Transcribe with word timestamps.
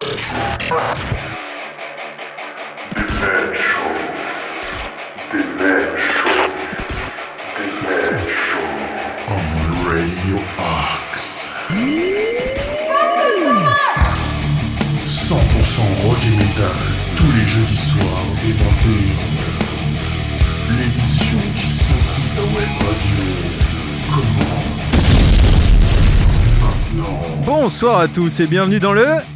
On 0.00 0.08
Radio 9.88 10.38
Axe. 10.58 11.48
100% 15.06 15.36
rock 16.02 16.18
et 16.22 16.36
metal, 16.36 16.66
tous 17.16 17.32
les 17.32 17.46
jeudis 17.46 17.76
soirs 17.76 18.26
dès 18.42 18.52
21h. 18.52 19.14
L'émission 20.78 21.38
qui 21.56 21.68
radio. 22.84 23.22
Bonsoir 27.46 28.00
à 28.00 28.08
tous 28.08 28.40
et 28.40 28.46
bienvenue 28.46 28.80
dans 28.80 28.92
le... 28.92 29.33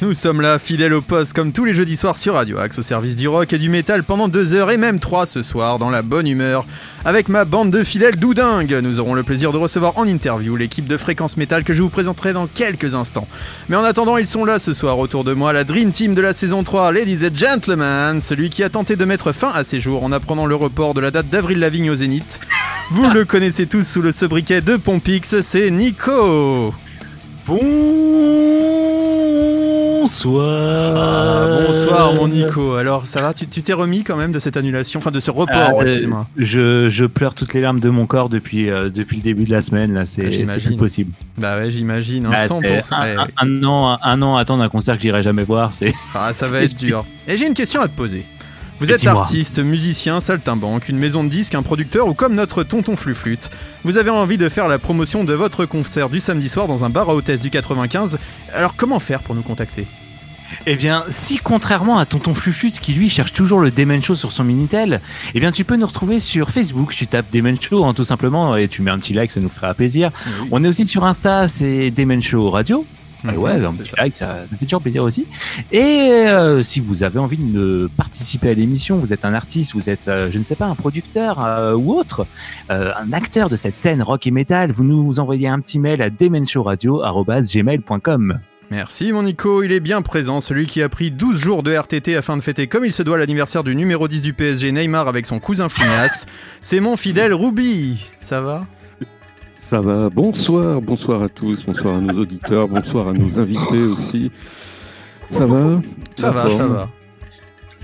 Nous 0.00 0.14
sommes 0.14 0.40
là, 0.40 0.58
fidèles 0.58 0.94
au 0.94 1.02
poste, 1.02 1.34
comme 1.34 1.52
tous 1.52 1.66
les 1.66 1.74
jeudis 1.74 1.96
soirs 1.96 2.16
sur 2.16 2.34
Radio 2.34 2.58
Axe, 2.58 2.78
au 2.78 2.82
service 2.82 3.14
du 3.14 3.28
rock 3.28 3.52
et 3.52 3.58
du 3.58 3.68
métal 3.68 4.04
pendant 4.04 4.28
deux 4.28 4.54
heures 4.54 4.70
et 4.70 4.78
même 4.78 5.00
trois 5.00 5.26
ce 5.26 5.42
soir, 5.42 5.78
dans 5.78 5.90
la 5.90 6.00
bonne 6.00 6.26
humeur. 6.26 6.64
Avec 7.04 7.28
ma 7.28 7.44
bande 7.44 7.70
de 7.70 7.84
fidèles 7.84 8.16
doudingues, 8.16 8.78
nous 8.82 9.00
aurons 9.00 9.12
le 9.12 9.22
plaisir 9.22 9.52
de 9.52 9.58
recevoir 9.58 9.98
en 9.98 10.06
interview 10.06 10.56
l'équipe 10.56 10.88
de 10.88 10.96
Fréquence 10.96 11.36
Métal 11.36 11.62
que 11.62 11.74
je 11.74 11.82
vous 11.82 11.90
présenterai 11.90 12.32
dans 12.32 12.46
quelques 12.46 12.94
instants. 12.94 13.28
Mais 13.68 13.76
en 13.76 13.84
attendant, 13.84 14.16
ils 14.16 14.26
sont 14.26 14.46
là 14.46 14.58
ce 14.58 14.72
soir 14.72 14.98
autour 14.98 15.24
de 15.24 15.34
moi, 15.34 15.52
la 15.52 15.64
Dream 15.64 15.92
Team 15.92 16.14
de 16.14 16.22
la 16.22 16.32
saison 16.32 16.62
3, 16.62 16.92
Ladies 16.92 17.26
and 17.26 17.36
Gentlemen, 17.36 18.22
celui 18.22 18.48
qui 18.48 18.62
a 18.62 18.70
tenté 18.70 18.96
de 18.96 19.04
mettre 19.04 19.32
fin 19.32 19.50
à 19.50 19.62
ses 19.62 19.78
jours 19.78 20.04
en 20.04 20.12
apprenant 20.12 20.46
le 20.46 20.54
report 20.54 20.94
de 20.94 21.00
la 21.00 21.10
date 21.10 21.28
d'Avril 21.28 21.58
Lavigne 21.58 21.90
au 21.90 21.96
Zénith. 21.96 22.40
Vous 22.90 23.10
le 23.10 23.26
connaissez 23.26 23.66
tous 23.66 23.84
sous 23.84 24.00
le 24.00 24.12
sobriquet 24.12 24.62
de 24.62 24.76
Pompix, 24.76 25.40
c'est 25.42 25.70
Nico 25.70 26.72
Bonsoir. 30.00 30.94
Ah, 30.96 31.66
bonsoir 31.66 32.14
mon 32.14 32.28
Nico. 32.28 32.74
Alors 32.76 33.06
ça 33.06 33.20
va 33.22 33.32
Tu 33.34 33.46
t'es 33.46 33.72
remis 33.72 34.02
quand 34.04 34.16
même 34.16 34.32
de 34.32 34.38
cette 34.38 34.56
annulation, 34.56 34.98
enfin 34.98 35.10
de 35.10 35.20
ce 35.20 35.30
report, 35.30 35.78
Ah, 35.80 35.82
excuse-moi. 35.82 36.26
Je, 36.36 36.88
je 36.88 37.04
pleure 37.04 37.34
toutes 37.34 37.52
les 37.54 37.60
larmes 37.60 37.80
de 37.80 37.90
mon 37.90 38.06
corps 38.06 38.28
depuis, 38.28 38.70
euh, 38.70 38.88
depuis 38.88 39.16
le 39.16 39.22
début 39.22 39.44
de 39.44 39.50
la 39.50 39.62
semaine. 39.62 39.92
Là, 39.94 40.06
c'est 40.06 40.22
plus 40.64 40.76
possible. 40.76 41.12
Bah 41.38 41.56
ouais, 41.58 41.70
j'imagine, 41.70 42.26
hein, 42.26 42.30
Ah, 42.34 42.46
100%. 42.46 42.82
c'est 42.84 42.94
un, 42.94 43.00
ouais. 43.02 43.16
un- 43.16 43.28
un 43.46 43.64
an, 43.64 43.98
un 44.02 44.22
an 44.22 44.36
à 44.36 44.40
attendre 44.40 44.62
un 44.62 44.68
concert 44.68 44.96
que 44.96 45.02
j'irai 45.02 45.22
jamais 45.22 45.44
voir. 45.44 45.72
C'est 45.72 45.92
Ah, 46.14 46.32
ça 46.32 46.46
va 46.46 46.62
être 46.62 46.76
dur. 46.76 47.04
Et 47.28 47.36
j'ai 47.36 47.46
une 47.46 47.54
question 47.54 47.80
à 47.80 47.88
te 47.88 47.96
poser. 47.96 48.24
Vous 48.80 48.90
êtes 48.90 49.06
artiste, 49.06 49.58
musicien, 49.58 50.20
saltimbanque, 50.20 50.88
une 50.88 50.96
maison 50.96 51.22
de 51.22 51.28
disques, 51.28 51.54
un 51.54 51.62
producteur 51.62 52.08
ou 52.08 52.14
comme 52.14 52.34
notre 52.34 52.62
tonton 52.62 52.96
Fluflute. 52.96 53.50
Vous 53.84 53.98
avez 53.98 54.08
envie 54.08 54.38
de 54.38 54.48
faire 54.48 54.68
la 54.68 54.78
promotion 54.78 55.22
de 55.22 55.34
votre 55.34 55.66
concert 55.66 56.08
du 56.08 56.18
samedi 56.18 56.48
soir 56.48 56.66
dans 56.66 56.82
un 56.82 56.88
bar 56.88 57.10
à 57.10 57.14
hôtesse 57.14 57.42
du 57.42 57.50
95. 57.50 58.18
Alors 58.54 58.74
comment 58.76 58.98
faire 58.98 59.20
pour 59.20 59.34
nous 59.34 59.42
contacter? 59.42 59.86
Eh 60.64 60.76
bien, 60.76 61.04
si 61.10 61.36
contrairement 61.36 61.98
à 61.98 62.06
Tonton 62.06 62.34
Fluflute 62.34 62.80
qui 62.80 62.94
lui 62.94 63.10
cherche 63.10 63.34
toujours 63.34 63.60
le 63.60 63.70
Demen 63.70 64.02
Show 64.02 64.14
sur 64.14 64.32
son 64.32 64.44
Minitel, 64.44 65.02
eh 65.34 65.40
bien 65.40 65.52
tu 65.52 65.64
peux 65.64 65.76
nous 65.76 65.86
retrouver 65.86 66.18
sur 66.18 66.48
Facebook. 66.48 66.94
Tu 66.94 67.06
tapes 67.06 67.30
Demen 67.30 67.60
Show 67.60 67.84
hein, 67.84 67.92
tout 67.92 68.04
simplement 68.04 68.56
et 68.56 68.66
tu 68.66 68.80
mets 68.80 68.90
un 68.90 68.98
petit 68.98 69.12
like, 69.12 69.30
ça 69.30 69.40
nous 69.40 69.50
fera 69.50 69.74
plaisir. 69.74 70.10
On 70.50 70.64
est 70.64 70.68
aussi 70.68 70.88
sur 70.88 71.04
Insta, 71.04 71.48
c'est 71.48 71.90
Demen 71.90 72.22
Show 72.22 72.48
Radio. 72.48 72.86
Ah 73.26 73.34
ouais, 73.36 73.52
un 73.52 73.72
c'est 73.74 73.82
petit 73.82 73.90
ça. 73.90 73.96
like, 74.02 74.16
ça, 74.16 74.38
ça 74.50 74.56
fait 74.56 74.64
toujours 74.64 74.80
plaisir 74.82 75.04
aussi. 75.04 75.26
Et 75.72 76.24
euh, 76.26 76.62
si 76.62 76.80
vous 76.80 77.02
avez 77.02 77.18
envie 77.18 77.36
de 77.36 77.90
participer 77.96 78.50
à 78.50 78.54
l'émission, 78.54 78.98
vous 78.98 79.12
êtes 79.12 79.24
un 79.24 79.34
artiste, 79.34 79.72
vous 79.74 79.88
êtes, 79.90 80.08
euh, 80.08 80.30
je 80.30 80.38
ne 80.38 80.44
sais 80.44 80.56
pas, 80.56 80.66
un 80.66 80.74
producteur 80.74 81.44
euh, 81.44 81.74
ou 81.74 81.92
autre, 81.92 82.26
un 82.68 83.12
acteur 83.12 83.48
de 83.50 83.56
cette 83.56 83.76
scène 83.76 84.02
rock 84.02 84.26
et 84.26 84.30
metal, 84.30 84.72
vous 84.72 84.84
nous 84.84 85.20
envoyez 85.20 85.48
un 85.48 85.60
petit 85.60 85.78
mail 85.78 86.00
à 86.02 86.10
demenshowradio.gmail.com. 86.10 88.38
Merci 88.70 89.12
mon 89.12 89.24
Nico, 89.24 89.64
il 89.64 89.72
est 89.72 89.80
bien 89.80 90.00
présent, 90.00 90.40
celui 90.40 90.66
qui 90.66 90.80
a 90.80 90.88
pris 90.88 91.10
12 91.10 91.40
jours 91.40 91.64
de 91.64 91.74
RTT 91.74 92.16
afin 92.16 92.36
de 92.36 92.40
fêter 92.40 92.68
comme 92.68 92.84
il 92.84 92.92
se 92.92 93.02
doit 93.02 93.18
l'anniversaire 93.18 93.64
du 93.64 93.74
numéro 93.74 94.06
10 94.06 94.22
du 94.22 94.32
PSG 94.32 94.70
Neymar 94.70 95.08
avec 95.08 95.26
son 95.26 95.40
cousin 95.40 95.68
Phineas. 95.68 96.24
C'est 96.62 96.78
mon 96.78 96.96
fidèle 96.96 97.34
Ruby. 97.34 98.08
Ça 98.22 98.40
va? 98.40 98.62
Ça 99.70 99.80
va. 99.80 100.08
Bonsoir, 100.10 100.80
bonsoir 100.80 101.22
à 101.22 101.28
tous, 101.28 101.64
bonsoir 101.64 101.96
à 101.96 102.00
nos 102.00 102.18
auditeurs, 102.22 102.66
bonsoir 102.66 103.08
à 103.08 103.12
nos 103.12 103.38
invités 103.38 103.82
aussi. 103.84 104.32
Ça 105.30 105.46
va? 105.46 105.80
Ça 106.16 106.30
va, 106.32 106.50
ça 106.50 106.66
va. 106.66 106.88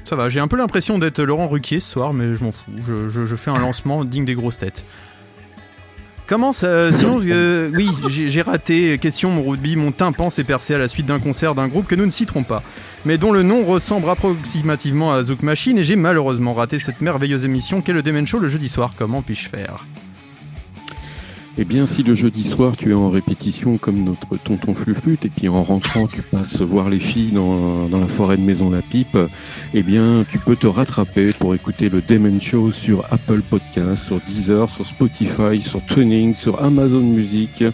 Ça 0.04 0.16
va, 0.16 0.28
j'ai 0.28 0.41
un 0.41 0.48
peu 0.48 0.56
l'impression 0.56 0.98
d'être 0.98 1.22
Laurent 1.22 1.46
Ruquier 1.48 1.78
ce 1.80 1.88
soir, 1.92 2.12
mais 2.12 2.34
je 2.34 2.42
m'en 2.42 2.50
fous. 2.52 2.72
Je, 2.86 3.08
je- 3.08 3.25
je 3.26 3.36
fais 3.36 3.50
un 3.52 3.58
lancement 3.58 4.04
digne 4.04 4.25
des 4.25 4.34
grosses 4.34 4.58
têtes. 4.58 4.84
Comment 6.26 6.52
ça 6.52 6.92
Sinon, 6.92 7.20
euh, 7.25 7.70
oui, 7.72 7.88
j'ai 8.08 8.28
j'ai 8.28 8.42
raté. 8.42 8.98
Question, 8.98 9.30
mon 9.30 9.48
rugby, 9.48 9.76
mon 9.76 9.92
tympan 9.92 10.28
s'est 10.28 10.42
percé 10.42 10.75
à 10.75 10.78
la 10.78 10.88
suite 10.88 11.06
d'un 11.06 11.20
concert 11.20 11.54
d'un 11.54 11.69
groupe 11.69 11.86
que 11.86 11.94
nous 11.94 12.04
ne 12.04 12.10
citerons 12.10 12.42
pas, 12.42 12.64
mais 13.04 13.16
dont 13.16 13.30
le 13.30 13.44
nom 13.44 13.64
ressemble 13.64 14.10
approximativement 14.10 15.12
à 15.12 15.22
Zouk 15.22 15.42
Machine, 15.44 15.78
et 15.78 15.84
j'ai 15.84 15.94
malheureusement 15.94 16.52
raté 16.54 16.80
cette 16.80 17.00
merveilleuse 17.00 17.44
émission 17.44 17.80
qu'est 17.80 17.92
le 17.92 18.02
Demen 18.02 18.26
Show 18.26 18.41
le 18.41 18.48
jeudi 18.48 18.69
soir. 18.69 18.94
Comment 18.98 19.22
puis-je 19.22 19.48
faire? 19.48 19.86
Eh 21.59 21.65
bien, 21.65 21.87
si 21.87 22.03
le 22.03 22.15
jeudi 22.15 22.44
soir 22.44 22.77
tu 22.77 22.91
es 22.91 22.94
en 22.94 23.09
répétition 23.09 23.78
comme 23.78 24.00
notre 24.00 24.37
tonton 24.37 24.75
Fluflute 24.75 25.25
et 25.25 25.31
puis 25.31 25.49
en 25.49 25.65
rentrant 25.65 26.06
tu 26.06 26.21
passes 26.21 26.61
voir 26.61 26.91
les 26.91 26.99
filles 26.99 27.33
dans, 27.33 27.89
dans 27.89 27.99
la 27.99 28.06
forêt 28.09 28.37
de 28.37 28.43
Maison 28.43 28.69
La 28.69 28.83
Pipe, 28.83 29.17
eh 29.72 29.83
bien, 29.83 30.27
tu 30.31 30.39
peux 30.39 30.56
te 30.56 30.67
rattraper 30.67 31.33
pour 31.33 31.55
écouter 31.55 31.89
le 31.89 32.03
Demen 32.03 32.43
Show 32.43 32.72
sur 32.72 33.06
Apple 33.11 33.41
Podcast, 33.41 34.05
sur 34.05 34.21
Deezer, 34.28 34.69
sur 34.77 34.87
Spotify, 34.87 35.62
sur 35.62 35.83
Tuning, 35.87 36.34
sur 36.34 36.62
Amazon 36.62 37.00
Music, 37.00 37.65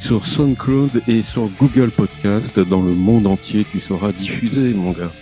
sur 0.00 0.26
SoundCloud 0.26 1.02
et 1.06 1.20
sur 1.20 1.50
Google 1.58 1.90
Podcast. 1.90 2.58
Dans 2.58 2.80
le 2.80 2.94
monde 2.94 3.26
entier, 3.26 3.66
tu 3.70 3.80
seras 3.80 4.10
diffusé, 4.12 4.72
mon 4.72 4.92
gars. 4.92 5.12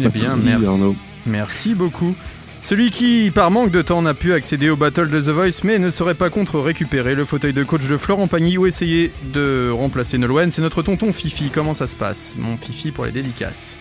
Eh 0.00 0.08
bien, 0.08 0.36
merci. 0.36 0.66
Arnaud. 0.66 0.96
Merci 1.26 1.74
beaucoup. 1.74 2.14
Celui 2.64 2.90
qui, 2.90 3.30
par 3.30 3.50
manque 3.50 3.70
de 3.70 3.82
temps, 3.82 4.00
n'a 4.00 4.14
pu 4.14 4.32
accéder 4.32 4.70
au 4.70 4.76
Battle 4.76 5.10
de 5.10 5.20
The 5.20 5.28
Voice, 5.28 5.60
mais 5.64 5.78
ne 5.78 5.90
serait 5.90 6.14
pas 6.14 6.30
contre 6.30 6.58
récupérer 6.58 7.14
le 7.14 7.26
fauteuil 7.26 7.52
de 7.52 7.62
coach 7.62 7.86
de 7.86 7.98
Florent 7.98 8.26
Pagny 8.26 8.56
ou 8.56 8.64
essayer 8.64 9.12
de 9.34 9.68
remplacer 9.70 10.16
Nolwenn, 10.16 10.50
c'est 10.50 10.62
notre 10.62 10.80
tonton 10.80 11.12
Fifi. 11.12 11.50
Comment 11.52 11.74
ça 11.74 11.86
se 11.86 11.94
passe 11.94 12.36
Mon 12.38 12.56
Fifi 12.56 12.90
pour 12.90 13.04
les 13.04 13.12
dédicaces? 13.12 13.76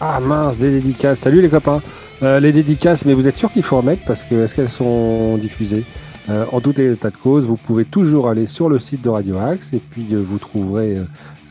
Ah 0.00 0.20
mince, 0.20 0.56
des 0.56 0.70
dédicaces. 0.70 1.18
Salut 1.18 1.42
les 1.42 1.48
copains. 1.48 1.82
Euh, 2.22 2.38
les 2.38 2.52
dédicaces, 2.52 3.04
mais 3.06 3.12
vous 3.12 3.26
êtes 3.26 3.36
sûr 3.36 3.50
qu'il 3.50 3.64
faut 3.64 3.76
en 3.76 3.82
mettre 3.82 4.04
parce 4.06 4.22
que 4.22 4.44
est-ce 4.44 4.54
qu'elles 4.54 4.70
sont 4.70 5.36
diffusées? 5.38 5.82
Euh, 6.30 6.44
En 6.52 6.60
tout 6.60 6.80
état 6.80 7.10
de 7.10 7.16
cause, 7.16 7.44
vous 7.44 7.56
pouvez 7.56 7.84
toujours 7.84 8.28
aller 8.28 8.46
sur 8.46 8.68
le 8.68 8.78
site 8.78 9.02
de 9.02 9.08
Radio 9.08 9.38
Axe 9.38 9.72
et 9.72 9.80
puis 9.90 10.06
euh, 10.12 10.22
vous 10.24 10.38
trouverez 10.38 10.96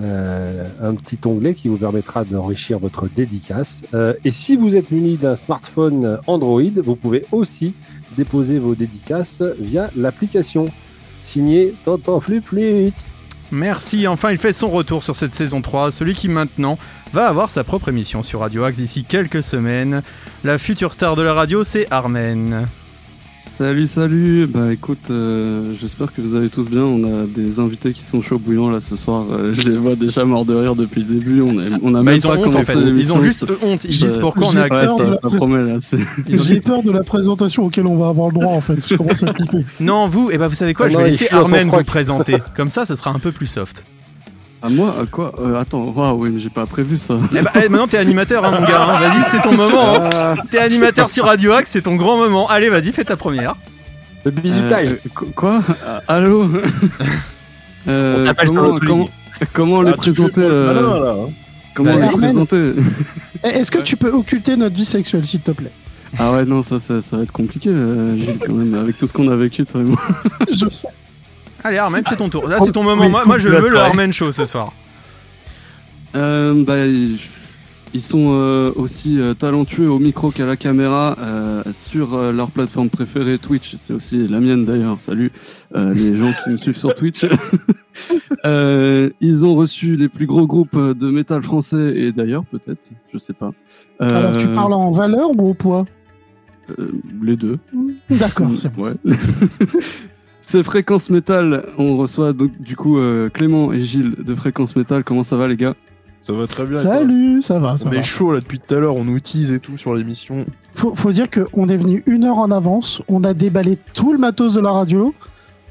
euh, 0.01 0.67
un 0.81 0.95
petit 0.95 1.19
onglet 1.25 1.53
qui 1.53 1.67
vous 1.67 1.77
permettra 1.77 2.23
d'enrichir 2.25 2.79
votre 2.79 3.07
dédicace. 3.07 3.83
Euh, 3.93 4.13
et 4.25 4.31
si 4.31 4.55
vous 4.55 4.75
êtes 4.75 4.91
muni 4.91 5.17
d'un 5.17 5.35
smartphone 5.35 6.19
Android, 6.27 6.61
vous 6.83 6.95
pouvez 6.95 7.25
aussi 7.31 7.73
déposer 8.17 8.59
vos 8.59 8.75
dédicaces 8.75 9.41
via 9.59 9.89
l'application. 9.95 10.65
Signé 11.19 11.73
Tonton 11.85 12.19
Flupflute. 12.19 12.93
Merci, 13.51 14.07
enfin 14.07 14.31
il 14.31 14.37
fait 14.37 14.51
son 14.51 14.67
retour 14.67 15.03
sur 15.03 15.15
cette 15.15 15.33
saison 15.33 15.61
3, 15.61 15.91
celui 15.91 16.15
qui 16.15 16.27
maintenant 16.27 16.79
va 17.13 17.27
avoir 17.27 17.51
sa 17.51 17.63
propre 17.63 17.89
émission 17.89 18.23
sur 18.23 18.39
Radio 18.39 18.63
Axe 18.63 18.77
d'ici 18.77 19.03
quelques 19.03 19.43
semaines. 19.43 20.01
La 20.43 20.57
future 20.57 20.91
star 20.91 21.15
de 21.15 21.21
la 21.21 21.35
radio, 21.35 21.63
c'est 21.63 21.85
Armen. 21.91 22.65
Salut, 23.55 23.87
salut. 23.87 24.47
Bah 24.47 24.73
écoute, 24.73 25.11
euh, 25.11 25.75
j'espère 25.79 26.11
que 26.11 26.21
vous 26.21 26.33
allez 26.33 26.49
tous 26.49 26.67
bien. 26.67 26.81
On 26.81 27.03
a 27.03 27.27
des 27.27 27.59
invités 27.59 27.93
qui 27.93 28.03
sont 28.03 28.19
chauds 28.19 28.39
bouillants 28.39 28.71
là 28.71 28.81
ce 28.81 28.95
soir. 28.95 29.27
Euh, 29.31 29.53
je 29.53 29.61
les 29.61 29.77
vois 29.77 29.95
déjà 29.95 30.25
morts 30.25 30.43
de 30.43 30.55
rire 30.55 30.75
depuis 30.75 31.03
le 31.03 31.19
début. 31.19 31.41
On 31.41 31.59
a, 31.59 31.77
on 31.83 31.93
a 31.93 31.99
Bah, 31.99 32.03
même 32.03 32.15
ils 32.15 32.25
ont 32.27 32.31
pas 32.31 32.37
honte 32.39 32.55
en 32.55 32.63
fait, 32.63 32.79
ils 32.79 33.13
ont 33.13 33.21
juste 33.21 33.45
honte, 33.61 33.83
ils 33.83 33.89
disent 33.91 34.17
pourquoi 34.17 34.47
on 34.47 34.55
a 34.55 34.67
de 34.67 34.73
ça, 34.73 34.85
la 34.85 35.29
ça 35.29 35.37
promet 35.37 35.63
là. 35.63 35.75
ont 35.75 36.41
J'ai 36.41 36.61
peur 36.61 36.81
de 36.81 36.89
la 36.89 37.03
présentation 37.03 37.65
auquel 37.65 37.85
on 37.85 37.95
va 37.95 38.07
avoir 38.07 38.29
le 38.29 38.33
droit 38.33 38.53
en 38.53 38.61
fait. 38.61 38.85
Je 38.89 38.95
commence 38.95 39.21
à 39.21 39.31
flipper. 39.31 39.63
Non, 39.79 40.07
vous, 40.07 40.31
et 40.31 40.39
bah 40.39 40.47
vous 40.47 40.55
savez 40.55 40.73
quoi, 40.73 40.89
je 40.89 40.97
vais 40.97 41.11
laisser 41.11 41.27
Armen 41.29 41.69
vous 41.69 41.83
présenter. 41.83 42.37
Comme 42.55 42.71
ça, 42.71 42.85
ça 42.85 42.95
sera 42.95 43.11
un 43.11 43.19
peu 43.19 43.31
plus 43.31 43.45
soft. 43.47 43.85
À 44.65 44.69
moi, 44.69 44.95
à 45.01 45.05
quoi 45.05 45.33
Euh, 45.39 45.59
Attends, 45.59 45.93
waouh, 45.95 46.23
oui, 46.23 46.29
mais 46.33 46.39
j'ai 46.39 46.49
pas 46.49 46.65
prévu 46.65 46.97
ça. 46.97 47.15
Eh 47.35 47.41
bah, 47.41 47.51
eh, 47.55 47.67
maintenant 47.69 47.87
t'es 47.87 47.97
animateur, 47.97 48.45
hein, 48.45 48.51
mon 48.59 48.65
gars. 48.65 48.81
hein. 48.81 48.99
Vas-y, 48.99 49.23
c'est 49.25 49.41
ton 49.41 49.51
moment. 49.57 49.95
hein. 50.01 50.09
Ah, 50.13 50.35
T'es 50.49 50.57
animateur 50.59 51.09
sur 51.09 51.25
Radio 51.25 51.51
Axe, 51.51 51.71
c'est 51.71 51.81
ton 51.81 51.95
grand 51.97 52.17
moment. 52.17 52.47
Allez, 52.47 52.69
vas-y, 52.69 52.93
fais 52.93 53.03
ta 53.03 53.17
première. 53.17 53.55
le 54.23 54.31
bisutage. 54.31 54.87
Euh, 54.87 54.95
qu- 55.15 55.31
quoi? 55.35 55.59
Ah, 55.85 56.01
Allô? 56.07 56.47
Euh, 57.89 58.21
On 58.23 58.25
t'appelle 58.27 58.47
sur 58.47 58.79
comment, 58.79 59.05
comment, 59.51 59.81
Ah, 59.85 59.91
présenter 59.97 60.39
le 60.39 60.47
euh. 60.49 61.15
Comment 61.75 61.91
Armen. 61.91 62.17
présenter? 62.17 62.73
Eh, 63.43 63.47
Est-ce 63.49 63.71
que 63.71 63.79
tu 63.79 63.97
peux 63.97 64.09
occulter 64.09 64.55
notre 64.55 64.73
vie 64.77 64.85
sexuelle, 64.85 65.25
s'il 65.27 65.41
te 65.41 65.51
plaît? 65.51 65.71
Ah 66.17 66.31
ouais, 66.31 66.45
non, 66.45 66.63
ça, 66.63 66.79
ça, 66.79 67.01
ça 67.01 67.17
va 67.17 67.23
être 67.23 67.33
compliqué, 67.33 67.69
euh, 67.73 68.15
quand 68.45 68.53
même, 68.53 68.73
avec 68.75 68.97
tout 68.97 69.05
ce 69.05 69.11
qu'on 69.11 69.29
a 69.29 69.35
vécu, 69.35 69.65
toi 69.65 69.81
et 69.81 69.83
moi. 69.83 69.99
Je 70.49 70.65
sais. 70.69 70.87
Allez, 71.63 71.77
Armen, 71.77 72.03
c'est 72.07 72.17
ton 72.17 72.29
tour. 72.29 72.47
Là, 72.47 72.59
c'est 72.59 72.71
ton 72.71 72.83
moment. 72.83 73.09
Moi, 73.09 73.23
moi, 73.25 73.37
je 73.37 73.47
veux 73.49 73.69
le 73.69 73.77
Armen 73.79 74.11
Show 74.11 74.31
ce 74.31 74.45
soir. 74.45 74.73
Euh, 76.15 76.63
bah, 76.63 76.85
Ils 77.95 78.01
sont 78.01 78.27
euh, 78.31 78.71
aussi 78.75 79.19
euh, 79.19 79.33
talentueux 79.33 79.89
au 79.89 79.99
micro 79.99 80.31
qu'à 80.31 80.45
la 80.45 80.57
caméra 80.57 81.15
euh, 81.19 81.63
sur 81.73 82.15
euh, 82.15 82.31
leur 82.31 82.49
plateforme 82.51 82.89
préférée 82.89 83.37
Twitch. 83.37 83.75
C'est 83.77 83.93
aussi 83.93 84.27
la 84.27 84.39
mienne 84.39 84.65
d'ailleurs. 84.65 84.99
Salut 84.99 85.31
euh, 85.75 85.93
les 85.93 86.15
gens 86.15 86.31
qui 86.43 86.49
me 86.51 86.57
suivent 86.57 86.77
sur 86.77 86.93
Twitch. 86.93 87.25
Euh, 88.45 89.11
ils 89.21 89.45
ont 89.45 89.53
reçu 89.55 89.95
les 89.95 90.09
plus 90.09 90.25
gros 90.25 90.47
groupes 90.47 90.75
de 90.77 91.09
métal 91.11 91.43
français 91.43 91.93
et 91.95 92.11
d'ailleurs 92.11 92.43
peut-être, 92.43 92.79
je 93.13 93.17
sais 93.19 93.31
pas. 93.33 93.51
Euh, 94.01 94.09
Alors, 94.09 94.35
tu 94.35 94.47
parles 94.49 94.73
en 94.73 94.89
valeur 94.91 95.29
ou 95.29 95.51
au 95.51 95.53
poids? 95.53 95.85
euh, 96.79 96.91
les 97.21 97.35
deux. 97.37 97.59
D'accord, 98.09 98.49
c'est 98.57 98.73
bon. 98.73 98.85
Ouais. 98.85 98.93
C'est 100.43 100.61
Fréquence 100.61 101.09
Métal. 101.09 101.65
On 101.77 101.97
reçoit 101.97 102.33
donc 102.33 102.51
du 102.59 102.75
coup 102.75 102.99
euh, 102.99 103.29
Clément 103.29 103.71
et 103.71 103.81
Gilles 103.81 104.13
de 104.19 104.35
Fréquence 104.35 104.75
Métal. 104.75 105.03
Comment 105.03 105.23
ça 105.23 105.37
va 105.37 105.47
les 105.47 105.55
gars? 105.55 105.73
Ça 106.21 106.33
va 106.33 106.47
très 106.47 106.65
bien. 106.65 106.79
Salut, 106.79 107.41
ça 107.41 107.59
va, 107.59 107.77
ça 107.77 107.87
On 107.87 107.91
va. 107.91 107.97
est 107.97 108.03
chaud 108.03 108.31
là 108.33 108.39
depuis 108.39 108.59
tout 108.59 108.75
à 108.75 108.79
l'heure, 108.79 108.95
on 108.95 109.03
nous 109.03 109.19
tease 109.19 109.51
et 109.51 109.59
tout 109.59 109.77
sur 109.77 109.95
l'émission. 109.95 110.45
Faut, 110.75 110.95
faut 110.95 111.11
dire 111.11 111.27
qu'on 111.29 111.67
est 111.67 111.77
venu 111.77 112.03
une 112.05 112.25
heure 112.25 112.37
en 112.37 112.51
avance, 112.51 113.01
on 113.07 113.23
a 113.23 113.33
déballé 113.33 113.77
tout 113.93 114.13
le 114.13 114.19
matos 114.19 114.53
de 114.53 114.59
la 114.61 114.71
radio 114.71 115.13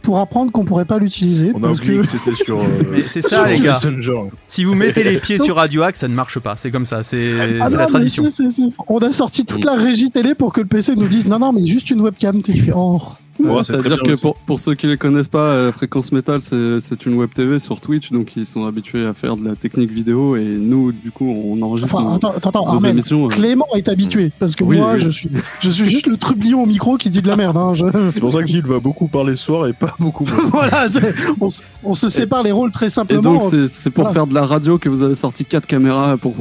pour 0.03 0.19
apprendre 0.19 0.51
qu'on 0.53 0.65
pourrait 0.65 0.85
pas 0.85 0.99
l'utiliser. 0.99 1.53
On 1.55 1.59
a 1.59 1.69
parce 1.69 1.79
oublié 1.79 1.99
que... 1.99 2.03
que, 2.03 2.09
c'était 2.09 2.35
sur. 2.35 2.59
euh, 2.61 2.65
Mais 2.91 3.03
c'est 3.07 3.23
ça, 3.23 3.47
les 3.47 3.61
gars. 3.61 3.79
Si 4.47 4.65
vous 4.65 4.75
mettez 4.75 5.05
les 5.05 5.19
pieds 5.19 5.39
sur 5.43 5.57
Radio 5.57 5.83
Axe, 5.83 6.01
ça 6.01 6.09
ne 6.09 6.15
marche 6.15 6.39
pas. 6.39 6.57
C'est 6.59 6.71
comme 6.71 6.87
ça, 6.87 7.03
c'est 7.03 7.61
Ah 7.61 7.69
la 7.69 7.87
tradition. 7.87 8.25
On 8.89 8.99
a 8.99 9.13
sorti 9.13 9.45
toute 9.45 9.65
la 9.65 9.75
régie 9.75 10.11
télé 10.11 10.35
pour 10.35 10.53
que 10.53 10.61
le 10.61 10.67
PC 10.67 10.97
nous 10.97 11.09
dise 11.09 11.27
non, 11.27 11.39
non, 11.39 11.53
mais 11.53 11.65
juste 11.65 11.91
une 11.91 12.01
webcam. 12.01 12.41
Oh. 12.75 13.01
Ouais, 13.51 13.63
C'est-à-dire 13.65 14.03
que 14.03 14.21
pour, 14.21 14.35
pour 14.35 14.61
ceux 14.61 14.75
qui 14.75 14.87
les 14.87 14.97
connaissent 14.97 15.29
pas, 15.29 15.39
euh, 15.51 15.73
Fréquence 15.73 16.13
Métal 16.13 16.43
c'est 16.43 16.81
c'est 16.81 17.07
une 17.07 17.15
web 17.15 17.31
TV 17.35 17.59
sur 17.59 17.81
Twitch, 17.81 18.11
donc 18.13 18.37
ils 18.37 18.47
sont 18.47 18.65
habitués 18.67 19.07
à 19.07 19.15
faire 19.15 19.37
de 19.37 19.45
la 19.49 19.57
technique 19.57 19.91
vidéo 19.91 20.37
et 20.37 20.45
nous 20.45 20.93
du 20.93 21.11
coup 21.11 21.27
on 21.29 21.61
enregistre 21.63 21.95
Enfin, 21.95 22.05
nos, 22.09 22.15
attends, 22.17 22.33
attends, 22.37 22.65
nos 22.67 22.75
Armel, 22.77 22.91
émissions. 22.93 23.27
euh. 23.27 23.29
Clément 23.29 23.67
est 23.75 23.89
habitué 23.89 24.31
parce 24.39 24.55
que 24.55 24.65
Oui, 24.65 24.77
moi, 24.79 24.93
oui. 24.95 25.01
je 25.01 25.11
suis, 25.11 25.29
je 25.61 25.71
suis 25.71 25.89
juste 25.91 26.07
le 26.07 26.17
trublion 26.17 26.63
au 26.63 26.67
micro 26.67 26.97
qui 26.97 27.11
dit 27.11 27.23
de 27.23 27.29
la 27.29 27.37
merde. 27.37 27.57
Hein, 27.57 27.75
je- 27.75 27.85
C'est 28.15 28.21
pour 28.21 28.33
ça 28.33 28.41
que 28.41 28.47
Gilles 28.47 28.67
va 28.67 28.79
beaucoup 28.81 29.09
parler 29.09 29.37
ce 29.37 29.45
soir 29.45 29.67
et 29.67 29.73
pas 29.73 29.95
beaucoup 29.99 30.25
voilà, 30.53 30.89
on, 31.41 31.49
se- 31.49 31.63
on 31.85 31.95
se 31.95 32.09
sépare 32.09 32.43
les 32.43 32.53
rôles 32.53 32.71
très 32.71 32.87
Et 32.87 32.91
simplement. 32.91 33.23
donc 33.35 33.43
c'est- 33.51 33.69
c'est 33.69 33.91
pour 33.91 34.05
voilà. 34.05 34.15
faire 34.15 34.27
de 34.27 34.35
la 34.35 34.47
radio 34.47 34.79
que 34.79 34.89
vous 34.89 35.03
avez 35.03 35.15
sorti 35.15 35.45
quatre 35.45 35.67
caméras 35.67 36.17
pour 36.17 36.35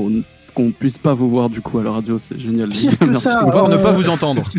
qu'on 0.53 0.71
puisse 0.71 0.97
pas 0.97 1.13
vous 1.13 1.29
voir 1.29 1.49
du 1.49 1.61
coup 1.61 1.79
à 1.79 1.83
la 1.83 1.91
radio, 1.91 2.19
c'est 2.19 2.39
génial. 2.39 2.69
Pire 2.69 2.97
que 2.99 3.05
merci. 3.05 3.21
ça. 3.23 3.45
Voire 3.49 3.69
ne 3.69 3.75
euh, 3.75 3.83
pas 3.83 3.91
vous 3.93 4.09
entendre. 4.09 4.41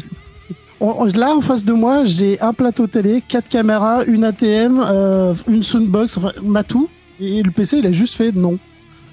On- 0.82 0.94
on- 0.98 1.04
là, 1.06 1.34
en 1.34 1.40
face 1.40 1.64
de 1.64 1.72
moi, 1.72 2.04
j'ai 2.04 2.40
un 2.40 2.52
plateau 2.52 2.86
télé, 2.88 3.22
quatre 3.26 3.48
caméras, 3.48 4.04
une 4.04 4.24
ATM, 4.24 4.80
euh, 4.84 5.32
une 5.48 5.62
soundbox, 5.62 6.18
enfin, 6.18 6.32
on 6.44 6.54
a 6.56 6.64
tout. 6.64 6.88
Et 7.20 7.40
le 7.42 7.50
PC, 7.52 7.78
il 7.78 7.86
a 7.86 7.92
juste 7.92 8.14
fait 8.16 8.32
non. 8.32 8.58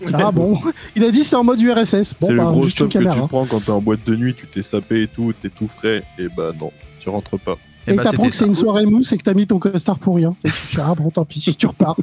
Ah 0.14 0.32
bon 0.32 0.58
Il 0.96 1.04
a 1.04 1.12
dit 1.12 1.24
c'est 1.26 1.36
en 1.36 1.44
mode 1.44 1.62
URSS. 1.62 2.16
Bon, 2.20 2.28
c'est 2.28 2.34
bah, 2.34 2.44
le 2.46 2.52
gros 2.52 2.64
juste 2.64 2.80
une 2.80 2.86
stop 2.86 2.88
que 2.88 2.98
tu 2.98 3.04
caméra. 3.06 3.22
te 3.22 3.28
prends 3.28 3.46
quand 3.46 3.60
t'es 3.64 3.70
en 3.72 3.82
boîte 3.82 4.00
de 4.08 4.16
nuit, 4.16 4.34
tu 4.34 4.48
t'es 4.48 4.62
sapé 4.62 5.04
et 5.04 5.08
tout, 5.08 5.34
t'es 5.40 5.50
tout 5.50 5.68
frais, 5.78 6.04
et 6.18 6.28
bah 6.36 6.52
non, 6.60 6.72
tu 7.02 7.10
rentres 7.10 7.38
pas. 7.38 7.58
Eh 7.86 7.92
Et 7.92 7.96
bah, 7.96 8.04
t'apprends 8.04 8.30
que 8.30 8.36
c'est 8.36 8.46
une 8.46 8.54
soirée 8.56 8.86
mousse 8.86 9.12
et 9.12 9.18
que 9.18 9.24
t'as 9.24 9.34
mis 9.34 9.46
ton 9.46 9.60
costard 9.60 10.00
pour 10.00 10.16
rien. 10.16 10.36
Et 10.44 10.48
tu 10.50 10.54
fais, 10.54 10.82
ah 10.82 10.96
bon, 10.96 11.10
tant 11.12 11.26
pis, 11.26 11.54
tu 11.60 11.68
repars. 11.68 11.98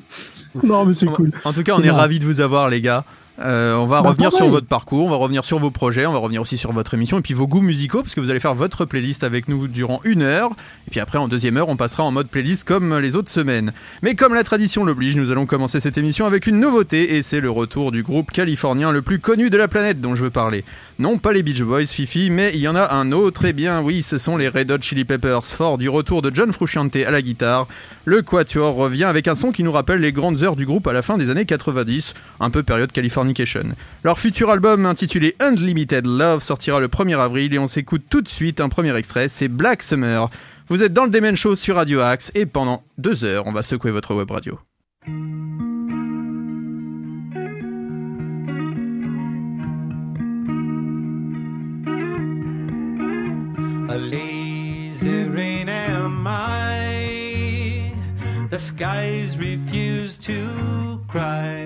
Non, 0.63 0.85
mais 0.85 0.93
c'est 0.93 1.07
cool. 1.07 1.33
En 1.45 1.53
tout 1.53 1.63
cas, 1.63 1.75
on 1.77 1.83
est 1.83 1.91
ravis 1.91 2.19
de 2.19 2.25
vous 2.25 2.41
avoir, 2.41 2.69
les 2.69 2.81
gars. 2.81 3.03
Euh, 3.39 3.75
on 3.75 3.85
va 3.87 4.03
Bah, 4.03 4.11
revenir 4.11 4.33
sur 4.33 4.49
votre 4.49 4.67
parcours, 4.67 5.07
on 5.07 5.11
va 5.11 5.17
revenir 5.17 5.45
sur 5.45 5.59
vos 5.59 5.71
projets, 5.71 6.07
on 6.07 6.13
va 6.13 6.19
revenir 6.19 6.41
aussi 6.41 6.57
sur 6.57 6.73
votre 6.73 6.95
émission 6.95 7.19
et 7.19 7.23
puis 7.23 7.35
vos 7.35 7.47
goûts 7.47 7.61
musicaux 7.61 8.03
parce 8.03 8.15
que 8.15 8.21
vous 8.21 8.31
allez 8.31 8.41
faire 8.41 8.55
votre 8.55 8.85
playlist 8.85 9.25
avec 9.25 9.49
nous 9.49 9.69
durant 9.69 10.01
une 10.05 10.23
heure. 10.23 10.53
Et 10.87 10.91
puis 10.91 11.01
après, 11.01 11.19
en 11.19 11.29
deuxième 11.29 11.57
heure, 11.57 11.69
on 11.69 11.77
passera 11.77 12.03
en 12.05 12.11
mode 12.11 12.29
playlist 12.29 12.65
comme 12.65 12.97
les 12.99 13.15
autres 13.15 13.31
semaines. 13.31 13.73
Mais 14.03 14.15
comme 14.15 14.35
la 14.35 14.45
tradition 14.45 14.85
l'oblige, 14.85 15.17
nous 15.17 15.31
allons 15.31 15.47
commencer 15.47 15.81
cette 15.81 15.99
émission 15.99 16.27
avec 16.27 16.47
une 16.47 16.59
nouveauté 16.59 17.17
et 17.17 17.23
c'est 17.23 17.41
le 17.41 17.51
retour 17.51 17.93
du 17.93 18.03
groupe 18.03 18.31
californien 18.31 18.91
le 18.91 19.03
plus 19.03 19.19
connu 19.19 19.51
de 19.51 19.57
la 19.57 19.69
planète 19.69 20.01
dont 20.01 20.17
je 20.17 20.23
veux 20.25 20.31
parler. 20.31 20.65
Non 20.99 21.19
pas 21.19 21.33
les 21.33 21.43
Beach 21.43 21.63
Boys, 21.63 21.87
Fifi, 21.87 22.31
mais 22.31 22.53
il 22.55 22.61
y 22.61 22.69
en 22.69 22.77
a 22.77 22.95
un 22.95 23.13
autre. 23.13 23.45
Et 23.45 23.53
bien 23.53 23.83
oui, 23.83 24.01
ce 24.01 24.17
sont 24.19 24.37
les 24.37 24.49
Red 24.49 24.71
Hot 24.71 24.81
Chili 24.81 25.05
Peppers. 25.05 25.45
Fort 25.45 25.77
du 25.79 25.89
retour 25.89 26.23
de 26.23 26.31
John 26.35 26.53
Frusciante 26.53 26.97
à 26.97 27.11
la 27.11 27.21
guitare, 27.21 27.67
le 28.05 28.23
Quatuor 28.23 28.75
revient 28.75 29.05
avec 29.05 29.29
un 29.29 29.35
son 29.35 29.51
qui 29.51 29.63
nous 29.63 29.73
rappelle 29.73 30.01
les 30.01 30.13
grandes 30.13 30.43
heures 30.43 30.57
du 30.57 30.65
groupe 30.65 30.87
à 30.87 30.93
la 30.93 31.03
fin 31.03 31.19
des 31.19 31.29
années 31.31 31.45
90, 31.45 32.15
un 32.41 32.51
peu 32.51 32.63
période 32.63 32.93
Leur 34.05 34.19
futur 34.19 34.51
album 34.51 34.87
intitulé 34.87 35.37
Unlimited 35.41 36.07
Love 36.07 36.43
sortira 36.43 36.81
le 36.81 36.89
1er 36.89 37.19
avril 37.19 37.55
et 37.55 37.59
on 37.59 37.67
s'écoute 37.67 38.05
tout 38.09 38.23
de 38.23 38.29
suite 38.29 38.61
un 38.61 38.69
premier 38.69 38.95
extrait, 38.97 39.29
c'est 39.29 39.49
Black 39.49 39.83
Summer. 39.83 40.31
Vous 40.69 40.83
êtes 40.83 40.93
dans 40.93 41.05
le 41.05 41.11
Demen 41.11 41.37
Show 41.37 41.55
sur 41.55 41.77
Radio 41.77 42.01
Axe 42.01 42.33
et 42.35 42.47
pendant 42.47 42.83
deux 42.99 43.25
heures, 43.25 43.47
on 43.47 43.53
va 43.53 43.63
secouer 43.63 43.91
votre 43.91 44.15
web 44.15 44.31
radio. 44.31 44.59
A 53.89 53.99
lazy 53.99 55.25
rain 55.25 55.69
am 55.69 56.27
I. 56.27 57.93
The 58.51 58.59
skies 58.59 59.37
refuse 59.37 60.19
to 60.19 61.01
cry. 61.09 61.66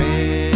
My 0.00 0.49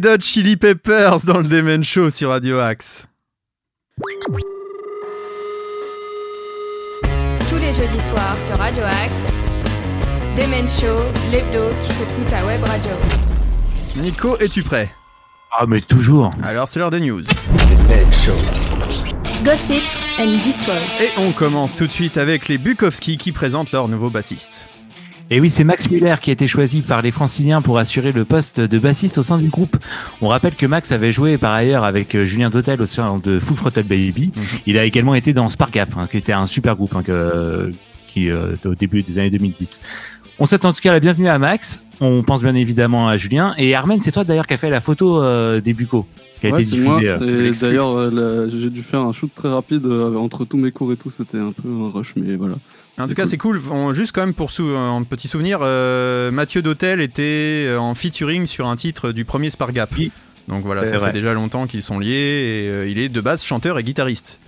Red 0.00 0.06
Hot 0.06 0.20
Chili 0.22 0.56
Peppers 0.56 1.26
dans 1.26 1.36
le 1.36 1.44
Demen 1.44 1.84
Show 1.84 2.08
sur 2.08 2.30
Radio 2.30 2.58
Axe. 2.58 3.06
Tous 7.50 7.56
les 7.56 7.74
jeudis 7.74 8.00
soirs 8.08 8.40
sur 8.40 8.56
Radio 8.56 8.82
Axe, 8.82 9.34
Demen 10.38 10.66
Show, 10.66 11.02
l'hebdo 11.30 11.68
qui 11.82 11.92
secoue 11.92 12.24
ta 12.30 12.46
web 12.46 12.64
radio. 12.64 12.92
Nico, 13.96 14.38
es-tu 14.38 14.62
prêt? 14.62 14.90
Ah, 15.52 15.66
mais 15.68 15.82
toujours. 15.82 16.30
Alors 16.42 16.66
c'est 16.66 16.78
l'heure 16.78 16.90
des 16.90 17.00
news. 17.00 17.20
Gossip 19.44 19.82
and 20.18 20.38
Destroy. 20.42 20.78
Et 21.02 21.10
on 21.18 21.32
commence 21.32 21.74
tout 21.74 21.86
de 21.86 21.92
suite 21.92 22.16
avec 22.16 22.48
les 22.48 22.56
Bukowski 22.56 23.18
qui 23.18 23.32
présentent 23.32 23.72
leur 23.72 23.86
nouveau 23.86 24.08
bassiste. 24.08 24.66
Et 25.32 25.38
oui, 25.40 25.48
c'est 25.48 25.62
Max 25.62 25.88
Muller 25.90 26.16
qui 26.20 26.30
a 26.30 26.32
été 26.32 26.48
choisi 26.48 26.80
par 26.80 27.02
les 27.02 27.12
franciliens 27.12 27.62
pour 27.62 27.78
assurer 27.78 28.10
le 28.10 28.24
poste 28.24 28.58
de 28.58 28.78
bassiste 28.80 29.16
au 29.18 29.22
sein 29.22 29.38
du 29.38 29.48
groupe. 29.48 29.76
On 30.20 30.26
rappelle 30.28 30.56
que 30.56 30.66
Max 30.66 30.90
avait 30.90 31.12
joué 31.12 31.38
par 31.38 31.52
ailleurs 31.52 31.84
avec 31.84 32.16
euh, 32.16 32.24
Julien 32.24 32.50
Dotel 32.50 32.82
au 32.82 32.86
sein 32.86 33.20
de 33.22 33.38
Full 33.38 33.56
Throttle 33.56 33.84
Baby. 33.84 34.32
Il 34.66 34.76
a 34.76 34.84
également 34.84 35.14
été 35.14 35.32
dans 35.32 35.48
Spargap, 35.48 35.90
hein, 35.96 36.08
qui 36.10 36.16
était 36.16 36.32
un 36.32 36.48
super 36.48 36.74
groupe 36.74 36.96
hein, 36.96 37.04
que- 37.04 37.70
qui 38.08 38.28
euh, 38.28 38.56
au 38.64 38.74
début 38.74 39.02
des 39.04 39.18
années 39.20 39.30
2010. 39.30 39.80
On 40.40 40.46
souhaite 40.46 40.64
en 40.64 40.72
tout 40.72 40.80
cas 40.80 40.92
la 40.92 40.98
bienvenue 41.00 41.28
à 41.28 41.38
Max. 41.38 41.80
On 42.00 42.24
pense 42.24 42.42
bien 42.42 42.56
évidemment 42.56 43.08
à 43.08 43.16
Julien. 43.16 43.54
Et 43.56 43.74
Armen, 43.76 44.00
c'est 44.00 44.10
toi 44.10 44.24
d'ailleurs 44.24 44.48
qui 44.48 44.54
a 44.54 44.56
fait 44.56 44.70
la 44.70 44.80
photo 44.80 45.22
euh, 45.22 45.60
des 45.60 45.74
Bucco, 45.74 46.06
qui 46.40 46.46
a 46.46 46.50
Ouais, 46.50 46.62
été 46.62 46.70
diffusée. 46.70 47.08
euh, 47.08 47.52
d'ailleurs, 47.60 47.96
euh, 47.96 48.48
j'ai 48.50 48.70
dû 48.70 48.82
faire 48.82 49.00
un 49.00 49.12
shoot 49.12 49.30
très 49.34 49.48
rapide 49.48 49.84
euh, 49.86 50.14
entre 50.16 50.44
tous 50.44 50.56
mes 50.56 50.72
cours 50.72 50.92
et 50.92 50.96
tout. 50.96 51.10
C'était 51.10 51.38
un 51.38 51.52
peu 51.52 51.68
un 51.68 51.90
rush, 51.90 52.14
mais 52.16 52.36
voilà. 52.36 52.54
En 52.98 53.08
tout 53.08 53.14
cas, 53.14 53.24
c'est 53.26 53.38
cool. 53.38 53.60
On- 53.70 53.92
juste 53.92 54.12
quand 54.12 54.20
même 54.24 54.34
pour 54.34 54.50
sou- 54.50 54.74
un 54.76 55.02
petit 55.04 55.28
souvenir, 55.28 55.60
euh, 55.62 56.30
Mathieu 56.30 56.60
Dautel 56.62 57.00
était 57.00 57.68
en 57.78 57.94
featuring 57.94 58.46
sur 58.46 58.66
un 58.68 58.76
titre 58.76 59.12
du 59.12 59.24
premier 59.24 59.48
Spargap. 59.50 59.90
Oui. 59.96 60.10
Donc 60.48 60.64
voilà, 60.64 60.84
ça 60.84 60.98
vrai. 60.98 61.08
fait 61.08 61.12
déjà 61.12 61.32
longtemps 61.32 61.66
qu'ils 61.66 61.82
sont 61.82 61.98
liés 61.98 62.08
et 62.64 62.68
euh, 62.68 62.88
il 62.88 62.98
est 62.98 63.08
de 63.08 63.20
base 63.20 63.42
chanteur 63.44 63.78
et 63.78 63.84
guitariste. 63.84 64.40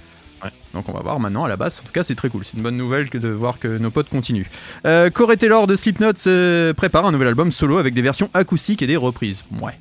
Ouais. 0.42 0.50
Donc 0.74 0.88
on 0.88 0.92
va 0.92 1.00
voir 1.00 1.20
maintenant 1.20 1.44
à 1.44 1.48
la 1.48 1.56
basse. 1.56 1.80
En 1.80 1.86
tout 1.86 1.92
cas, 1.92 2.02
c'est 2.02 2.16
très 2.16 2.28
cool. 2.28 2.44
C'est 2.44 2.56
une 2.56 2.62
bonne 2.62 2.76
nouvelle 2.76 3.08
que 3.08 3.16
de 3.18 3.28
voir 3.28 3.58
que 3.60 3.78
nos 3.78 3.90
potes 3.92 4.08
continuent. 4.08 4.46
Euh, 4.84 5.08
Corey 5.10 5.36
Taylor 5.36 5.66
de 5.68 5.76
Slipknot 5.76 6.12
euh, 6.26 6.74
prépare 6.74 7.06
un 7.06 7.12
nouvel 7.12 7.28
album 7.28 7.52
solo 7.52 7.78
avec 7.78 7.94
des 7.94 8.02
versions 8.02 8.28
acoustiques 8.34 8.82
et 8.82 8.86
des 8.88 8.96
reprises. 8.96 9.44
Ouais. 9.62 9.78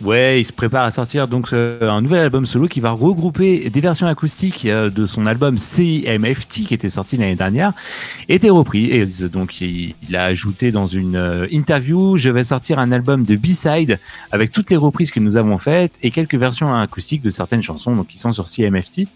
Ouais, 0.00 0.40
il 0.40 0.44
se 0.44 0.52
prépare 0.52 0.84
à 0.84 0.92
sortir 0.92 1.26
donc 1.26 1.52
euh, 1.52 1.90
un 1.90 2.00
nouvel 2.00 2.20
album 2.20 2.46
solo 2.46 2.68
qui 2.68 2.78
va 2.78 2.92
regrouper 2.92 3.68
des 3.68 3.80
versions 3.80 4.06
acoustiques 4.06 4.64
euh, 4.64 4.90
de 4.90 5.06
son 5.06 5.26
album 5.26 5.58
CMFT 5.58 6.66
qui 6.66 6.74
était 6.74 6.88
sorti 6.88 7.16
l'année 7.16 7.34
dernière, 7.34 7.72
était 8.28 8.48
repris 8.48 8.92
et 8.92 9.04
donc 9.26 9.60
il, 9.60 9.96
il 10.08 10.14
a 10.14 10.22
ajouté 10.22 10.70
dans 10.70 10.86
une 10.86 11.16
euh, 11.16 11.48
interview 11.50 12.16
je 12.16 12.28
vais 12.28 12.44
sortir 12.44 12.78
un 12.78 12.92
album 12.92 13.24
de 13.24 13.34
B-side 13.34 13.98
avec 14.30 14.52
toutes 14.52 14.70
les 14.70 14.76
reprises 14.76 15.10
que 15.10 15.18
nous 15.18 15.36
avons 15.36 15.58
faites 15.58 15.98
et 16.00 16.12
quelques 16.12 16.36
versions 16.36 16.72
acoustiques 16.72 17.22
de 17.22 17.30
certaines 17.30 17.64
chansons 17.64 17.96
donc 17.96 18.06
qui 18.06 18.18
sont 18.18 18.30
sur 18.30 18.46
CMFT. 18.46 19.08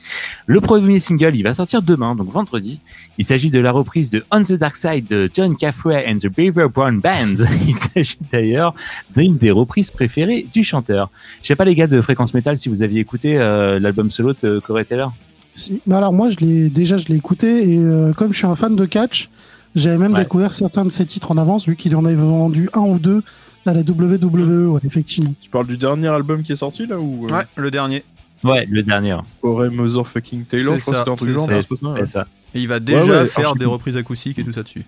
Le 0.47 0.61
premier 0.61 0.99
single 0.99 1.37
il 1.37 1.45
va 1.45 1.55
sortir 1.55 1.83
demain 1.83 2.17
donc 2.17 2.29
vendredi. 2.29 2.81
Il 3.23 3.25
s'agit 3.25 3.53
de 3.53 3.61
la 3.61 3.71
reprise 3.71 4.11
de 4.11 4.25
On 4.33 4.43
the 4.43 4.55
Dark 4.55 4.75
Side 4.75 5.07
de 5.07 5.31
John 5.33 5.55
Caffrey 5.55 6.05
and 6.11 6.17
the 6.19 6.27
Beaver 6.27 6.67
Brown 6.75 6.99
Band. 6.99 7.45
Il 7.69 7.77
s'agit 7.77 8.19
d'ailleurs 8.33 8.75
d'une 9.15 9.37
des 9.37 9.53
reprises 9.53 9.93
préférées 9.93 10.49
du 10.53 10.65
chanteur. 10.65 11.09
Je 11.41 11.47
sais 11.47 11.55
pas 11.55 11.65
les 11.65 11.77
gars 11.77 11.87
de 11.87 12.01
Fréquence 12.01 12.35
Metal 12.35 12.57
si 12.57 12.69
vous 12.69 12.83
aviez 12.83 12.99
écouté 13.01 13.39
euh, 13.39 13.79
l'album 13.79 14.11
solo 14.11 14.33
de 14.43 14.59
Corey 14.59 14.85
Taylor. 14.85 15.13
Si. 15.55 15.81
Mais 15.87 15.95
alors 15.95 16.13
moi, 16.13 16.31
je 16.31 16.39
l'ai 16.39 16.69
déjà, 16.69 16.97
je 16.97 17.07
l'ai 17.07 17.15
écouté 17.15 17.75
et 17.75 17.79
euh, 17.79 18.13
comme 18.13 18.33
je 18.33 18.39
suis 18.39 18.47
un 18.49 18.57
fan 18.57 18.75
de 18.75 18.87
catch, 18.87 19.31
j'avais 19.77 19.99
même 19.99 20.15
Ouais. 20.15 20.23
découvert 20.25 20.53
certains 20.53 20.85
de 20.85 20.91
ses 20.91 21.07
titres 21.07 21.31
en 21.31 21.37
avance, 21.39 21.65
vu 21.69 21.77
qu'il 21.77 21.95
en 21.95 22.05
avait 22.05 22.17
vendu 22.17 22.69
un 22.75 22.81
ou 22.81 22.99
deux 22.99 23.23
à 23.67 23.73
la 23.73 23.83
WWE, 23.83 24.67
ouais, 24.73 24.81
effectivement. 24.85 25.33
Tu 25.41 25.49
parles 25.49 25.69
du 25.69 25.77
dernier 25.77 26.09
album 26.09 26.43
qui 26.43 26.51
est 26.55 26.57
sorti 26.57 26.87
là 26.89 26.99
ou 26.99 27.27
euh, 27.31 27.33
Ouais, 27.37 27.45
le 27.55 27.71
dernier. 27.71 28.03
Ouais, 28.43 28.67
le 28.69 28.83
dernier. 28.83 29.17
Corey 29.41 29.71
Motherfucking 29.71 30.45
Taylor, 30.47 30.75
C'est 30.75 30.81
je 30.81 30.85
crois 30.87 30.95
que 30.95 30.99
c'était 30.99 31.11
un 31.13 31.15
truc 31.15 31.29
c'est 31.29 31.35
genre. 31.35 31.47
ça, 31.47 31.53
non, 31.55 31.63
c'est 31.63 31.77
ça, 31.77 31.87
ouais. 31.93 32.01
C'est 32.01 32.07
ça. 32.11 32.27
Et 32.55 32.61
il 32.61 32.69
va 32.69 32.81
déjà 32.81 33.23
ouais, 33.23 33.27
faire 33.27 33.55
des 33.55 33.65
cool. 33.65 33.75
reprises 33.75 33.97
acoustiques 33.97 34.39
et 34.39 34.45
tout 34.45 34.53
ça 34.53 34.63
dessus. 34.63 34.85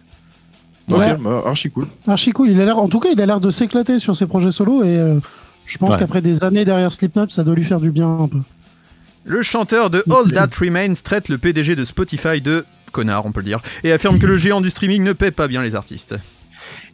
Ok, 0.90 0.98
Ouais. 0.98 1.16
bah, 1.16 1.42
archi 1.46 1.70
cool. 1.70 1.86
Archi 2.06 2.32
cool. 2.32 2.50
Il 2.50 2.60
a 2.60 2.64
l'air, 2.66 2.78
en 2.78 2.88
tout 2.88 3.00
cas, 3.00 3.08
il 3.12 3.20
a 3.20 3.26
l'air 3.26 3.40
de 3.40 3.48
s'éclater 3.50 3.98
sur 3.98 4.14
ses 4.14 4.26
projets 4.26 4.50
solo 4.50 4.82
et 4.84 4.98
euh, 4.98 5.18
je 5.64 5.78
pense 5.78 5.90
Ouais. 5.90 5.98
qu'après 5.98 6.20
des 6.20 6.44
années 6.44 6.64
derrière 6.66 6.92
Slipknot, 6.92 7.28
ça 7.30 7.42
doit 7.42 7.54
lui 7.54 7.64
faire 7.64 7.80
du 7.80 7.90
bien 7.90 8.08
un 8.20 8.28
peu. 8.28 8.38
Le 9.24 9.40
chanteur 9.42 9.88
de 9.88 10.04
All 10.10 10.30
That 10.30 10.50
Remains 10.60 10.92
traite 11.02 11.30
le 11.30 11.38
PDG 11.38 11.74
de 11.76 11.84
Spotify 11.84 12.42
de 12.42 12.66
connard, 12.92 13.24
on 13.24 13.32
peut 13.32 13.40
le 13.40 13.46
dire, 13.46 13.60
et 13.82 13.90
affirme 13.92 14.18
que 14.18 14.26
le 14.26 14.36
géant 14.36 14.60
du 14.60 14.68
streaming 14.68 15.02
ne 15.02 15.14
paie 15.14 15.30
pas 15.30 15.48
bien 15.48 15.62
les 15.62 15.74
artistes. 15.74 16.14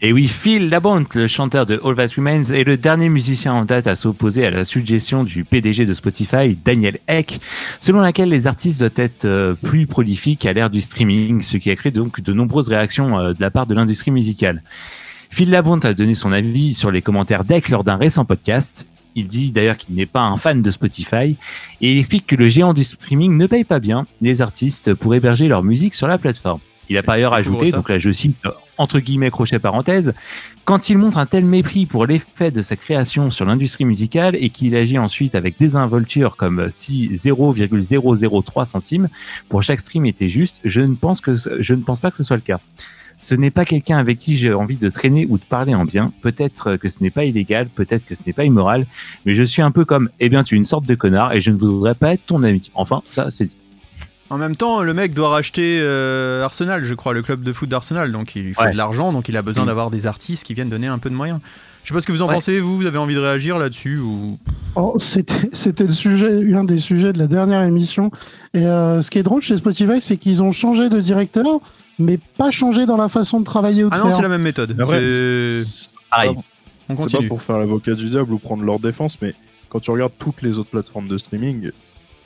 Et 0.03 0.15
oui, 0.15 0.29
Phil 0.29 0.71
Labonte, 0.71 1.15
le 1.15 1.27
chanteur 1.27 1.67
de 1.67 1.79
All 1.85 1.95
That 1.95 2.15
Remains, 2.17 2.45
est 2.45 2.65
le 2.65 2.79
dernier 2.79 3.11
musicien 3.11 3.53
en 3.53 3.67
date 3.67 3.87
à 3.87 3.95
s'opposer 3.95 4.47
à 4.47 4.51
la 4.51 4.65
suggestion 4.65 5.25
du 5.25 5.45
PDG 5.45 5.85
de 5.85 5.93
Spotify, 5.93 6.57
Daniel 6.65 6.99
Eck, 7.07 7.39
selon 7.79 8.01
laquelle 8.01 8.31
les 8.31 8.47
artistes 8.47 8.79
doivent 8.79 8.93
être 8.97 9.27
euh, 9.27 9.53
plus 9.53 9.87
prolifiques 9.87 10.47
à 10.47 10.55
l'ère 10.55 10.71
du 10.71 10.81
streaming, 10.81 11.43
ce 11.43 11.59
qui 11.59 11.71
a 11.71 11.77
créé 11.77 11.93
donc 11.93 12.23
de 12.23 12.33
nombreuses 12.33 12.71
réactions 12.71 13.19
euh, 13.19 13.35
de 13.35 13.43
la 13.43 13.51
part 13.51 13.67
de 13.67 13.75
l'industrie 13.75 14.11
musicale. 14.11 14.63
Phil 15.29 15.51
Labonte 15.51 15.85
a 15.85 15.93
donné 15.93 16.15
son 16.15 16.33
avis 16.33 16.73
sur 16.73 16.91
les 16.91 17.03
commentaires 17.03 17.45
d'Eck 17.45 17.69
lors 17.69 17.85
d'un 17.85 17.97
récent 17.97 18.25
podcast. 18.25 18.89
Il 19.17 19.29
dit 19.29 19.51
d'ailleurs 19.51 19.77
qu'il 19.77 19.97
n'est 19.97 20.07
pas 20.07 20.23
un 20.23 20.39
fan 20.39 20.63
de 20.63 20.71
Spotify 20.71 21.37
et 21.83 21.93
il 21.93 21.99
explique 21.99 22.27
que 22.27 22.37
le 22.37 22.49
géant 22.49 22.73
du 22.73 22.85
streaming 22.85 23.37
ne 23.37 23.47
paye 23.47 23.65
pas 23.65 23.81
bien 23.81 24.07
les 24.23 24.41
artistes 24.41 24.95
pour 24.95 25.15
héberger 25.15 25.47
leur 25.47 25.63
musique 25.63 25.95
sur 25.95 26.07
la 26.07 26.17
plateforme. 26.17 26.61
Il 26.91 26.99
a 26.99 27.05
par 27.05 27.15
ailleurs 27.15 27.35
ajouté, 27.35 27.71
donc 27.71 27.89
là 27.89 27.99
je 27.99 28.11
cite 28.11 28.37
entre 28.77 28.99
guillemets 28.99 29.31
crochet 29.31 29.61
parenthèse, 29.61 30.13
quand 30.65 30.91
il 30.91 30.99
montre 30.99 31.19
un 31.19 31.27
tel 31.27 31.45
mépris 31.45 31.87
pour 31.87 32.05
l'effet 32.05 32.51
de 32.51 32.63
sa 32.63 32.75
création 32.75 33.31
sur 33.31 33.45
l'industrie 33.45 33.85
musicale 33.85 34.37
et 34.37 34.51
qu'il 34.51 34.75
agit 34.75 34.99
ensuite 34.99 35.37
avec 35.37 35.57
désinvolture 35.59 36.37
comme 36.37 36.69
si 36.71 37.11
0,003 37.15 38.67
centimes 38.67 39.09
pour 39.49 39.63
chaque 39.63 39.79
stream 39.81 40.05
était 40.05 40.29
juste, 40.29 40.61
je 40.65 40.81
ne 40.81 40.97
pense 40.97 41.21
que 41.21 41.35
je 41.35 41.75
ne 41.75 41.83
pense 41.83 42.01
pas 42.01 42.11
que 42.11 42.17
ce 42.17 42.25
soit 42.25 42.37
le 42.37 42.43
cas. 42.43 42.59
Ce 43.21 43.35
n'est 43.35 43.51
pas 43.51 43.67
quelqu'un 43.67 43.99
avec 43.99 44.19
qui 44.19 44.37
j'ai 44.37 44.53
envie 44.53 44.77
de 44.77 44.89
traîner 44.89 45.27
ou 45.29 45.37
de 45.37 45.45
parler 45.45 45.75
en 45.75 45.85
bien. 45.85 46.11
Peut-être 46.23 46.77
que 46.77 46.89
ce 46.89 47.03
n'est 47.03 47.11
pas 47.11 47.25
illégal, 47.25 47.69
peut-être 47.69 48.07
que 48.07 48.15
ce 48.15 48.23
n'est 48.27 48.33
pas 48.33 48.45
immoral, 48.45 48.87
mais 49.27 49.35
je 49.35 49.43
suis 49.43 49.61
un 49.61 49.71
peu 49.71 49.85
comme, 49.85 50.09
eh 50.21 50.31
bien, 50.31 50.43
tu 50.43 50.55
es 50.55 50.59
une 50.59 50.65
sorte 50.65 50.87
de 50.87 50.95
connard 50.95 51.35
et 51.35 51.41
je 51.41 51.51
ne 51.51 51.59
voudrais 51.59 51.95
pas 51.95 52.15
être 52.15 52.25
ton 52.27 52.43
ami. 52.43 52.71
Enfin, 52.75 53.03
ça, 53.13 53.31
c'est 53.31 53.45
dit. 53.45 53.57
En 54.31 54.39
même 54.39 54.55
temps, 54.57 54.83
le 54.83 54.95
mec 54.95 55.13
doit 55.13 55.29
racheter 55.31 55.81
euh, 55.83 56.45
Arsenal, 56.45 56.85
je 56.85 56.95
crois, 56.95 57.13
le 57.15 57.23
club 57.23 57.43
de 57.43 57.53
foot 57.53 57.69
d'Arsenal, 57.69 58.13
donc 58.13 58.37
il 58.37 58.45
lui 58.45 58.55
faut 58.55 58.63
Ouais. 58.63 58.71
de 58.71 58.77
l'argent, 58.77 59.13
donc 59.13 59.29
il 59.29 59.37
a 59.37 59.43
besoin 59.43 59.65
Mm. 59.65 59.67
d'avoir 59.67 59.91
des 59.91 60.07
artistes 60.07 60.45
qui 60.45 60.55
viennent 60.55 60.69
donner 60.71 60.87
un 60.87 60.99
peu 60.99 61.11
de 61.11 61.17
moyens. 61.17 61.41
Je 61.83 61.89
sais 61.89 61.95
pas 61.95 62.01
ce 62.01 62.07
que 62.07 62.13
vous 62.13 62.23
en 62.23 62.29
Ouais. 62.29 62.35
pensez, 62.35 62.61
vous, 62.61 62.77
vous 62.77 62.87
avez 62.87 62.99
envie 62.99 63.15
de 63.15 63.21
réagir 63.21 63.59
là-dessus 63.59 63.99
ou? 63.99 64.39
Oh, 64.77 64.95
c'était, 64.99 65.49
c'était 65.53 65.85
le 65.85 65.93
sujet, 65.93 66.55
un 66.55 66.63
des 66.65 66.77
sujets 66.77 67.13
de 67.13 67.19
la 67.19 67.27
dernière 67.27 67.63
émission. 67.63 68.13
Et 68.55 68.65
euh, 68.67 69.03
ce 69.03 69.11
qui 69.11 69.19
est 69.19 69.23
drôle 69.25 69.43
chez 69.43 69.57
Spotify, 69.57 70.01
c'est 70.01 70.17
qu'ils 70.17 70.43
ont 70.45 70.53
changé 70.53 70.89
de 70.91 71.01
directeur, 71.01 71.47
mais 71.99 72.19
pas 72.37 72.51
changé 72.51 72.87
dans 72.87 72.97
la 72.99 73.09
façon 73.09 73.41
de 73.41 73.45
travailler 73.45 73.83
ou 73.83 73.91
de 73.91 73.95
Ah 73.95 73.99
non, 73.99 74.11
c'est 74.13 74.23
la 74.23 74.29
même 74.29 74.43
méthode. 74.43 74.77
Pareil. 74.77 76.37
On 76.89 77.09
C'est 77.09 77.19
pas 77.19 77.25
pour 77.29 77.43
faire 77.43 77.59
l'avocat 77.59 77.95
du 77.95 78.11
diable 78.11 78.33
ou 78.33 78.39
prendre 78.39 78.63
leur 78.65 78.79
défense, 78.81 79.17
mais 79.23 79.35
quand 79.69 79.81
tu 79.81 79.91
regardes 79.91 80.13
toutes 80.19 80.43
les 80.43 80.59
autres 80.59 80.71
plateformes 80.71 81.07
de 81.09 81.19
streaming, 81.19 81.71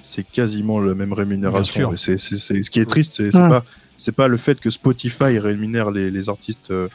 c'est 0.04 0.22
quasiment 0.22 0.80
la 0.80 0.94
même 0.94 1.08
Bien 1.08 1.16
rémunération. 1.16 1.96
sûr. 1.96 2.12
Et 2.12 2.18
c'est, 2.18 2.38
ce 2.38 2.70
qui 2.70 2.78
est 2.78 2.84
triste, 2.84 3.14
c'est, 3.14 3.30
pas, 3.32 3.64
c'est 3.96 4.12
pas 4.12 4.28
le 4.28 4.36
fait 4.36 4.60
que 4.60 4.70
Spotify 4.70 5.38
rémunère 5.38 5.90
les, 5.90 6.10
les 6.10 6.28
artistes 6.28 6.70
euh, 6.70 6.88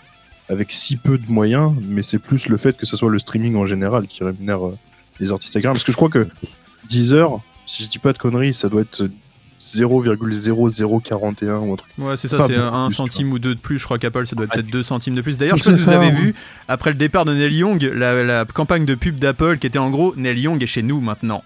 avec 0.47 0.71
si 0.71 0.95
peu 0.95 1.17
de 1.17 1.29
moyens, 1.29 1.73
mais 1.81 2.03
c'est 2.03 2.19
plus 2.19 2.47
le 2.47 2.57
fait 2.57 2.77
que 2.77 2.85
ce 2.85 2.95
soit 2.95 3.09
le 3.09 3.19
streaming 3.19 3.55
en 3.55 3.65
général 3.65 4.07
qui 4.07 4.23
rémunère 4.23 4.65
euh, 4.67 4.77
les 5.19 5.31
artistes 5.31 5.55
agréables. 5.55 5.75
Parce 5.75 5.83
que 5.83 5.91
je 5.91 5.97
crois 5.97 6.09
que 6.09 6.27
Deezer, 6.87 7.41
si 7.65 7.83
je 7.83 7.89
dis 7.89 7.99
pas 7.99 8.13
de 8.13 8.19
conneries, 8.19 8.53
ça 8.53 8.69
doit 8.69 8.81
être 8.81 9.09
0,0041 9.59 11.49
ou 11.57 11.73
un 11.73 11.75
truc. 11.75 11.91
Ouais, 11.97 12.15
c'est 12.15 12.27
ça, 12.27 12.43
c'est 12.43 12.55
un 12.55 12.87
plus, 12.87 12.95
centime 12.95 13.31
ou 13.31 13.39
deux 13.39 13.55
de 13.55 13.59
plus. 13.59 13.79
Je 13.79 13.85
crois 13.85 13.99
qu'Apple, 13.99 14.25
ça 14.25 14.35
doit 14.35 14.45
être 14.45 14.53
peut-être 14.53 14.71
deux 14.71 14.83
centimes 14.83 15.15
de 15.15 15.21
plus. 15.21 15.37
D'ailleurs, 15.37 15.57
je 15.57 15.63
sais 15.63 15.71
pas 15.71 15.77
si 15.77 15.83
vous 15.85 15.91
avez 15.91 16.11
vu, 16.11 16.35
après 16.67 16.91
le 16.91 16.95
départ 16.95 17.25
de 17.25 17.33
Neil 17.33 17.55
Young, 17.57 17.81
la, 17.93 18.23
la 18.23 18.45
campagne 18.45 18.85
de 18.85 18.95
pub 18.95 19.19
d'Apple 19.19 19.57
qui 19.57 19.67
était 19.67 19.79
en 19.79 19.89
gros 19.89 20.13
Neil 20.15 20.39
Young 20.39 20.61
est 20.63 20.67
chez 20.67 20.83
nous 20.83 21.01
maintenant. 21.01 21.43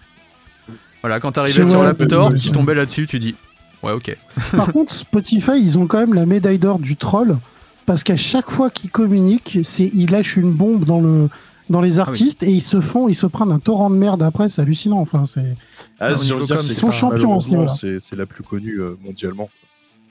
Voilà, 1.04 1.20
quand 1.20 1.34
t'arrivais 1.34 1.66
sur 1.66 1.84
l'App 1.84 2.02
Store, 2.02 2.34
tu 2.34 2.52
tombais 2.52 2.74
là-dessus, 2.74 3.06
tu 3.08 3.20
dis 3.20 3.36
Ouais, 3.84 3.92
ok. 3.92 4.18
Par 4.56 4.72
contre, 4.72 4.94
Spotify, 4.94 5.60
ils 5.62 5.78
ont 5.78 5.86
quand 5.86 6.00
même 6.00 6.14
la 6.14 6.26
médaille 6.26 6.60
d'or 6.60 6.80
du 6.80 6.96
troll 6.96 7.38
parce 7.86 8.04
qu'à 8.04 8.16
chaque 8.16 8.50
fois 8.50 8.70
qu'ils 8.70 8.90
communiquent, 8.90 9.60
c'est 9.64 9.90
ils 9.94 10.10
lâchent 10.10 10.38
une 10.38 10.54
bombe 10.54 10.86
dans 10.86 11.02
le 11.02 11.30
dans 11.70 11.82
les 11.82 12.00
artistes 12.00 12.44
et 12.44 12.52
ils 12.52 12.62
se 12.62 12.82
font, 12.82 13.08
ils 13.10 13.16
se 13.16 13.26
prennent 13.26 13.52
un 13.52 13.60
torrent 13.60 13.90
de 13.90 13.96
merde 13.96 14.24
après, 14.24 14.48
c'est 14.48 14.62
hallucinant. 14.62 15.00
Enfin, 15.00 15.26
c'est 15.26 15.56
Ah, 16.00 16.12
ils 16.12 16.74
sont 16.74 16.92
champions 16.92 17.38
à 17.38 17.40
ce. 17.42 17.76
C'est, 17.80 18.00
c'est 18.00 18.16
la 18.16 18.26
plus 18.26 18.44
connue 18.44 18.80
euh, 18.80 18.98
mondialement. 19.04 19.50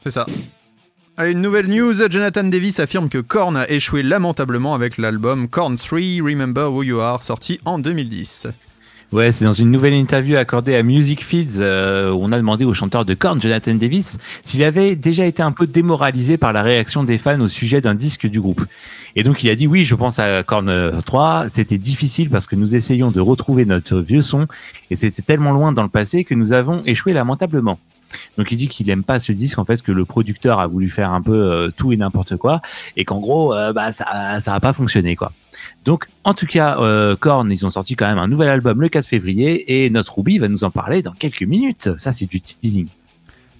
C'est 0.00 0.10
ça. 0.10 0.26
Allez, 1.16 1.32
une 1.32 1.42
nouvelle 1.42 1.68
news. 1.68 1.94
Jonathan 2.10 2.44
Davis 2.44 2.80
affirme 2.80 3.08
que 3.08 3.18
Korn 3.18 3.56
a 3.56 3.70
échoué 3.70 4.02
lamentablement 4.02 4.74
avec 4.74 4.98
l'album 4.98 5.48
Korn 5.48 5.76
3 5.76 5.98
Remember 6.22 6.70
Who 6.70 6.82
You 6.82 7.00
Are, 7.00 7.22
sorti 7.22 7.60
en 7.64 7.78
2010. 7.78 8.48
Ouais, 9.12 9.30
c'est 9.30 9.44
dans 9.44 9.52
une 9.52 9.70
nouvelle 9.70 9.92
interview 9.92 10.36
accordée 10.36 10.74
à 10.74 10.82
Music 10.82 11.22
Feeds 11.22 11.58
euh, 11.58 12.10
où 12.10 12.20
on 12.22 12.32
a 12.32 12.38
demandé 12.38 12.64
au 12.64 12.72
chanteur 12.72 13.04
de 13.04 13.12
Korn, 13.12 13.42
Jonathan 13.42 13.74
Davis, 13.74 14.16
s'il 14.42 14.64
avait 14.64 14.96
déjà 14.96 15.26
été 15.26 15.42
un 15.42 15.52
peu 15.52 15.66
démoralisé 15.66 16.38
par 16.38 16.54
la 16.54 16.62
réaction 16.62 17.04
des 17.04 17.18
fans 17.18 17.38
au 17.40 17.48
sujet 17.48 17.82
d'un 17.82 17.94
disque 17.94 18.26
du 18.26 18.40
groupe. 18.40 18.64
Et 19.14 19.22
donc 19.22 19.44
il 19.44 19.50
a 19.50 19.54
dit 19.54 19.66
oui, 19.66 19.84
je 19.84 19.94
pense 19.94 20.18
à 20.18 20.42
Korn 20.42 20.70
euh, 20.70 20.98
3, 21.04 21.50
c'était 21.50 21.76
difficile 21.76 22.30
parce 22.30 22.46
que 22.46 22.56
nous 22.56 22.74
essayons 22.74 23.10
de 23.10 23.20
retrouver 23.20 23.66
notre 23.66 23.98
vieux 23.98 24.22
son 24.22 24.46
et 24.90 24.96
c'était 24.96 25.20
tellement 25.20 25.52
loin 25.52 25.72
dans 25.72 25.82
le 25.82 25.90
passé 25.90 26.24
que 26.24 26.34
nous 26.34 26.54
avons 26.54 26.82
échoué 26.86 27.12
lamentablement. 27.12 27.78
Donc 28.38 28.50
il 28.50 28.56
dit 28.56 28.68
qu'il 28.68 28.88
aime 28.88 29.04
pas 29.04 29.18
ce 29.18 29.32
disque 29.32 29.58
en 29.58 29.66
fait 29.66 29.82
que 29.82 29.92
le 29.92 30.06
producteur 30.06 30.58
a 30.58 30.66
voulu 30.66 30.88
faire 30.88 31.12
un 31.12 31.20
peu 31.20 31.34
euh, 31.34 31.70
tout 31.76 31.92
et 31.92 31.98
n'importe 31.98 32.38
quoi 32.38 32.62
et 32.96 33.04
qu'en 33.04 33.20
gros 33.20 33.54
euh, 33.54 33.74
bah 33.74 33.92
ça 33.92 34.38
ça 34.40 34.54
a 34.54 34.60
pas 34.60 34.72
fonctionné 34.72 35.16
quoi. 35.16 35.32
Donc, 35.84 36.06
en 36.24 36.34
tout 36.34 36.46
cas, 36.46 36.78
euh, 36.78 37.16
Korn, 37.16 37.50
ils 37.50 37.66
ont 37.66 37.70
sorti 37.70 37.96
quand 37.96 38.06
même 38.06 38.18
un 38.18 38.28
nouvel 38.28 38.48
album 38.48 38.80
le 38.80 38.88
4 38.88 39.06
février 39.06 39.84
et 39.84 39.90
notre 39.90 40.16
Ruby 40.16 40.38
va 40.38 40.48
nous 40.48 40.64
en 40.64 40.70
parler 40.70 41.02
dans 41.02 41.12
quelques 41.12 41.42
minutes. 41.42 41.90
Ça, 41.96 42.12
c'est 42.12 42.26
du 42.26 42.40
teasing. 42.40 42.88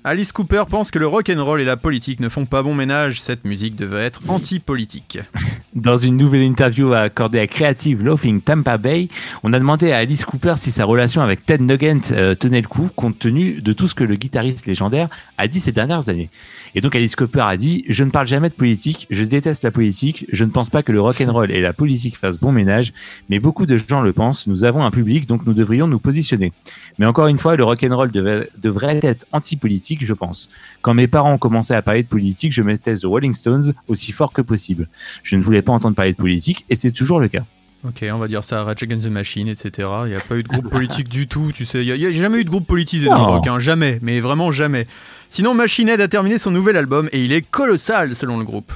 Alice 0.05 0.33
Cooper 0.33 0.65
pense 0.69 0.91
que 0.91 0.99
le 0.99 1.07
rock'n'roll 1.07 1.61
et 1.61 1.65
la 1.65 1.77
politique 1.77 2.19
ne 2.19 2.29
font 2.29 2.45
pas 2.45 2.65
bon 2.65 2.75
ménage. 2.75 3.21
Cette 3.21 3.45
musique 3.45 3.77
devait 3.77 4.01
être 4.01 4.21
anti-politique. 4.27 5.21
Dans 5.77 5.97
une 5.97 6.17
nouvelle 6.17 6.43
interview 6.43 6.93
accordée 6.93 7.39
à 7.39 7.47
Creative 7.47 8.03
Loafing 8.03 8.41
Tampa 8.41 8.79
Bay, 8.79 9.09
on 9.45 9.53
a 9.53 9.61
demandé 9.61 9.93
à 9.93 9.99
Alice 9.99 10.25
Cooper 10.25 10.55
si 10.57 10.73
sa 10.73 10.87
relation 10.87 11.23
avec 11.23 11.47
Ted 11.47 11.63
Nugent 11.63 12.11
euh, 12.11 12.35
tenait 12.35 12.61
le 12.61 12.67
coup, 12.67 12.91
compte 12.97 13.21
tenu 13.21 13.63
de 13.63 13.73
tout 13.73 13.87
ce 13.87 13.95
que 13.95 14.03
le 14.03 14.17
guitariste 14.17 14.67
légendaire 14.67 15.09
a 15.39 15.47
dit 15.47 15.61
ces 15.61 15.71
dernières 15.71 16.09
années. 16.09 16.31
Et 16.75 16.81
donc 16.81 16.95
Alice 16.95 17.17
Cooper 17.17 17.41
a 17.41 17.57
dit 17.57 17.85
Je 17.89 18.03
ne 18.05 18.11
parle 18.11 18.27
jamais 18.27 18.49
de 18.49 18.55
politique, 18.55 19.07
je 19.11 19.25
déteste 19.25 19.63
la 19.63 19.71
politique, 19.71 20.27
je 20.33 20.45
ne 20.45 20.51
pense 20.51 20.71
pas 20.71 20.83
que 20.83 20.93
le 20.93 21.01
rock'n'roll 21.01 21.51
et 21.51 21.61
la 21.61 21.73
politique 21.73 22.17
fassent 22.17 22.39
bon 22.39 22.53
ménage, 22.53 22.93
mais 23.29 23.39
beaucoup 23.39 23.67
de 23.67 23.77
gens 23.77 24.01
le 24.01 24.13
pensent. 24.13 24.47
Nous 24.47 24.65
avons 24.65 24.85
un 24.85 24.91
public, 24.91 25.27
donc 25.27 25.47
nous 25.47 25.53
devrions 25.53 25.87
nous 25.87 25.99
positionner. 25.99 26.53
Mais 26.99 27.07
encore 27.07 27.27
une 27.27 27.39
fois, 27.39 27.57
le 27.57 27.65
rock'n'roll 27.65 28.11
devrait 28.11 29.01
être 29.03 29.27
anti-politique, 29.33 30.05
je 30.05 30.15
pense. 30.15 30.49
Quand 30.81 30.95
mes 30.95 31.09
parents 31.09 31.35
ont 31.35 31.39
commencé 31.39 31.75
à 31.75 31.83
parler 31.83 32.03
de 32.03 32.09
politique, 32.09 32.53
je 32.53 32.63
mettais 32.63 32.97
The 32.97 33.05
Rolling 33.05 33.35
Stones 33.35 33.75
aussi 33.89 34.13
fort 34.13 34.33
que 34.33 34.43
possible. 34.43 34.89
Je 35.23 35.37
ne 35.37 35.43
voulais 35.43 35.63
pas 35.63 35.73
entendre 35.73 35.95
parler 35.95 36.13
de 36.13 36.17
politique, 36.17 36.65
et 36.71 36.77
c'est 36.77 36.93
toujours 36.93 37.21
le 37.21 37.29
cas. 37.29 37.45
Ok, 37.85 38.05
on 38.13 38.19
va 38.19 38.29
dire 38.29 38.45
ça, 38.45 38.63
Rage 38.63 38.85
Against 38.85 39.07
the 39.07 39.11
Machine, 39.11 39.49
etc. 39.49 39.89
Il 40.05 40.11
n'y 40.11 40.15
a 40.15 40.21
pas 40.21 40.37
eu 40.37 40.45
de 40.45 40.49
groupe 40.49 40.71
politique 40.71 41.09
du 41.09 41.27
tout, 41.27 41.51
tu 41.53 41.65
sais. 41.65 41.85
Il 41.85 41.93
n'y 41.93 42.07
a, 42.07 42.13
jamais 42.13 42.39
eu 42.39 42.45
de 42.45 42.49
groupe 42.49 42.67
politisé 42.67 43.09
dans 43.09 43.19
le 43.19 43.25
rock, 43.25 43.47
hein, 43.49 43.59
jamais, 43.59 43.99
mais 44.03 44.21
vraiment 44.21 44.53
jamais. 44.53 44.87
Sinon, 45.31 45.55
Machine 45.55 45.89
Head 45.89 46.01
a 46.01 46.07
terminé 46.07 46.39
son 46.39 46.53
nouvel 46.53 46.77
album 46.77 47.09
et 47.11 47.25
il 47.25 47.33
est 47.33 47.43
colossal 47.43 48.15
selon 48.15 48.39
le 48.39 48.45
groupe. 48.45 48.73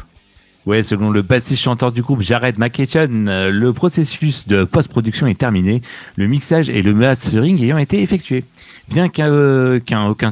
Ouais, 0.66 0.82
selon 0.82 1.10
le 1.10 1.22
bassiste 1.22 1.62
chanteur 1.62 1.92
du 1.92 2.02
groupe 2.02 2.22
Jared 2.22 2.58
McEachan, 2.58 3.28
euh, 3.28 3.50
le 3.52 3.72
processus 3.72 4.48
de 4.48 4.64
post-production 4.64 5.28
est 5.28 5.38
terminé, 5.38 5.80
le 6.16 6.26
mixage 6.26 6.68
et 6.68 6.82
le 6.82 6.92
mastering 6.92 7.62
ayant 7.62 7.78
été 7.78 8.02
effectués. 8.02 8.42
Bien 8.88 9.08
qu'un 9.08 9.30
euh, 9.30 9.80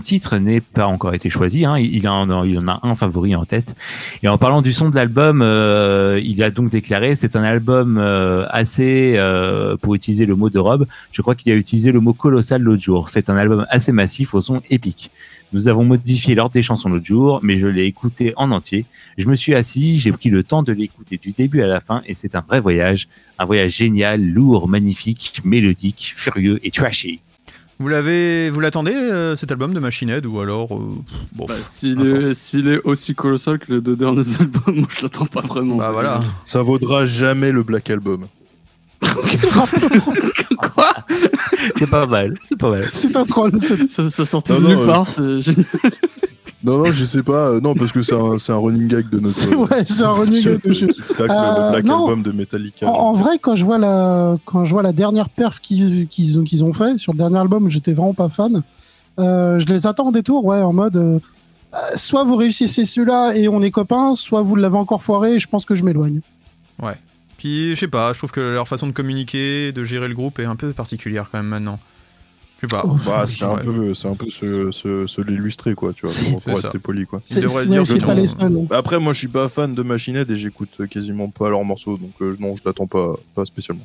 titre 0.02 0.38
n'ait 0.38 0.60
pas 0.60 0.86
encore 0.86 1.14
été 1.14 1.28
choisi, 1.30 1.64
hein, 1.64 1.78
il, 1.78 2.08
en 2.08 2.30
a, 2.30 2.46
il 2.46 2.58
en 2.58 2.66
a 2.66 2.80
un 2.82 2.96
favori 2.96 3.36
en 3.36 3.44
tête. 3.44 3.76
Et 4.24 4.28
en 4.28 4.36
parlant 4.36 4.60
du 4.60 4.72
son 4.72 4.90
de 4.90 4.96
l'album, 4.96 5.40
euh, 5.40 6.20
il 6.24 6.42
a 6.42 6.50
donc 6.50 6.68
déclaré 6.68 7.14
c'est 7.14 7.36
un 7.36 7.44
album 7.44 7.96
euh, 7.96 8.44
assez, 8.50 9.14
euh, 9.16 9.76
pour 9.76 9.94
utiliser 9.94 10.26
le 10.26 10.34
mot 10.34 10.50
de 10.50 10.58
Rob, 10.58 10.86
je 11.12 11.22
crois 11.22 11.36
qu'il 11.36 11.52
a 11.52 11.54
utilisé 11.54 11.92
le 11.92 12.00
mot 12.00 12.12
colossal 12.12 12.60
l'autre 12.60 12.82
jour. 12.82 13.08
C'est 13.08 13.30
un 13.30 13.36
album 13.36 13.66
assez 13.70 13.92
massif 13.92 14.34
au 14.34 14.40
son 14.40 14.62
épique. 14.68 15.12
Nous 15.52 15.68
avons 15.68 15.84
modifié 15.84 16.34
l'ordre 16.34 16.52
des 16.52 16.62
chansons 16.62 16.88
l'autre 16.88 17.04
jour, 17.04 17.38
mais 17.42 17.58
je 17.58 17.66
l'ai 17.68 17.84
écouté 17.84 18.32
en 18.36 18.50
entier. 18.50 18.86
Je 19.18 19.28
me 19.28 19.36
suis 19.36 19.54
assis, 19.54 20.00
j'ai 20.00 20.10
pris 20.10 20.28
le 20.28 20.42
temps 20.42 20.62
de 20.62 20.72
l'écouter 20.72 21.16
du 21.16 21.30
début 21.32 21.62
à 21.62 21.66
la 21.66 21.80
fin 21.80 22.02
et 22.06 22.14
c'est 22.14 22.34
un 22.34 22.40
vrai 22.40 22.58
voyage. 22.60 23.08
Un 23.38 23.44
voyage 23.44 23.72
génial, 23.76 24.20
lourd, 24.24 24.68
magnifique, 24.68 25.40
mélodique, 25.44 26.12
furieux 26.16 26.58
et 26.64 26.70
trashy. 26.70 27.20
Vous 27.80 27.88
l'avez, 27.88 28.50
vous 28.50 28.60
l'attendez 28.60 28.94
euh, 28.94 29.34
cet 29.34 29.50
album 29.50 29.74
de 29.74 29.80
Machine 29.80 30.08
Head 30.08 30.26
ou 30.26 30.38
alors 30.38 30.76
euh, 30.76 30.96
bon, 31.32 31.46
Bah, 31.46 31.54
S'il 31.56 32.00
est, 32.00 32.32
s'il 32.34 32.68
est 32.68 32.80
aussi 32.84 33.14
colossal 33.16 33.58
que 33.58 33.74
les 33.74 33.80
deux 33.80 33.96
derniers 33.96 34.22
albums, 34.40 34.76
moi 34.76 34.88
je 34.96 35.02
l'attends 35.02 35.26
pas 35.26 35.40
vraiment. 35.40 35.76
Bah 35.76 35.90
voilà. 35.90 36.20
Ça 36.44 36.62
vaudra 36.62 37.04
jamais 37.04 37.50
le 37.50 37.62
Black 37.64 37.90
Album. 37.90 38.26
Quoi 40.74 40.94
C'est 41.76 41.88
pas 41.90 42.06
mal, 42.06 42.34
c'est 42.42 42.56
pas 42.56 42.70
mal. 42.70 42.84
c'est 42.92 43.16
un 43.16 43.24
troll. 43.24 43.52
c'est- 43.60 43.90
ça, 43.90 44.08
ça 44.10 44.24
sortait 44.24 44.54
de 44.54 44.60
non, 44.60 44.68
nulle 44.68 44.78
euh, 44.78 44.86
part, 44.86 45.06
génial. 45.40 45.64
Non, 46.62 46.78
non, 46.78 46.84
je 46.86 47.04
sais 47.04 47.22
pas. 47.22 47.48
euh, 47.50 47.60
non, 47.60 47.74
parce 47.74 47.92
que 47.92 48.00
c'est 48.02 48.14
un, 48.14 48.56
running 48.56 48.88
gag 48.88 49.10
de 49.10 49.18
notre. 49.20 49.34
C'est 49.34 49.54
ouais, 49.54 49.84
c'est 49.86 50.02
un 50.02 50.12
running 50.12 50.42
gag 50.42 50.62
de 50.62 50.72
chez- 50.72 50.86
Euh, 50.86 50.88
le 51.20 51.70
Black 51.72 51.84
non. 51.84 52.04
Album 52.06 52.22
de 52.22 52.32
Metallica. 52.32 52.86
En, 52.88 52.92
en 53.10 53.12
vrai, 53.12 53.38
quand 53.38 53.54
je 53.56 53.64
vois 53.64 53.76
la, 53.78 54.38
quand 54.46 54.64
je 54.64 54.72
vois 54.72 54.82
la 54.82 54.92
dernière 54.92 55.28
perf 55.28 55.60
qu'ils 55.60 56.08
ont, 56.38 56.42
qu'ils 56.42 56.64
ont 56.64 56.72
fait 56.72 56.96
sur 56.98 57.12
le 57.12 57.18
dernier 57.18 57.38
album, 57.38 57.68
j'étais 57.68 57.92
vraiment 57.92 58.14
pas 58.14 58.30
fan. 58.30 58.62
Euh, 59.18 59.58
je 59.58 59.66
les 59.66 59.86
attends 59.86 60.06
en 60.08 60.12
détour, 60.12 60.44
ouais, 60.46 60.62
en 60.62 60.72
mode, 60.72 60.96
euh, 60.96 61.18
euh, 61.74 61.76
soit 61.96 62.24
vous 62.24 62.36
réussissez 62.36 62.84
celui-là 62.86 63.34
et 63.36 63.46
on 63.48 63.60
est 63.62 63.70
copains, 63.70 64.14
soit 64.14 64.40
vous 64.42 64.56
l'avez 64.56 64.76
encore 64.78 65.02
foiré 65.02 65.34
et 65.34 65.38
je 65.38 65.46
pense 65.46 65.64
que 65.66 65.74
je 65.74 65.84
m'éloigne. 65.84 66.20
Puis 67.44 67.74
je 67.74 67.80
sais 67.80 67.88
pas, 67.88 68.14
je 68.14 68.18
trouve 68.20 68.30
que 68.32 68.40
leur 68.40 68.66
façon 68.66 68.86
de 68.86 68.92
communiquer, 68.92 69.70
de 69.70 69.84
gérer 69.84 70.08
le 70.08 70.14
groupe 70.14 70.38
est 70.38 70.46
un 70.46 70.56
peu 70.56 70.72
particulière 70.72 71.26
quand 71.30 71.36
même 71.36 71.48
maintenant. 71.48 71.78
Je 72.56 72.66
sais 72.66 72.70
pas. 72.74 72.84
Bah, 73.04 73.26
c'est 73.28 73.44
un 73.44 73.56
Ouais. 73.56 73.62
peu, 73.62 73.94
c'est 73.94 74.08
un 74.08 74.14
peu 74.14 74.24
se, 74.30 74.70
se, 74.72 75.06
se 75.06 75.20
l'illustrer, 75.20 75.74
quoi, 75.74 75.92
tu 75.92 76.06
vois, 76.06 76.10
C'est- 76.14 76.30
pour, 76.30 76.40
pour 76.40 76.56
rester 76.56 76.78
poli, 76.78 77.04
quoi. 77.04 77.20
C'est 77.22 77.42
devrait 77.42 77.64
c'est- 77.64 77.68
dire 77.68 77.82
que 77.82 78.02
pas 78.06 78.14
les 78.14 78.26
seuls. 78.28 78.50
Bah, 78.66 78.78
Après, 78.78 78.98
moi, 78.98 79.12
je 79.12 79.18
suis 79.18 79.28
pas 79.28 79.48
fan 79.50 79.74
de 79.74 79.82
Machine 79.82 80.16
Head 80.16 80.30
et 80.30 80.36
j'écoute 80.36 80.70
quasiment 80.90 81.28
pas 81.28 81.50
leurs 81.50 81.64
morceaux, 81.66 81.98
donc 81.98 82.12
euh, 82.22 82.34
non, 82.40 82.56
je 82.56 82.62
l'attends 82.64 82.86
pas, 82.86 83.12
pas 83.34 83.44
spécialement. 83.44 83.84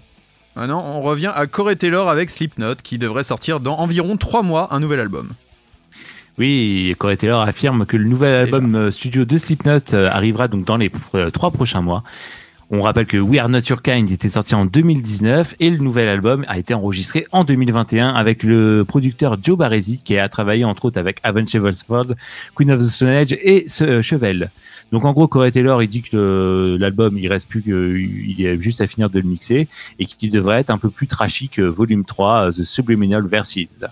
Ah 0.56 0.66
non, 0.66 0.78
on 0.82 1.02
revient 1.02 1.32
à 1.36 1.46
Corey 1.46 1.76
Taylor 1.76 2.08
avec 2.08 2.30
Slipknot 2.30 2.76
qui 2.82 2.98
devrait 2.98 3.26
sortir 3.26 3.60
dans 3.60 3.76
environ 3.80 4.16
3 4.16 4.42
mois 4.42 4.74
un 4.74 4.80
nouvel 4.80 5.02
album. 5.02 5.32
Oui, 6.38 6.96
Corey 6.98 7.18
Taylor 7.18 7.42
affirme 7.42 7.86
que 7.86 7.98
le 7.98 8.06
nouvel 8.08 8.34
album 8.36 8.74
euh, 8.76 8.92
studio 8.92 9.26
de 9.26 9.38
Slipknot 9.38 9.94
euh, 9.94 10.10
arrivera 10.10 10.48
donc 10.48 10.64
dans 10.64 10.78
les 10.78 10.90
euh, 11.16 11.30
trois 11.30 11.52
prochains 11.52 11.82
mois. 11.82 12.06
On 12.72 12.82
rappelle 12.82 13.08
que 13.08 13.18
We 13.18 13.40
Are 13.40 13.50
Not 13.50 13.62
Your 13.70 13.82
Kind 13.82 14.12
était 14.12 14.30
sorti 14.30 14.54
en 14.54 14.66
2019 14.66 15.56
et 15.60 15.72
le 15.72 15.80
nouvel 15.80 16.08
album 16.08 16.46
a 16.48 16.60
été 16.60 16.76
enregistré 16.76 17.26
en 17.32 17.44
2021 17.44 18.10
avec 18.10 18.44
le 18.44 18.86
producteur 18.88 19.38
Joe 19.42 19.58
Barresi 19.58 20.02
qui 20.04 20.20
a 20.20 20.30
travaillé 20.30 20.64
entre 20.66 20.86
autres 20.86 21.00
avec 21.00 21.20
Avenged 21.24 21.50
Sevenfold, 21.50 22.16
Queen 22.56 22.70
of 22.72 22.80
the 22.80 22.86
Stone 22.88 23.08
Age 23.10 23.34
et 23.42 23.64
ce- 23.68 24.04
Chevelle. 24.04 24.52
Donc 24.92 25.04
en 25.06 25.14
gros, 25.14 25.28
Corey 25.28 25.50
Taylor, 25.52 25.82
il 25.82 25.88
dit 25.88 26.04
que 26.04 26.10
euh, 26.16 26.78
l'album, 26.80 27.18
il 27.18 27.28
reste 27.28 27.48
plus 27.48 27.64
que, 27.64 27.98
il 27.98 28.40
y 28.40 28.46
a 28.48 28.56
juste 28.60 28.82
à 28.82 28.88
finir 28.88 29.10
de 29.10 29.20
le 29.20 29.28
mixer 29.28 29.68
et 29.98 30.06
qu'il 30.06 30.30
devrait 30.30 30.60
être 30.60 30.70
un 30.70 30.78
peu 30.78 30.92
plus 30.92 31.08
trashy 31.08 31.50
que 31.50 31.64
Volume 31.64 32.06
3, 32.06 32.50
euh, 32.50 32.52
The 32.52 32.64
Subliminal 32.64 33.26
Verses. 33.26 33.84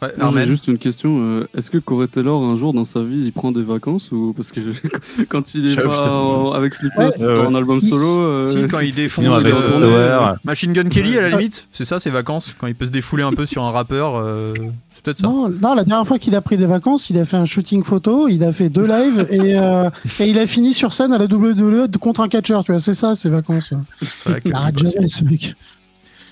Ouais, 0.00 0.12
Moi, 0.18 0.32
j'ai 0.36 0.46
juste 0.46 0.68
une 0.68 0.78
question. 0.78 1.18
euh, 1.20 1.48
Est-ce 1.56 1.70
que 1.70 1.78
Corey 1.78 2.06
Taylor, 2.06 2.42
un 2.42 2.54
jour 2.56 2.72
dans 2.72 2.84
sa 2.84 3.00
vie, 3.02 3.20
il 3.24 3.32
prend 3.32 3.50
des 3.52 3.62
vacances 3.62 4.12
ou 4.12 4.32
parce 4.36 4.52
que 4.52 4.60
quand 5.28 5.54
il 5.54 5.72
est 5.72 5.76
pas 5.82 6.08
en- 6.08 6.52
avec 6.52 6.74
Slipknot, 6.74 7.04
Ouais. 7.06 7.18
sort 7.18 7.46
un 7.48 7.54
album 7.54 7.80
solo. 7.80 8.20
euh, 8.20 8.46
Si, 8.46 8.68
quand 8.70 8.80
il 8.80 8.94
défonce 8.94 9.24
Sinon, 9.24 9.34
avec 9.36 9.54
euh. 9.56 10.34
Machine 10.44 10.72
Gun 10.72 10.88
Kelly 10.88 11.18
à 11.18 11.22
la 11.22 11.30
limite, 11.30 11.66
c'est 11.72 11.84
ça 11.84 11.98
ses 11.98 12.10
vacances 12.10 12.54
quand 12.58 12.66
il 12.68 12.74
peut 12.74 12.86
se 12.86 12.90
défouler 12.92 13.22
un 13.24 13.32
peu 13.32 13.44
sur 13.46 13.64
un 13.64 13.70
rappeur, 13.70 14.14
euh, 14.16 14.54
c'est 14.94 15.02
peut-être 15.02 15.18
ça. 15.18 15.26
Non, 15.26 15.48
non, 15.48 15.74
la 15.74 15.84
dernière 15.84 16.06
fois 16.06 16.18
qu'il 16.18 16.34
a 16.36 16.40
pris 16.40 16.56
des 16.56 16.66
vacances, 16.66 17.10
il 17.10 17.18
a 17.18 17.24
fait 17.24 17.36
un 17.36 17.44
shooting 17.44 17.82
photo, 17.82 18.28
il 18.28 18.44
a 18.44 18.52
fait 18.52 18.68
deux 18.68 18.86
lives 18.86 19.26
et, 19.30 19.58
euh, 19.58 19.90
et 20.20 20.28
il 20.28 20.38
a 20.38 20.46
fini 20.46 20.74
sur 20.74 20.92
scène 20.92 21.12
à 21.12 21.18
la 21.18 21.24
WWE 21.26 21.88
contre 22.00 22.20
un 22.20 22.28
catcheur, 22.28 22.62
tu 22.64 22.72
vois, 22.72 22.78
c'est 22.80 22.94
ça 22.94 23.14
ses 23.16 23.30
vacances. 23.30 23.74
C'est 24.00 24.30
vrai 24.30 24.40
que- 24.40 24.48
Il 24.48 24.54
arrête 24.54 24.78
jamais 24.78 25.08
ce 25.08 25.24
mec. 25.24 25.54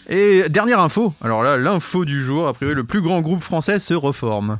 Et 0.08 0.48
dernière 0.48 0.80
info, 0.80 1.12
alors 1.22 1.42
là 1.42 1.56
l'info 1.56 2.04
du 2.04 2.22
jour, 2.22 2.46
a 2.46 2.52
priori 2.54 2.74
le 2.74 2.84
plus 2.84 3.00
grand 3.00 3.20
groupe 3.20 3.42
français 3.42 3.80
se 3.80 3.94
reforme. 3.94 4.58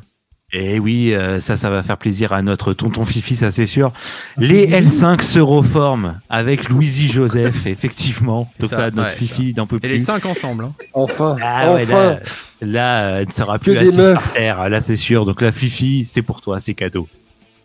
Et 0.53 0.79
oui, 0.79 1.13
euh, 1.13 1.41
ça, 1.41 1.57
ça 1.57 1.71
va 1.71 1.83
faire 1.83 1.99
plaisir 1.99 2.33
à 2.33 2.41
notre 2.41 2.73
tonton 2.73 3.05
Fifi, 3.05 3.35
ça 3.35 3.51
c'est 3.51 3.67
sûr. 3.67 3.93
Les 4.39 4.69
L5 4.69 5.21
se 5.23 5.41
reforment 5.41 6.21
avec 6.31 6.69
Louisie 6.69 7.09
Joseph, 7.09 7.67
effectivement. 7.67 8.49
Donc 8.61 8.71
ça, 8.71 8.77
ça, 8.77 8.91
notre 8.93 9.09
ouais, 9.09 9.17
Fifi 9.17 9.53
d'en 9.55 9.67
peu 9.67 9.79
Et 9.83 9.89
les 9.89 9.95
plus. 9.97 10.05
cinq 10.05 10.25
ensemble. 10.25 10.65
hein. 10.67 10.73
Enfin, 10.95 11.37
Ah 11.43 11.75
ouais, 11.75 11.83
enfin. 11.83 12.11
là, 12.13 12.21
là, 12.63 13.03
euh, 13.03 13.19
elle 13.21 13.27
ne 13.27 13.33
sera 13.33 13.59
plus 13.59 13.77
assise 13.77 13.97
par 14.15 14.33
terre, 14.33 14.69
là 14.69 14.81
c'est 14.81 14.95
sûr. 14.97 15.27
Donc 15.27 15.43
la 15.43 15.51
Fifi, 15.51 16.05
c'est 16.09 16.23
pour 16.23 16.41
toi, 16.41 16.61
c'est 16.61 16.75
cadeau. 16.75 17.09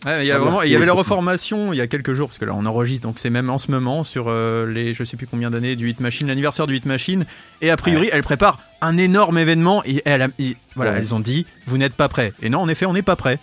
Ouais, 0.06 0.24
il 0.24 0.28
y 0.28 0.32
a 0.32 0.36
Ah, 0.36 0.38
vraiment, 0.40 0.52
merci. 0.58 0.70
il 0.70 0.72
y 0.74 0.76
avait 0.76 0.86
la 0.88 0.94
reformation 0.94 1.74
il 1.74 1.78
y 1.78 1.82
a 1.82 1.86
quelques 1.88 2.14
jours 2.14 2.28
parce 2.30 2.40
que 2.40 2.46
là 2.46 2.54
on 2.56 2.66
enregistre 2.66 3.08
donc 3.08 3.20
c'est 3.20 3.30
même 3.30 3.50
en 3.52 3.60
ce 3.60 3.70
moment 3.70 4.04
sur 4.04 4.26
euh, 4.30 4.66
les 4.66 4.94
je 4.96 5.04
sais 5.04 5.16
plus 5.16 5.28
combien 5.28 5.52
d'années 5.52 5.76
du 5.76 5.90
Hit 5.90 6.00
Machine, 6.00 6.28
l'anniversaire 6.28 6.66
du 6.66 6.76
Hit 6.76 6.86
Machine 6.86 7.26
et 7.62 7.70
a 7.70 7.78
priori 7.78 8.10
elle 8.12 8.24
prépare 8.24 8.58
un 8.82 8.98
énorme 8.98 9.38
événement 9.38 9.84
et 9.86 10.02
elle 10.06 10.24
a, 10.24 10.28
et 10.40 10.58
voilà 10.76 10.92
Ouais. 10.94 10.98
elles 10.98 11.14
ont 11.14 11.20
dit 11.20 11.46
vous 11.68 11.78
n'êtes 11.78 11.94
pas 11.94 12.10
prêts 12.10 12.34
et 12.42 12.50
non 12.50 12.62
en 12.62 12.68
effet 12.68 12.88
on 12.88 12.94
n'est 12.94 13.04
pas 13.04 13.16
prêts. 13.16 13.38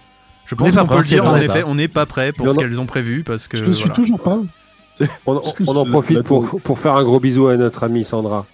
Je 0.47 0.55
pense 0.57 0.75
qu'on 0.75 0.87
peut 0.89 0.97
le 0.99 1.05
dire 1.05 1.25
en 1.27 1.37
effet 1.37 1.63
on 1.65 1.75
n'est 1.77 1.87
pas 1.89 2.07
prêts 2.07 2.33
pour 2.33 2.51
ce 2.51 2.59
qu'elles 2.59 2.81
ont 2.81 2.87
prévu 2.87 3.23
parce 3.23 3.47
que 3.47 3.57
Je 3.57 3.65
le 3.65 3.73
suis 3.73 3.91
toujours 3.91 4.19
pas. 4.21 4.41
On, 5.27 5.35
on- 5.37 5.43
on 5.69 5.77
en 5.77 5.85
profite 5.87 6.23
pour, 6.23 6.61
pour 6.61 6.79
faire 6.81 6.97
un 6.97 7.05
gros 7.05 7.21
bisou 7.21 7.47
à 7.47 7.57
notre 7.57 7.85
amie 7.85 8.05
Sandra. 8.05 8.47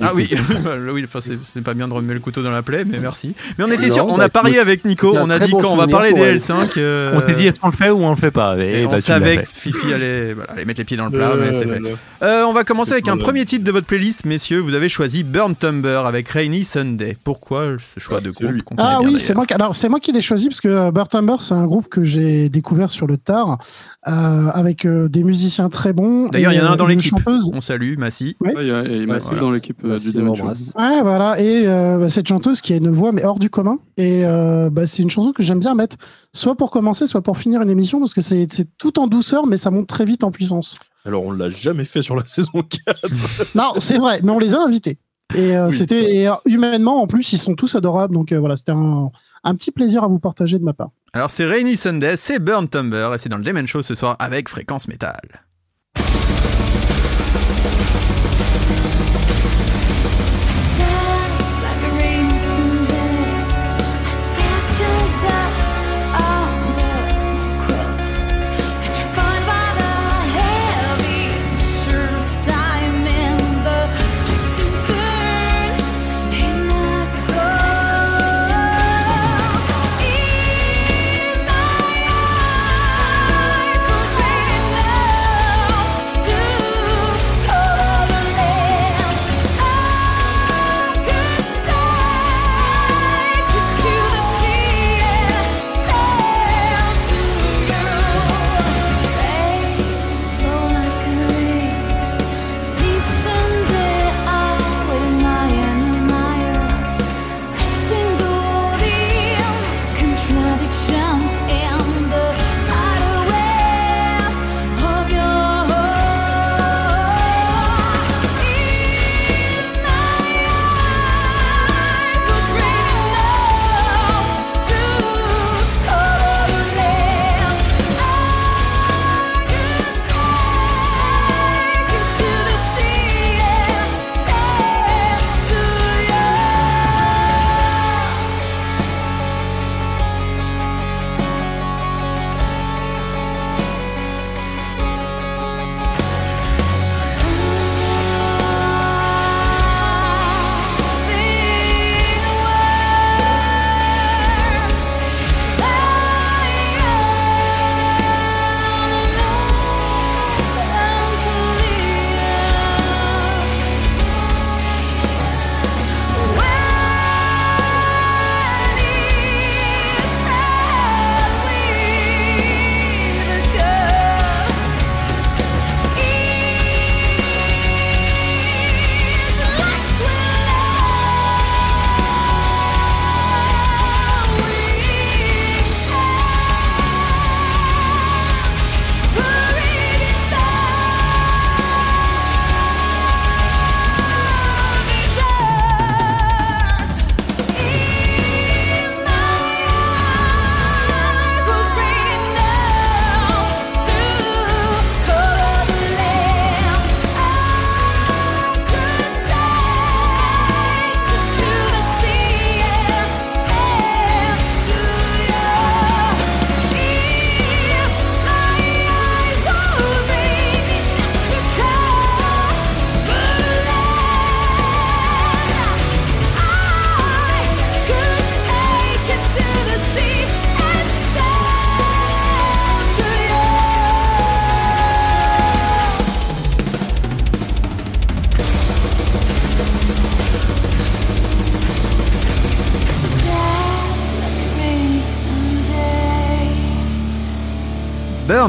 Ah 0.00 0.12
oui, 0.14 0.28
oui, 0.92 1.04
enfin 1.04 1.20
c'est 1.20 1.62
pas 1.62 1.74
bien 1.74 1.88
de 1.88 1.92
remuer 1.92 2.14
le 2.14 2.20
couteau 2.20 2.42
dans 2.42 2.50
la 2.50 2.62
plaie, 2.62 2.84
mais 2.84 2.98
merci. 2.98 3.34
Mais 3.58 3.64
on 3.64 3.70
était 3.70 3.88
Non, 3.88 3.94
sûr, 3.94 4.06
on 4.06 4.16
bah, 4.18 4.24
a 4.24 4.28
parié 4.28 4.54
écoute, 4.56 4.66
avec 4.66 4.84
Nico, 4.84 5.14
on 5.16 5.28
a 5.30 5.38
dit 5.38 5.50
bon 5.50 5.58
quand 5.58 5.72
on 5.72 5.76
va 5.76 5.86
parler 5.88 6.12
des 6.12 6.20
elle. 6.20 6.36
L5. 6.36 6.72
euh, 6.78 7.12
On 7.16 7.20
s'est 7.26 7.34
dit, 7.34 7.46
est-ce 7.46 7.58
qu'on 7.60 7.68
le 7.68 7.72
fait 7.72 7.90
ou 7.90 7.98
on 8.04 8.10
le 8.10 8.16
fait 8.16 8.30
pas? 8.30 8.56
Et 8.58 8.82
Et 8.82 8.86
on 8.86 8.90
bah, 8.92 8.98
savait 8.98 9.38
que. 9.38 9.48
Fifi 9.48 9.92
allait, 9.92 10.34
voilà, 10.34 10.52
allait 10.52 10.64
mettre 10.64 10.80
les 10.80 10.84
pieds 10.84 10.96
dans 10.96 11.06
le 11.06 11.10
plat, 11.10 11.30
Euh, 11.30 11.40
mais 11.40 11.54
c'est 11.58 11.66
fait. 11.66 11.80
Euh, 12.22 12.44
on 12.44 12.52
va 12.52 12.64
commencer 12.64 12.92
avec 12.92 13.08
un 13.08 13.16
premier 13.16 13.44
titre 13.44 13.64
de 13.64 13.70
votre 13.70 13.86
playlist, 13.86 14.24
messieurs. 14.24 14.58
Vous 14.60 14.74
avez 14.74 14.88
choisi 14.88 15.22
Burn 15.24 15.54
Tumber 15.56 16.02
avec 16.06 16.28
Rainy 16.28 16.64
Sunday. 16.64 17.16
Pourquoi 17.24 17.76
ce 17.94 18.00
choix 18.00 18.20
de 18.20 18.30
groupe 18.30 18.50
Ah 18.78 19.00
oui, 19.02 19.18
c'est 19.18 19.34
moi, 19.34 19.46
qui- 19.46 19.54
alors, 19.54 19.74
c'est 19.74 19.88
moi 19.88 20.00
qui 20.00 20.12
l'ai 20.12 20.20
choisi 20.20 20.48
parce 20.48 20.60
que 20.60 20.68
euh, 20.68 20.90
Burtumber, 20.90 21.36
c'est 21.40 21.54
un 21.54 21.66
groupe 21.66 21.88
que 21.88 22.04
j'ai 22.04 22.48
découvert 22.48 22.90
sur 22.90 23.06
le 23.06 23.16
tard 23.16 23.58
euh, 24.06 24.10
avec 24.10 24.86
des 24.86 25.24
musiciens 25.24 25.68
très 25.68 25.92
bons. 25.92 26.28
D'ailleurs, 26.28 26.52
il 26.52 26.58
y 26.58 26.60
en 26.60 26.66
a 26.66 26.70
un 26.70 26.76
dans 26.76 26.86
l'équipe. 26.86 27.14
On 27.52 27.60
salue 27.60 27.96
Massy. 27.98 28.36
ouais, 28.40 28.54
il 28.60 28.66
y 28.66 28.70
a, 28.70 28.82
et 28.84 28.96
il 28.96 29.06
m'a 29.06 29.12
Ouais, 29.14 29.16
aussi 29.16 29.26
voilà. 29.26 29.40
dans 29.40 29.50
l'équipe 29.50 29.78
euh, 29.90 29.98
Show. 29.98 30.20
l'embrasse. 30.20 30.72
Ouais, 30.76 31.02
voilà. 31.02 31.40
Et 31.40 31.66
euh, 31.66 31.98
bah, 31.98 32.08
cette 32.08 32.28
chanteuse 32.28 32.60
qui 32.60 32.72
a 32.72 32.76
une 32.76 32.90
voix 32.90 33.12
mais 33.12 33.24
hors 33.24 33.38
du 33.38 33.50
commun. 33.50 33.78
Et 33.96 34.24
euh, 34.24 34.70
bah, 34.70 34.86
c'est 34.86 35.02
une 35.02 35.10
chanson 35.10 35.32
que 35.32 35.42
j'aime 35.42 35.60
bien 35.60 35.74
mettre, 35.74 35.96
soit 36.32 36.56
pour 36.56 36.70
commencer, 36.70 37.06
soit 37.06 37.22
pour 37.22 37.38
finir 37.38 37.62
une 37.62 37.70
émission, 37.70 37.98
parce 37.98 38.14
que 38.14 38.20
c'est 38.20 38.46
c'est 38.52 38.68
tout 38.78 38.98
en 38.98 39.06
douceur, 39.06 39.46
mais 39.46 39.56
ça 39.56 39.70
monte 39.70 39.88
très 39.88 40.04
vite 40.04 40.24
en 40.24 40.30
puissance. 40.30 40.78
Alors 41.04 41.24
on 41.24 41.32
l'a 41.32 41.50
jamais 41.50 41.84
fait 41.84 42.02
sur 42.02 42.16
la 42.16 42.24
saison 42.26 42.62
4. 42.86 43.54
Non, 43.54 43.74
c'est 43.78 43.98
vrai, 43.98 44.20
mais 44.22 44.30
on 44.30 44.38
les 44.38 44.54
a 44.54 44.60
invités. 44.60 44.98
Et 45.34 45.56
euh, 45.56 45.68
Oui, 45.68 45.76
c'était 45.76 46.14
et, 46.16 46.28
euh, 46.28 46.34
humainement, 46.46 47.02
en 47.02 47.06
plus, 47.06 47.32
ils 47.32 47.38
sont 47.38 47.54
tous 47.54 47.74
adorables. 47.74 48.14
Donc 48.14 48.32
euh, 48.32 48.38
voilà, 48.38 48.56
c'était 48.56 48.72
un, 48.72 49.10
un 49.44 49.54
petit 49.54 49.70
plaisir 49.70 50.04
à 50.04 50.08
vous 50.08 50.18
partager 50.18 50.58
de 50.58 50.64
ma 50.64 50.72
part. 50.72 50.90
Alors 51.12 51.30
c'est 51.30 51.44
Rainy 51.44 51.76
Sunday, 51.76 52.16
c'est 52.16 52.38
Burn 52.38 52.68
Tumber 52.68 53.10
et 53.14 53.18
c'est 53.18 53.28
dans 53.28 53.36
le 53.36 53.44
Demon 53.44 53.66
Show 53.66 53.82
ce 53.82 53.94
soir 53.94 54.16
avec 54.18 54.48
Fréquence 54.48 54.88
Métal. 54.88 55.20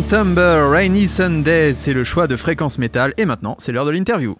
Tumble, 0.07 0.39
Rainy 0.39 1.07
Sunday, 1.07 1.73
c'est 1.73 1.93
le 1.93 2.03
choix 2.03 2.27
de 2.27 2.35
Fréquence 2.35 2.77
Métal. 2.77 3.13
Et 3.17 3.25
maintenant, 3.25 3.55
c'est 3.59 3.71
l'heure 3.71 3.85
de 3.85 3.91
l'interview. 3.91 4.35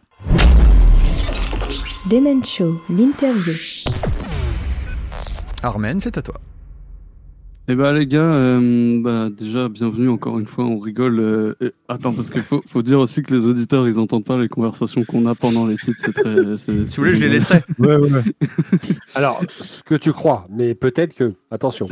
Demen 2.10 2.44
Show, 2.44 2.82
l'interview. 2.90 3.54
Armen, 5.62 6.00
c'est 6.00 6.18
à 6.18 6.22
toi. 6.22 6.39
Eh 7.72 7.76
ben 7.76 7.94
les 7.94 8.08
gars, 8.08 8.34
euh, 8.34 9.00
bah, 9.00 9.30
déjà 9.30 9.70
bienvenue 9.70 10.10
encore 10.10 10.40
une 10.40 10.48
fois, 10.48 10.66
on 10.66 10.80
rigole. 10.80 11.20
euh, 11.20 11.54
et- 11.62 11.72
Attends 11.88 12.14
parce 12.14 12.32
qu'il 12.32 12.42
faut, 12.42 12.64
faut 12.68 12.82
dire 12.82 12.98
aussi 13.00 13.22
que 13.22 13.32
les 13.32 13.46
auditeurs 13.46 13.88
ils 13.88 14.00
entendent 14.00 14.26
pas 14.26 14.40
les 14.40 14.50
conversations 14.50 15.04
qu'on 15.04 15.28
a 15.28 15.36
pendant 15.36 15.68
les 15.68 15.76
titres, 15.76 16.00
c'est 16.00 16.14
très. 16.14 16.58
Si 16.58 16.72
vous 16.72 16.86
voulez, 16.98 17.14
je 17.14 17.22
les 17.22 17.30
laisserai. 17.30 17.62
Ouais, 17.78 17.96
ouais, 17.98 18.12
ouais. 18.12 18.24
Alors, 19.14 19.40
ce 19.50 19.84
que 19.84 19.94
tu 19.94 20.12
crois, 20.14 20.48
mais 20.50 20.74
peut-être 20.74 21.14
que, 21.14 21.34
attention, 21.52 21.86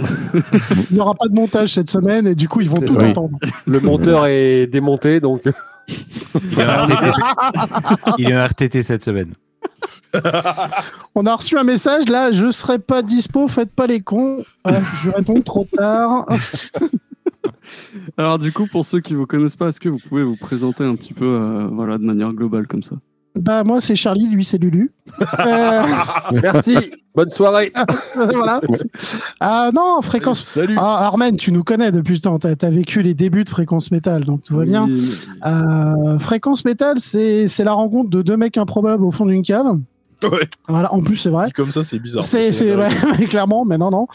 Il 0.89 0.95
n'y 0.95 0.99
aura 0.99 1.13
pas 1.13 1.27
de 1.27 1.35
montage 1.35 1.73
cette 1.75 1.91
semaine 1.91 2.25
et 2.25 2.33
du 2.33 2.47
coup, 2.49 2.61
ils 2.61 2.69
vont 2.69 2.81
tout 2.81 2.95
Oui. 2.97 3.05
entendre. 3.09 3.37
le 3.67 3.79
monteur 3.79 4.25
est 4.25 4.65
démonté, 4.65 5.19
donc 5.19 5.43
Il 5.87 6.59
est 6.59 6.65
en 6.65 6.85
RTT, 6.87 7.21
Il 8.17 8.31
est 8.31 8.35
en 8.35 8.45
RTT 8.47 8.81
cette 8.81 9.03
semaine. 9.03 9.33
On 11.15 11.25
a 11.25 11.35
reçu 11.35 11.57
un 11.57 11.63
message 11.63 12.07
là, 12.09 12.31
je 12.31 12.51
serai 12.51 12.79
pas 12.79 13.01
dispo, 13.01 13.47
faites 13.47 13.71
pas 13.71 13.87
les 13.87 14.01
cons. 14.01 14.43
Je 15.03 15.09
réponds 15.09 15.41
trop 15.41 15.65
tard. 15.65 16.25
Alors 18.17 18.39
du 18.39 18.51
coup, 18.51 18.67
pour 18.67 18.85
ceux 18.85 18.99
qui 18.99 19.15
vous 19.15 19.25
connaissent 19.25 19.55
pas, 19.55 19.67
est-ce 19.67 19.79
que 19.79 19.89
vous 19.89 19.99
pouvez 19.99 20.23
vous 20.23 20.37
présenter 20.37 20.83
un 20.83 20.95
petit 20.95 21.13
peu, 21.13 21.25
euh, 21.25 21.67
voilà, 21.71 21.97
de 21.97 22.03
manière 22.03 22.31
globale 22.33 22.67
comme 22.67 22.83
ça? 22.83 22.95
Bah 23.35 23.63
moi 23.63 23.79
c'est 23.79 23.93
Charlie, 23.93 24.27
lui 24.27 24.43
c'est 24.43 24.57
Lulu. 24.57 24.91
Euh, 25.45 25.83
merci, 26.41 26.75
bonne 27.13 27.29
soirée. 27.29 27.71
voilà. 28.15 28.61
Ah 29.39 29.69
non, 29.75 30.01
fréquence. 30.01 30.41
Salut. 30.43 30.75
Ah 30.77 31.05
Armen, 31.05 31.37
tu 31.37 31.51
nous 31.51 31.63
connais 31.63 31.91
depuis 31.91 32.15
le 32.15 32.19
temps. 32.19 32.39
T'as 32.39 32.55
as 32.59 32.69
vécu 32.71 33.03
les 33.03 33.13
débuts 33.13 33.43
de 33.43 33.49
fréquence 33.49 33.91
métal, 33.91 34.25
donc 34.25 34.41
tout 34.43 34.55
va 34.57 34.65
bien. 34.65 34.85
Oui, 34.85 35.17
Euh, 35.45 36.17
fréquence 36.17 36.65
métal, 36.65 36.99
c'est 36.99 37.47
c'est 37.47 37.63
la 37.63 37.73
rencontre 37.73 38.09
de 38.09 38.23
deux 38.23 38.37
mecs 38.37 38.57
improbables 38.57 39.03
au 39.03 39.11
fond 39.11 39.27
d'une 39.27 39.43
cave. 39.43 39.77
Ouais. 40.23 40.47
Voilà, 40.67 40.93
en 40.93 41.01
plus 41.01 41.15
c'est 41.15 41.29
vrai. 41.29 41.47
Dit 41.47 41.53
comme 41.53 41.71
ça, 41.71 41.83
c'est 41.83 41.99
bizarre. 41.99 42.23
C'est, 42.23 42.51
c'est 42.51 42.71
vrai. 42.71 42.89
clairement, 43.29 43.65
mais 43.65 43.77
non, 43.77 43.91
non. 43.91 44.07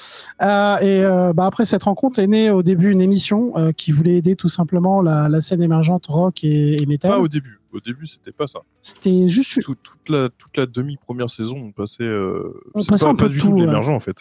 Euh, 0.43 0.79
et 0.79 1.05
euh, 1.05 1.33
bah, 1.33 1.47
après 1.47 1.65
cette 1.65 1.85
rencontre 1.85 2.19
est 2.19 2.27
née 2.27 2.51
au 2.51 2.63
début 2.63 2.91
une 2.91 3.01
émission 3.01 3.53
euh, 3.57 3.73
qui 3.73 3.93
voulait 3.93 4.17
aider 4.17 4.35
tout 4.37 4.49
simplement 4.49 5.01
la, 5.01 5.29
la 5.29 5.41
scène 5.41 5.63
émergente 5.63 6.07
rock 6.07 6.43
et, 6.45 6.83
et 6.83 6.87
métal. 6.87 7.13
Pas 7.13 7.21
au 7.21 7.29
début. 7.29 7.62
Au 7.73 7.81
début, 7.81 8.07
c'était 8.07 8.33
pas 8.33 8.47
ça. 8.47 8.61
C'était 8.83 9.29
juste 9.29 9.63
Tout- 9.63 9.75
toute 9.75 10.09
la, 10.09 10.29
toute 10.29 10.57
la 10.57 10.67
demi-première 10.67 11.31
saison, 11.31 11.57
on 11.57 11.73
passait. 11.73 12.03
euh, 12.05 12.53
On 12.75 12.81
c'est 12.83 12.89
passait 12.91 13.05
pas, 13.07 13.11
un 13.11 13.15
peu 13.15 13.25
pas 13.27 13.33
du 13.33 13.39
tout, 13.39 13.47
tout 13.47 13.53
de 13.53 13.61
ouais. 13.61 13.67
l'émergent 13.67 13.95
en 13.95 14.01
fait. 14.01 14.19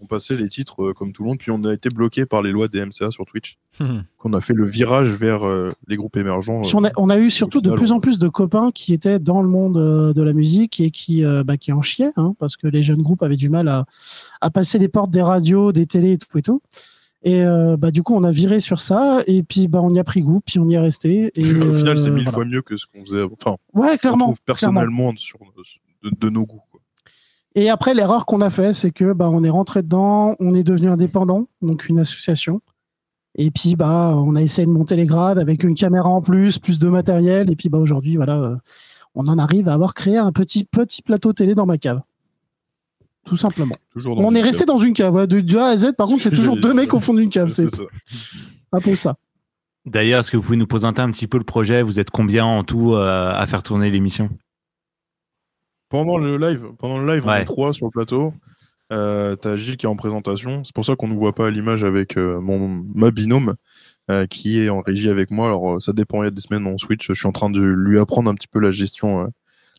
On 0.00 0.06
passait 0.06 0.36
les 0.36 0.48
titres 0.48 0.82
euh, 0.82 0.92
comme 0.94 1.12
tout 1.12 1.22
le 1.22 1.28
monde, 1.28 1.38
puis 1.38 1.50
on 1.50 1.62
a 1.64 1.74
été 1.74 1.88
bloqué 1.90 2.24
par 2.26 2.40
les 2.42 2.50
lois 2.50 2.68
des 2.68 2.84
MCA 2.84 3.10
sur 3.10 3.24
Twitch. 3.26 3.58
qu'on 4.18 4.32
a 4.32 4.40
fait 4.40 4.54
le 4.54 4.64
virage 4.64 5.10
vers 5.10 5.46
euh, 5.46 5.68
les 5.86 5.96
groupes 5.96 6.16
émergents. 6.16 6.62
On, 6.74 6.84
a, 6.84 6.90
on 6.96 7.10
a 7.10 7.18
eu 7.18 7.30
surtout 7.30 7.60
de 7.60 7.70
plus 7.72 7.92
en 7.92 8.00
plus 8.00 8.18
de 8.18 8.28
copains 8.28 8.70
qui 8.72 8.94
étaient 8.94 9.18
dans 9.18 9.42
le 9.42 9.48
monde 9.48 9.76
euh, 9.76 10.12
de 10.14 10.22
la 10.22 10.32
musique 10.32 10.80
et 10.80 10.90
qui, 10.90 11.24
euh, 11.24 11.44
bah, 11.44 11.56
qui 11.58 11.72
en 11.72 11.82
chiaient, 11.82 12.12
hein, 12.16 12.34
parce 12.38 12.56
que 12.56 12.66
les 12.68 12.82
jeunes 12.82 13.02
groupes 13.02 13.22
avaient 13.22 13.36
du 13.36 13.48
mal 13.50 13.68
à, 13.68 13.84
à 14.40 14.50
passer 14.50 14.78
les 14.78 14.88
portes 14.88 15.10
des 15.10 15.22
radios, 15.22 15.72
des 15.72 15.86
télés 15.86 16.12
et 16.12 16.18
tout 16.18 16.38
et 16.38 16.42
tout. 16.42 16.62
Et 17.26 17.42
euh, 17.42 17.76
bah, 17.78 17.90
du 17.90 18.02
coup, 18.02 18.14
on 18.14 18.22
a 18.22 18.30
viré 18.30 18.60
sur 18.60 18.80
ça, 18.80 19.22
et 19.26 19.42
puis 19.42 19.66
bah, 19.66 19.80
on 19.82 19.88
y 19.90 19.98
a 19.98 20.04
pris 20.04 20.20
goût, 20.20 20.40
puis 20.44 20.58
on 20.58 20.68
y 20.68 20.74
est 20.74 20.78
resté. 20.78 21.32
Et, 21.36 21.54
Au 21.54 21.72
final, 21.72 21.98
c'est 21.98 22.08
euh, 22.08 22.12
mille 22.12 22.24
voilà. 22.24 22.32
fois 22.32 22.44
mieux 22.44 22.60
que 22.60 22.76
ce 22.76 22.84
qu'on 22.86 23.02
faisait. 23.04 23.22
Enfin, 23.22 23.56
Ouais, 23.72 23.92
on 23.94 23.96
clairement. 23.96 24.34
personnellement 24.44 25.12
sur, 25.16 25.38
de, 26.02 26.10
de 26.10 26.28
nos 26.28 26.44
goûts. 26.44 26.60
quoi. 26.70 26.80
Et 27.54 27.70
après, 27.70 27.94
l'erreur 27.94 28.26
qu'on 28.26 28.42
a 28.42 28.50
fait, 28.50 28.74
c'est 28.74 28.90
que 28.90 29.14
bah, 29.14 29.30
on 29.30 29.42
est 29.42 29.48
rentré 29.50 29.82
dedans, 29.82 30.36
on 30.38 30.54
est 30.54 30.64
devenu 30.64 30.88
indépendant, 30.88 31.48
donc 31.62 31.88
une 31.88 31.98
association. 31.98 32.60
Et 33.36 33.50
puis, 33.50 33.74
bah, 33.74 34.12
on 34.16 34.36
a 34.36 34.42
essayé 34.42 34.66
de 34.66 34.72
monter 34.72 34.94
les 34.94 35.06
grades 35.06 35.38
avec 35.38 35.64
une 35.64 35.74
caméra 35.74 36.08
en 36.10 36.20
plus, 36.20 36.58
plus 36.58 36.78
de 36.78 36.88
matériel. 36.88 37.50
Et 37.50 37.56
puis, 37.56 37.68
bah, 37.70 37.78
aujourd'hui, 37.78 38.16
voilà, 38.16 38.36
euh, 38.38 38.56
on 39.14 39.26
en 39.28 39.38
arrive 39.38 39.68
à 39.68 39.72
avoir 39.74 39.94
créé 39.94 40.18
un 40.18 40.30
petit, 40.30 40.64
petit 40.64 41.00
plateau 41.00 41.32
télé 41.32 41.54
dans 41.54 41.66
ma 41.66 41.78
cave. 41.78 42.00
Tout 43.24 43.36
simplement. 43.36 43.74
Toujours 43.92 44.16
dans 44.16 44.22
On 44.22 44.34
est 44.34 44.42
resté 44.42 44.64
cave. 44.66 44.76
dans 44.76 44.78
une 44.78 44.92
cave. 44.92 45.14
ouais, 45.14 45.26
de, 45.26 45.40
de 45.40 45.56
A 45.56 45.66
à 45.66 45.76
Z, 45.76 45.92
par 45.96 46.06
contre, 46.08 46.22
c'est 46.22 46.30
toujours 46.34 46.56
deux 46.56 46.74
mecs 46.74 46.92
au 46.94 47.00
fond 47.00 47.14
d'une 47.14 47.30
cave. 47.30 47.48
C'est 47.48 47.66
un 48.72 48.80
peu 48.80 48.94
ça. 48.96 49.16
D'ailleurs, 49.86 50.20
est-ce 50.20 50.30
que 50.30 50.36
vous 50.36 50.42
pouvez 50.42 50.56
nous 50.56 50.66
présenter 50.66 51.02
un 51.02 51.10
petit 51.10 51.26
peu 51.26 51.38
le 51.38 51.44
projet? 51.44 51.82
Vous 51.82 52.00
êtes 52.00 52.10
combien 52.10 52.44
en 52.44 52.64
tout 52.64 52.94
euh, 52.94 53.32
à 53.34 53.46
faire 53.46 53.62
tourner 53.62 53.90
l'émission? 53.90 54.30
Pendant 55.90 56.18
le 56.18 56.36
live, 56.38 56.66
pendant 56.78 56.98
le 56.98 57.14
live, 57.14 57.24
on 57.26 57.32
est 57.34 57.44
trois 57.44 57.72
sur 57.72 57.86
le 57.86 57.90
plateau. 57.90 58.34
Euh, 58.92 59.36
T'as 59.36 59.56
Gilles 59.56 59.76
qui 59.76 59.86
est 59.86 59.88
en 59.88 59.96
présentation. 59.96 60.64
C'est 60.64 60.74
pour 60.74 60.84
ça 60.84 60.96
qu'on 60.96 61.08
ne 61.08 61.14
voit 61.14 61.34
pas 61.34 61.46
à 61.46 61.50
l'image 61.50 61.84
avec 61.84 62.16
euh, 62.18 62.40
mon 62.40 62.68
ma 62.94 63.10
binôme 63.10 63.54
euh, 64.10 64.26
qui 64.26 64.60
est 64.60 64.68
en 64.68 64.80
régie 64.80 65.08
avec 65.08 65.30
moi. 65.30 65.46
Alors 65.48 65.80
ça 65.80 65.92
dépend. 65.92 66.22
Il 66.22 66.26
y 66.26 66.28
a 66.28 66.30
des 66.30 66.40
semaines 66.40 66.66
on 66.66 66.78
switch. 66.78 67.06
Je 67.08 67.14
suis 67.14 67.26
en 67.26 67.32
train 67.32 67.50
de 67.50 67.60
lui 67.62 67.98
apprendre 67.98 68.30
un 68.30 68.34
petit 68.34 68.48
peu 68.48 68.58
la 68.58 68.70
gestion, 68.72 69.22
euh, 69.22 69.26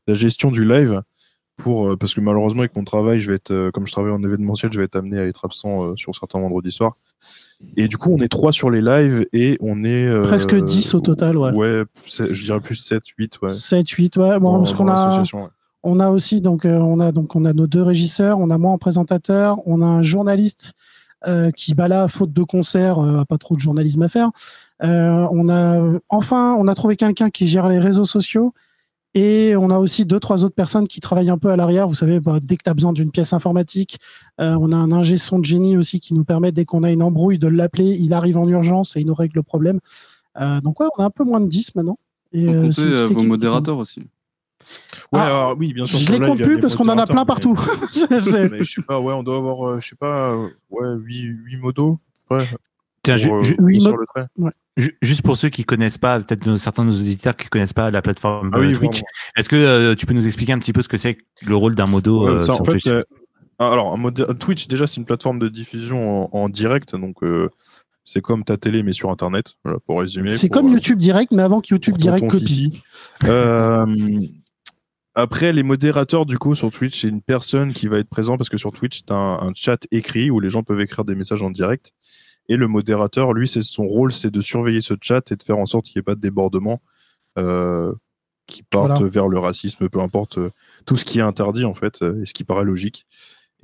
la 0.08 0.14
gestion 0.16 0.52
du 0.52 0.64
live 0.66 1.02
pour 1.58 1.88
euh, 1.88 1.96
parce 1.96 2.14
que 2.14 2.22
malheureusement 2.22 2.62
avec 2.62 2.76
mon 2.76 2.84
travail, 2.84 3.22
je 3.22 3.30
vais 3.30 3.36
être 3.36 3.52
euh, 3.52 3.72
comme 3.72 3.88
je 3.88 3.92
travaille 3.92 4.12
en 4.12 4.22
événementiel, 4.24 4.72
je 4.72 4.80
vais 4.80 4.86
être 4.86 4.96
amené 4.96 5.20
à 5.20 5.26
être 5.26 5.46
absent 5.46 5.84
euh, 5.84 5.96
sur 5.96 6.16
certains 6.16 6.40
vendredis 6.40 6.72
soirs. 6.72 6.96
Et 7.78 7.88
du 7.88 7.98
coup, 7.98 8.12
on 8.12 8.18
est 8.18 8.28
trois 8.28 8.52
sur 8.52 8.70
les 8.70 8.82
lives 8.82 9.26
et 9.32 9.58
on 9.62 9.84
est 9.84 10.22
Presque 10.24 10.56
10 10.56 10.94
au 10.96 11.00
total, 11.00 11.38
ouais. 11.38 11.52
Ouais, 11.52 11.84
je 12.06 12.44
dirais 12.44 12.60
plus 12.60 12.76
7, 12.76 13.02
8, 13.18 13.42
ouais. 13.42 13.50
7, 13.50 13.90
8, 13.90 14.18
ouais. 14.18 14.40
Bon, 14.40 14.52
Dans- 14.52 14.58
parce 14.60 14.74
qu'on 14.74 14.88
a. 14.88 15.22
ouais. 15.22 15.48
On 15.88 16.00
a 16.00 16.10
aussi 16.10 16.42
donc 16.42 16.66
on 16.66 17.00
a 17.00 17.12
donc 17.12 17.36
on 17.36 17.46
a 17.46 17.54
nos 17.54 17.68
deux 17.68 17.84
régisseurs, 17.84 18.40
on 18.40 18.50
a 18.50 18.58
moi 18.58 18.72
en 18.72 18.80
présentateur, 18.80 19.60
on 19.68 19.82
a 19.82 19.86
un 19.86 20.02
journaliste 20.02 20.74
euh, 21.28 21.52
qui 21.52 21.74
bah 21.74 21.88
là 21.88 22.08
faute 22.08 22.34
de 22.34 22.44
concert, 22.44 23.00
euh, 23.00 23.24
pas 23.24 23.38
trop 23.38 23.56
de 23.56 23.60
journalisme 23.60 24.02
à 24.02 24.08
faire. 24.08 24.32
Euh, 24.84 25.28
on 25.32 25.48
a 25.50 25.82
enfin 26.10 26.56
on 26.60 26.68
a 26.68 26.76
trouvé 26.76 26.96
quelqu'un 26.98 27.30
qui 27.30 27.48
gère 27.48 27.70
les 27.70 27.80
réseaux 27.80 28.06
sociaux 28.06 28.54
et 29.16 29.56
on 29.56 29.70
a 29.72 29.80
aussi 29.80 30.06
deux 30.06 30.20
trois 30.20 30.44
autres 30.46 30.54
personnes 30.56 30.88
qui 30.88 31.00
travaillent 31.00 31.30
un 31.32 31.38
peu 31.38 31.50
à 31.50 31.56
l'arrière. 31.56 31.88
Vous 31.88 31.96
savez, 31.96 32.20
bah, 32.20 32.40
dès 32.42 32.58
que 32.58 32.64
tu 32.64 32.70
as 32.70 32.74
besoin 32.74 32.94
d'une 32.94 33.10
pièce 33.12 33.34
informatique, 33.34 33.98
euh, 34.40 34.56
on 34.60 34.72
a 34.72 34.76
un 34.76 34.92
ingé 34.92 35.18
son 35.18 35.40
de 35.40 35.46
génie 35.46 35.78
aussi 35.78 36.00
qui 36.00 36.14
nous 36.14 36.24
permet 36.26 36.52
dès 36.52 36.66
qu'on 36.66 36.84
a 36.84 36.92
une 36.92 37.02
embrouille 37.02 37.40
de 37.40 37.48
l'appeler, 37.48 37.96
il 38.00 38.14
arrive 38.14 38.38
en 38.38 38.48
urgence 38.48 38.96
et 38.98 39.00
il 39.02 39.08
nous 39.08 39.14
règle 39.16 39.38
le 39.38 39.44
problème. 39.44 39.80
Euh, 40.40 40.60
donc 40.62 40.80
ouais, 40.82 40.88
on 40.98 41.02
a 41.02 41.06
un 41.06 41.10
peu 41.10 41.24
moins 41.24 41.40
de 41.40 41.48
10 41.48 41.74
maintenant. 41.76 41.98
Et, 42.34 42.48
euh, 42.50 42.64
une 42.64 42.72
euh, 42.94 43.06
vos 43.06 43.14
équipe 43.14 43.28
modérateurs 43.30 43.78
aussi. 43.78 44.02
Ouais, 44.02 45.20
Ah, 45.20 45.26
alors, 45.28 45.56
oui, 45.58 45.74
bien 45.74 45.86
sûr. 45.86 46.00
Je 46.00 46.12
les 46.12 46.18
le 46.20 46.28
compte 46.28 46.42
plus 46.42 46.60
parce 46.60 46.76
qu'on 46.76 46.90
en 46.90 46.98
a 46.98 47.06
plein 47.08 47.26
partout. 47.26 47.58
Je 47.94 48.64
sais 48.64 48.82
pas, 48.82 49.00
ouais, 49.00 49.14
on 49.14 49.24
doit 49.24 49.38
avoir, 49.38 49.80
je 49.80 49.88
sais 49.90 49.96
pas, 49.96 50.36
ouais, 50.72 50.88
8, 50.98 51.22
8 51.46 51.58
modos. 51.58 52.00
Ouais, 52.30 52.40
Tiens, 53.04 53.18
pour, 53.26 53.36
euh, 53.36 53.44
ju- 53.44 53.56
huit 53.60 53.80
sur 53.82 53.92
modes- 53.92 54.00
le 54.02 54.06
trait. 54.08 54.28
Juste 55.02 55.22
pour 55.22 55.38
ceux 55.38 55.50
qui 55.50 55.64
connaissent 55.64 55.98
pas, 55.98 56.20
peut-être 56.20 56.58
certains 56.58 56.84
de 56.84 56.90
nos 56.92 56.96
auditeurs 56.96 57.36
qui 57.36 57.48
connaissent 57.48 57.74
pas 57.74 57.92
la 57.92 58.02
plateforme 58.02 58.52
Ah 58.54 58.60
oui, 58.60 58.74
Twitch, 58.74 59.02
est-ce 59.38 59.48
que 59.50 59.56
euh, 59.56 59.96
tu 59.96 60.06
peux 60.06 60.14
nous 60.14 60.28
expliquer 60.28 60.54
un 60.54 60.60
petit 60.60 60.74
peu 60.74 60.82
ce 60.82 60.90
que 60.90 60.98
c'est 60.98 61.16
que 61.16 61.22
le 61.46 61.56
rôle 61.56 61.76
d'un 61.76 61.86
modo 61.88 62.28
euh, 62.28 62.42
ça, 62.42 62.54
en 62.54 62.56
sur 62.58 62.66
fait, 62.66 62.72
Twitch? 62.72 62.88
ah, 63.60 63.72
alors, 63.72 63.98
Twitch, 64.40 64.68
déjà, 64.68 64.88
c'est 64.88 64.98
une 64.98 65.06
plateforme 65.06 65.40
de 65.40 65.48
diffusion 65.48 66.26
en, 66.34 66.44
en 66.44 66.50
direct, 66.50 66.96
donc 66.96 67.24
euh, 67.24 67.50
c'est 68.04 68.22
comme 68.22 68.44
ta 68.44 68.56
télé, 68.56 68.84
mais 68.84 68.94
sur 68.94 69.10
Internet, 69.10 69.56
voilà, 69.64 69.80
pour 69.86 70.00
résumer. 70.00 70.36
C'est 70.36 70.50
comme 70.50 70.68
euh, 70.68 70.74
YouTube 70.74 71.00
Direct, 71.00 71.32
mais 71.32 71.42
avant 71.42 71.60
que 71.60 71.68
YouTube 71.72 71.98
Direct 71.98 72.28
copie. 72.30 72.82
Euh, 73.24 73.86
après, 75.16 75.54
les 75.54 75.64
modérateurs, 75.64 76.26
du 76.26 76.38
coup, 76.38 76.54
sur 76.54 76.70
Twitch, 76.70 77.02
c'est 77.02 77.08
une 77.08 77.22
personne 77.22 77.74
qui 77.74 77.88
va 77.88 77.98
être 77.98 78.10
présent 78.10 78.38
parce 78.38 78.50
que 78.50 78.58
sur 78.58 78.72
Twitch, 78.72 79.06
tu 79.06 79.14
as 79.14 79.16
un, 79.16 79.48
un 79.48 79.54
chat 79.56 79.88
écrit 79.92 80.30
où 80.30 80.40
les 80.40 80.50
gens 80.50 80.62
peuvent 80.62 80.82
écrire 80.82 81.06
des 81.06 81.16
messages 81.16 81.42
en 81.42 81.50
direct. 81.50 81.94
Et 82.48 82.58
le 82.58 82.68
modérateur, 82.68 83.34
lui, 83.34 83.48
c'est 83.48 83.62
son 83.64 83.88
rôle, 83.88 84.14
c'est 84.14 84.32
de 84.32 84.42
surveiller 84.42 84.82
ce 84.82 84.94
chat 85.02 85.32
et 85.32 85.36
de 85.36 85.44
faire 85.44 85.58
en 85.58 85.66
sorte 85.66 85.86
qu'il 85.86 85.98
n'y 86.00 86.02
ait 86.02 86.04
pas 86.04 86.16
de 86.16 86.22
débordement 86.22 86.82
euh, 87.38 87.92
qui 88.48 88.62
partent 88.64 88.90
Voilà. 88.92 89.08
vers 89.08 89.28
le 89.28 89.40
racisme, 89.40 89.90
peu 89.90 90.00
importe 90.00 90.38
euh, 90.38 90.52
tout 90.86 90.96
ce 90.96 91.06
qui 91.06 91.20
est 91.20 91.24
interdit, 91.24 91.66
en 91.66 91.74
fait, 91.74 92.02
euh, 92.04 92.22
et 92.22 92.26
ce 92.26 92.34
qui 92.34 92.44
paraît 92.44 92.64
logique. 92.64 93.08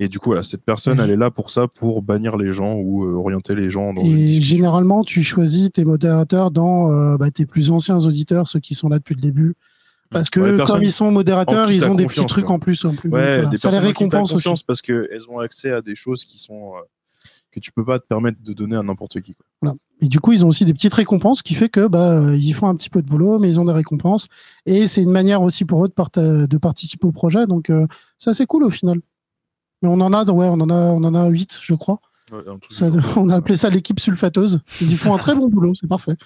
Et 0.00 0.08
du 0.08 0.18
coup, 0.18 0.30
voilà, 0.30 0.42
cette 0.42 0.64
personne, 0.64 0.98
elle 0.98 1.10
est 1.10 1.16
là 1.16 1.30
pour 1.30 1.50
ça, 1.50 1.68
pour 1.68 2.02
bannir 2.02 2.36
les 2.36 2.52
gens 2.52 2.74
ou 2.74 3.04
orienter 3.04 3.54
les 3.54 3.70
gens 3.70 3.92
dans 3.92 4.02
Et 4.02 4.40
généralement, 4.40 5.04
tu 5.04 5.22
choisis 5.22 5.70
tes 5.70 5.84
modérateurs 5.84 6.50
dans 6.50 7.14
bah, 7.16 7.30
tes 7.30 7.46
plus 7.46 7.70
anciens 7.70 7.98
auditeurs, 7.98 8.48
ceux 8.48 8.58
qui 8.58 8.74
sont 8.74 8.88
là 8.88 8.98
depuis 8.98 9.14
le 9.14 9.20
début. 9.20 9.54
Parce 10.10 10.28
que 10.28 10.40
Ouais, 10.40 10.64
comme 10.66 10.82
ils 10.82 10.90
sont 10.90 11.10
modérateurs, 11.12 11.70
ils 11.70 11.86
ont 11.86 11.94
des 11.94 12.06
petits 12.06 12.26
trucs 12.26 12.46
quoi. 12.46 12.56
en 12.56 12.58
plus. 12.58 12.84
En 12.84 12.94
plus. 12.94 13.10
Ouais, 13.10 13.34
Voilà. 13.36 13.50
des 13.50 13.56
Ça 13.58 13.70
les 13.70 13.78
récompense 13.78 14.32
aussi. 14.32 14.64
parce 14.66 14.82
qu'elles 14.82 15.22
ont 15.28 15.38
accès 15.38 15.70
à 15.70 15.82
des 15.82 15.94
choses 15.94 16.24
qui 16.24 16.38
sont 16.38 16.72
que 17.52 17.60
tu 17.60 17.70
peux 17.70 17.84
pas 17.84 18.00
te 18.00 18.06
permettre 18.06 18.38
de 18.42 18.52
donner 18.52 18.76
à 18.76 18.82
n'importe 18.82 19.20
qui. 19.20 19.34
quoi. 19.34 19.44
Voilà. 19.60 19.76
Et 20.00 20.08
du 20.08 20.18
coup, 20.18 20.32
ils 20.32 20.44
ont 20.44 20.48
aussi 20.48 20.64
des 20.64 20.72
petites 20.72 20.94
récompenses 20.94 21.42
qui 21.42 21.54
fait 21.54 21.68
que 21.68 21.86
bah, 21.86 22.34
ils 22.34 22.54
font 22.54 22.66
un 22.66 22.74
petit 22.74 22.90
peu 22.90 23.02
de 23.02 23.06
boulot, 23.06 23.38
mais 23.38 23.48
ils 23.48 23.60
ont 23.60 23.64
des 23.64 23.72
récompenses. 23.72 24.28
Et 24.66 24.86
c'est 24.86 25.02
une 25.02 25.12
manière 25.12 25.42
aussi 25.42 25.64
pour 25.64 25.84
eux 25.84 25.88
de, 25.88 26.56
participer 26.56 27.06
au 27.06 27.12
projet. 27.12 27.46
Donc, 27.46 27.70
euh, 27.70 27.86
c'est 28.18 28.30
assez 28.30 28.46
cool 28.46 28.64
au 28.64 28.70
final. 28.70 29.00
Mais 29.82 29.88
on 29.88 30.00
en 30.00 30.12
a, 30.12 30.24
ouais, 30.24 30.46
on 30.46 30.54
en 30.60 30.70
a, 30.70 30.74
on 30.74 31.04
en 31.04 31.14
a 31.14 31.28
8, 31.28 31.58
je 31.62 31.74
crois. 31.74 32.00
Ouais, 32.32 32.40
Ça- 32.70 32.90
on 33.16 33.28
a 33.28 33.36
appelé 33.36 33.56
ça 33.56 33.68
l'équipe 33.68 34.00
sulfateuse. 34.00 34.60
Ils 34.80 34.96
font 34.96 35.14
un 35.14 35.18
très 35.18 35.34
bon 35.34 35.48
boulot, 35.48 35.74
c'est 35.74 35.86
parfait. 35.88 36.16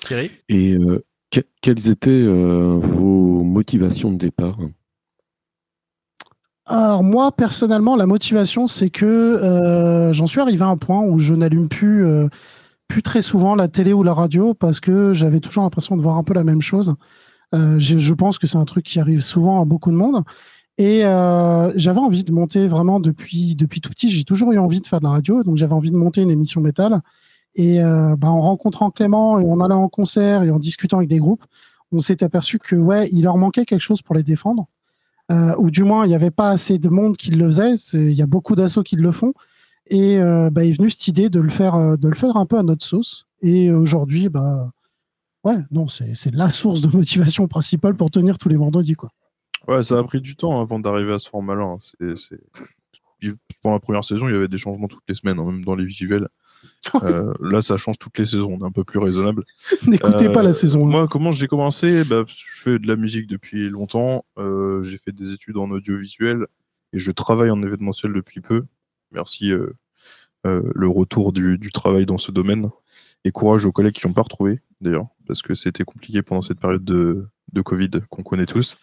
Thierry? 0.00 0.30
Et 0.48 0.72
euh, 0.74 1.02
que- 1.30 1.46
quelles 1.62 1.88
étaient 1.88 2.10
euh, 2.10 2.78
vos 2.78 3.42
motivations 3.42 4.12
de 4.12 4.18
départ? 4.18 4.58
Alors 6.66 7.02
moi 7.02 7.32
personnellement 7.32 7.96
la 7.96 8.06
motivation 8.06 8.68
c'est 8.68 8.88
que 8.88 9.04
euh, 9.04 10.12
j'en 10.12 10.26
suis 10.26 10.40
arrivé 10.40 10.62
à 10.62 10.68
un 10.68 10.76
point 10.76 11.02
où 11.02 11.18
je 11.18 11.34
n'allume 11.34 11.68
plus 11.68 12.06
euh, 12.06 12.28
plus 12.86 13.02
très 13.02 13.20
souvent 13.20 13.56
la 13.56 13.68
télé 13.68 13.92
ou 13.92 14.04
la 14.04 14.14
radio 14.14 14.54
parce 14.54 14.78
que 14.78 15.12
j'avais 15.12 15.40
toujours 15.40 15.64
l'impression 15.64 15.96
de 15.96 16.02
voir 16.02 16.16
un 16.16 16.22
peu 16.22 16.34
la 16.34 16.44
même 16.44 16.62
chose. 16.62 16.94
Euh, 17.54 17.78
je, 17.78 18.14
pense 18.14 18.38
que 18.38 18.46
c'est 18.46 18.58
un 18.58 18.64
truc 18.64 18.84
qui 18.84 19.00
arrive 19.00 19.20
souvent 19.20 19.60
à 19.60 19.64
beaucoup 19.64 19.90
de 19.90 19.96
monde. 19.96 20.22
Et 20.78 21.00
j'avais 21.76 22.00
envie 22.00 22.24
de 22.24 22.32
monter 22.32 22.66
vraiment 22.66 22.98
depuis, 22.98 23.54
depuis 23.54 23.80
tout 23.80 23.90
petit. 23.90 24.08
J'ai 24.08 24.24
toujours 24.24 24.52
eu 24.52 24.58
envie 24.58 24.80
de 24.80 24.86
faire 24.86 25.00
de 25.00 25.04
la 25.04 25.10
radio, 25.10 25.42
donc 25.42 25.56
j'avais 25.56 25.74
envie 25.74 25.90
de 25.90 25.96
monter 25.96 26.22
une 26.22 26.30
émission 26.30 26.60
métal. 26.60 27.00
Et 27.54 27.80
bah, 27.82 28.28
en 28.28 28.40
rencontrant 28.40 28.90
Clément 28.90 29.38
et 29.38 29.44
en 29.44 29.60
allant 29.60 29.82
en 29.82 29.88
concert 29.88 30.42
et 30.42 30.50
en 30.50 30.58
discutant 30.58 30.98
avec 30.98 31.08
des 31.08 31.18
groupes, 31.18 31.44
on 31.92 31.98
s'est 31.98 32.22
aperçu 32.22 32.58
que 32.58 32.74
ouais, 32.74 33.08
il 33.12 33.24
leur 33.24 33.36
manquait 33.36 33.64
quelque 33.64 33.82
chose 33.82 34.02
pour 34.02 34.14
les 34.14 34.22
défendre. 34.22 34.66
Euh, 35.32 35.54
ou 35.58 35.70
du 35.70 35.82
moins, 35.82 36.04
il 36.04 36.08
n'y 36.08 36.14
avait 36.14 36.30
pas 36.30 36.50
assez 36.50 36.78
de 36.78 36.88
monde 36.88 37.16
qui 37.16 37.30
le 37.30 37.46
faisait. 37.46 37.74
Il 37.94 38.12
y 38.12 38.22
a 38.22 38.26
beaucoup 38.26 38.54
d'assauts 38.54 38.82
qui 38.82 38.96
le 38.96 39.12
font. 39.12 39.32
Et 39.86 40.18
euh, 40.18 40.50
bah, 40.50 40.64
est 40.64 40.72
venue 40.72 40.90
cette 40.90 41.08
idée 41.08 41.28
de 41.28 41.40
le 41.40 41.50
faire, 41.50 41.74
euh, 41.74 41.96
un 42.34 42.46
peu 42.46 42.58
à 42.58 42.62
notre 42.62 42.84
sauce. 42.84 43.26
Et 43.40 43.72
aujourd'hui, 43.72 44.28
bah, 44.28 44.70
ouais, 45.44 45.56
non, 45.70 45.88
c'est 45.88 46.14
la 46.32 46.50
source 46.50 46.80
de 46.82 46.94
motivation 46.94 47.48
principale 47.48 47.96
pour 47.96 48.10
tenir 48.10 48.38
tous 48.38 48.48
les 48.48 48.56
vendredis, 48.56 48.94
quoi. 48.94 49.10
Ouais, 49.68 49.82
ça 49.82 49.98
a 49.98 50.02
pris 50.02 50.20
du 50.20 50.36
temps 50.36 50.60
avant 50.60 50.80
d'arriver 50.80 51.14
à 51.14 51.18
ce 51.18 51.28
format-là. 51.28 51.62
hein. 51.62 51.78
C'est, 52.16 52.38
Pendant 53.62 53.74
la 53.74 53.80
première 53.80 54.04
saison, 54.04 54.28
il 54.28 54.32
y 54.32 54.36
avait 54.36 54.48
des 54.48 54.58
changements 54.58 54.88
toutes 54.88 55.04
les 55.08 55.14
semaines, 55.14 55.38
hein, 55.38 55.46
même 55.46 55.64
dans 55.64 55.76
les 55.76 55.84
visuels. 55.84 56.28
Euh, 57.02 57.32
là, 57.40 57.62
ça 57.62 57.76
change 57.76 57.98
toutes 57.98 58.18
les 58.18 58.24
saisons, 58.24 58.56
on 58.58 58.64
est 58.64 58.66
un 58.68 58.72
peu 58.72 58.84
plus 58.84 58.98
raisonnable. 58.98 59.44
N'écoutez 59.86 60.26
Euh, 60.26 60.32
pas 60.32 60.42
la 60.42 60.52
saison. 60.52 60.86
hein. 60.86 60.90
Moi, 60.90 61.08
comment 61.08 61.30
j'ai 61.32 61.46
commencé? 61.46 62.04
Bah, 62.04 62.24
Je 62.26 62.60
fais 62.62 62.78
de 62.78 62.86
la 62.88 62.96
musique 62.96 63.26
depuis 63.28 63.68
longtemps. 63.70 64.24
Euh, 64.38 64.82
j'ai 64.82 64.98
fait 64.98 65.12
des 65.12 65.32
études 65.32 65.56
en 65.56 65.70
audiovisuel 65.70 66.46
et 66.92 66.98
je 66.98 67.10
travaille 67.12 67.50
en 67.50 67.62
événementiel 67.62 68.12
depuis 68.12 68.40
peu. 68.40 68.64
Merci 69.12 69.52
euh, 69.52 69.72
euh, 70.46 70.62
le 70.74 70.88
retour 70.88 71.32
du, 71.32 71.56
du 71.56 71.70
travail 71.70 72.04
dans 72.04 72.18
ce 72.18 72.32
domaine. 72.32 72.68
Et 73.24 73.30
courage 73.30 73.64
aux 73.64 73.72
collègues 73.72 73.94
qui 73.94 74.06
n'ont 74.08 74.12
pas 74.12 74.22
retrouvé, 74.22 74.60
d'ailleurs, 74.80 75.06
parce 75.28 75.42
que 75.42 75.54
c'était 75.54 75.84
compliqué 75.84 76.22
pendant 76.22 76.42
cette 76.42 76.58
période 76.58 76.84
de, 76.84 77.28
de 77.52 77.60
Covid 77.62 77.90
qu'on 78.10 78.24
connaît 78.24 78.46
tous. 78.46 78.76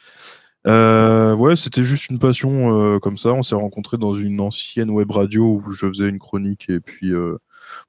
Euh, 0.68 1.34
ouais, 1.36 1.56
c'était 1.58 1.84
juste 1.84 2.10
une 2.10 2.20
passion 2.20 2.78
euh, 2.80 3.00
comme 3.00 3.18
ça. 3.18 3.34
On 3.34 3.42
s'est 3.44 3.56
rencontrés 3.56 3.98
dans 3.98 4.14
une 4.16 4.40
ancienne 4.40 4.90
web 4.90 5.12
radio 5.12 5.62
où 5.66 5.72
je 5.72 5.88
faisais 5.88 6.08
une 6.08 6.20
chronique 6.20 6.70
et 6.70 6.80
puis 6.80 7.12
euh, 7.14 7.38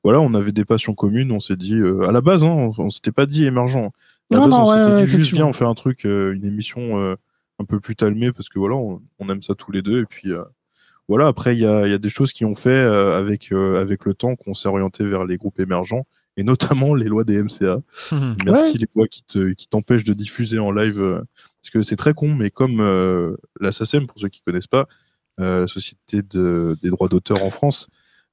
voilà, 0.05 0.21
on 0.21 0.35
avait 0.35 0.53
des 0.53 0.65
passions 0.65 0.95
communes. 0.95 1.33
On 1.33 1.41
s'est 1.41 1.57
dit, 1.57 1.75
euh, 1.75 2.09
à 2.09 2.13
la 2.13 2.21
base, 2.21 2.45
hein, 2.45 2.49
on, 2.49 2.73
on 2.79 2.91
s'était 2.91 3.13
pas 3.13 3.27
dit 3.27 3.45
émergent. 3.45 3.91
À 4.33 4.37
la 4.37 4.37
Non, 4.39 4.43
base, 4.49 4.51
non, 4.51 4.65
on 4.65 4.71
ouais, 4.71 4.79
s'était 4.85 4.97
ouais, 4.97 5.05
dit 5.05 5.11
juste 5.11 5.33
viens, 5.33 5.47
on 5.47 5.53
fait 5.53 5.65
un 5.65 5.75
truc, 5.75 6.05
euh, 6.07 6.33
une 6.35 6.45
émission 6.45 6.99
euh, 7.01 7.17
un 7.59 7.65
peu 7.65 7.81
plus 7.81 7.97
talmée 7.97 8.33
parce 8.33 8.49
que 8.49 8.59
voilà, 8.59 8.77
on, 8.77 9.01
on 9.19 9.29
aime 9.29 9.43
ça 9.43 9.55
tous 9.55 9.73
les 9.73 9.83
deux 9.83 10.01
et 10.01 10.05
puis 10.07 10.33
euh, 10.33 10.43
voilà. 11.09 11.27
Après, 11.27 11.55
il 11.57 11.61
y 11.61 11.67
a, 11.67 11.87
il 11.87 11.91
y 11.91 11.95
a 11.95 11.99
des 11.99 12.09
choses 12.09 12.33
qui 12.33 12.45
ont 12.45 12.55
fait 12.55 12.71
euh, 12.71 13.19
avec 13.19 13.53
euh, 13.53 13.81
avec 13.81 14.05
le 14.05 14.15
temps 14.15 14.37
qu'on 14.37 14.55
s'est 14.55 14.69
orienté 14.69 15.05
vers 15.05 15.25
les 15.25 15.37
groupes 15.37 15.59
émergents 15.61 16.07
et 16.37 16.45
notamment 16.45 16.95
les 16.95 17.07
lois 17.07 17.25
des 17.25 17.43
MCA. 17.43 17.81
Merci 18.45 18.73
Ouais. 18.73 18.79
les 18.79 18.89
lois 18.95 19.09
qui 19.09 19.25
te 19.25 19.53
qui 19.53 19.67
t'empêchent 19.69 20.05
de 20.05 20.15
diffuser 20.15 20.59
en 20.61 20.71
live 20.71 21.01
euh, 21.03 21.19
parce 21.61 21.71
que 21.73 21.83
c'est 21.83 21.97
très 21.97 22.15
con, 22.15 22.33
mais 22.35 22.51
comme 22.51 22.81
euh, 22.81 23.37
la 23.61 23.73
SACEM, 23.73 24.07
pour 24.07 24.19
ceux 24.21 24.29
qui 24.29 24.41
connaissent 24.43 24.69
pas, 24.69 24.87
euh, 25.41 25.67
Société 25.67 26.23
de, 26.23 26.77
des 26.83 26.89
droits 26.91 27.09
d'auteur 27.09 27.43
en 27.45 27.51
France, 27.51 27.89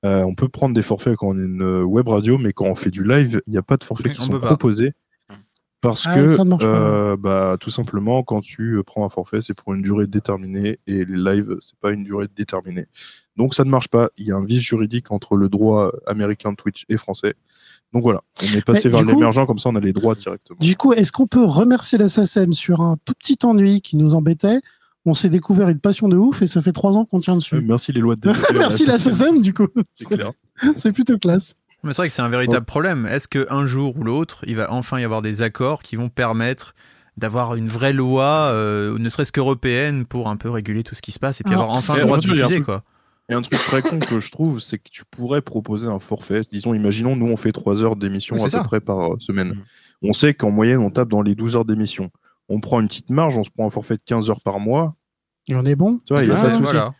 euh, 0.05 0.23
on 0.23 0.35
peut 0.35 0.47
prendre 0.49 0.75
des 0.75 0.81
forfaits 0.83 1.15
quand 1.17 1.29
on 1.29 1.37
est 1.39 1.43
une 1.43 1.81
web 1.83 2.07
radio, 2.07 2.37
mais 2.37 2.53
quand 2.53 2.65
on 2.65 2.75
fait 2.75 2.91
du 2.91 3.03
live, 3.03 3.41
il 3.47 3.51
n'y 3.51 3.57
a 3.57 3.63
pas 3.63 3.77
de 3.77 3.83
forfaits 3.83 4.11
qui 4.13 4.21
On 4.21 4.25
sont 4.25 4.39
proposés. 4.39 4.93
Parce 5.79 6.05
Ah, 6.07 6.15
que, 6.15 6.27
ça 6.27 6.43
ne 6.43 6.49
marche 6.49 6.63
pas. 6.63 6.69
euh, 6.69 7.17
bah, 7.17 7.55
tout 7.59 7.69
simplement, 7.69 8.23
quand 8.23 8.41
tu 8.41 8.77
euh, 8.77 8.83
prends 8.83 9.05
un 9.05 9.09
forfait, 9.09 9.41
c'est 9.41 9.53
pour 9.53 9.75
une 9.75 9.83
durée 9.83 10.07
déterminée 10.07 10.79
et 10.87 11.05
les 11.05 11.17
lives, 11.35 11.55
c'est 11.61 11.77
pas 11.79 11.91
une 11.91 12.03
durée 12.03 12.25
déterminée. 12.35 12.87
Donc 13.35 13.53
ça 13.53 13.63
ne 13.63 13.69
marche 13.69 13.87
pas. 13.87 14.09
Il 14.17 14.25
y 14.25 14.31
a 14.31 14.35
un 14.35 14.43
vice 14.43 14.63
juridique 14.63 15.11
entre 15.11 15.35
le 15.35 15.49
droit 15.49 15.91
américain 16.07 16.49
de 16.51 16.55
Twitch 16.55 16.83
et 16.89 16.97
français. 16.97 17.35
Donc 17.93 18.01
voilà, 18.01 18.23
on 18.41 18.57
est 18.57 18.65
passé 18.65 18.89
Mais 18.89 18.97
vers 18.97 19.05
l'émergent, 19.05 19.45
comme 19.45 19.59
ça 19.59 19.69
on 19.69 19.75
a 19.75 19.79
les 19.79 19.93
droits 19.93 20.15
directement. 20.15 20.57
Du 20.59 20.75
coup, 20.75 20.93
est-ce 20.93 21.11
qu'on 21.11 21.27
peut 21.27 21.45
remercier 21.45 21.99
la 21.99 22.07
SACEM 22.07 22.53
sur 22.53 22.81
un 22.81 22.97
tout 23.05 23.13
petit 23.13 23.37
ennui 23.43 23.81
qui 23.81 23.97
nous 23.97 24.15
embêtait? 24.15 24.59
On 25.07 25.13
s'est 25.13 25.29
découvert 25.29 25.69
une 25.69 25.79
passion 25.79 26.09
de 26.09 26.17
ouf 26.17 26.41
et 26.41 26.47
ça 26.47 26.61
fait 26.61 26.73
trois 26.73 26.97
ans 26.97 27.05
qu'on 27.05 27.21
tient 27.21 27.37
dessus. 27.37 27.55
Euh, 27.55 27.61
merci 27.63 27.93
les 27.93 28.01
lois 28.01 28.15
de 28.15 28.29
Merci 28.59 28.85
la 28.85 28.97
SACEM, 28.97 29.41
du 29.41 29.53
coup. 29.53 29.67
C'est 29.93 30.05
clair. 30.05 30.33
C'est 30.75 30.91
plutôt 30.91 31.17
classe. 31.17 31.55
Mais 31.83 31.93
c'est 31.93 32.01
vrai 32.01 32.07
que 32.09 32.13
c'est 32.13 32.23
un 32.23 32.29
véritable 32.29 32.65
problème. 32.65 33.05
Est-ce 33.05 33.27
qu'un 33.27 33.65
jour 33.65 33.95
ou 33.97 34.03
l'autre, 34.03 34.41
il 34.47 34.55
va 34.57 34.73
enfin 34.73 34.99
y 34.99 35.03
avoir 35.03 35.21
des 35.21 35.43
accords 35.43 35.81
qui 35.83 35.95
vont 35.95 36.09
permettre 36.09 36.73
d'avoir 37.17 37.55
une 37.55 37.67
vraie 37.67 37.93
loi, 37.93 38.49
euh, 38.51 38.97
ne 38.97 39.07
serait-ce 39.09 39.31
qu'européenne, 39.31 40.05
pour 40.05 40.27
un 40.27 40.35
peu 40.37 40.49
réguler 40.49 40.83
tout 40.83 40.95
ce 40.95 41.01
qui 41.01 41.11
se 41.11 41.19
passe 41.19 41.39
et 41.39 41.43
puis 41.43 41.53
avoir 41.53 41.69
enfin 41.69 41.95
le 41.95 42.01
droit 42.01 42.17
de 42.17 42.23
il 42.23 42.27
y 42.27 42.31
a 42.31 42.33
un 42.33 42.35
diffuser, 42.47 42.55
truc- 42.55 42.65
quoi. 42.65 42.83
Et 43.29 43.33
un 43.33 43.41
truc 43.41 43.59
très 43.59 43.81
con 43.81 43.99
que 43.99 44.19
je 44.19 44.31
trouve, 44.31 44.59
c'est 44.59 44.77
que 44.79 44.89
tu 44.91 45.03
pourrais 45.09 45.41
proposer 45.41 45.87
un 45.87 45.99
forfait. 45.99 46.41
Disons, 46.51 46.73
imaginons, 46.73 47.15
nous, 47.15 47.27
on 47.27 47.37
fait 47.37 47.51
3 47.51 47.83
heures 47.83 47.95
d'émission 47.95 48.35
Oui, 48.37 48.43
à 48.53 48.59
peu 48.59 48.63
près 48.65 48.79
par 48.81 49.13
euh, 49.13 49.17
semaine. 49.19 49.49
Mhm. 49.49 50.09
On 50.09 50.13
sait 50.13 50.33
qu'en 50.33 50.51
moyenne, 50.51 50.79
on 50.79 50.89
tape 50.89 51.09
dans 51.09 51.21
les 51.21 51.35
12 51.35 51.55
heures 51.55 51.65
d'émission. 51.65 52.09
On 52.49 52.59
prend 52.59 52.79
une 52.79 52.87
petite 52.87 53.09
marge, 53.09 53.37
on 53.37 53.43
se 53.43 53.49
prend 53.49 53.67
un 53.67 53.69
forfait 53.69 53.95
de 53.95 54.01
15 54.05 54.29
heures 54.29 54.41
par 54.41 54.59
mois. 54.59 54.95
Et 55.49 55.55
on 55.55 55.65
est 55.65 55.75
bon. 55.75 55.99
Tu 56.05 56.13
vois, 56.13 56.23
il 56.23 56.29
y 56.29 56.31
a 56.31 56.33
de 56.33 56.39
souci. 56.49 56.61
voilà. 56.61 56.93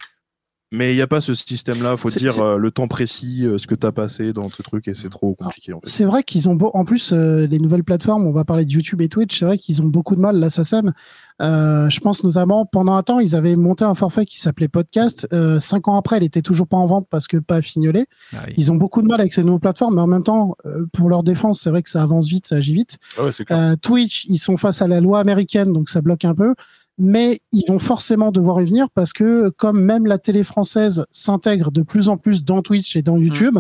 Mais 0.72 0.92
il 0.92 0.96
n'y 0.96 1.02
a 1.02 1.08
pas 1.08 1.22
ce 1.22 1.34
système-là. 1.34 1.96
faut 1.96 2.10
dire 2.10 2.40
euh, 2.40 2.58
le 2.58 2.72
temps 2.72 2.88
précis, 2.88 3.46
euh, 3.46 3.58
ce 3.58 3.68
que 3.68 3.76
tu 3.76 3.88
as 3.88 3.92
passé 3.92 4.34
dans 4.34 4.50
ce 4.50 4.62
truc, 4.62 4.88
et 4.88 4.96
c'est 4.96 5.10
trop 5.10 5.34
compliqué. 5.36 5.74
En 5.74 5.80
fait. 5.80 5.90
C'est 5.90 6.04
vrai 6.04 6.24
qu'ils 6.24 6.50
ont 6.50 6.56
beau. 6.56 6.72
En 6.74 6.84
plus, 6.84 7.14
euh, 7.14 7.48
les 7.48 7.60
nouvelles 7.60 7.84
plateformes, 7.86 8.28
on 8.28 8.32
va 8.32 8.44
parler 8.44 8.66
de 8.66 8.72
YouTube 8.72 9.02
et 9.02 9.08
Twitch, 9.08 9.40
c'est 9.40 9.46
vrai 9.46 9.58
qu'ils 9.58 9.82
ont 9.82 9.86
beaucoup 9.86 10.16
de 10.16 10.22
mal, 10.22 10.38
la 10.38 10.50
SACEM. 10.50 10.94
Euh, 11.42 11.90
je 11.90 12.00
pense 12.00 12.24
notamment, 12.24 12.66
pendant 12.66 12.96
un 12.96 13.04
temps, 13.04 13.20
ils 13.20 13.36
avaient 13.36 13.56
monté 13.56 13.86
un 13.86 13.94
forfait 13.94 14.26
qui 14.26 14.40
s'appelait 14.40 14.68
Podcast. 14.68 15.28
Euh, 15.34 15.60
cinq 15.60 15.88
ans 15.88 15.96
après, 15.96 16.18
il 16.18 16.24
était 16.24 16.42
toujours 16.42 16.68
pas 16.68 16.78
en 16.78 16.86
vente 16.86 17.08
parce 17.10 17.28
que 17.28 17.38
pas 17.38 17.62
fignolé. 17.62 18.08
Ah 18.34 18.40
oui. 18.48 18.54
Ils 18.58 18.72
ont 18.72 18.76
beaucoup 18.76 19.02
de 19.02 19.08
mal 19.08 19.20
avec 19.20 19.34
ces 19.34 19.44
nouvelles 19.44 19.62
plateformes, 19.62 19.96
mais 19.96 20.02
en 20.02 20.08
même 20.08 20.24
temps, 20.24 20.56
euh, 20.66 20.86
pour 20.94 21.10
leur 21.10 21.24
défense, 21.24 21.62
c'est 21.62 21.70
vrai 21.70 21.84
que 21.84 21.90
ça 21.90 22.02
avance 22.02 22.28
vite, 22.28 22.48
ça 22.48 22.56
agit 22.56 22.74
vite. 22.74 22.98
Ah 23.18 23.26
ouais. 23.26 23.32
Euh, 23.52 23.76
Twitch, 23.76 24.26
ils 24.26 24.40
sont 24.40 24.58
face 24.58 24.82
à 24.82 24.88
la 24.88 25.00
loi 25.00 25.20
américaine, 25.20 25.72
donc 25.72 25.90
ça 25.90 26.02
bloque 26.02 26.26
un 26.26 26.34
peu. 26.34 26.56
Mais 26.98 27.42
ils 27.52 27.66
vont 27.68 27.80
forcément 27.80 28.32
devoir 28.32 28.60
y 28.62 28.66
venir 28.66 28.90
parce 28.90 29.14
que 29.14 29.50
comme 29.50 29.82
même 29.82 30.08
la 30.08 30.18
télé 30.18 30.44
française 30.44 31.06
s'intègre 31.12 31.72
de 31.72 31.84
plus 31.84 32.10
en 32.10 32.18
plus 32.18 32.44
dans 32.44 32.64
Twitch 32.64 32.96
et 32.96 33.04
dans 33.04 33.18
YouTube, 33.18 33.60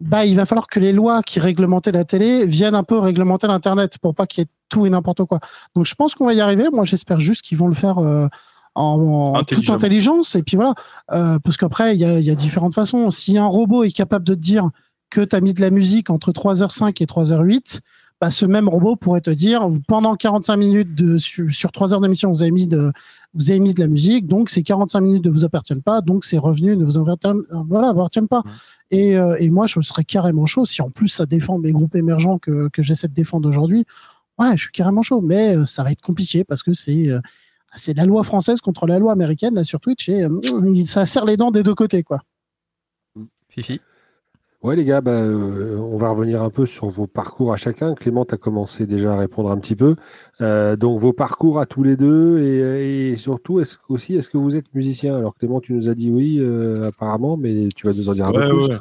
bah 0.00 0.24
il 0.24 0.36
va 0.36 0.46
falloir 0.46 0.66
que 0.66 0.80
les 0.80 0.92
lois 0.92 1.22
qui 1.22 1.40
réglementaient 1.40 1.92
la 1.92 2.04
télé 2.04 2.46
viennent 2.46 2.74
un 2.74 2.82
peu 2.82 2.98
réglementer 2.98 3.46
l'internet 3.46 3.98
pour 3.98 4.14
pas 4.14 4.26
qu'il 4.26 4.42
y 4.42 4.44
ait 4.44 4.50
tout 4.68 4.86
et 4.86 4.90
n'importe 4.90 5.24
quoi. 5.24 5.40
Donc 5.74 5.86
je 5.86 5.94
pense 5.94 6.14
qu'on 6.14 6.26
va 6.26 6.34
y 6.34 6.40
arriver. 6.40 6.68
Moi 6.72 6.84
j'espère 6.84 7.20
juste 7.20 7.42
qu'ils 7.42 7.58
vont 7.58 7.68
le 7.68 7.74
faire 7.74 7.98
euh, 7.98 8.28
en, 8.74 9.34
en 9.36 9.42
toute 9.42 9.68
intelligence 9.70 10.34
et 10.34 10.42
puis 10.42 10.56
voilà. 10.56 10.74
Euh, 11.12 11.38
parce 11.38 11.56
qu'après 11.56 11.94
il 11.94 12.00
y 12.00 12.04
a, 12.04 12.20
y 12.20 12.30
a 12.30 12.34
différentes 12.34 12.74
façons. 12.74 13.10
Si 13.10 13.38
un 13.38 13.46
robot 13.46 13.84
est 13.84 13.92
capable 13.92 14.24
de 14.24 14.34
te 14.34 14.40
dire 14.40 14.70
que 15.10 15.20
tu 15.20 15.36
as 15.36 15.40
mis 15.40 15.54
de 15.54 15.60
la 15.60 15.70
musique 15.70 16.10
entre 16.10 16.32
3h05 16.32 17.02
et 17.02 17.06
3h08, 17.06 17.80
bah, 18.20 18.30
ce 18.30 18.46
même 18.46 18.68
robot 18.68 18.96
pourrait 18.96 19.20
te 19.20 19.30
dire 19.30 19.68
pendant 19.86 20.16
45 20.16 20.56
minutes 20.56 20.94
de, 20.94 21.18
sur, 21.18 21.52
sur 21.52 21.72
3 21.72 21.94
heures 21.94 22.00
d'émission, 22.00 22.30
vous 22.30 22.42
avez 22.42 22.50
mis 22.50 22.66
de, 22.66 22.92
vous 23.34 23.50
avez 23.50 23.60
mis 23.60 23.74
de 23.74 23.80
la 23.80 23.88
musique, 23.88 24.26
donc 24.26 24.48
ces 24.50 24.62
45 24.62 25.00
minutes 25.00 25.24
ne 25.26 25.30
vous 25.30 25.44
appartiennent 25.44 25.82
pas, 25.82 26.00
donc 26.00 26.24
ces 26.24 26.38
revenus 26.38 26.78
ne 26.78 26.84
vous 26.84 26.98
appartiennent, 26.98 27.42
euh, 27.52 27.62
voilà, 27.68 27.90
appartiennent 27.90 28.28
pas. 28.28 28.42
Et, 28.90 29.16
euh, 29.18 29.36
et 29.38 29.50
moi, 29.50 29.66
je 29.66 29.80
serais 29.80 30.04
carrément 30.04 30.46
chaud 30.46 30.64
si 30.64 30.80
en 30.80 30.90
plus 30.90 31.08
ça 31.08 31.26
défend 31.26 31.58
mes 31.58 31.72
groupes 31.72 31.94
émergents 31.94 32.38
que, 32.38 32.68
que 32.72 32.82
j'essaie 32.82 33.08
de 33.08 33.14
défendre 33.14 33.48
aujourd'hui. 33.48 33.84
Ouais, 34.38 34.56
je 34.56 34.62
suis 34.62 34.72
carrément 34.72 35.02
chaud, 35.02 35.22
mais 35.22 35.56
euh, 35.56 35.64
ça 35.64 35.82
va 35.82 35.92
être 35.92 36.02
compliqué 36.02 36.44
parce 36.44 36.62
que 36.62 36.72
c'est 36.72 37.08
euh, 37.08 37.20
c'est 37.74 37.94
la 37.94 38.04
loi 38.04 38.22
française 38.22 38.60
contre 38.60 38.86
la 38.86 38.98
loi 38.98 39.12
américaine 39.12 39.54
là 39.54 39.64
sur 39.64 39.80
Twitch 39.80 40.08
et 40.08 40.24
euh, 40.24 40.84
ça 40.84 41.04
serre 41.04 41.24
les 41.24 41.36
dents 41.36 41.50
des 41.50 41.62
deux 41.62 41.74
côtés 41.74 42.02
quoi. 42.02 42.20
Fifi 43.48 43.80
Ouais, 44.62 44.74
les 44.74 44.84
gars, 44.84 45.00
bah, 45.00 45.12
euh, 45.12 45.76
on 45.76 45.96
va 45.98 46.10
revenir 46.10 46.42
un 46.42 46.50
peu 46.50 46.66
sur 46.66 46.88
vos 46.88 47.06
parcours 47.06 47.52
à 47.52 47.56
chacun. 47.56 47.94
Clément, 47.94 48.24
tu 48.24 48.34
as 48.34 48.38
commencé 48.38 48.86
déjà 48.86 49.12
à 49.12 49.18
répondre 49.18 49.50
un 49.50 49.58
petit 49.58 49.76
peu. 49.76 49.96
Euh, 50.40 50.76
donc, 50.76 50.98
vos 50.98 51.12
parcours 51.12 51.60
à 51.60 51.66
tous 51.66 51.82
les 51.82 51.96
deux 51.96 52.40
et, 52.40 53.10
et 53.10 53.16
surtout, 53.16 53.60
est-ce, 53.60 53.76
aussi, 53.88 54.14
est-ce 54.16 54.28
que 54.30 54.38
vous 54.38 54.56
êtes 54.56 54.74
musicien? 54.74 55.16
Alors, 55.16 55.34
Clément, 55.36 55.60
tu 55.60 55.72
nous 55.74 55.88
as 55.88 55.94
dit 55.94 56.10
oui, 56.10 56.38
euh, 56.40 56.88
apparemment, 56.88 57.36
mais 57.36 57.68
tu 57.76 57.86
vas 57.86 57.92
nous 57.92 58.08
en 58.08 58.14
dire 58.14 58.26
un 58.26 58.32
Ouais, 58.32 58.48
peu 58.48 58.66
plus. 58.66 58.76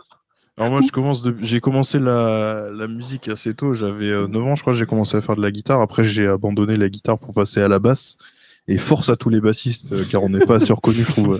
Alors 0.57 0.71
moi, 0.71 0.79
je 0.81 0.91
commence 0.91 1.21
de... 1.21 1.35
j'ai 1.41 1.59
commencé 1.59 1.99
la... 1.99 2.69
la 2.71 2.87
musique 2.87 3.27
assez 3.27 3.53
tôt. 3.53 3.73
J'avais 3.73 4.09
euh, 4.09 4.27
9 4.27 4.43
ans, 4.43 4.55
je 4.55 4.61
crois. 4.61 4.73
J'ai 4.73 4.85
commencé 4.85 5.17
à 5.17 5.21
faire 5.21 5.35
de 5.35 5.41
la 5.41 5.51
guitare. 5.51 5.81
Après, 5.81 6.05
j'ai 6.05 6.25
abandonné 6.27 6.77
la 6.77 6.87
guitare 6.89 7.19
pour 7.19 7.33
passer 7.33 7.59
à 7.61 7.67
la 7.67 7.79
basse. 7.79 8.15
Et 8.67 8.77
force 8.77 9.09
à 9.09 9.15
tous 9.17 9.29
les 9.29 9.41
bassistes, 9.41 9.91
euh, 9.91 10.03
car 10.09 10.23
on 10.23 10.29
n'est 10.29 10.45
pas 10.45 10.55
assez 10.55 10.73
reconnus, 10.73 11.05
je 11.05 11.11
trouve. 11.11 11.39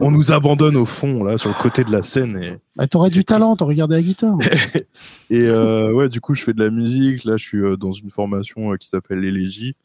On 0.00 0.10
nous 0.10 0.32
abandonne 0.32 0.76
au 0.76 0.86
fond, 0.86 1.22
là, 1.24 1.38
sur 1.38 1.48
le 1.50 1.54
côté 1.62 1.84
de 1.84 1.92
la 1.92 2.02
scène. 2.02 2.36
Et, 2.42 2.56
Bah, 2.76 2.86
T'aurais 2.88 3.10
du 3.10 3.24
talent, 3.24 3.54
t'aurais 3.56 3.74
regardé 3.74 3.94
la 3.96 4.02
guitare. 4.02 4.36
et 5.30 5.42
euh, 5.42 5.92
ouais, 5.92 6.08
du 6.08 6.20
coup, 6.20 6.34
je 6.34 6.42
fais 6.42 6.52
de 6.54 6.62
la 6.64 6.70
musique. 6.70 7.24
Là, 7.24 7.36
je 7.36 7.44
suis 7.44 7.58
euh, 7.58 7.76
dans 7.76 7.92
une 7.92 8.10
formation 8.10 8.72
euh, 8.72 8.76
qui 8.76 8.88
s'appelle 8.88 9.20
l'élégie. 9.20 9.76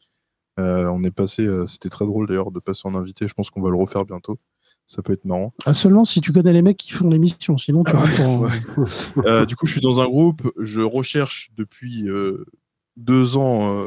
On 0.58 1.04
est 1.04 1.10
passé, 1.10 1.46
c'était 1.66 1.90
très 1.90 2.06
drôle 2.06 2.26
d'ailleurs 2.28 2.50
de 2.50 2.60
passer 2.60 2.82
en 2.84 2.94
invité. 2.94 3.28
Je 3.28 3.34
pense 3.34 3.50
qu'on 3.50 3.60
va 3.60 3.68
le 3.68 3.76
refaire 3.76 4.06
bientôt. 4.06 4.38
Ça 4.86 5.02
peut 5.02 5.12
être 5.12 5.26
marrant. 5.26 5.52
Ah, 5.66 5.74
seulement 5.74 6.04
si 6.06 6.20
tu 6.22 6.32
connais 6.32 6.52
les 6.54 6.62
mecs 6.62 6.78
qui 6.78 6.92
font 6.92 7.10
l'émission, 7.10 7.58
sinon 7.58 7.84
tu 7.84 7.94
en- 7.94 8.38
Ouais. 8.40 8.50
Euh, 9.26 9.44
du 9.44 9.54
coup, 9.54 9.66
je 9.66 9.72
suis 9.72 9.80
dans 9.82 10.00
un 10.00 10.06
groupe. 10.06 10.50
Je 10.58 10.80
recherche 10.80 11.50
depuis 11.58 12.08
deux 12.96 13.36
ans, 13.36 13.84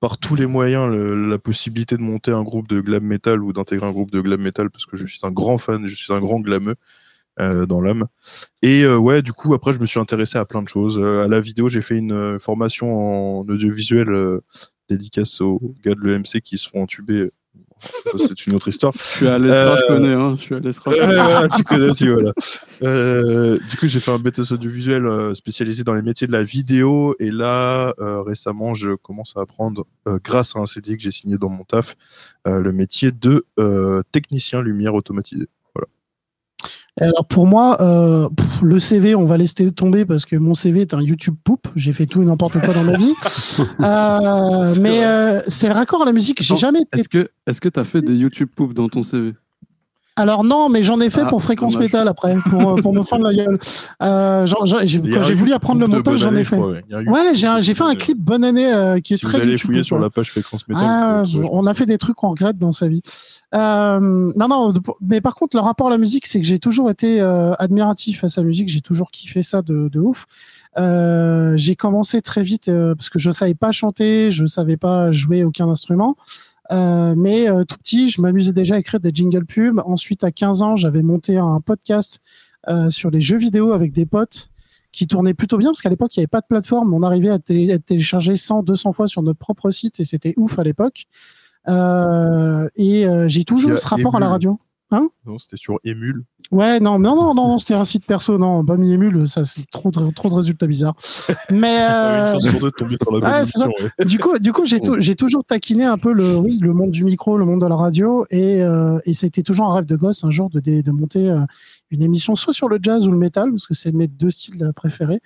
par 0.00 0.18
tous 0.18 0.36
les 0.36 0.46
moyens, 0.46 0.94
la 0.94 1.38
possibilité 1.38 1.96
de 1.96 2.02
monter 2.02 2.30
un 2.30 2.42
groupe 2.42 2.68
de 2.68 2.80
glam 2.80 3.04
metal 3.04 3.42
ou 3.42 3.52
d'intégrer 3.52 3.86
un 3.86 3.92
groupe 3.92 4.10
de 4.10 4.20
glam 4.20 4.40
metal 4.40 4.70
parce 4.70 4.86
que 4.86 4.96
je 4.96 5.06
suis 5.06 5.20
un 5.24 5.30
grand 5.30 5.58
fan, 5.58 5.86
je 5.88 5.94
suis 5.94 6.12
un 6.12 6.20
grand 6.20 6.40
glameux. 6.40 6.76
euh, 7.40 7.66
dans 7.66 7.80
l'âme. 7.80 8.06
Et 8.62 8.82
euh, 8.82 8.96
ouais, 8.98 9.22
du 9.22 9.32
coup, 9.32 9.54
après, 9.54 9.72
je 9.72 9.78
me 9.78 9.86
suis 9.86 10.00
intéressé 10.00 10.38
à 10.38 10.44
plein 10.44 10.62
de 10.62 10.68
choses. 10.68 10.98
Euh, 10.98 11.24
à 11.24 11.28
la 11.28 11.40
vidéo, 11.40 11.68
j'ai 11.68 11.82
fait 11.82 11.96
une 11.96 12.38
formation 12.38 13.40
en 13.40 13.48
audiovisuel 13.48 14.40
dédicace 14.88 15.40
aux 15.40 15.74
gars 15.84 15.94
de 15.94 16.00
l'EMC 16.00 16.40
qui 16.42 16.58
se 16.58 16.68
font 16.68 16.82
entuber. 16.82 17.30
C'est 18.16 18.46
une 18.46 18.54
autre 18.54 18.68
histoire. 18.68 18.92
Je 18.96 19.02
suis 19.02 19.26
à 19.28 19.38
l'ESRA, 19.38 19.76
je 19.76 19.82
Euh, 19.82 19.86
connais, 19.88 20.12
hein. 20.14 20.34
Je 20.36 20.42
suis 20.42 20.54
à 20.54 20.58
l'ESRA. 20.58 20.90
Ouais, 20.90 21.00
ouais, 21.00 21.48
tu 21.56 21.62
connais 21.64 21.90
voilà. 22.12 22.32
Euh, 22.82 23.58
du 23.70 23.76
coup, 23.76 23.86
j'ai 23.86 24.00
fait 24.00 24.10
un 24.10 24.18
BTS 24.18 24.52
audiovisuel 24.52 25.06
euh, 25.06 25.34
spécialisé 25.34 25.84
dans 25.84 25.94
les 25.94 26.02
métiers 26.02 26.26
de 26.26 26.32
la 26.32 26.42
vidéo. 26.42 27.14
Et 27.18 27.30
là, 27.30 27.94
récemment, 27.98 28.74
je 28.74 28.94
commence 28.94 29.34
à 29.36 29.40
apprendre, 29.40 29.86
grâce 30.24 30.56
à 30.56 30.60
un 30.60 30.66
CD 30.66 30.96
que 30.96 31.02
j'ai 31.02 31.12
signé 31.12 31.38
dans 31.38 31.48
mon 31.48 31.64
taf, 31.64 31.96
le 32.46 32.72
métier 32.72 33.12
de 33.12 33.44
technicien 34.12 34.62
lumière 34.62 34.94
automatisé. 34.94 35.48
Alors 37.00 37.24
pour 37.26 37.46
moi, 37.46 37.80
euh, 37.80 38.28
pff, 38.28 38.62
le 38.62 38.78
CV, 38.78 39.14
on 39.14 39.24
va 39.24 39.36
laisser 39.36 39.70
tomber 39.72 40.04
parce 40.04 40.24
que 40.24 40.36
mon 40.36 40.54
CV 40.54 40.80
est 40.82 40.94
un 40.94 41.00
YouTube 41.00 41.36
poupe. 41.44 41.68
J'ai 41.76 41.92
fait 41.92 42.06
tout 42.06 42.22
et 42.22 42.24
n'importe 42.24 42.58
quoi 42.60 42.74
dans 42.74 42.84
ma 42.84 42.96
vie. 42.96 43.14
Euh, 43.80 44.74
mais 44.80 45.04
euh, 45.04 45.40
c'est 45.48 45.68
le 45.68 45.74
raccord 45.74 46.02
à 46.02 46.04
la 46.04 46.12
musique. 46.12 46.42
J'ai 46.42 46.56
jamais 46.56 46.80
été. 46.82 46.98
Est-ce 47.00 47.08
que 47.08 47.28
est-ce 47.46 47.60
que 47.60 47.68
t'as 47.68 47.84
fait 47.84 48.02
des 48.02 48.14
YouTube 48.14 48.48
poop 48.54 48.72
dans 48.72 48.88
ton 48.88 49.02
CV 49.02 49.34
Alors 50.16 50.44
non, 50.44 50.68
mais 50.68 50.82
j'en 50.82 51.00
ai 51.00 51.10
fait 51.10 51.22
Ah, 51.24 51.28
pour 51.28 51.42
fréquence 51.42 51.74
dommage. 51.74 51.86
métal 51.86 52.08
après, 52.08 52.36
pour, 52.48 52.76
pour 52.76 52.94
me 52.94 53.02
fendre 53.02 53.24
la 53.24 53.34
gueule. 53.34 53.58
Euh, 54.02 54.46
quand 54.46 54.66
j'ai 55.22 55.34
voulu 55.34 55.52
apprendre 55.52 55.80
le 55.80 55.86
montage, 55.86 56.18
j'en 56.20 56.34
ai 56.34 56.44
fait. 56.44 56.56
crois, 56.56 56.72
ouais. 56.90 57.34
J'ai 57.34 57.74
fait 57.74 57.84
un 57.84 57.94
clip 57.94 58.18
bonne 58.18 58.44
année 58.44 58.72
euh, 58.72 59.00
qui 59.00 59.14
est 59.14 59.16
Si 59.16 59.22
très 59.22 59.38
vous 59.38 59.42
allez 59.42 59.52
YouTube, 59.52 59.66
fouiller 59.66 59.82
sur 59.84 59.98
la 59.98 60.10
page 60.10 60.30
Fréquence 60.30 60.66
Métal, 60.68 60.84
Ah, 60.86 61.22
on 61.50 61.66
a 61.66 61.74
fait 61.74 61.86
des 61.86 61.98
trucs 61.98 62.16
qu'on 62.16 62.30
regrette 62.30 62.58
dans 62.58 62.72
sa 62.72 62.88
vie. 62.88 63.02
Euh, 63.54 63.98
non, 64.36 64.48
non, 64.48 64.74
mais 65.00 65.20
par 65.20 65.34
contre, 65.34 65.56
le 65.56 65.62
rapport 65.62 65.86
à 65.86 65.90
la 65.90 65.98
musique, 65.98 66.26
c'est 66.26 66.40
que 66.40 66.46
j'ai 66.46 66.58
toujours 66.58 66.90
été 66.90 67.20
euh, 67.20 67.54
admiratif 67.54 68.24
à 68.24 68.28
sa 68.28 68.42
musique. 68.42 68.68
J'ai 68.68 68.82
toujours 68.82 69.10
kiffé 69.10 69.42
ça 69.42 69.62
de, 69.62 69.88
de 69.88 70.00
ouf. 70.00 70.26
Euh, 70.76 71.56
j'ai 71.56 71.74
commencé 71.74 72.20
très 72.20 72.42
vite 72.42 72.68
euh, 72.68 72.94
parce 72.94 73.08
que 73.08 73.18
je 73.18 73.30
savais 73.30 73.54
pas 73.54 73.72
chanter, 73.72 74.30
je 74.30 74.44
savais 74.46 74.76
pas 74.76 75.10
jouer 75.12 75.44
aucun 75.44 75.68
instrument. 75.68 76.16
Euh, 76.70 77.14
mais 77.16 77.48
euh, 77.48 77.64
tout 77.64 77.78
petit, 77.78 78.08
je 78.10 78.20
m'amusais 78.20 78.52
déjà 78.52 78.74
à 78.74 78.78
écrire 78.78 79.00
des 79.00 79.10
jingle 79.12 79.46
pubs. 79.46 79.80
Ensuite, 79.86 80.24
à 80.24 80.30
15 80.30 80.62
ans, 80.62 80.76
j'avais 80.76 81.02
monté 81.02 81.38
un 81.38 81.60
podcast 81.60 82.20
sur 82.90 83.10
les 83.10 83.22
jeux 83.22 83.38
vidéo 83.38 83.72
avec 83.72 83.92
des 83.92 84.04
potes 84.04 84.50
qui 84.92 85.06
tournait 85.06 85.32
plutôt 85.32 85.56
bien 85.56 85.70
parce 85.70 85.80
qu'à 85.80 85.88
l'époque 85.88 86.14
il 86.14 86.20
n'y 86.20 86.22
avait 86.24 86.26
pas 86.26 86.42
de 86.42 86.46
plateforme. 86.46 86.92
On 86.92 87.02
arrivait 87.02 87.30
à, 87.30 87.38
télé- 87.38 87.72
à 87.72 87.78
télécharger 87.78 88.36
100, 88.36 88.62
200 88.62 88.92
fois 88.92 89.06
sur 89.06 89.22
notre 89.22 89.38
propre 89.38 89.70
site 89.70 90.00
et 90.00 90.04
c'était 90.04 90.34
ouf 90.36 90.58
à 90.58 90.64
l'époque. 90.64 91.06
Euh, 91.68 92.68
et 92.76 93.06
euh, 93.06 93.28
j'ai 93.28 93.44
toujours 93.44 93.78
ce 93.78 93.86
rapport 93.88 94.16
à 94.16 94.20
la 94.20 94.26
Emule. 94.26 94.32
radio. 94.32 94.60
Hein? 94.90 95.08
Non, 95.26 95.38
c'était 95.38 95.58
sur 95.58 95.78
Emule. 95.84 96.24
Ouais, 96.50 96.80
non, 96.80 96.98
non, 96.98 97.14
non, 97.14 97.34
non, 97.34 97.58
c'était 97.58 97.74
un 97.74 97.84
site 97.84 98.06
perso, 98.06 98.38
non, 98.38 98.64
pas 98.64 98.78
mis 98.78 98.90
émule, 98.90 99.28
ça 99.28 99.44
c'est 99.44 99.68
trop, 99.70 99.90
de- 99.90 100.10
trop 100.12 100.30
de 100.30 100.34
résultats 100.34 100.66
bizarres. 100.66 100.94
Mais 101.50 101.80
euh, 101.82 102.22
Une 102.24 102.32
chance 102.40 102.48
sur 102.48 102.58
deux 102.60 102.66
de 102.66 102.70
tomber 102.70 102.96
dans 103.04 103.10
la 103.12 103.20
bonne 103.20 103.30
Ouais, 103.30 103.44
c'est 103.44 103.58
ça. 103.58 103.64
émission, 103.66 103.84
ouais. 103.98 104.04
du 104.06 104.18
coup, 104.18 104.38
du 104.38 104.52
coup, 104.54 104.64
j'ai, 104.64 104.80
tou- 104.80 104.96
j'ai 104.98 105.14
toujours 105.14 105.44
taquiné 105.44 105.84
un 105.84 105.98
peu 105.98 106.10
le, 106.14 106.36
oui, 106.36 106.58
le 106.62 106.72
monde 106.72 106.90
du 106.90 107.04
micro, 107.04 107.36
le 107.36 107.44
monde 107.44 107.60
de 107.60 107.66
la 107.66 107.76
radio, 107.76 108.24
et, 108.30 108.62
euh, 108.62 108.98
et 109.04 109.12
c'était 109.12 109.42
toujours 109.42 109.66
un 109.70 109.74
rêve 109.74 109.84
de 109.84 109.96
gosse 109.96 110.24
un 110.24 110.30
jour 110.30 110.48
de, 110.48 110.60
de 110.60 110.90
monter 110.90 111.28
euh, 111.28 111.40
une 111.90 112.00
émission 112.02 112.34
soit 112.34 112.54
sur 112.54 112.70
le 112.70 112.78
jazz 112.82 113.06
ou 113.06 113.10
le 113.10 113.18
métal, 113.18 113.50
parce 113.50 113.66
que 113.66 113.74
c'est 113.74 113.92
mes 113.92 114.08
deux 114.08 114.30
styles 114.30 114.72
préférés. 114.74 115.20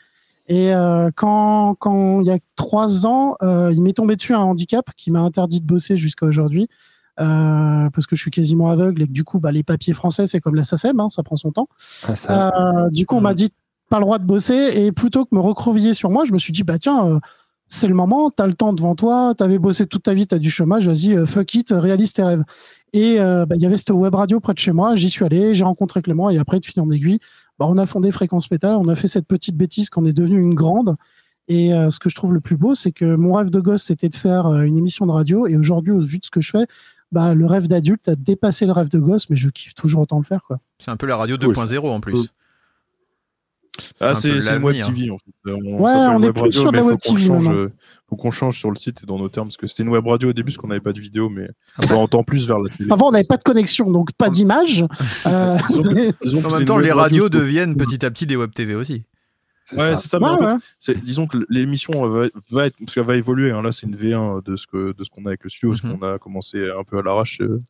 Et 0.48 0.74
euh, 0.74 1.10
quand, 1.14 1.76
quand 1.78 2.20
il 2.20 2.26
y 2.26 2.30
a 2.30 2.38
trois 2.56 3.06
ans, 3.06 3.36
euh, 3.42 3.72
il 3.72 3.82
m'est 3.82 3.92
tombé 3.92 4.16
dessus 4.16 4.34
un 4.34 4.40
handicap 4.40 4.90
qui 4.96 5.10
m'a 5.10 5.20
interdit 5.20 5.60
de 5.60 5.66
bosser 5.66 5.96
jusqu'à 5.96 6.26
aujourd'hui. 6.26 6.68
euh, 7.20 7.90
parce 7.90 8.06
que 8.06 8.16
je 8.16 8.22
suis 8.22 8.30
quasiment 8.30 8.70
aveugle 8.70 9.02
et 9.02 9.06
que 9.06 9.12
du 9.12 9.24
coup, 9.24 9.38
bah, 9.38 9.52
les 9.52 9.62
papiers 9.62 9.92
français, 9.92 10.26
c'est 10.26 10.40
comme 10.40 10.54
la 10.54 10.64
SACEM, 10.64 10.98
hein, 11.00 11.10
ça 11.10 11.22
prend 11.22 11.36
son 11.36 11.52
temps. 11.52 11.68
Ah, 12.08 12.16
ça. 12.16 12.52
Euh, 12.84 12.90
du 12.90 13.06
coup, 13.06 13.16
on 13.16 13.20
m'a 13.20 13.34
dit 13.34 13.50
pas 13.90 13.98
le 13.98 14.04
droit 14.04 14.18
de 14.18 14.24
bosser 14.24 14.70
et 14.74 14.92
plutôt 14.92 15.24
que 15.24 15.34
me 15.34 15.40
recroqueviller 15.40 15.94
sur 15.94 16.10
moi, 16.10 16.24
je 16.24 16.32
me 16.32 16.38
suis 16.38 16.52
dit 16.52 16.62
bah 16.62 16.78
tiens, 16.78 17.06
euh, 17.06 17.18
c'est 17.68 17.86
le 17.86 17.94
moment, 17.94 18.30
t'as 18.30 18.46
le 18.46 18.54
temps 18.54 18.72
devant 18.72 18.94
toi, 18.94 19.34
t'avais 19.36 19.58
bossé 19.58 19.86
toute 19.86 20.02
ta 20.04 20.14
vie, 20.14 20.26
t'as 20.26 20.38
du 20.38 20.50
chômage, 20.50 20.86
vas-y, 20.86 21.14
euh, 21.14 21.26
fuck 21.26 21.54
it, 21.54 21.68
réalise 21.70 22.12
tes 22.12 22.22
rêves. 22.22 22.44
Et 22.94 23.20
euh, 23.20 23.44
bah, 23.46 23.56
il 23.56 23.62
y 23.62 23.66
avait 23.66 23.76
cette 23.76 23.90
web 23.90 24.14
radio 24.14 24.40
près 24.40 24.54
de 24.54 24.58
chez 24.58 24.72
moi, 24.72 24.94
j'y 24.94 25.10
suis 25.10 25.24
allé, 25.24 25.54
j'ai 25.54 25.64
rencontré 25.64 26.00
Clément 26.00 26.30
et 26.30 26.38
après 26.38 26.58
de 26.60 26.64
fil 26.64 26.80
en 26.80 26.90
aiguille, 26.90 27.18
bah, 27.62 27.68
on 27.70 27.78
a 27.78 27.86
fondé 27.86 28.10
Fréquence 28.10 28.50
Métal, 28.50 28.74
on 28.74 28.88
a 28.88 28.96
fait 28.96 29.06
cette 29.06 29.28
petite 29.28 29.56
bêtise 29.56 29.88
qu'on 29.88 30.04
est 30.04 30.12
devenu 30.12 30.40
une 30.40 30.54
grande. 30.54 30.96
Et 31.46 31.72
euh, 31.72 31.90
ce 31.90 32.00
que 32.00 32.08
je 32.08 32.16
trouve 32.16 32.34
le 32.34 32.40
plus 32.40 32.56
beau, 32.56 32.74
c'est 32.74 32.90
que 32.90 33.14
mon 33.14 33.34
rêve 33.34 33.50
de 33.50 33.60
gosse, 33.60 33.84
c'était 33.84 34.08
de 34.08 34.16
faire 34.16 34.46
euh, 34.48 34.62
une 34.62 34.76
émission 34.76 35.06
de 35.06 35.12
radio. 35.12 35.46
Et 35.46 35.56
aujourd'hui, 35.56 35.92
au 35.92 36.00
vu 36.00 36.18
de 36.18 36.24
ce 36.24 36.30
que 36.32 36.40
je 36.40 36.50
fais, 36.50 36.66
bah, 37.12 37.34
le 37.34 37.46
rêve 37.46 37.68
d'adulte 37.68 38.08
a 38.08 38.16
dépassé 38.16 38.66
le 38.66 38.72
rêve 38.72 38.88
de 38.88 38.98
gosse, 38.98 39.30
mais 39.30 39.36
je 39.36 39.48
kiffe 39.48 39.74
toujours 39.74 40.02
autant 40.02 40.18
le 40.18 40.24
faire. 40.24 40.42
Quoi. 40.42 40.58
C'est 40.80 40.90
un 40.90 40.96
peu 40.96 41.06
la 41.06 41.14
radio 41.14 41.38
Cool, 41.38 41.54
2.0 41.54 41.88
en 41.88 42.00
plus. 42.00 42.30
Ah, 44.00 44.16
c'est 44.16 44.32
web. 44.58 44.82
TV 44.84 45.10
en 45.10 45.18
fait. 45.18 45.30
Euh, 45.46 45.56
On 45.64 45.78
Ouais, 45.80 45.92
on 45.92 46.20
est 46.20 46.26
web 46.26 46.34
plus 46.34 46.42
radio, 46.42 46.60
sur 46.60 46.72
la 46.72 46.82
web 46.82 46.98
TV 46.98 47.26
change, 47.26 47.48
faut 48.12 48.16
qu'on 48.16 48.30
change 48.30 48.58
sur 48.58 48.70
le 48.70 48.76
site 48.76 49.02
et 49.02 49.06
dans 49.06 49.18
nos 49.18 49.30
termes 49.30 49.48
parce 49.48 49.56
que 49.56 49.66
c'était 49.66 49.84
une 49.84 49.88
web 49.88 50.06
radio 50.06 50.28
au 50.28 50.32
début 50.34 50.52
parce 50.52 50.58
qu'on 50.58 50.68
n'avait 50.68 50.80
pas 50.80 50.92
de 50.92 51.00
vidéo, 51.00 51.30
mais 51.30 51.48
on 51.90 51.94
entend 51.94 52.22
plus 52.22 52.46
vers 52.46 52.58
la 52.58 52.68
télé. 52.68 52.92
Avant, 52.92 53.08
on 53.08 53.12
n'avait 53.12 53.24
pas 53.24 53.38
de 53.38 53.42
connexion, 53.42 53.90
donc 53.90 54.12
pas 54.12 54.28
d'image. 54.28 54.84
Euh, 55.26 55.56
En 56.44 56.50
même 56.50 56.64
temps, 56.66 56.76
les 56.76 56.92
radio 56.92 57.24
radios 57.24 57.28
deviennent 57.30 57.74
petit 57.74 58.04
à 58.04 58.10
petit 58.10 58.26
des 58.26 58.36
web 58.36 58.52
TV 58.52 58.74
aussi. 58.74 59.04
Ouais, 59.76 59.96
c'est 59.96 60.08
ça. 60.08 60.18
Mais 60.18 60.26
Ouais, 60.26 60.30
en 60.32 60.38
fait, 60.38 60.44
ouais. 60.44 60.54
c'est- 60.78 60.98
disons 60.98 61.26
que 61.26 61.38
l'émission 61.48 62.06
va, 62.08 62.26
va 62.50 62.66
être, 62.66 62.76
parce 62.78 62.94
qu'elle 62.94 63.04
va 63.04 63.16
évoluer. 63.16 63.50
Hein, 63.50 63.62
là, 63.62 63.72
c'est 63.72 63.86
une 63.86 63.96
V1 63.96 64.40
de 64.44 64.56
ce 64.56 64.66
que 64.66 64.92
de 64.96 65.04
ce 65.04 65.10
qu'on 65.10 65.24
a 65.26 65.28
avec 65.28 65.44
le 65.44 65.50
studio, 65.50 65.70
parce 65.70 65.82
Mhm. 65.84 65.98
qu'on 65.98 66.06
a 66.06 66.18
commencé 66.18 66.58
un 66.70 66.84
peu 66.84 66.98
à 66.98 67.02
l'arrache, 67.02 67.40
euh, 67.40 67.60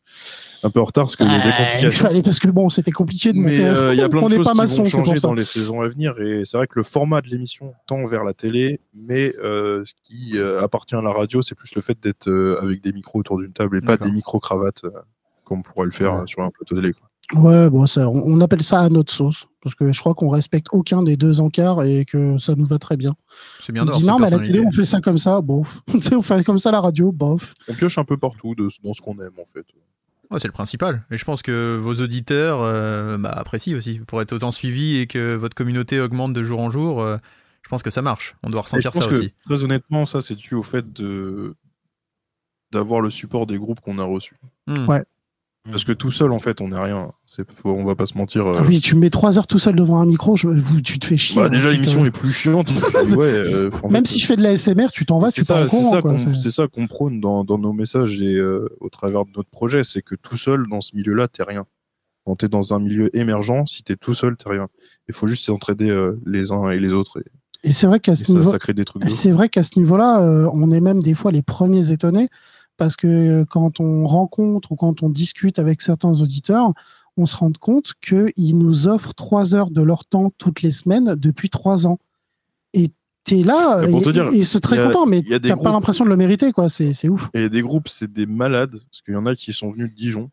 un 0.62 0.70
peu 0.70 0.80
en 0.80 0.84
retard 0.84 1.04
parce 1.04 1.16
qu'il 1.16 1.26
y 1.26 1.30
a 1.30 1.38
des 1.42 1.48
il 1.48 1.54
complications. 1.56 1.90
fallait 2.08 2.22
parce 2.22 2.38
que 2.40 2.48
bon, 2.48 2.68
c'était 2.68 2.90
compliqué 2.92 3.32
de 3.32 3.38
Mais 3.38 3.58
monter. 3.58 3.64
euh, 3.66 3.94
il 3.94 3.98
y 3.98 4.02
a 4.02 4.08
plein 4.08 4.26
de 4.28 4.34
choses 4.34 4.44
pas 4.46 4.52
qui 4.52 4.56
maçon, 4.58 4.82
vont 4.82 4.88
changer 4.88 5.14
dans 5.20 5.34
les 5.34 5.44
saisons 5.44 5.80
à 5.80 5.88
venir. 5.88 6.18
Et 6.20 6.42
c'est 6.44 6.56
vrai 6.56 6.66
que 6.66 6.78
le 6.78 6.82
format 6.82 7.20
de 7.20 7.28
l'émission 7.28 7.72
tend 7.86 8.06
vers 8.06 8.24
la 8.24 8.34
télé, 8.34 8.80
mais 8.94 9.34
euh, 9.42 9.82
ce 9.84 9.92
qui 10.04 10.38
euh, 10.38 10.62
appartient 10.62 10.94
à 10.94 11.02
la 11.02 11.12
radio, 11.12 11.42
c'est 11.42 11.54
plus 11.54 11.74
le 11.74 11.82
fait 11.82 11.98
d'être 12.02 12.28
euh, 12.28 12.60
avec 12.62 12.82
des 12.82 12.92
micros 12.92 13.18
autour 13.20 13.38
d'une 13.38 13.52
table 13.52 13.76
et 13.78 13.80
pas 13.80 13.96
des 13.96 14.10
micro-cravates 14.10 14.84
euh, 14.84 14.90
comme 15.44 15.58
on 15.58 15.62
pourrait 15.62 15.86
le 15.86 15.92
faire 15.92 16.22
sur 16.26 16.40
un 16.42 16.50
plateau 16.50 16.74
télé. 16.76 16.92
quoi. 16.92 17.08
Ouais, 17.40 17.70
bon, 17.70 17.86
ça, 17.86 18.08
on, 18.08 18.22
on 18.24 18.40
appelle 18.40 18.62
ça 18.62 18.80
à 18.80 18.88
notre 18.88 19.12
sauce, 19.12 19.46
parce 19.62 19.74
que 19.74 19.92
je 19.92 20.00
crois 20.00 20.14
qu'on 20.14 20.28
respecte 20.28 20.68
aucun 20.72 21.02
des 21.02 21.16
deux 21.16 21.40
encarts 21.40 21.84
et 21.84 22.04
que 22.04 22.36
ça 22.38 22.54
nous 22.56 22.66
va 22.66 22.78
très 22.78 22.96
bien. 22.96 23.14
C'est 23.60 23.72
bien 23.72 23.86
on 23.86 23.98
dit 23.98 24.04
non, 24.04 24.18
mais 24.18 24.26
à 24.26 24.30
la 24.30 24.38
télé, 24.40 24.64
on 24.66 24.72
fait 24.72 24.84
ça 24.84 25.00
comme 25.00 25.18
ça, 25.18 25.40
bof. 25.40 25.82
On 26.12 26.22
fait 26.22 26.44
comme 26.44 26.58
ça 26.58 26.70
à 26.70 26.72
la 26.72 26.80
radio, 26.80 27.12
bof. 27.12 27.54
On 27.68 27.74
pioche 27.74 27.98
un 27.98 28.04
peu 28.04 28.16
partout 28.16 28.54
de, 28.54 28.68
dans 28.82 28.92
ce 28.92 29.00
qu'on 29.00 29.18
aime 29.20 29.38
en 29.40 29.44
fait. 29.44 29.64
Ouais, 30.30 30.40
c'est 30.40 30.48
le 30.48 30.52
principal. 30.52 31.04
Et 31.10 31.16
je 31.16 31.24
pense 31.24 31.42
que 31.42 31.76
vos 31.76 31.94
auditeurs 31.94 32.60
euh, 32.62 33.18
bah, 33.18 33.30
apprécient 33.30 33.76
aussi. 33.76 34.00
Pour 34.00 34.20
être 34.22 34.32
autant 34.32 34.50
suivi 34.50 34.96
et 34.96 35.06
que 35.06 35.34
votre 35.34 35.54
communauté 35.54 36.00
augmente 36.00 36.32
de 36.32 36.42
jour 36.42 36.60
en 36.60 36.70
jour, 36.70 37.02
euh, 37.02 37.18
je 37.62 37.68
pense 37.68 37.82
que 37.82 37.90
ça 37.90 38.02
marche. 38.02 38.34
On 38.42 38.50
doit 38.50 38.62
ressentir 38.62 38.94
ça 38.94 39.06
que, 39.06 39.14
aussi. 39.14 39.32
Très 39.44 39.62
honnêtement, 39.62 40.06
ça 40.06 40.22
c'est 40.22 40.34
dû 40.34 40.54
au 40.54 40.62
fait 40.62 40.92
de 40.92 41.54
d'avoir 42.72 43.02
le 43.02 43.10
support 43.10 43.46
des 43.46 43.58
groupes 43.58 43.80
qu'on 43.80 43.98
a 43.98 44.04
reçus. 44.04 44.36
Hmm. 44.66 44.88
Ouais. 44.88 45.04
Parce 45.70 45.84
que 45.84 45.92
tout 45.92 46.10
seul, 46.10 46.32
en 46.32 46.40
fait, 46.40 46.60
on 46.60 46.68
n'est 46.70 46.78
rien. 46.78 47.10
C'est, 47.24 47.48
faut- 47.52 47.70
on 47.70 47.84
va 47.84 47.94
pas 47.94 48.06
se 48.06 48.18
mentir. 48.18 48.46
euh, 48.46 48.54
Ah 48.58 48.62
oui, 48.66 48.80
tu 48.80 48.96
me 48.96 49.00
mets 49.00 49.10
trois 49.10 49.38
heures 49.38 49.46
tout 49.46 49.60
seul 49.60 49.76
devant 49.76 50.00
un 50.00 50.06
micro, 50.06 50.34
je, 50.34 50.48
vous, 50.48 50.80
tu 50.80 50.98
te 50.98 51.06
fais 51.06 51.16
chier. 51.16 51.40
bah, 51.40 51.46
hein, 51.46 51.50
déjà, 51.50 51.70
l'émission 51.70 52.04
est 52.04 52.10
plus 52.10 52.32
chiante. 52.32 52.68
ouais, 53.16 53.26
euh, 53.26 53.70
Même 53.88 54.04
fait, 54.04 54.12
si 54.14 54.18
je 54.18 54.26
fais 54.26 54.34
de 54.36 54.42
la 54.42 54.56
SMR, 54.56 54.88
tu 54.92 55.06
t'en 55.06 55.20
vas, 55.20 55.30
tu 55.30 55.42
c'est 55.44 55.46
pars 55.54 55.68
c'est 55.70 55.82
ça 55.90 56.02
qu'on, 56.02 56.18
c'est- 56.18 56.34
c'est 56.34 56.50
ça 56.50 56.66
qu'on 56.66 56.88
prône 56.88 57.20
dans, 57.20 57.44
dans 57.44 57.58
nos 57.58 57.72
messages 57.72 58.20
et 58.20 58.34
euh, 58.34 58.68
au 58.80 58.88
travers 58.88 59.24
de 59.24 59.30
notre 59.36 59.50
projet, 59.50 59.84
c'est 59.84 60.02
que 60.02 60.16
tout 60.16 60.36
seul 60.36 60.66
dans 60.68 60.80
ce 60.80 60.96
milieu-là, 60.96 61.28
t'es 61.28 61.44
rien. 61.44 61.64
Quand 62.26 62.34
t'es 62.36 62.48
dans 62.48 62.74
un 62.74 62.80
milieu 62.80 63.16
émergent, 63.16 63.64
si 63.66 63.84
t'es 63.84 63.94
tout 63.96 64.14
seul, 64.14 64.36
t'es 64.36 64.48
rien. 64.50 64.66
Il 65.08 65.14
faut 65.14 65.28
juste 65.28 65.44
s'entraider 65.44 65.90
euh, 65.90 66.20
les 66.26 66.50
uns 66.50 66.70
et 66.70 66.80
les 66.80 66.92
autres 66.92 67.20
et, 67.20 67.68
Et 67.68 67.72
c'est 67.72 67.86
vrai 67.86 68.00
qu'à 68.00 68.16
ce 68.16 68.30
niveau. 68.32 68.52
C'est 69.08 69.30
vrai 69.30 69.48
qu'à 69.48 69.62
niveau-là, 69.78 70.20
euh, 70.22 70.50
on 70.52 70.72
est 70.72 70.80
même 70.80 71.00
des 71.00 71.14
fois 71.14 71.30
les 71.30 71.42
premiers 71.42 71.92
étonnés 71.92 72.28
parce 72.82 72.96
que 72.96 73.06
euh, 73.06 73.44
quand 73.44 73.78
on 73.78 74.08
rencontre 74.08 74.72
ou 74.72 74.74
quand 74.74 75.04
on 75.04 75.08
discute 75.08 75.60
avec 75.60 75.80
certains 75.82 76.20
auditeurs, 76.20 76.72
on 77.16 77.26
se 77.26 77.36
rend 77.36 77.52
compte 77.52 77.92
qu'ils 78.04 78.58
nous 78.58 78.88
offrent 78.88 79.14
trois 79.14 79.54
heures 79.54 79.70
de 79.70 79.82
leur 79.82 80.04
temps 80.04 80.32
toutes 80.36 80.62
les 80.62 80.72
semaines 80.72 81.14
depuis 81.14 81.48
trois 81.48 81.86
ans. 81.86 82.00
Et 82.74 82.88
t'es 83.22 83.44
là 83.44 83.84
et, 83.84 84.02
te 84.02 84.10
dire, 84.10 84.30
et 84.32 84.60
très 84.60 84.80
a- 84.80 84.86
contents, 84.86 85.06
mais 85.06 85.22
t'as 85.22 85.54
pas 85.56 85.70
l'impression 85.70 86.04
de 86.04 86.10
le 86.10 86.16
mériter, 86.16 86.50
quoi. 86.50 86.68
C'est 86.68 86.92
c'est 86.92 87.08
ouf. 87.08 87.30
Et 87.34 87.48
des 87.48 87.62
groupes, 87.62 87.86
c'est 87.86 88.12
des 88.12 88.26
malades, 88.26 88.72
parce 88.72 89.02
qu'il 89.02 89.14
y 89.14 89.16
en 89.16 89.26
a 89.26 89.36
qui 89.36 89.52
sont 89.52 89.70
venus 89.70 89.88
de 89.88 89.94
Dijon 89.94 90.28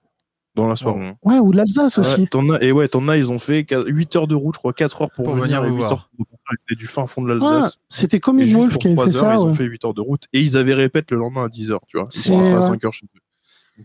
dans 0.55 0.67
la 0.67 0.75
soirée. 0.75 1.07
hein. 1.07 1.15
Ouais, 1.23 1.39
ou 1.39 1.51
de 1.51 1.57
l'Alsace 1.57 1.97
Ouais, 1.97 2.01
aussi. 2.07 2.27
et 2.61 2.71
ouais, 2.71 2.87
t'en 2.87 3.07
as, 3.07 3.17
ils 3.17 3.31
ont 3.31 3.39
fait 3.39 3.65
8 3.87 4.15
heures 4.15 4.27
de 4.27 4.35
route, 4.35 4.55
je 4.55 4.59
crois, 4.59 4.73
4 4.73 5.01
heures 5.03 5.11
pour, 5.11 5.25
Pour 5.25 5.35
venir, 5.35 5.61
venir 5.61 5.65
et 5.65 5.69
vous 5.69 5.75
8 5.75 5.79
voir. 5.79 5.91
heures 5.91 6.09
pour 6.17 6.25
rentrer 6.49 6.75
du 6.75 6.87
fin 6.87 7.05
fond 7.05 7.21
de 7.21 7.27
Ouais, 7.33 7.39
l'Alsace. 7.39 7.77
C'était 7.87 8.19
comme 8.19 8.39
une 8.39 8.51
Wolf 8.53 8.77
qui 8.77 8.87
avait 8.87 8.95
3 8.95 9.05
fait 9.05 9.15
heures, 9.15 9.21
ça. 9.21 9.35
ils 9.35 9.39
ont 9.39 9.49
ouais. 9.49 9.55
fait 9.55 9.63
8 9.65 9.85
heures 9.85 9.93
de 9.93 10.01
route. 10.01 10.23
Et 10.33 10.41
ils 10.41 10.57
avaient 10.57 10.73
répète 10.73 11.11
le 11.11 11.17
lendemain 11.17 11.45
à 11.45 11.49
10 11.49 11.71
heures, 11.71 11.81
tu 11.87 11.97
vois. 11.97 12.07
C'est- 12.09 12.35
à 12.35 12.59
ouais. 12.59 12.61
5 12.61 12.83
heures 12.85 12.93
chez 12.93 13.05
eux. 13.05 13.19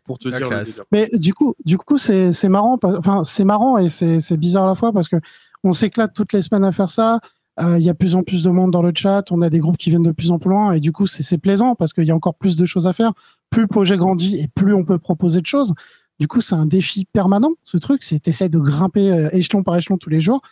Pour 0.04 0.18
te 0.18 0.28
La 0.28 0.40
dire. 0.40 0.48
Mais 0.90 1.08
du 1.12 1.34
coup, 1.34 1.54
du 1.64 1.78
coup, 1.78 1.98
c'est 1.98 2.32
c'est 2.32 2.48
marrant. 2.48 2.76
Enfin, 2.82 3.22
c'est 3.22 3.44
marrant 3.44 3.78
et 3.78 3.88
c'est 3.88 4.18
c'est 4.18 4.36
bizarre 4.36 4.64
à 4.64 4.66
la 4.66 4.74
fois 4.74 4.92
parce 4.92 5.08
que 5.08 5.14
on 5.62 5.72
s'éclate 5.72 6.12
toutes 6.12 6.32
les 6.32 6.40
semaines 6.40 6.64
à 6.64 6.72
faire 6.72 6.90
ça. 6.90 7.20
Euh, 7.60 7.78
Il 7.78 7.84
y 7.84 7.88
a 7.88 7.94
plus 7.94 8.16
en 8.16 8.24
plus 8.24 8.42
de 8.42 8.50
monde 8.50 8.72
dans 8.72 8.82
le 8.82 8.90
chat. 8.92 9.30
On 9.30 9.40
a 9.40 9.50
des 9.50 9.60
groupes 9.60 9.76
qui 9.76 9.90
viennent 9.90 10.02
de 10.02 10.10
plus 10.10 10.32
en 10.32 10.40
plus 10.40 10.50
loin 10.50 10.72
et 10.72 10.80
du 10.80 10.90
coup, 10.90 11.06
c'est 11.06 11.22
c'est 11.22 11.38
plaisant 11.38 11.76
parce 11.76 11.92
qu'il 11.92 12.02
y 12.02 12.10
a 12.10 12.14
encore 12.16 12.34
plus 12.34 12.56
de 12.56 12.64
choses 12.64 12.88
à 12.88 12.92
faire. 12.92 13.12
Plus 13.50 13.62
le 13.62 13.68
projet 13.68 13.96
grandit 13.96 14.40
et 14.40 14.48
plus 14.48 14.74
on 14.74 14.84
peut 14.84 14.98
proposer 14.98 15.40
de 15.40 15.46
choses. 15.46 15.74
Du 16.20 16.28
coup, 16.28 16.40
c'est 16.40 16.54
un 16.54 16.66
défi 16.66 17.06
permanent, 17.06 17.52
ce 17.62 17.76
truc. 17.76 18.02
C'est 18.04 18.20
t'essaies 18.20 18.48
de 18.48 18.58
grimper 18.58 19.10
euh, 19.10 19.28
échelon 19.32 19.62
par 19.62 19.76
échelon 19.76 19.98
tous 19.98 20.10
les 20.10 20.20
jours. 20.20 20.42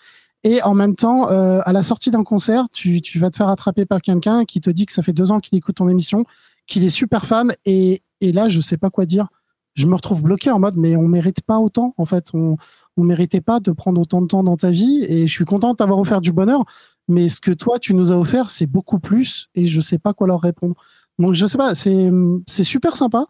Et 0.44 0.62
en 0.62 0.74
même 0.74 0.96
temps, 0.96 1.30
euh, 1.30 1.60
à 1.64 1.72
la 1.72 1.82
sortie 1.82 2.10
d'un 2.10 2.24
concert, 2.24 2.66
tu, 2.72 3.00
vas 3.16 3.30
te 3.30 3.36
faire 3.36 3.48
attraper 3.48 3.86
par 3.86 4.00
quelqu'un 4.00 4.44
qui 4.44 4.60
te 4.60 4.70
dit 4.70 4.86
que 4.86 4.92
ça 4.92 5.02
fait 5.02 5.12
deux 5.12 5.30
ans 5.30 5.38
qu'il 5.38 5.56
écoute 5.56 5.76
ton 5.76 5.88
émission, 5.88 6.24
qu'il 6.66 6.84
est 6.84 6.88
super 6.90 7.26
fan. 7.26 7.54
Et, 7.64 8.02
là, 8.20 8.48
je 8.48 8.60
sais 8.60 8.76
pas 8.76 8.90
quoi 8.90 9.06
dire. 9.06 9.28
Je 9.74 9.86
me 9.86 9.94
retrouve 9.94 10.22
bloqué 10.22 10.50
en 10.50 10.58
mode, 10.58 10.76
mais 10.76 10.96
on 10.96 11.06
mérite 11.06 11.42
pas 11.42 11.58
autant. 11.58 11.94
En 11.96 12.04
fait, 12.04 12.30
on, 12.34 12.56
on 12.96 13.04
méritait 13.04 13.40
pas 13.40 13.60
de 13.60 13.70
prendre 13.70 14.00
autant 14.00 14.20
de 14.20 14.26
temps 14.26 14.42
dans 14.42 14.56
ta 14.56 14.70
vie. 14.70 15.04
Et 15.08 15.26
je 15.28 15.32
suis 15.32 15.44
content 15.44 15.72
de 15.72 15.76
t'avoir 15.76 15.98
offert 15.98 16.20
du 16.20 16.32
bonheur. 16.32 16.64
Mais 17.06 17.28
ce 17.28 17.40
que 17.40 17.52
toi, 17.52 17.78
tu 17.78 17.94
nous 17.94 18.12
as 18.12 18.18
offert, 18.18 18.50
c'est 18.50 18.66
beaucoup 18.66 18.98
plus. 18.98 19.48
Et 19.54 19.66
je 19.66 19.80
sais 19.80 19.98
pas 19.98 20.12
quoi 20.12 20.26
leur 20.26 20.40
répondre. 20.40 20.74
Donc, 21.20 21.34
je 21.34 21.46
sais 21.46 21.58
pas. 21.58 21.74
C'est, 21.74 22.10
c'est 22.48 22.64
super 22.64 22.96
sympa 22.96 23.26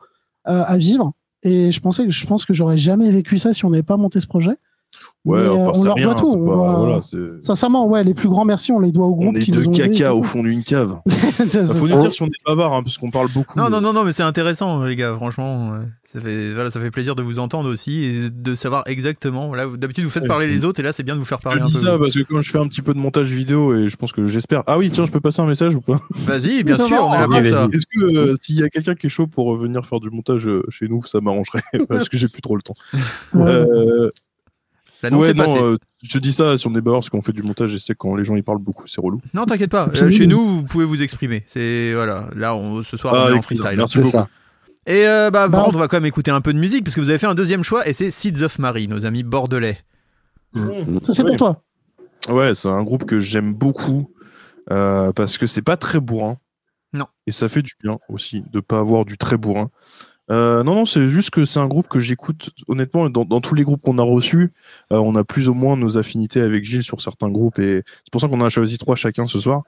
euh, 0.49 0.65
à 0.65 0.79
vivre. 0.79 1.13
Et 1.43 1.71
je 1.71 1.81
pensais 1.81 2.05
que 2.05 2.11
je 2.11 2.27
pense 2.27 2.45
que 2.45 2.55
j'aurais 2.55 2.77
jamais 2.77 3.11
vécu 3.11 3.39
ça 3.39 3.53
si 3.53 3.65
on 3.65 3.71
n'avait 3.71 3.83
pas 3.83 3.97
monté 3.97 4.21
ce 4.21 4.27
projet. 4.27 4.57
Ouais, 5.25 5.41
Mais, 5.41 5.49
enfin, 5.49 5.69
euh, 5.69 5.73
c'est 5.75 5.79
on 5.81 5.85
leur 5.85 5.95
rien, 5.95 6.05
doit 6.07 6.15
tout. 6.17 6.27
on 6.27 6.47
pas- 6.47 6.55
doit- 6.55 6.75
voilà, 6.79 7.01
Sincèrement, 7.43 7.87
ouais, 7.87 8.03
les 8.03 8.13
plus 8.13 8.29
grands 8.29 8.45
merci, 8.45 8.73
on 8.73 8.81
les 8.81 8.91
doit 8.91 9.07
au 9.07 9.15
groupe 9.15 9.29
On 9.31 9.35
est 9.37 9.41
qui 9.43 9.53
de 9.53 9.57
nous 9.61 9.69
ont 9.69 9.73
aidés 9.73 9.85
et 9.85 9.91
caca 9.99 10.15
au 10.17 10.23
fond 10.25 10.43
d'une 10.43 10.65
cave. 10.65 10.99
Faut 11.07 11.47
ça. 11.47 11.63
nous 11.63 12.01
dire 12.01 12.13
si 12.13 12.23
on 12.23 12.27
est 12.27 12.45
bavard, 12.45 12.73
hein, 12.73 12.83
parce 12.83 12.99
qu'on 12.99 13.11
parle 13.11 13.29
beaucoup. 13.33 13.57
Non, 13.57 13.65
mais- 13.67 13.71
non, 13.71 13.81
non, 13.81 13.93
non, 13.93 14.05
mais 14.05 14.11
c'est 14.11 14.25
intéressant, 14.25 14.83
les 14.83 14.97
gars. 14.97 15.15
Franchement, 15.15 15.75
ça 16.03 16.21
fait, 16.21 16.53
voilà, 16.53 16.71
ça 16.71 16.81
fait 16.81 16.91
plaisir 16.91 17.15
de 17.15 17.23
vous 17.23 17.39
entendre 17.39 17.71
aussi 17.71 18.05
et 18.05 18.31
de 18.31 18.55
savoir 18.57 18.83
exactement. 18.87 19.47
Voilà, 19.47 19.67
d'habitude, 19.77 20.03
vous 20.03 20.11
faites 20.11 20.25
Ouais. 20.25 20.29
parler 20.29 20.49
les 20.49 20.65
autres 20.65 20.81
et 20.81 20.83
là, 20.83 20.93
c'est 20.93 21.05
bien 21.05 21.15
de 21.15 21.21
vous 21.21 21.25
faire 21.25 21.39
Je 21.39 21.45
parler 21.45 21.63
un 21.63 21.67
dis 21.67 21.73
peu. 21.75 21.79
ça 21.79 21.97
parce 21.99 22.15
que 22.15 22.23
quand 22.25 22.43
je 22.43 22.51
fais 22.51 22.59
un 22.59 22.67
petit 22.67 22.83
peu 22.83 22.93
de 22.93 22.99
montage 22.99 23.31
vidéo 23.31 23.75
et 23.77 23.89
je 23.89 23.97
pense 23.97 24.11
que 24.13 24.27
j'espère. 24.27 24.65
Ah 24.67 24.77
oui, 24.77 24.91
tiens, 24.93 25.07
je 25.07 25.13
peux 25.13 25.21
passer 25.21 25.41
un 25.41 25.47
message 25.47 25.77
ou 25.77 25.81
pas? 25.81 26.01
Vas-y, 26.27 26.65
bien 26.65 26.79
Non, 26.79 26.87
sûr, 26.89 26.97
non, 26.97 27.09
on 27.11 27.15
est 27.15 27.19
là 27.19 27.27
pour 27.29 27.47
ça. 27.47 27.69
Est-ce 27.73 27.87
que 27.87 28.17
euh, 28.17 28.35
s'il 28.43 28.57
y 28.59 28.65
a 28.65 28.69
quelqu'un 28.69 28.97
qui 28.97 29.07
est 29.07 29.11
chaud 29.11 29.29
pour 29.29 29.57
venir 29.57 29.87
faire 29.87 30.01
du 30.01 30.11
montage 30.11 30.49
euh, 30.49 30.65
chez 30.69 30.89
nous, 30.89 31.05
ça 31.05 31.21
m'arrangerait 31.21 31.63
parce 31.89 32.09
que 32.09 32.17
j'ai 32.19 32.27
plus 32.29 32.43
trop 32.43 32.57
le 32.57 32.63
temps. 32.63 32.75
Ouais. 35.03 35.11
L'annonce 35.11 35.25
ouais, 35.25 35.31
est 35.31 35.35
non, 35.35 35.45
passée. 35.45 35.59
euh, 35.63 35.77
je 36.03 36.19
dis 36.19 36.33
ça 36.33 36.57
si 36.57 36.67
on 36.67 36.75
est 36.75 36.81
bavard 36.81 37.01
parce 37.01 37.11
qu'on 37.11 37.23
fait 37.23 37.33
du 37.33 37.43
montage 37.43 37.75
et 37.75 37.79
c'est 37.79 37.95
quand 37.95 38.15
les 38.17 38.25
gens 38.25 38.37
ils 38.37 38.45
parlent 38.45 38.59
beaucoup, 38.59 38.87
c'est 38.87 39.01
relou. 39.01 39.21
Non, 39.35 39.45
t'inquiète 39.47 39.71
pas. 39.71 39.89
Euh, 39.97 40.11
chez 40.11 40.27
nous- 40.27 40.47
vous 40.47 40.63
pouvez 40.65 40.85
vous 40.85 41.03
exprimer. 41.03 41.45
C'est 41.47 41.93
voilà. 41.95 42.29
Là, 42.37 42.55
on, 42.55 42.83
ce 42.83 42.97
soir, 42.97 43.15
Ah, 43.17 43.27
on 43.29 43.35
est 43.35 43.39
en 43.39 43.43
freestyle. 43.43 43.75
Merci 43.77 43.95
C'est 43.95 44.01
beaucoup. 44.01 44.11
ça. 44.13 44.29
Et 44.87 45.07
euh, 45.07 45.31
bah, 45.31 45.49
Bah, 45.49 45.65
on 45.67 45.71
va 45.73 45.87
quand 45.89 45.97
même 45.97 46.07
écouter 46.07 46.31
un 46.31 46.41
peu 46.41 46.53
de 46.53 46.59
musique 46.59 46.85
parce 46.85 46.95
que 46.97 47.01
vous 47.01 47.11
avez 47.11 47.19
fait 47.19 47.27
un 47.27 47.35
deuxième 47.35 47.63
choix 47.63 47.87
et 47.89 47.93
c'est 47.93 48.11
Seeds 48.11 48.43
of 48.43 48.59
Marie, 48.59 48.89
nos 48.89 49.07
amis 49.07 49.23
bordelais. 49.23 49.79
Ça, 50.55 50.61
c'est 51.13 51.23
Ouais. 51.23 51.29
pour 51.29 51.37
toi. 51.37 51.63
Ouais, 52.29 52.55
c'est 52.55 52.69
un 52.69 52.83
groupe 52.83 53.05
que 53.05 53.19
j'aime 53.19 53.55
beaucoup 53.55 54.11
euh, 54.71 55.13
parce 55.13 55.39
que 55.39 55.47
c'est 55.47 55.63
pas 55.63 55.77
très 55.77 56.01
bourrin. 56.01 56.37
Non. 56.93 57.07
Et 57.27 57.33
ça 57.33 57.49
fait 57.49 57.63
du 57.63 57.73
bien 57.83 57.99
aussi 58.09 58.45
de 58.53 58.61
pas 58.61 58.79
avoir 58.79 59.05
du 59.05 59.17
très 59.19 59.37
bourrin. 59.37 59.71
Euh, 60.31 60.63
non, 60.63 60.77
non, 60.77 60.85
c'est 60.85 61.07
juste 61.09 61.31
que 61.31 61.45
c'est 61.45 61.59
un 61.59 61.67
groupe 61.67 61.89
que 61.89 61.99
j'écoute 61.99 62.51
honnêtement. 62.69 63.11
Dans, 63.11 63.25
dans 63.25 63.41
tous 63.41 63.55
les 63.55 63.65
groupes 63.65 63.83
qu'on 63.83 63.99
a 63.99 64.03
reçus, 64.03 64.53
euh, 64.93 64.97
on 64.99 65.15
a 65.17 65.25
plus 65.25 65.49
ou 65.49 65.55
moins 65.55 65.77
nos 65.77 65.99
affinités 65.99 66.41
avec 66.41 66.65
Gilles 66.65 66.85
sur 66.85 67.01
certains 67.01 67.29
groupes 67.29 67.59
et 67.59 67.83
c'est 68.05 68.11
pour 68.13 68.21
ça 68.21 68.29
qu'on 68.29 68.41
a 68.41 68.49
choisi 68.49 68.79
trois 68.79 68.95
chacun 68.95 69.27
ce 69.27 69.41
soir. 69.41 69.63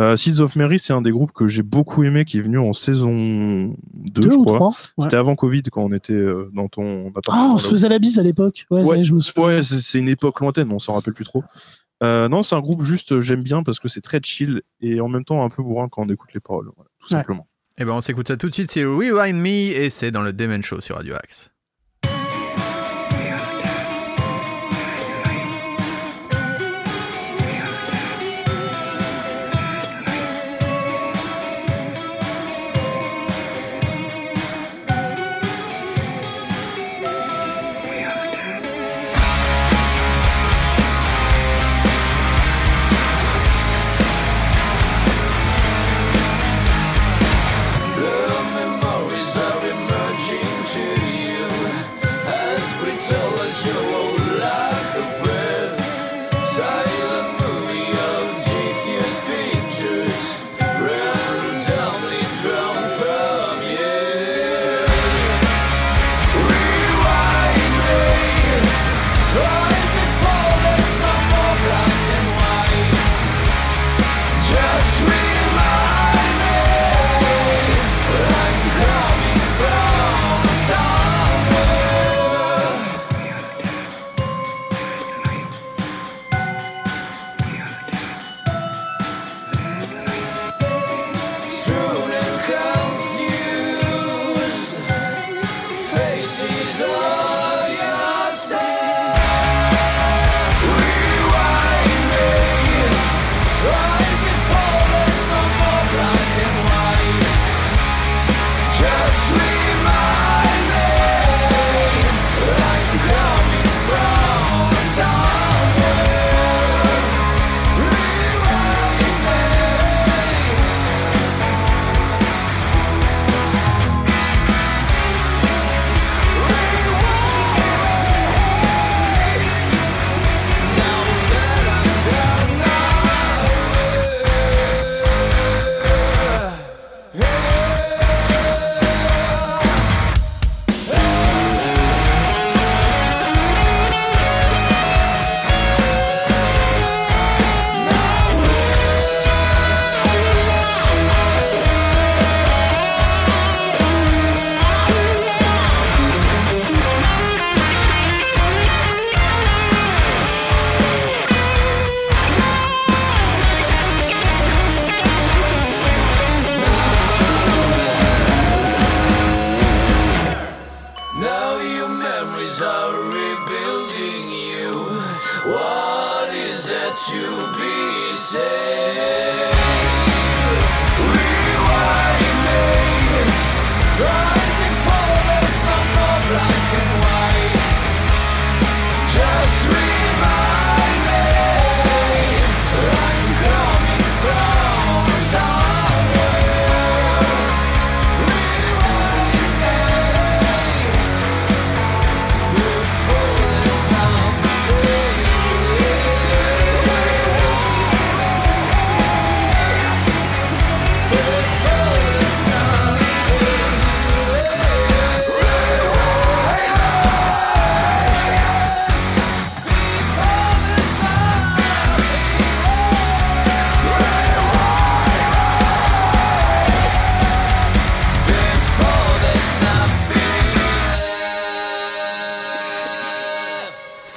Euh, 0.00 0.16
Seeds 0.16 0.40
of 0.40 0.56
Mary, 0.56 0.78
c'est 0.78 0.94
un 0.94 1.02
des 1.02 1.10
groupes 1.12 1.32
que 1.32 1.46
j'ai 1.46 1.62
beaucoup 1.62 2.04
aimé 2.04 2.24
qui 2.24 2.38
est 2.38 2.40
venu 2.40 2.58
en 2.58 2.72
saison 2.72 3.12
2, 3.12 3.74
Deux 4.22 4.30
je 4.30 4.36
crois. 4.36 4.68
Ouais. 4.68 5.04
C'était 5.04 5.16
avant 5.16 5.36
Covid 5.36 5.62
quand 5.64 5.82
on 5.84 5.92
était 5.92 6.24
dans 6.54 6.68
ton 6.68 7.06
Ah, 7.14 7.18
appartement. 7.18 7.54
on 7.54 7.58
se 7.58 7.68
faisait 7.68 7.88
la 7.90 7.98
bise 7.98 8.18
à 8.18 8.22
l'époque. 8.22 8.64
Ouais, 8.70 8.82
je 9.04 9.12
me 9.12 9.20
souviens. 9.20 9.44
Ouais, 9.46 9.62
c'est 9.62 9.98
une 9.98 10.08
époque 10.08 10.40
lointaine, 10.40 10.72
on 10.72 10.78
s'en 10.78 10.94
rappelle 10.94 11.14
plus 11.14 11.26
trop. 11.26 11.44
Euh, 12.02 12.28
non, 12.28 12.42
c'est 12.42 12.54
un 12.54 12.60
groupe 12.60 12.82
juste, 12.82 13.18
j'aime 13.20 13.42
bien 13.42 13.62
parce 13.62 13.78
que 13.80 13.88
c'est 13.88 14.00
très 14.00 14.20
chill 14.22 14.62
et 14.80 15.00
en 15.00 15.08
même 15.08 15.24
temps 15.24 15.44
un 15.44 15.48
peu 15.50 15.62
bourrin 15.62 15.88
quand 15.88 16.02
on 16.02 16.08
écoute 16.08 16.30
les 16.32 16.40
paroles, 16.40 16.70
voilà, 16.76 16.88
tout 17.00 17.12
Ouais. 17.12 17.18
simplement. 17.20 17.46
Et 17.80 17.84
ben, 17.84 17.92
on 17.92 18.00
s'écoute 18.00 18.26
ça 18.28 18.36
tout 18.36 18.48
de 18.48 18.54
suite. 18.54 18.72
C'est 18.72 18.84
Rewind 18.84 19.40
Me 19.40 19.48
et 19.48 19.88
c'est 19.88 20.10
dans 20.10 20.22
le 20.22 20.32
Demen 20.32 20.62
Show 20.62 20.80
sur 20.80 20.96
Radio 20.96 21.14
Axe. 21.14 21.50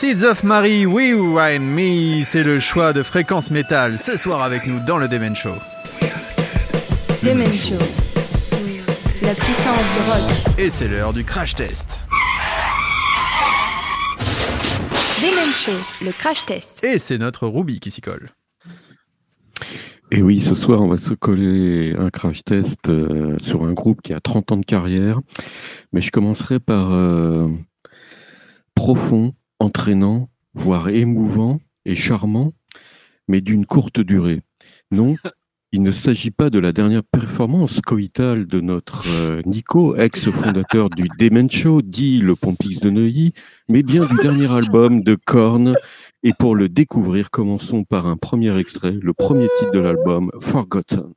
Seeds 0.01 0.23
of 0.23 0.43
Mary, 0.43 0.87
We 0.87 1.13
Wine 1.13 1.61
Me, 1.61 2.23
c'est 2.23 2.43
le 2.43 2.57
choix 2.57 2.91
de 2.91 3.03
Fréquence 3.03 3.51
Métal 3.51 3.99
ce 3.99 4.17
soir 4.17 4.41
avec 4.41 4.65
nous 4.65 4.79
dans 4.79 4.97
le 4.97 5.07
Demen 5.07 5.35
Show. 5.35 5.53
Demen 7.21 7.45
Show. 7.53 7.77
La 9.21 9.35
puissance 9.35 9.77
du 9.93 10.09
rock. 10.09 10.57
Et 10.57 10.71
c'est 10.71 10.87
l'heure 10.87 11.13
du 11.13 11.23
crash 11.23 11.53
test. 11.53 12.07
Demen 15.21 15.53
Show, 15.53 16.03
le 16.03 16.11
crash 16.11 16.47
test. 16.47 16.83
Et 16.83 16.97
c'est 16.97 17.19
notre 17.19 17.45
Ruby 17.45 17.79
qui 17.79 17.91
s'y 17.91 18.01
colle. 18.01 18.31
Et 20.09 20.23
oui, 20.23 20.41
ce 20.41 20.55
soir, 20.55 20.81
on 20.81 20.87
va 20.87 20.97
se 20.97 21.13
coller 21.13 21.93
un 21.95 22.09
crash 22.09 22.43
test 22.43 22.89
euh, 22.89 23.37
sur 23.43 23.65
un 23.65 23.73
groupe 23.73 24.01
qui 24.01 24.15
a 24.15 24.19
30 24.19 24.51
ans 24.51 24.57
de 24.57 24.65
carrière. 24.65 25.19
Mais 25.93 26.01
je 26.01 26.09
commencerai 26.09 26.59
par 26.59 26.91
euh, 26.91 27.49
profond, 28.73 29.35
entraînant, 29.61 30.27
voire 30.55 30.89
émouvant 30.89 31.59
et 31.85 31.95
charmant, 31.95 32.51
mais 33.27 33.41
d'une 33.41 33.67
courte 33.67 33.99
durée. 33.99 34.41
Non, 34.89 35.15
il 35.71 35.83
ne 35.83 35.91
s'agit 35.91 36.31
pas 36.31 36.49
de 36.49 36.57
la 36.57 36.73
dernière 36.73 37.03
performance 37.03 37.79
coïtale 37.79 38.47
de 38.47 38.59
notre 38.59 39.03
euh, 39.07 39.41
Nico, 39.45 39.95
ex-fondateur 39.95 40.89
du 40.89 41.07
Demen 41.19 41.49
Show, 41.49 41.83
dit 41.83 42.17
le 42.17 42.35
Pompix 42.35 42.79
de 42.79 42.89
Neuilly, 42.89 43.33
mais 43.69 43.83
bien 43.83 44.05
du 44.05 44.15
dernier 44.15 44.51
album 44.51 45.03
de 45.03 45.15
Korn. 45.15 45.75
Et 46.23 46.33
pour 46.39 46.55
le 46.55 46.67
découvrir, 46.67 47.29
commençons 47.29 47.83
par 47.83 48.07
un 48.07 48.17
premier 48.17 48.57
extrait, 48.57 48.95
le 48.99 49.13
premier 49.13 49.47
titre 49.59 49.71
de 49.71 49.79
l'album, 49.79 50.31
Forgotten. 50.39 51.13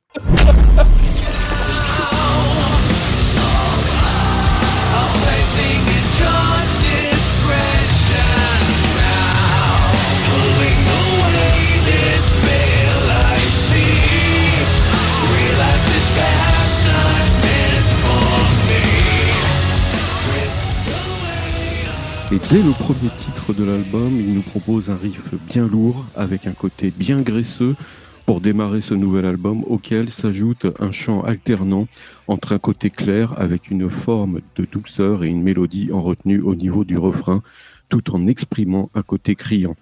Dès 22.35 22.61
le 22.61 22.71
premier 22.71 23.09
titre 23.19 23.53
de 23.53 23.63
l'album, 23.63 24.19
il 24.19 24.33
nous 24.33 24.41
propose 24.41 24.89
un 24.89 24.95
riff 24.95 25.33
bien 25.47 25.65
lourd, 25.67 26.05
avec 26.15 26.47
un 26.47 26.51
côté 26.51 26.91
bien 26.91 27.21
graisseux, 27.21 27.77
pour 28.25 28.41
démarrer 28.41 28.81
ce 28.81 28.93
nouvel 28.93 29.25
album, 29.25 29.63
auquel 29.67 30.11
s'ajoute 30.11 30.67
un 30.79 30.91
chant 30.91 31.21
alternant 31.21 31.87
entre 32.27 32.51
un 32.51 32.59
côté 32.59 32.89
clair, 32.89 33.33
avec 33.39 33.71
une 33.71 33.89
forme 33.89 34.41
de 34.57 34.65
douceur 34.65 35.23
et 35.23 35.29
une 35.29 35.43
mélodie 35.43 35.93
en 35.93 36.01
retenue 36.01 36.41
au 36.41 36.55
niveau 36.55 36.83
du 36.83 36.97
refrain, 36.97 37.41
tout 37.87 38.13
en 38.13 38.27
exprimant 38.27 38.89
un 38.95 39.01
côté 39.01 39.35
criant. 39.35 39.77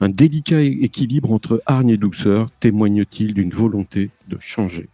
Un 0.00 0.08
délicat 0.08 0.62
équilibre 0.62 1.30
entre 1.30 1.62
hargne 1.64 1.90
et 1.90 1.96
douceur 1.96 2.50
témoigne-t-il 2.58 3.34
d'une 3.34 3.54
volonté 3.54 4.10
de 4.26 4.36
changer. 4.40 4.88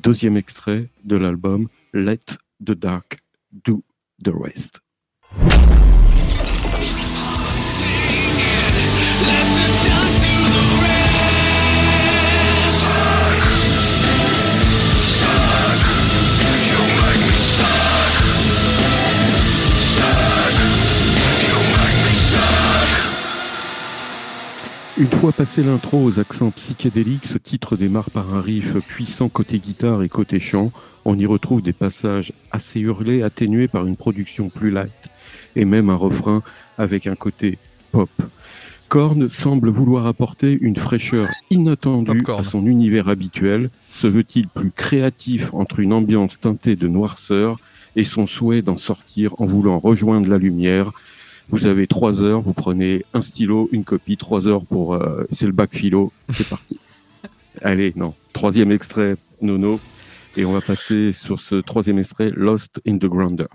Deuxième 0.00 0.36
extrait 0.36 0.88
de 1.02 1.16
l'album, 1.16 1.68
Let 1.94 2.20
the 2.62 2.72
Dark 2.72 3.20
Do 3.64 3.82
the 4.22 4.32
Rest. 4.34 4.80
Une 25.00 25.08
fois 25.08 25.32
passé 25.32 25.62
l'intro 25.62 26.04
aux 26.04 26.20
accents 26.20 26.50
psychédéliques, 26.50 27.24
ce 27.24 27.38
titre 27.38 27.74
démarre 27.74 28.10
par 28.10 28.34
un 28.34 28.42
riff 28.42 28.74
puissant 28.86 29.30
côté 29.30 29.58
guitare 29.58 30.02
et 30.02 30.10
côté 30.10 30.38
chant. 30.38 30.72
On 31.06 31.18
y 31.18 31.24
retrouve 31.24 31.62
des 31.62 31.72
passages 31.72 32.34
assez 32.50 32.80
hurlés, 32.80 33.22
atténués 33.22 33.66
par 33.66 33.86
une 33.86 33.96
production 33.96 34.50
plus 34.50 34.70
light, 34.70 35.08
et 35.56 35.64
même 35.64 35.88
un 35.88 35.94
refrain 35.94 36.42
avec 36.76 37.06
un 37.06 37.14
côté 37.14 37.56
pop. 37.92 38.10
Korn 38.90 39.30
semble 39.30 39.70
vouloir 39.70 40.06
apporter 40.06 40.58
une 40.60 40.76
fraîcheur 40.76 41.28
inattendue 41.50 42.22
à 42.28 42.44
son 42.44 42.66
univers 42.66 43.08
habituel. 43.08 43.70
Se 43.88 44.06
veut-il 44.06 44.48
plus 44.48 44.70
créatif 44.70 45.48
entre 45.54 45.80
une 45.80 45.94
ambiance 45.94 46.38
teintée 46.38 46.76
de 46.76 46.88
noirceur 46.88 47.56
et 47.96 48.04
son 48.04 48.26
souhait 48.26 48.60
d'en 48.60 48.76
sortir 48.76 49.34
en 49.40 49.46
voulant 49.46 49.78
rejoindre 49.78 50.28
la 50.28 50.36
lumière? 50.36 50.92
Vous 51.50 51.66
avez 51.66 51.86
trois 51.86 52.22
heures, 52.22 52.40
vous 52.40 52.52
prenez 52.52 53.04
un 53.12 53.22
stylo, 53.22 53.68
une 53.72 53.84
copie, 53.84 54.16
trois 54.16 54.46
heures 54.46 54.64
pour... 54.64 54.94
euh, 54.94 55.26
c'est 55.30 55.46
le 55.46 55.52
bac 55.52 55.70
philo, 55.74 56.12
c'est 56.30 56.48
parti. 56.48 56.78
Allez, 57.62 57.92
non. 57.96 58.14
Troisième 58.32 58.70
extrait, 58.72 59.16
Nono. 59.40 59.80
Et 60.36 60.44
on 60.44 60.52
va 60.52 60.60
passer 60.60 61.12
sur 61.12 61.40
ce 61.40 61.56
troisième 61.56 61.98
extrait, 61.98 62.30
Lost 62.34 62.80
in 62.86 62.98
the 62.98 63.06
Grounder. 63.06 63.46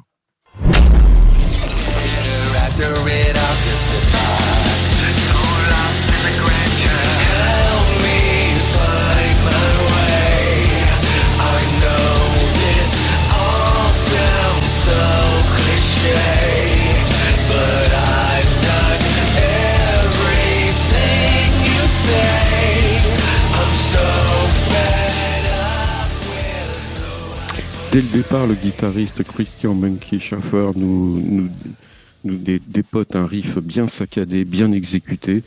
Dès 27.91 28.01
le 28.01 28.07
départ, 28.09 28.47
le 28.47 28.55
guitariste 28.55 29.23
Christian 29.23 29.73
Monkey 29.73 30.19
Schaffer 30.19 30.71
nous, 30.75 31.19
nous, 31.21 31.49
nous 32.23 32.38
dé- 32.38 32.61
dépote 32.65 33.15
un 33.15 33.25
riff 33.25 33.57
bien 33.59 33.88
saccadé, 33.88 34.43
bien 34.43 34.71
exécuté. 34.71 35.43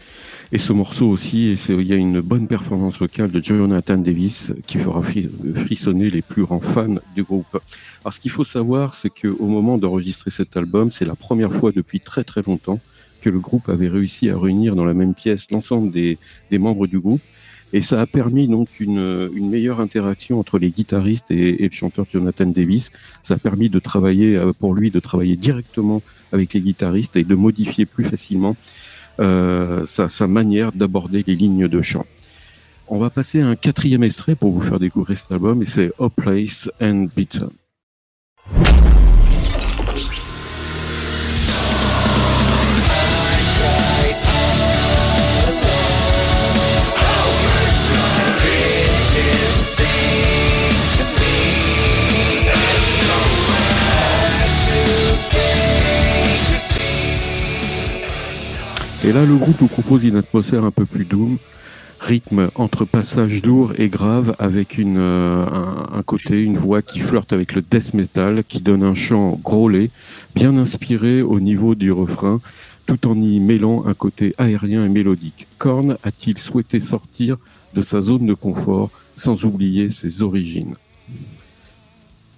Et 0.52 0.58
ce 0.58 0.72
morceau 0.72 1.06
aussi, 1.08 1.52
il 1.68 1.82
y 1.82 1.92
a 1.92 1.96
une 1.96 2.20
bonne 2.20 2.46
performance 2.46 2.98
vocale 2.98 3.30
de 3.30 3.42
Jonathan 3.42 3.98
Davis 3.98 4.52
qui 4.66 4.78
fera 4.78 5.02
fri- 5.02 5.28
frissonner 5.56 6.08
les 6.10 6.22
plus 6.22 6.44
grands 6.44 6.60
fans 6.60 6.96
du 7.14 7.22
groupe. 7.22 7.58
Alors 8.02 8.14
ce 8.14 8.20
qu'il 8.20 8.30
faut 8.30 8.44
savoir, 8.44 8.94
c'est 8.94 9.10
qu'au 9.10 9.46
moment 9.46 9.76
d'enregistrer 9.76 10.30
cet 10.30 10.56
album, 10.56 10.90
c'est 10.90 11.04
la 11.04 11.16
première 11.16 11.52
fois 11.52 11.72
depuis 11.72 12.00
très 12.00 12.24
très 12.24 12.42
longtemps 12.42 12.80
que 13.20 13.28
le 13.30 13.40
groupe 13.40 13.68
avait 13.68 13.88
réussi 13.88 14.30
à 14.30 14.38
réunir 14.38 14.74
dans 14.76 14.84
la 14.84 14.94
même 14.94 15.14
pièce 15.14 15.50
l'ensemble 15.50 15.90
des 15.90 16.18
membres 16.52 16.86
du 16.86 16.98
groupe. 17.00 17.22
Et 17.72 17.82
ça 17.82 18.00
a 18.00 18.06
permis 18.06 18.48
donc 18.48 18.80
une, 18.80 19.30
une 19.34 19.50
meilleure 19.50 19.80
interaction 19.80 20.40
entre 20.40 20.58
les 20.58 20.70
guitaristes 20.70 21.30
et, 21.30 21.64
et 21.64 21.68
le 21.68 21.74
chanteur 21.74 22.06
Jonathan 22.10 22.46
Davis. 22.46 22.90
Ça 23.22 23.34
a 23.34 23.36
permis 23.36 23.68
de 23.68 23.78
travailler, 23.78 24.36
euh, 24.36 24.52
pour 24.58 24.74
lui, 24.74 24.90
de 24.90 25.00
travailler 25.00 25.36
directement 25.36 26.02
avec 26.32 26.54
les 26.54 26.60
guitaristes 26.60 27.16
et 27.16 27.24
de 27.24 27.34
modifier 27.34 27.84
plus 27.84 28.04
facilement 28.04 28.56
euh, 29.20 29.84
sa, 29.86 30.08
sa 30.08 30.26
manière 30.26 30.72
d'aborder 30.72 31.24
les 31.26 31.34
lignes 31.34 31.68
de 31.68 31.82
chant. 31.82 32.06
On 32.86 32.98
va 32.98 33.10
passer 33.10 33.42
à 33.42 33.48
un 33.48 33.56
quatrième 33.56 34.02
extrait 34.02 34.34
pour 34.34 34.50
vous 34.50 34.62
faire 34.62 34.78
découvrir 34.78 35.18
cet 35.18 35.30
album 35.30 35.62
et 35.62 35.66
c'est 35.66 35.92
A 35.98 36.08
Place 36.08 36.70
and 36.80 37.08
Beaten. 37.14 37.50
Et 59.08 59.12
là, 59.12 59.24
le 59.24 59.36
groupe 59.36 59.62
nous 59.62 59.68
propose 59.68 60.04
une 60.04 60.16
atmosphère 60.16 60.66
un 60.66 60.70
peu 60.70 60.84
plus 60.84 61.06
doom, 61.06 61.38
rythme 61.98 62.50
entre 62.56 62.84
passages 62.84 63.42
lourds 63.42 63.72
et 63.78 63.88
graves, 63.88 64.36
avec 64.38 64.78
euh, 64.78 65.46
un, 65.46 65.96
un 65.98 66.02
côté, 66.02 66.42
une 66.42 66.58
voix 66.58 66.82
qui 66.82 67.00
flirte 67.00 67.32
avec 67.32 67.54
le 67.54 67.62
death 67.62 67.94
metal, 67.94 68.44
qui 68.44 68.60
donne 68.60 68.82
un 68.82 68.92
chant 68.92 69.40
grôlé, 69.42 69.88
bien 70.34 70.58
inspiré 70.58 71.22
au 71.22 71.40
niveau 71.40 71.74
du 71.74 71.90
refrain, 71.90 72.38
tout 72.84 73.08
en 73.08 73.18
y 73.18 73.40
mêlant 73.40 73.86
un 73.86 73.94
côté 73.94 74.34
aérien 74.36 74.84
et 74.84 74.90
mélodique. 74.90 75.46
Korn 75.56 75.96
a-t-il 76.02 76.36
souhaité 76.36 76.78
sortir 76.78 77.38
de 77.72 77.80
sa 77.80 78.02
zone 78.02 78.26
de 78.26 78.34
confort 78.34 78.90
sans 79.16 79.42
oublier 79.42 79.88
ses 79.88 80.20
origines? 80.20 80.74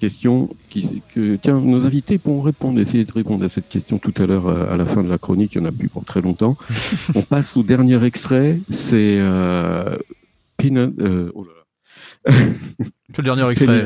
question 0.01 0.49
que 0.75 1.37
tiens, 1.37 1.61
nos 1.61 1.85
invités 1.85 2.19
pourront 2.19 2.43
répondre, 2.43 2.81
essayer 2.81 3.05
de 3.05 3.13
répondre 3.13 3.45
à 3.45 3.49
cette 3.49 3.69
question 3.69 3.99
tout 3.99 4.15
à 4.17 4.27
l'heure 4.27 4.49
euh, 4.49 4.73
à 4.73 4.77
la 4.77 4.85
fin 4.85 5.05
de 5.05 5.09
la 5.09 5.19
chronique, 5.19 5.55
il 5.55 5.61
n'y 5.61 5.67
en 5.67 5.69
a 5.69 5.73
plus 5.73 5.89
pour 5.89 6.05
très 6.05 6.21
longtemps. 6.21 6.57
On 7.15 7.23
passe 7.23 7.57
au 7.57 7.63
dernier 7.63 8.03
extrait, 8.05 8.59
c'est 8.71 9.19
euh, 9.21 9.97
Peanut. 10.57 10.93
Euh, 10.99 11.31
oh 11.35 11.45
là 11.45 12.33
là. 12.33 12.35
le 13.19 13.23
dernier 13.23 13.49
extrait. 13.51 13.85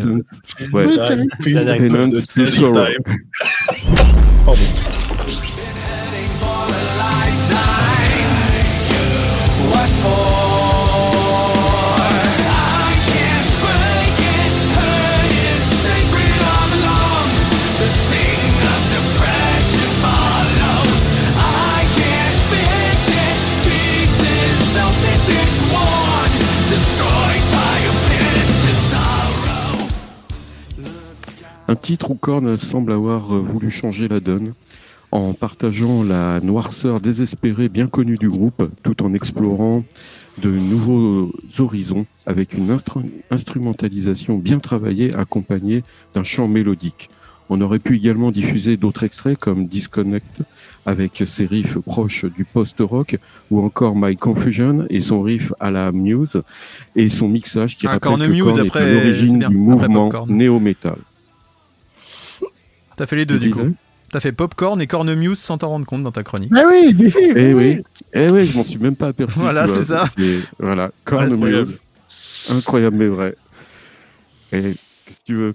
Un 31.68 31.76
titre 31.76 32.10
où 32.10 32.14
Korn 32.14 32.56
semble 32.58 32.92
avoir 32.92 33.34
euh, 33.34 33.38
voulu 33.38 33.70
changer 33.70 34.06
la 34.08 34.20
donne 34.20 34.52
en 35.12 35.32
partageant 35.32 36.02
la 36.02 36.40
noirceur 36.40 37.00
désespérée 37.00 37.68
bien 37.68 37.86
connue 37.86 38.16
du 38.16 38.28
groupe 38.28 38.68
tout 38.82 39.02
en 39.02 39.14
explorant 39.14 39.84
de 40.42 40.50
nouveaux 40.50 41.32
horizons 41.58 42.04
avec 42.26 42.52
une 42.54 42.70
instru- 42.70 43.08
instrumentalisation 43.30 44.36
bien 44.36 44.58
travaillée 44.58 45.14
accompagnée 45.14 45.84
d'un 46.14 46.24
chant 46.24 46.48
mélodique. 46.48 47.08
On 47.48 47.60
aurait 47.60 47.78
pu 47.78 47.96
également 47.96 48.30
diffuser 48.30 48.76
d'autres 48.76 49.04
extraits 49.04 49.38
comme 49.38 49.66
Disconnect 49.66 50.42
avec 50.86 51.22
ses 51.26 51.46
riffs 51.46 51.78
proches 51.78 52.24
du 52.24 52.44
post-rock 52.44 53.16
ou 53.50 53.62
encore 53.64 53.94
My 53.96 54.16
Confusion 54.16 54.86
et 54.90 55.00
son 55.00 55.22
riff 55.22 55.52
à 55.60 55.70
la 55.70 55.92
Muse 55.92 56.40
et 56.96 57.08
son 57.08 57.28
mixage 57.28 57.76
qui 57.76 57.86
Ah, 57.86 57.92
rappelle 57.92 58.00
que 58.32 58.38
Korn 58.42 58.58
est 58.58 58.60
après, 58.66 58.80
à 58.80 58.92
l'origine 58.92 59.38
du 59.38 59.56
mouvement 59.56 60.10
néo-metal. 60.26 60.96
T'as 62.97 63.07
fait 63.07 63.16
les 63.16 63.26
deux 63.26 63.38
du 63.38 63.51
coup. 63.51 63.74
T'as 64.11 64.20
fait 64.20 64.32
Popcorn 64.32 64.80
et 64.80 64.86
Cornemuse 64.86 65.38
sans 65.38 65.59
t'en 65.59 65.68
rendre 65.70 65.86
compte 65.86 66.05
dans 66.05 66.12
ta 66.12 66.22
chronique. 66.22 66.53
Mais 66.53 66.64
oui, 66.64 66.95
mais 66.97 67.07
oui, 67.14 67.32
Eh 67.34 67.55
oui, 67.55 67.82
eh 68.12 68.30
oui, 68.30 68.45
je 68.45 68.57
m'en 68.57 68.62
suis 68.64 68.78
même 68.78 68.95
pas 68.95 69.09
aperçu. 69.09 69.38
Voilà, 69.40 69.66
c'est 69.66 69.82
ça. 69.82 70.05
Et 70.18 70.38
voilà, 70.61 70.90
Korn 71.05 71.24
Incroyable. 71.32 71.68
Muse. 71.68 71.80
Incroyable 72.51 72.97
mais 72.97 73.07
vrai. 73.09 73.34
Et 74.53 74.61
qu'est-ce 74.61 74.74
que 75.18 75.24
tu 75.26 75.34
veux? 75.34 75.55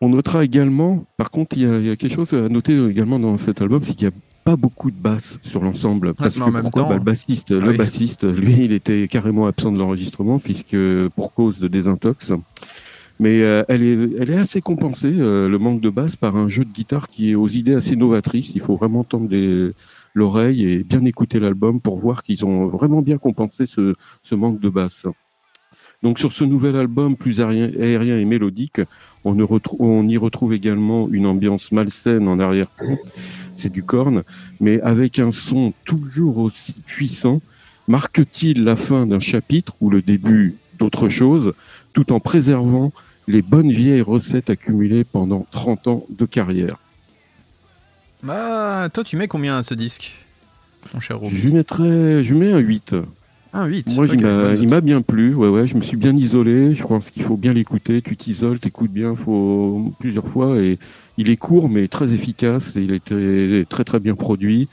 On 0.00 0.08
notera 0.08 0.44
également, 0.44 1.04
par 1.16 1.30
contre, 1.30 1.56
il 1.56 1.62
y, 1.62 1.66
a, 1.66 1.78
y 1.92 1.96
quelque 1.96 2.14
chose 2.14 2.32
à 2.32 2.48
noter 2.48 2.76
également 2.88 3.18
dans 3.18 3.36
cet 3.38 3.60
album, 3.60 3.82
c'est 3.84 3.94
qu'il 3.94 4.08
n'y 4.08 4.14
a 4.14 4.16
pas 4.44 4.56
beaucoup 4.56 4.90
de 4.90 4.96
basse 4.96 5.38
sur 5.44 5.62
l'ensemble. 5.62 6.14
Parce 6.14 6.36
mais 6.36 6.44
que 6.44 6.48
en 6.48 6.52
même 6.52 6.62
pourquoi 6.62 6.82
temps- 6.84 6.88
Bah, 6.90 6.94
Le 6.96 7.00
bassiste, 7.02 7.48
Ah 7.50 7.54
le 7.54 7.70
oui. 7.70 7.76
bassiste, 7.76 8.24
lui, 8.24 8.64
il 8.64 8.72
était 8.72 9.08
carrément 9.08 9.46
absent 9.46 9.72
de 9.72 9.78
l'enregistrement 9.78 10.38
puisque 10.38 10.76
pour 11.16 11.32
cause 11.34 11.58
de 11.58 11.68
désintox. 11.68 12.32
Mais 13.20 13.42
euh, 13.42 13.62
elle, 13.68 13.82
est, 13.82 14.36
assez 14.36 14.60
compensée, 14.60 15.12
euh, 15.12 15.48
le 15.48 15.58
manque 15.58 15.80
de 15.80 15.90
basse, 15.90 16.16
par 16.16 16.36
un 16.36 16.48
jeu 16.48 16.64
de 16.64 16.72
guitare 16.72 17.08
qui 17.08 17.30
est 17.30 17.34
aux 17.34 17.48
idées 17.48 17.74
assez 17.74 17.96
novatrices. 17.96 18.52
Il 18.54 18.60
faut 18.60 18.76
vraiment 18.76 19.04
tendre 19.04 19.30
l'oreille 20.14 20.64
et 20.64 20.82
bien 20.82 21.04
écouter 21.04 21.38
l'album 21.38 21.80
pour 21.80 21.98
voir 21.98 22.22
qu'ils 22.22 22.44
ont 22.44 22.66
vraiment 22.66 23.02
bien 23.02 23.18
compensé 23.18 23.66
ce, 23.66 23.94
manque 24.34 24.60
de 24.60 24.68
basse. 24.68 25.06
Donc 26.02 26.18
sur 26.18 26.32
ce 26.32 26.44
nouvel 26.44 26.76
album 26.76 27.16
plus 27.16 27.40
aérien, 27.40 28.18
et 28.18 28.24
mélodique, 28.24 28.80
on, 29.24 29.36
on 29.78 30.08
y 30.08 30.16
retrouve 30.16 30.52
également 30.52 31.08
une 31.08 31.26
ambiance 31.26 31.72
malsaine 31.72 32.28
en 32.28 32.38
arrière-plan, 32.38 32.98
c'est 33.56 33.72
du 33.72 33.84
corne, 33.84 34.22
mais 34.60 34.80
avec 34.82 35.18
un 35.18 35.32
son 35.32 35.72
toujours 35.84 36.38
aussi 36.38 36.74
puissant. 36.86 37.40
Marque-t-il 37.86 38.64
la 38.64 38.76
fin 38.76 39.06
d'un 39.06 39.20
chapitre 39.20 39.74
ou 39.80 39.88
le 39.88 40.02
début 40.02 40.56
d'autre 40.78 41.08
chose, 41.08 41.52
tout 41.92 42.12
en 42.12 42.20
préservant 42.20 42.92
les 43.26 43.42
bonnes 43.42 43.70
vieilles 43.72 44.00
recettes 44.02 44.50
accumulées 44.50 45.04
pendant 45.04 45.46
30 45.50 45.86
ans 45.88 46.06
de 46.10 46.26
carrière 46.26 46.76
Bah, 48.22 48.88
toi, 48.92 49.04
tu 49.04 49.16
mets 49.16 49.28
combien 49.28 49.56
à 49.56 49.62
ce 49.62 49.74
disque 49.74 50.14
Mon 50.92 51.00
cher 51.00 51.18
Je 51.20 51.24
Ruby. 51.26 51.40
lui 51.42 51.52
mettrais, 51.52 52.24
je 52.24 52.32
lui 52.32 52.40
mets 52.40 52.52
un 52.52 52.58
8. 52.58 52.94
Un 53.52 53.66
8. 53.66 53.94
Moi, 53.94 54.06
il 54.60 54.68
m'a- 54.68 54.80
bien 54.80 55.00
plu. 55.02 55.32
Ouais, 55.34 55.48
ouais, 55.48 55.66
je 55.66 55.76
me 55.76 55.82
suis 55.82 55.96
bien 55.96 56.16
isolé. 56.16 56.74
Je 56.74 56.82
pense 56.84 57.08
qu'il 57.10 57.22
faut 57.22 57.36
bien 57.36 57.52
l'écouter. 57.52 58.02
Tu 58.02 58.16
t'isoles, 58.16 58.58
t'écoutes 58.58 58.90
bien, 58.90 59.14
faut 59.14 59.92
plusieurs 60.00 60.26
fois. 60.26 60.58
Et 60.60 60.78
il 61.18 61.30
est 61.30 61.36
court, 61.36 61.68
mais 61.68 61.86
très 61.86 62.12
efficace. 62.12 62.74
Et 62.76 62.80
il 62.80 62.92
était 62.92 63.64
très 63.70 63.84
très 63.84 64.00
bien 64.00 64.16
produit. 64.16 64.68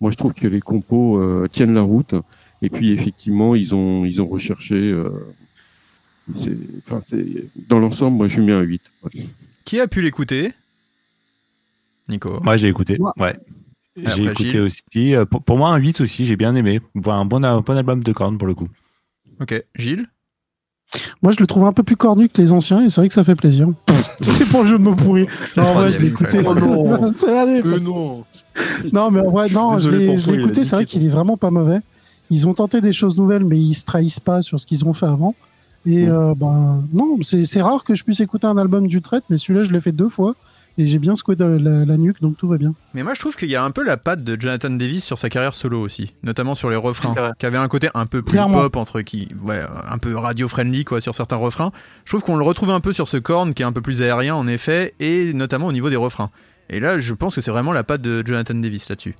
Moi, 0.00 0.10
je 0.10 0.16
trouve 0.16 0.32
que 0.32 0.46
les 0.48 0.60
compos 0.62 1.18
euh, 1.20 1.48
tiennent 1.52 1.74
la 1.74 1.82
route. 1.82 2.14
Et 2.62 2.70
puis, 2.70 2.92
effectivement, 2.92 3.54
ils 3.54 3.74
ont 3.74 4.04
ils 4.06 4.22
ont 4.22 4.26
recherché. 4.26 4.74
euh, 4.74 5.10
enfin, 6.86 7.02
c'est 7.08 7.26
dans 7.68 7.78
l'ensemble, 7.78 8.16
moi, 8.16 8.28
je 8.28 8.38
lui 8.38 8.46
mets 8.46 8.52
un 8.52 8.60
8. 8.62 8.82
Ouais. 9.04 9.10
Qui 9.64 9.80
a 9.80 9.88
pu 9.88 10.00
l'écouter? 10.02 10.52
Nico. 12.08 12.40
Moi, 12.42 12.56
j'ai 12.56 12.68
écouté. 12.68 12.98
Ouais. 13.18 13.36
Après, 13.98 14.16
J'ai 14.16 14.24
écouté 14.24 14.50
Gilles. 14.50 14.60
aussi. 14.60 15.14
Euh, 15.14 15.24
Pour, 15.24 15.42
pour 15.42 15.56
moi, 15.56 15.70
un 15.70 15.76
8 15.76 16.00
aussi, 16.00 16.26
j'ai 16.26 16.36
bien 16.36 16.54
aimé. 16.54 16.80
Voilà, 16.94 17.20
Un 17.20 17.24
bon, 17.24 17.42
un 17.42 17.60
bon 17.60 17.76
album 17.76 18.02
de 18.02 18.12
Korn 18.12 18.36
pour 18.36 18.46
le 18.46 18.54
coup. 18.54 18.68
Ok. 19.40 19.64
Gilles? 19.76 20.06
Moi, 21.22 21.32
je 21.32 21.40
le 21.40 21.46
trouve 21.46 21.64
un 21.64 21.72
peu 21.72 21.82
plus 21.82 21.96
cornu 21.96 22.28
que 22.28 22.40
les 22.40 22.52
anciens 22.52 22.84
et 22.84 22.88
c'est 22.90 23.00
vrai 23.00 23.08
que 23.08 23.14
ça 23.14 23.24
fait 23.24 23.34
plaisir. 23.34 23.68
C'était 24.20 24.44
pour 24.44 24.62
le 24.62 24.68
jeu 24.68 24.78
de 24.78 24.82
mots 24.82 24.94
pourris. 24.94 25.26
Non, 25.56 25.62
en 25.64 25.74
vrai, 25.74 25.90
je 25.90 25.98
l'ai 25.98 26.08
écouté. 26.08 26.38
Oh 26.46 26.54
non. 26.54 27.12
C'est- 27.16 27.28
allez, 27.36 27.62
Euh, 27.64 27.80
non. 27.80 28.24
Non, 28.92 29.10
mais 29.10 29.20
en 29.20 29.30
vrai, 29.30 29.48
non, 29.48 29.76
Désolé 29.76 30.16
je 30.18 30.30
l'ai 30.30 30.40
écouté. 30.40 30.64
C'est 30.64 30.76
vrai 30.76 30.84
qu'il 30.86 31.04
est 31.04 31.08
vraiment 31.08 31.36
pas 31.36 31.50
mauvais. 31.50 31.80
Ils 32.30 32.46
ont 32.48 32.54
tenté 32.54 32.80
des 32.80 32.92
choses 32.92 33.16
nouvelles, 33.16 33.44
mais 33.44 33.58
ils 33.58 33.74
se 33.74 33.84
trahissent 33.84 34.20
pas 34.20 34.42
sur 34.42 34.60
ce 34.60 34.66
qu'ils 34.66 34.84
ont 34.84 34.92
fait 34.92 35.06
avant. 35.06 35.34
Et 35.86 36.08
euh, 36.08 36.34
ben 36.36 36.82
non, 36.92 37.18
c'est 37.22 37.44
c'est 37.44 37.60
rare 37.62 37.84
que 37.84 37.94
je 37.94 38.04
puisse 38.04 38.20
écouter 38.20 38.46
un 38.46 38.56
album 38.56 38.86
du 38.86 39.02
trait, 39.02 39.20
mais 39.28 39.38
celui-là, 39.38 39.64
je 39.64 39.70
l'ai 39.72 39.80
fait 39.80 39.92
deux 39.92 40.08
fois 40.08 40.34
et 40.76 40.86
j'ai 40.88 40.98
bien 40.98 41.14
secoué 41.14 41.36
de 41.36 41.44
la, 41.44 41.84
la 41.84 41.96
nuque, 41.96 42.20
donc 42.20 42.36
tout 42.36 42.48
va 42.48 42.56
bien. 42.58 42.74
Mais 42.94 43.02
moi, 43.04 43.14
je 43.14 43.20
trouve 43.20 43.36
qu'il 43.36 43.48
y 43.48 43.54
a 43.54 43.62
un 43.62 43.70
peu 43.70 43.84
la 43.84 43.96
patte 43.96 44.24
de 44.24 44.40
Jonathan 44.40 44.70
Davis 44.70 45.04
sur 45.04 45.18
sa 45.18 45.28
carrière 45.28 45.54
solo 45.54 45.80
aussi, 45.80 46.14
notamment 46.24 46.54
sur 46.56 46.68
les 46.68 46.74
refrains, 46.76 47.14
qui 47.38 47.46
avait 47.46 47.58
un 47.58 47.68
côté 47.68 47.90
un 47.94 48.06
peu 48.06 48.22
plus 48.22 48.32
Clairement. 48.32 48.62
pop 48.62 48.76
entre 48.76 49.02
qui, 49.02 49.28
ouais, 49.44 49.60
un 49.88 49.98
peu 49.98 50.16
radio 50.16 50.48
friendly 50.48 50.84
quoi 50.84 51.00
sur 51.00 51.14
certains 51.14 51.36
refrains. 51.36 51.70
Je 52.04 52.10
trouve 52.10 52.22
qu'on 52.24 52.36
le 52.36 52.44
retrouve 52.44 52.70
un 52.70 52.80
peu 52.80 52.92
sur 52.92 53.06
ce 53.06 53.18
corn 53.18 53.54
qui 53.54 53.62
est 53.62 53.66
un 53.66 53.72
peu 53.72 53.82
plus 53.82 54.02
aérien 54.02 54.34
en 54.34 54.46
effet, 54.48 54.94
et 54.98 55.32
notamment 55.32 55.66
au 55.66 55.72
niveau 55.72 55.90
des 55.90 55.96
refrains. 55.96 56.30
Et 56.70 56.80
là, 56.80 56.98
je 56.98 57.14
pense 57.14 57.34
que 57.36 57.40
c'est 57.40 57.50
vraiment 57.52 57.72
la 57.72 57.84
patte 57.84 58.00
de 58.02 58.26
Jonathan 58.26 58.54
Davis 58.54 58.88
là-dessus. 58.88 59.14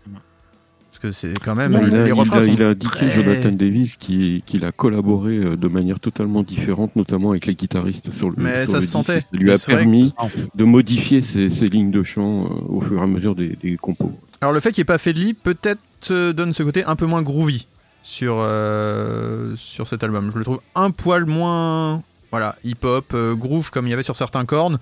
Que 1.04 1.10
c'est 1.12 1.38
quand 1.38 1.54
même 1.54 1.72
il, 1.72 1.76
a, 1.76 2.04
les 2.04 2.10
il 2.12 2.18
a- 2.18 2.24
sont 2.24 2.40
il 2.50 2.62
a 2.62 2.68
indiqué 2.68 2.88
très- 2.88 3.10
Jonathan 3.12 3.52
Davis 3.52 3.96
qui- 3.96 4.42
qu'il 4.46 4.64
a 4.64 4.72
collaboré 4.72 5.36
euh, 5.36 5.54
de 5.54 5.68
manière 5.68 6.00
totalement 6.00 6.42
différente, 6.42 6.96
notamment 6.96 7.32
avec 7.32 7.44
les 7.44 7.54
guitaristes 7.54 8.10
sur 8.16 8.30
le. 8.30 8.36
Mais 8.38 8.64
sur 8.64 8.70
ça 8.72 8.76
le 8.78 8.82
se 8.86 8.88
sentait. 8.90 9.20
Ça 9.20 9.26
lui 9.32 9.50
a 9.50 9.56
permis 9.58 10.14
de 10.54 10.64
modifier 10.64 11.20
ses, 11.20 11.50
ses 11.50 11.68
lignes 11.68 11.90
de 11.90 12.02
chant 12.02 12.44
euh, 12.46 12.48
au 12.68 12.80
fur 12.80 12.98
et 12.98 13.02
à 13.02 13.06
mesure 13.06 13.34
des, 13.34 13.54
des 13.62 13.76
compos. 13.76 14.12
Alors 14.40 14.54
le 14.54 14.60
fait 14.60 14.70
qu'il 14.72 14.80
n'y 14.80 14.84
ait 14.84 14.86
pas 14.86 14.96
fait 14.96 15.12
de 15.12 15.18
lit 15.18 15.34
peut-être 15.34 15.82
euh, 16.10 16.32
donne 16.32 16.54
ce 16.54 16.62
côté 16.62 16.84
un 16.84 16.96
peu 16.96 17.04
moins 17.04 17.20
groovy 17.20 17.66
sur, 18.02 18.36
euh, 18.38 19.54
sur 19.56 19.86
cet 19.86 20.02
album. 20.04 20.30
Je 20.32 20.38
le 20.38 20.44
trouve 20.44 20.60
un 20.74 20.90
poil 20.90 21.26
moins 21.26 22.02
voilà, 22.30 22.56
hip-hop, 22.64 23.12
euh, 23.12 23.34
groove 23.34 23.70
comme 23.70 23.86
il 23.86 23.90
y 23.90 23.92
avait 23.92 24.02
sur 24.02 24.16
certains 24.16 24.46
cornes. 24.46 24.78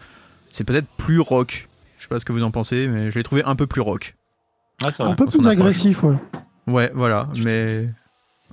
C'est 0.53 0.63
peut-être 0.65 0.87
plus 0.99 1.19
rock. 1.19 1.69
Je 1.99 2.05
sais 2.05 2.09
pas 2.09 2.21
ce 2.21 2.25
que 2.25 2.33
vous 2.33 2.43
en 2.45 2.51
pensez, 2.53 2.87
mais 2.87 3.11
je 3.11 3.19
l'ai 3.19 3.25
trouvé 3.25 3.43
un 3.45 3.57
peu 3.57 3.67
plus 3.67 3.81
rock. 3.81 4.15
Ah, 4.85 5.05
Un 5.05 5.15
peu 5.15 5.27
plus 5.27 5.47
agressif, 5.47 6.03
ouais. 6.03 6.17
Ouais, 6.67 6.91
voilà, 6.95 7.29
mais 7.45 7.89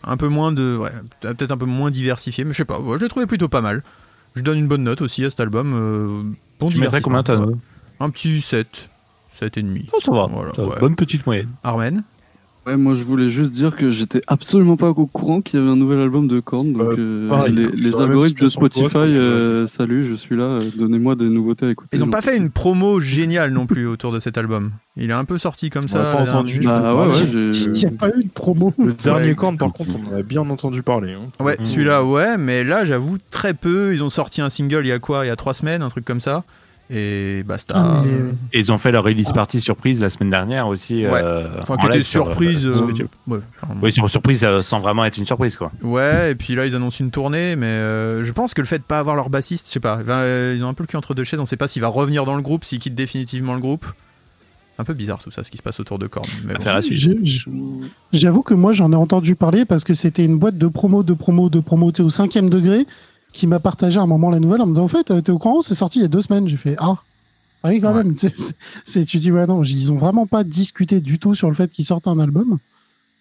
un 0.03 0.17
peu 0.17 0.27
moins 0.27 0.51
de... 0.51 0.77
Ouais, 0.77 0.91
peut-être 1.21 1.51
un 1.51 1.57
peu 1.57 1.65
moins 1.65 1.91
diversifié, 1.91 2.43
mais 2.43 2.53
je 2.53 2.57
sais 2.57 2.65
pas. 2.65 2.79
ouais, 2.79 2.97
je 2.97 3.03
l'ai 3.03 3.09
trouvé 3.09 3.25
plutôt 3.25 3.49
pas 3.49 3.61
mal. 3.61 3.83
Je 4.35 4.41
donne 4.41 4.57
une 4.57 4.67
bonne 4.67 4.83
note 4.83 5.01
aussi 5.01 5.23
à 5.25 5.29
cet 5.29 5.39
album. 5.39 5.71
euh, 5.75 6.23
bon 6.59 6.69
Tu 6.69 6.79
mettrais 6.79 7.01
combien 7.01 7.23
toi 7.23 7.37
ouais. 7.45 7.53
Un 7.99 8.09
petit 8.09 8.41
7. 8.41 8.89
7 9.31 9.57
et 9.57 9.61
demi. 9.61 9.87
Oh, 9.93 9.99
ça 10.03 10.11
va. 10.11 10.27
Voilà, 10.27 10.53
Ça 10.53 10.61
va. 10.63 10.69
ouais. 10.69 10.79
Bonne 10.79 10.95
petite 10.95 11.25
moyenne. 11.25 11.49
Armen 11.63 12.03
Ouais, 12.67 12.75
moi 12.77 12.93
je 12.93 13.03
voulais 13.03 13.29
juste 13.29 13.51
dire 13.51 13.75
que 13.75 13.89
j'étais 13.89 14.21
absolument 14.27 14.75
pas 14.77 14.89
au 14.89 15.05
courant 15.07 15.41
qu'il 15.41 15.59
y 15.59 15.61
avait 15.61 15.71
un 15.71 15.75
nouvel 15.77 15.99
album 15.99 16.27
de 16.27 16.39
Korn. 16.39 16.73
Donc 16.73 16.81
Euh, 16.81 16.95
euh, 17.25 17.29
pareil, 17.29 17.53
les, 17.73 17.99
algorithmes 17.99 18.43
de 18.43 18.49
Spotify, 18.49 18.97
euh, 18.97 19.65
salut, 19.67 20.05
je 20.05 20.13
suis 20.13 20.35
là. 20.35 20.43
euh, 20.43 20.61
Donnez-moi 20.77 21.15
des 21.15 21.25
nouveautés 21.29 21.65
à 21.67 21.69
écouter. 21.71 21.89
Ils 21.97 22.03
ont 22.03 22.09
pas 22.09 22.21
fait 22.21 22.35
une 22.37 22.49
promo 22.51 22.99
géniale 22.99 23.51
non 23.53 23.65
plus 23.65 23.87
autour 23.87 24.11
de 24.11 24.19
cet 24.19 24.37
album. 24.37 24.71
Il 24.97 25.09
est 25.09 25.13
un 25.13 25.25
peu 25.25 25.37
sorti 25.37 25.69
comme 25.69 25.85
On 25.85 25.87
ça. 25.87 26.03
pas 26.11 26.21
entendu 26.21 26.59
Bah 26.59 26.95
ouais, 26.95 27.07
ouais, 27.07 27.13
j'ai. 27.31 27.51
Il 27.67 27.71
n'y 27.71 27.85
a 27.85 27.91
pas 27.91 28.09
eu 28.09 28.23
de 28.25 28.29
promo. 28.29 28.73
Le 28.77 28.93
dernier 28.93 29.29
Ouais. 29.29 29.35
corne, 29.35 29.57
par 29.57 29.71
contre, 29.71 29.91
on 30.11 30.13
en 30.13 30.17
a 30.19 30.21
bien 30.21 30.41
entendu 30.49 30.83
parler. 30.83 31.13
hein. 31.13 31.43
Ouais, 31.43 31.57
celui-là, 31.63 32.03
ouais, 32.03 32.37
mais 32.37 32.63
là, 32.63 32.83
j'avoue, 32.85 33.17
très 33.31 33.53
peu. 33.53 33.93
Ils 33.93 34.03
ont 34.03 34.09
sorti 34.09 34.41
un 34.41 34.49
single 34.49 34.81
il 34.85 34.89
y 34.89 34.91
a 34.91 34.99
quoi 34.99 35.25
Il 35.25 35.29
y 35.29 35.31
a 35.31 35.35
trois 35.37 35.53
semaines, 35.53 35.81
un 35.81 35.89
truc 35.89 36.03
comme 36.05 36.19
ça. 36.19 36.43
Et 36.91 37.43
basta. 37.43 37.73
Ah, 37.77 38.03
mais- 38.03 38.31
Et 38.51 38.59
ils 38.59 38.71
ont 38.71 38.79
fait 38.79 38.91
leur 38.91 39.03
release 39.03 39.31
party 39.31 39.61
surprise 39.61 40.01
la 40.01 40.09
semaine 40.09 40.31
dernière 40.31 40.67
aussi. 40.67 41.05
Ouais. 41.05 41.21
euh, 41.23 41.47
Enfin, 41.61 41.75
en 41.75 41.77
qui 41.77 41.85
était 41.85 41.99
euh, 41.99 42.03
surprise. 42.03 42.61
sur 42.61 42.69
euh, 42.83 42.87
YouTube. 42.87 43.07
ouais, 43.27 43.39
enfin, 43.61 43.73
Oui, 43.81 43.91
sur 43.91 44.09
surprise 44.09 44.43
euh, 44.43 44.61
sans 44.63 44.79
vraiment 44.79 45.05
être 45.05 45.17
une 45.17 45.25
surprise 45.25 45.55
quoi. 45.55 45.71
ouais, 45.83 46.31
et 46.31 46.35
puis 46.35 46.55
là, 46.55 46.65
ils 46.65 46.75
annoncent 46.75 46.97
une 47.03 47.11
tournée, 47.11 47.55
mais 47.55 47.67
euh, 47.67 48.23
je 48.23 48.31
pense 48.31 48.55
que 48.55 48.61
le 48.61 48.67
fait 48.67 48.79
de 48.79 48.83
pas 48.83 48.97
avoir 48.99 49.15
leur 49.15 49.29
bassiste, 49.29 49.67
je 49.67 49.71
sais 49.73 49.79
pas, 49.79 49.97
ben, 49.97 50.13
euh, 50.17 50.55
ils 50.57 50.63
ont 50.63 50.67
un 50.67 50.73
peu 50.73 50.81
le 50.83 50.87
cul 50.87 50.97
entre 50.97 51.13
deux 51.13 51.23
chaises. 51.23 51.39
On 51.39 51.45
sait 51.45 51.57
pas 51.57 51.67
s'il 51.67 51.81
va 51.83 51.89
revenir 51.89 52.25
dans 52.25 52.35
le 52.35 52.41
groupe, 52.41 52.63
s'il 52.63 52.79
quitte 52.79 52.95
définitivement 52.95 53.53
le 53.53 53.61
groupe. 53.61 53.85
Un 54.79 54.83
peu 54.85 54.93
bizarre 54.93 55.21
tout 55.21 55.29
ça, 55.29 55.43
ce 55.43 55.51
qui 55.51 55.57
se 55.57 55.61
passe 55.61 55.79
autour 55.81 55.99
de 55.99 56.07
Korn. 56.07 56.25
Mais 56.45 56.53
bon. 56.53 56.59
Affaire 56.59 56.75
à 56.77 56.81
suivre. 56.81 56.99
J'ai- 57.01 57.19
j'ai- 57.23 57.51
J'avoue 58.13 58.41
que 58.41 58.53
moi 58.53 58.71
j'en 58.71 58.91
ai 58.93 58.95
entendu 58.95 59.35
parler 59.35 59.65
parce 59.65 59.83
que 59.83 59.93
c'était 59.93 60.23
une 60.25 60.39
boîte 60.39 60.57
de 60.57 60.67
promo, 60.67 61.03
de 61.03 61.13
promo, 61.13 61.49
de 61.49 61.59
promo, 61.59 61.91
tu 61.91 61.97
sais, 61.97 62.03
au 62.03 62.09
cinquième 62.09 62.49
degré 62.49 62.87
qui 63.31 63.47
m'a 63.47 63.59
partagé 63.59 63.99
à 63.99 64.01
un 64.03 64.07
moment 64.07 64.29
la 64.29 64.39
nouvelle 64.39 64.61
en 64.61 64.65
me 64.65 64.71
disant 64.73 64.83
en 64.85 64.87
fait 64.87 65.11
euh, 65.11 65.21
t'es 65.21 65.31
au 65.31 65.37
courant 65.37 65.61
c'est 65.61 65.75
sorti 65.75 65.99
il 65.99 66.01
y 66.01 66.05
a 66.05 66.07
deux 66.09 66.21
semaines. 66.21 66.47
J'ai 66.47 66.57
fait 66.57 66.75
ah 66.79 66.97
ah 67.63 67.69
oui 67.69 67.81
quand 67.81 67.93
Ouais. 67.93 68.03
même. 68.03 68.15
C'est 68.85 69.05
tu 69.05 69.17
dis 69.17 69.31
ouais 69.31 69.45
non 69.47 69.63
ils 69.63 69.91
ont 69.91 69.97
vraiment 69.97 70.25
pas 70.27 70.43
discuté 70.43 71.01
du 71.01 71.19
tout 71.19 71.35
sur 71.35 71.49
le 71.49 71.55
fait 71.55 71.69
qu'ils 71.71 71.85
sortent 71.85 72.07
un 72.07 72.19
album. 72.19 72.57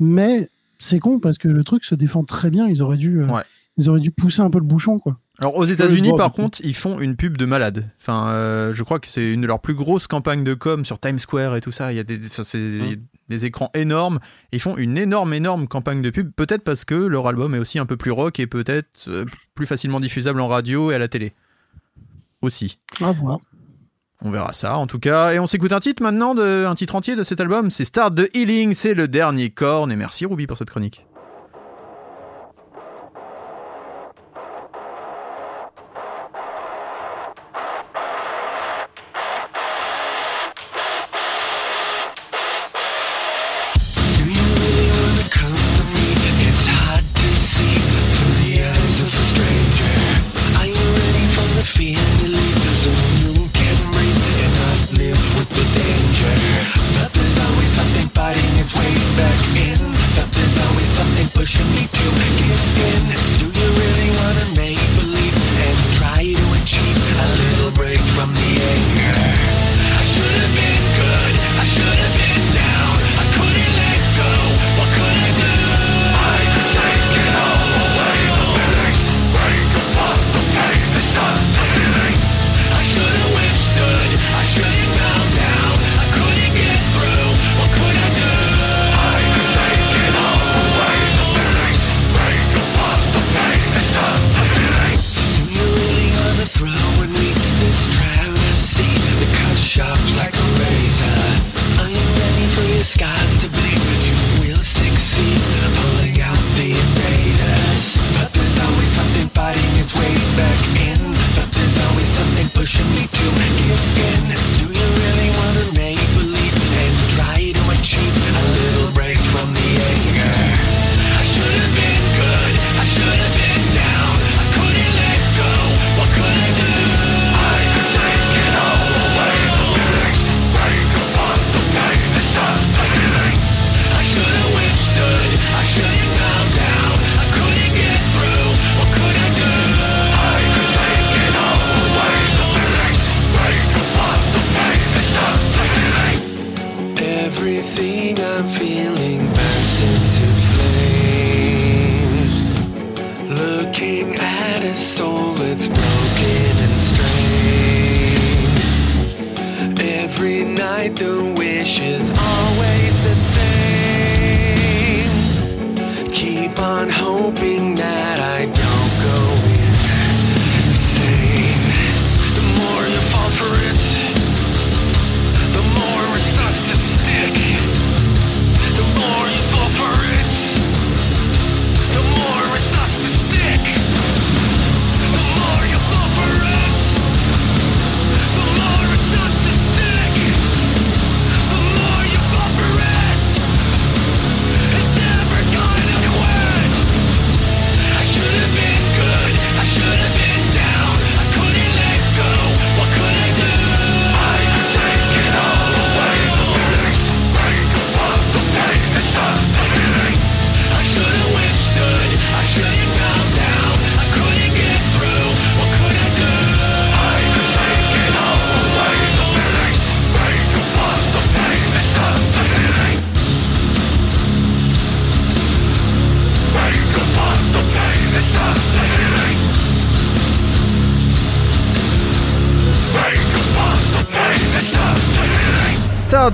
Mais 0.01 0.49
c'est 0.79 1.01
con 1.01 1.19
parce 1.19 1.39
que 1.39 1.49
le 1.49 1.65
truc 1.65 1.85
se 1.85 1.95
défend 1.95 2.23
très 2.25 2.51
bien. 2.51 2.69
Ils 2.69 2.83
auraient 2.83 2.97
dû 2.97 3.21
euh, 3.21 3.27
ils 3.77 3.89
auraient 3.91 4.01
dû 4.01 4.11
pousser 4.11 4.41
un 4.41 4.51
peu 4.51 4.59
le 4.59 4.65
bouchon 4.65 4.99
quoi. 4.99 5.17
Alors 5.41 5.57
aux 5.57 5.65
États-Unis, 5.65 6.13
par 6.17 6.33
contre, 6.33 6.61
ils 6.65 6.75
font 6.75 6.99
une 6.99 7.15
pub 7.15 7.37
de 7.37 7.45
malade. 7.45 7.89
Enfin, 8.01 8.29
euh, 8.31 8.73
je 8.73 8.83
crois 8.83 8.99
que 8.99 9.07
c'est 9.07 9.33
une 9.33 9.41
de 9.43 9.47
leurs 9.47 9.61
plus 9.61 9.75
grosses 9.75 10.09
campagnes 10.09 10.43
de 10.43 10.55
com 10.55 10.85
sur 10.85 10.99
Times 10.99 11.21
Square 11.21 11.55
et 11.57 11.61
tout 11.61 11.71
ça. 11.71 11.93
Il 11.93 11.97
y 11.97 12.01
a 12.01 12.05
des, 12.05 12.19
enfin, 12.27 12.43
c'est- 12.43 12.59
a 12.59 12.95
des 13.29 13.45
écrans 13.45 13.71
énormes. 13.75 14.21
Ils 14.53 14.61
font 14.61 14.77
une 14.77 14.97
énorme, 14.99 15.35
énorme 15.35 15.69
campagne 15.69 16.03
de 16.03 16.11
pub. 16.11 16.33
Peut-être 16.33 16.65
parce 16.65 16.85
que 16.85 16.95
leur 16.95 17.27
album 17.27 17.55
est 17.55 17.59
aussi 17.59 17.79
un 17.79 17.87
peu 17.87 17.97
plus 17.97 18.11
rock 18.11 18.41
et 18.41 18.47
peut-être 18.47 19.07
euh, 19.09 19.25
plus 19.55 19.67
facilement 19.67 20.01
diffusable 20.01 20.41
en 20.41 20.49
radio 20.49 20.91
et 20.91 20.95
à 20.95 20.99
la 20.99 21.09
télé. 21.09 21.33
Aussi. 22.41 22.79
On 24.21 24.31
verra 24.31 24.53
ça 24.53 24.79
en 24.79 24.87
tout 24.87 24.99
cas. 24.99 25.33
Et 25.33 25.39
on 25.39 25.47
s'écoute 25.47 25.73
un 25.73 25.81
titre 25.81 26.03
maintenant, 26.03 26.35
de, 26.35 26.65
un 26.67 26.75
titre 26.75 26.95
entier 26.95 27.17
de 27.17 27.25
cet 27.25 27.41
album. 27.41 27.71
C'est 27.71 27.85
Start 27.85 28.15
de 28.15 28.29
Healing, 28.35 28.75
c'est 28.75 28.95
le 28.95 29.09
dernier 29.09 29.51
corne. 29.51 29.93
Et 29.93 29.97
merci 29.97 30.27
Ruby 30.27 30.47
pour 30.47 30.59
cette 30.59 30.71
chronique. 30.71 31.05
Pushing 61.39 61.71
me 61.71 61.87
to 61.87 62.03
give 62.03 63.43
in. 63.45 63.48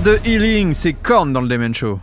De 0.05 0.19
Healing, 0.23 0.75
c'est 0.75 0.93
Korn 0.93 1.33
dans 1.33 1.41
le 1.41 1.47
Demen 1.47 1.73
Show. 1.73 1.99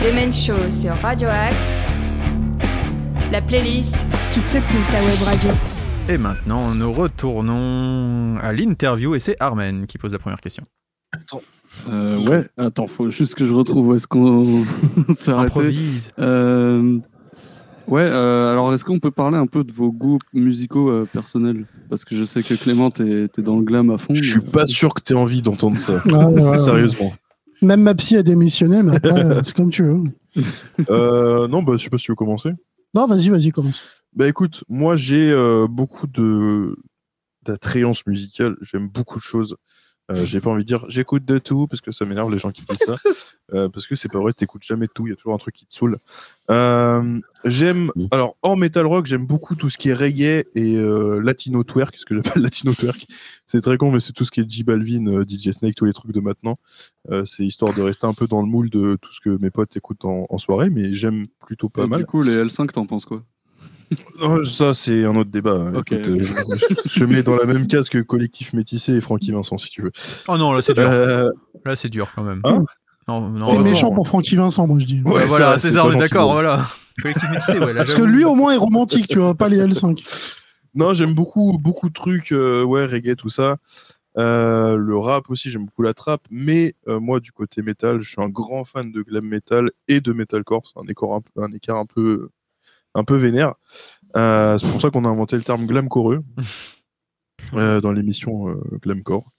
Demen 0.00 0.32
Show 0.32 0.70
sur 0.70 0.94
Radio 1.02 1.26
Axe. 1.28 1.76
La 3.32 3.42
playlist 3.42 4.06
qui 4.30 4.40
secoue 4.40 4.64
ta 4.92 5.02
web 5.02 5.20
radio. 5.24 5.50
Et 6.08 6.18
maintenant, 6.18 6.72
nous 6.72 6.92
retournons 6.92 8.36
à 8.40 8.52
l'interview 8.52 9.16
et 9.16 9.18
c'est 9.18 9.34
Armen 9.40 9.88
qui 9.88 9.98
pose 9.98 10.12
la 10.12 10.20
première 10.20 10.40
question. 10.40 10.64
Euh, 11.88 12.22
ouais, 12.22 12.48
attends, 12.56 12.86
faut 12.86 13.10
juste 13.10 13.34
que 13.34 13.44
je 13.44 13.52
retrouve 13.52 13.88
où 13.88 13.94
est-ce 13.94 14.06
qu'on 14.06 14.64
s'est 15.16 15.32
arrêté. 15.32 15.46
Improvise. 15.46 16.12
Euh, 16.20 16.98
ouais, 17.88 18.02
euh, 18.02 18.35
est-ce 18.76 18.84
qu'on 18.84 19.00
peut 19.00 19.10
parler 19.10 19.38
un 19.38 19.46
peu 19.46 19.64
de 19.64 19.72
vos 19.72 19.90
goûts 19.90 20.18
musicaux 20.34 20.90
euh, 20.90 21.08
personnels? 21.10 21.64
Parce 21.88 22.04
que 22.04 22.14
je 22.14 22.22
sais 22.22 22.42
que 22.42 22.54
Clément, 22.54 22.90
t'es 22.90 23.26
t'es 23.28 23.40
dans 23.40 23.56
le 23.56 23.64
glam 23.64 23.90
à 23.90 23.96
fond. 23.96 24.12
Je 24.14 24.22
suis 24.22 24.40
pas 24.40 24.66
sûr 24.66 24.92
que 24.92 25.00
t'aies 25.00 25.14
envie 25.14 25.40
d'entendre 25.40 25.78
ça. 25.78 26.02
Ouais. 26.06 26.58
Sérieusement. 26.58 27.14
Même 27.62 27.80
ma 27.80 27.94
psy 27.94 28.18
a 28.18 28.22
démissionné, 28.22 28.82
mais 28.82 28.96
après, 28.96 29.38
c'est 29.42 29.56
comme 29.56 29.70
tu 29.70 29.82
veux. 29.82 30.04
Euh, 30.90 31.48
non, 31.48 31.62
bah, 31.62 31.72
je 31.76 31.84
sais 31.84 31.88
pas 31.88 31.96
si 31.96 32.04
tu 32.04 32.12
veux 32.12 32.16
commencer. 32.16 32.50
Non, 32.94 33.06
vas-y, 33.06 33.30
vas-y, 33.30 33.50
commence. 33.50 34.02
Bah 34.14 34.28
écoute, 34.28 34.62
moi 34.68 34.94
j'ai 34.94 35.30
euh, 35.30 35.66
beaucoup 35.68 36.06
de 36.06 36.76
d'attrayance 37.44 38.06
musicale. 38.06 38.56
J'aime 38.60 38.88
beaucoup 38.88 39.18
de 39.18 39.24
choses. 39.24 39.56
Euh, 40.12 40.24
j'ai 40.24 40.40
pas 40.40 40.50
envie 40.50 40.62
de 40.62 40.68
dire 40.68 40.84
j'écoute 40.88 41.24
de 41.24 41.40
tout 41.40 41.66
parce 41.66 41.80
que 41.80 41.90
ça 41.90 42.04
m'énerve 42.04 42.30
les 42.30 42.38
gens 42.38 42.50
qui 42.50 42.62
disent 42.62 42.78
ça. 42.84 42.96
Euh, 43.54 43.68
parce 43.68 43.86
que 43.86 43.94
c'est 43.94 44.10
pas 44.10 44.18
vrai, 44.18 44.32
t'écoutes 44.32 44.64
jamais 44.64 44.88
tout. 44.92 45.06
Il 45.06 45.10
y 45.10 45.12
a 45.12 45.16
toujours 45.16 45.32
un 45.32 45.38
truc 45.38 45.54
qui 45.54 45.66
te 45.66 45.72
saoule. 45.72 45.98
Euh, 46.50 47.20
j'aime 47.44 47.92
alors 48.10 48.36
hors 48.42 48.56
metal 48.56 48.86
rock, 48.86 49.06
j'aime 49.06 49.24
beaucoup 49.24 49.54
tout 49.54 49.70
ce 49.70 49.78
qui 49.78 49.90
est 49.90 49.94
reggae 49.94 50.44
et 50.56 50.76
latino 51.22 51.62
twerk, 51.62 51.96
ce 51.96 52.04
que 52.04 52.16
j'appelle 52.16 52.42
latino 52.42 52.74
twerk. 52.74 53.06
C'est 53.46 53.60
très 53.60 53.78
con, 53.78 53.92
mais 53.92 54.00
c'est 54.00 54.12
tout 54.12 54.24
ce 54.24 54.32
qui 54.32 54.40
est 54.40 54.50
J 54.50 54.64
Balvin, 54.64 55.22
DJ 55.22 55.52
Snake, 55.52 55.76
tous 55.76 55.84
les 55.84 55.92
trucs 55.92 56.10
de 56.10 56.18
maintenant. 56.18 56.58
C'est 57.24 57.44
histoire 57.44 57.72
de 57.72 57.82
rester 57.82 58.08
un 58.08 58.14
peu 58.14 58.26
dans 58.26 58.40
le 58.40 58.48
moule 58.48 58.68
de 58.68 58.98
tout 59.00 59.12
ce 59.12 59.20
que 59.20 59.40
mes 59.40 59.50
potes 59.50 59.76
écoutent 59.76 60.04
en, 60.04 60.26
en 60.28 60.38
soirée, 60.38 60.68
mais 60.68 60.92
j'aime 60.92 61.26
plutôt 61.46 61.68
pas 61.68 61.84
Et 61.84 61.86
mal. 61.86 62.00
Du 62.00 62.06
coup, 62.06 62.22
les 62.22 62.36
L5, 62.36 62.72
t'en 62.72 62.84
penses 62.84 63.04
quoi? 63.04 63.22
Non, 64.20 64.42
ça, 64.44 64.74
c'est 64.74 65.04
un 65.04 65.14
autre 65.16 65.30
débat. 65.30 65.70
Écoute, 65.72 65.92
euh, 66.08 66.18
je, 66.22 66.74
je 66.86 67.04
mets 67.04 67.22
dans 67.22 67.36
la 67.36 67.44
même 67.46 67.66
case 67.68 67.88
que 67.88 67.98
Collectif 67.98 68.52
Métissé 68.52 68.92
et 68.94 69.00
Francky 69.00 69.30
Vincent, 69.32 69.58
si 69.58 69.70
tu 69.70 69.82
veux. 69.82 69.92
Oh 70.28 70.36
non, 70.36 70.52
là 70.52 70.62
c'est 70.62 70.74
dur. 70.74 70.88
Euh, 70.88 71.30
Là 71.64 71.76
c'est 71.76 71.88
dur 71.88 72.10
quand 72.14 72.22
même. 72.24 72.40
Hein 72.44 72.64
non, 73.08 73.28
non, 73.28 73.48
T'es 73.50 73.56
non. 73.58 73.62
méchant 73.62 73.92
pour 73.92 74.08
Francky 74.08 74.34
Vincent, 74.36 74.66
moi 74.66 74.78
je 74.80 74.86
dis. 74.86 75.02
Ouais, 75.04 75.12
Ouais, 75.12 75.26
voilà, 75.26 75.52
ça, 75.52 75.58
c'est 75.58 75.72
ça, 75.72 75.86
on 75.86 75.92
est 75.92 75.96
d'accord, 75.98 76.32
voilà. 76.32 76.66
Collectif 77.00 77.30
métissé, 77.30 77.58
ouais. 77.58 77.72
là, 77.72 77.84
Parce 77.84 77.94
que 77.94 78.02
lui, 78.02 78.24
au 78.24 78.34
moins, 78.34 78.52
est 78.54 78.56
romantique, 78.58 79.06
tu 79.08 79.18
vois, 79.20 79.34
pas 79.34 79.48
les 79.48 79.58
L5. 79.58 80.02
Non, 80.74 80.92
j'aime 80.92 81.14
beaucoup, 81.14 81.56
beaucoup 81.62 81.88
de 81.88 81.94
trucs, 81.94 82.32
euh, 82.32 82.62
ouais, 82.64 82.84
reggae, 82.86 83.14
tout 83.16 83.28
ça. 83.28 83.56
Euh, 84.18 84.76
le 84.76 84.96
rap 84.98 85.28
aussi, 85.30 85.50
j'aime 85.50 85.66
beaucoup 85.66 85.82
la 85.82 85.94
trap. 85.94 86.22
Mais 86.30 86.74
euh, 86.88 86.98
moi, 86.98 87.20
du 87.20 87.32
côté 87.32 87.62
métal, 87.62 88.00
je 88.00 88.08
suis 88.08 88.20
un 88.22 88.28
grand 88.28 88.64
fan 88.64 88.90
de 88.90 89.02
glam 89.02 89.24
metal 89.26 89.70
et 89.88 90.00
de 90.00 90.12
metalcore. 90.12 90.62
C'est 90.66 90.78
un 90.80 90.86
écart 90.88 91.12
un, 91.12 91.20
peu- 91.20 91.42
un 91.42 91.52
écart 91.52 91.76
un 91.76 91.86
peu, 91.86 92.28
un 92.96 93.04
peu 93.04 93.16
vénère. 93.16 93.54
Euh, 94.16 94.56
c'est 94.58 94.68
pour 94.70 94.80
ça 94.80 94.90
qu'on 94.90 95.04
a 95.04 95.08
inventé 95.08 95.36
le 95.36 95.42
terme 95.42 95.66
glamcoreux 95.66 96.22
euh, 97.54 97.80
dans 97.80 97.92
l'émission 97.92 98.48
euh, 98.48 98.60
glamcore. 98.82 99.30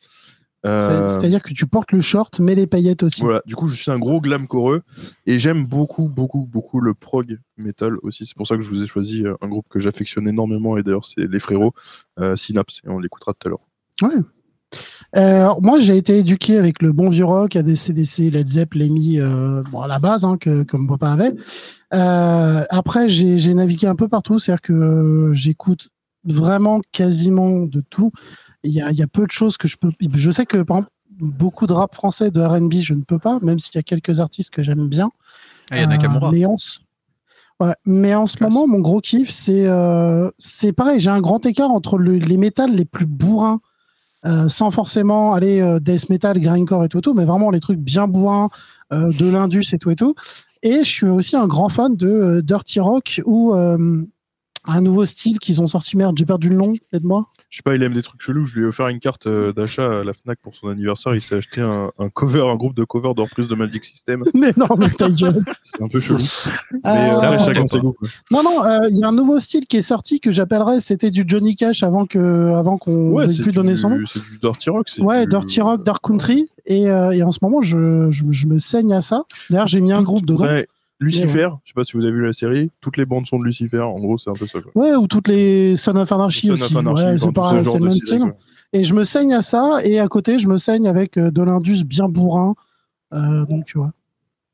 C'est- 0.66 1.10
C'est-à-dire 1.10 1.42
que 1.42 1.54
tu 1.54 1.66
portes 1.66 1.94
le 1.94 2.02
short, 2.02 2.40
mais 2.42 2.54
les 2.54 2.68
paillettes 2.68 3.02
aussi. 3.04 3.22
voilà, 3.22 3.42
du 3.46 3.56
coup, 3.56 3.70
je 3.70 3.76
suis 3.76 3.90
un 3.90 3.98
gros 4.00 4.20
glamcoreux 4.20 4.82
et 5.26 5.40
j'aime 5.40 5.66
beaucoup, 5.66 6.10
beaucoup, 6.10 6.46
beaucoup 6.46 6.82
le 6.82 6.94
prog 6.94 7.40
metal 7.58 7.96
aussi. 8.02 8.26
C'est 8.26 8.36
pour 8.36 8.48
ça 8.48 8.58
que 8.58 8.62
je 8.62 8.70
vous 8.70 8.84
ai 8.84 8.88
choisi 8.88 9.24
un 9.40 9.48
groupe 9.48 9.68
que 9.70 9.80
j'affectionne 9.80 10.28
énormément 10.28 10.76
et 10.78 10.84
d'ailleurs, 10.84 11.06
c'est 11.06 11.22
les 11.26 11.40
frérots 11.40 11.74
Synapse 12.36 12.82
et 12.86 12.90
on 12.90 13.00
l'écoutera 13.00 13.34
tout 13.34 13.48
à 13.48 13.50
l'heure. 13.50 13.66
Ouais. 14.02 14.22
Euh, 15.16 15.54
moi, 15.62 15.80
j'ai 15.80 15.98
été 15.98 16.18
éduqué 16.20 16.58
avec 16.58 16.82
le 16.82 16.92
bon 16.92 17.10
vieux 17.10 17.26
rock, 17.26 17.56
ADCDC, 17.56 18.30
Led 18.32 18.48
Zepp, 18.50 18.74
Lemmy, 18.74 19.20
euh, 19.20 19.64
bon, 19.72 19.82
à 19.82 19.88
la 19.88 20.00
base, 20.00 20.26
hein, 20.26 20.38
que, 20.38 20.64
que 20.64 20.76
mon 20.78 20.88
papa 20.88 21.12
avait. 21.12 21.34
Euh, 21.94 22.64
après, 22.70 23.08
j'ai 23.08 23.54
navigué 23.54 23.88
un 23.88 23.96
peu 23.96 24.08
partout, 24.08 24.40
c'est-à-dire 24.40 24.62
que 24.62 25.30
j'écoute 25.34 25.90
vraiment 26.26 26.82
quasiment 26.92 27.62
de 27.62 27.82
tout. 27.82 28.12
Il 28.64 28.72
y 28.72 28.82
a, 28.82 28.92
il 28.92 28.98
y 28.98 29.02
a 29.04 29.08
peu 29.08 29.26
de 29.26 29.32
choses 29.32 29.56
que 29.58 29.68
je 29.68 29.78
peux. 29.78 29.92
Je 30.14 30.32
sais 30.32 30.46
que, 30.46 30.62
par 30.62 30.78
exemple, 30.78 30.92
beaucoup 31.20 31.68
de 31.68 31.74
rap 31.74 31.96
français, 31.96 32.30
de 32.30 32.42
RB, 32.42 32.74
je 32.82 32.94
ne 32.94 33.02
peux 33.04 33.20
pas, 33.20 33.40
même 33.42 33.60
s'il 33.60 33.76
y 33.76 33.80
a 33.80 33.84
quelques 33.84 34.20
artistes 34.20 34.50
que 34.52 34.62
j'aime 34.62 34.88
bien. 34.88 35.10
Ah, 35.72 35.78
il 35.78 35.82
y 35.82 35.84
a 35.84 35.88
Nakamura. 35.88 36.32
Mais 36.32 36.46
en, 36.46 36.56
ouais, 37.62 37.74
mais 37.86 38.14
en 38.14 38.26
ce 38.26 38.44
moment, 38.44 38.68
mon 38.68 38.80
gros 38.80 39.00
kiff, 39.00 39.30
c'est 39.32 39.66
euh, 39.68 40.30
c'est 40.38 40.74
pareil. 40.74 41.00
J'ai 41.00 41.10
un 41.10 41.22
grand 41.22 41.46
écart 41.46 41.72
entre 41.72 41.98
le- 41.98 42.18
les 42.18 42.38
métals 42.38 42.76
les 42.76 42.86
plus 42.86 43.06
bourrins, 43.06 43.62
euh, 44.26 44.48
sans 44.48 44.72
forcément 44.72 45.34
aller 45.34 45.62
euh, 45.62 45.80
death 45.80 46.10
metal, 46.10 46.40
grindcore 46.40 46.84
et 46.84 46.90
tout, 46.90 47.00
et 47.00 47.02
tout, 47.02 47.14
mais 47.14 47.26
vraiment 47.26 47.52
les 47.52 47.60
trucs 47.60 47.80
bien 47.80 48.08
bourrins, 48.08 48.50
euh, 48.92 49.12
de 49.14 49.30
l'indus 49.30 49.74
et 49.74 49.78
tout 49.78 49.92
et 49.92 49.96
tout. 49.96 50.16
Et 50.64 50.80
je 50.80 50.90
suis 50.90 51.08
aussi 51.08 51.36
un 51.36 51.46
grand 51.46 51.70
fan 51.70 51.96
de 51.96 52.42
dirty 52.44 52.80
rock 52.80 53.22
ou 53.26 53.54
un 54.68 54.82
nouveau 54.82 55.06
style 55.06 55.40
qu'ils 55.40 55.62
ont 55.62 55.68
sorti. 55.68 55.98
Merde, 55.98 56.16
j'ai 56.18 56.26
perdu 56.26 56.50
le 56.50 56.56
nom. 56.56 56.74
Aide-moi. 56.94 57.26
Je 57.50 57.58
sais 57.58 57.64
pas, 57.64 57.76
il 57.76 57.84
aime 57.84 57.94
des 57.94 58.02
trucs 58.02 58.22
chelous. 58.22 58.46
Je 58.46 58.56
lui 58.56 58.64
ai 58.66 58.68
offert 58.68 58.90
une 58.90 59.00
carte 59.00 59.26
euh, 59.28 59.54
d'achat 59.54 60.02
à 60.02 60.04
la 60.04 60.14
Fnac 60.14 60.38
pour 60.42 60.54
son 60.56 60.68
anniversaire. 60.68 61.16
Il 61.16 61.22
s'est 61.22 61.36
acheté 61.36 61.62
un, 61.62 61.92
un 61.98 62.10
cover, 62.10 62.42
un 62.52 62.56
groupe 62.56 62.76
de 62.76 62.84
covers 62.84 63.16
d'Or 63.16 63.28
plus 63.34 63.48
de 63.48 63.56
Magic 63.56 63.86
System. 63.86 64.24
mais 64.34 64.52
non, 64.58 64.68
mais 64.78 64.90
ta 64.90 65.10
gueule. 65.10 65.44
C'est 65.64 65.82
un 65.82 65.88
peu 65.88 66.02
chelou. 66.02 66.20
Mais 66.74 66.80
Euh, 66.86 66.90
euh, 66.94 67.16
après, 67.18 67.30
ouais, 67.30 67.40
chacun 67.46 67.62
ouais. 67.62 67.68
ses 67.68 67.80
goûts. 67.80 67.94
quoi. 67.94 68.10
Non, 68.32 68.44
non, 68.44 68.64
euh, 68.66 68.88
il 68.90 68.98
y 68.98 69.04
a 69.04 69.08
un 69.08 69.14
nouveau 69.14 69.40
style 69.40 69.66
qui 69.66 69.78
est 69.78 69.82
sorti 69.82 70.20
que 70.20 70.32
j'appellerais 70.32 70.80
c'était 70.82 71.12
du 71.12 71.24
Johnny 71.26 71.56
Cash 71.56 71.84
avant 71.84 72.06
que 72.06 72.54
avant 72.54 72.78
qu'on 72.78 73.12
Ouais, 73.12 73.28
ne 73.28 73.32
c'est 73.32 73.44
plus 73.44 73.52
donner 73.54 73.76
son 73.76 73.92
nom. 73.92 74.06
c'est 74.06 74.22
du 74.24 74.38
dirty 74.40 74.70
rock. 74.70 74.90
c'est 74.90 75.02
Ouais, 75.02 75.24
du- 75.24 75.30
Dirty 75.30 75.62
Rock, 75.62 75.84
Dark 75.86 76.04
Country. 76.06 76.50
Et, 76.66 76.90
euh, 76.90 77.12
et 77.12 77.24
en 77.24 77.32
ce 77.32 77.40
moment, 77.42 77.62
je, 77.62 78.08
je, 78.10 78.26
je 78.30 78.48
me 78.48 78.60
saigne 78.60 78.94
à 78.94 79.00
ça. 79.00 79.24
D'ailleurs, 79.50 79.68
j'ai 79.68 79.80
mis 79.80 79.94
un 79.94 80.02
groupe 80.02 80.26
dedans. 80.26 80.44
Ouais, 80.44 80.68
Lucifer, 81.00 81.50
je 81.64 81.70
sais 81.70 81.74
pas 81.76 81.84
si 81.84 81.94
vous 81.96 82.04
avez 82.04 82.12
vu 82.12 82.26
la 82.26 82.34
série, 82.34 82.72
toutes 82.82 82.98
les 82.98 83.06
bandes 83.06 83.28
sont 83.28 83.38
de 83.40 83.44
Lucifer, 83.46 83.80
en 83.82 84.00
gros 84.00 84.18
c'est 84.18 84.32
un 84.32 84.34
peu 84.34 84.48
ça. 84.48 84.60
Quoi. 84.62 84.72
Ouais, 84.76 84.96
ou 84.96 85.08
toutes 85.08 85.28
les 85.28 85.76
Son 85.76 85.96
of 85.96 86.12
Anarchy 86.12 86.48
Son 86.48 86.54
aussi. 86.54 86.64
of 86.64 86.76
Anarchy, 86.76 87.04
ouais, 87.04 87.12
c'est 87.12 87.20
ce 87.20 87.32
c'est 87.32 87.74
le 87.74 87.80
de 87.80 87.84
même 87.84 87.92
style, 87.94 88.20
quoi. 88.20 88.36
Et 88.74 88.84
je 88.84 88.94
me 88.94 89.04
saigne 89.04 89.34
à 89.34 89.42
ça. 89.42 89.80
Et 89.84 90.00
à 90.00 90.08
côté, 90.08 90.40
je 90.40 90.48
me 90.48 90.58
saigne 90.58 90.88
avec 90.88 91.18
euh, 91.18 91.32
de 91.32 91.42
l'Indus 91.42 91.84
bien 91.86 92.10
bourrin. 92.10 92.56
Euh, 93.14 93.46
donc, 93.46 93.66
tu 93.66 93.78
vois. 93.78 93.94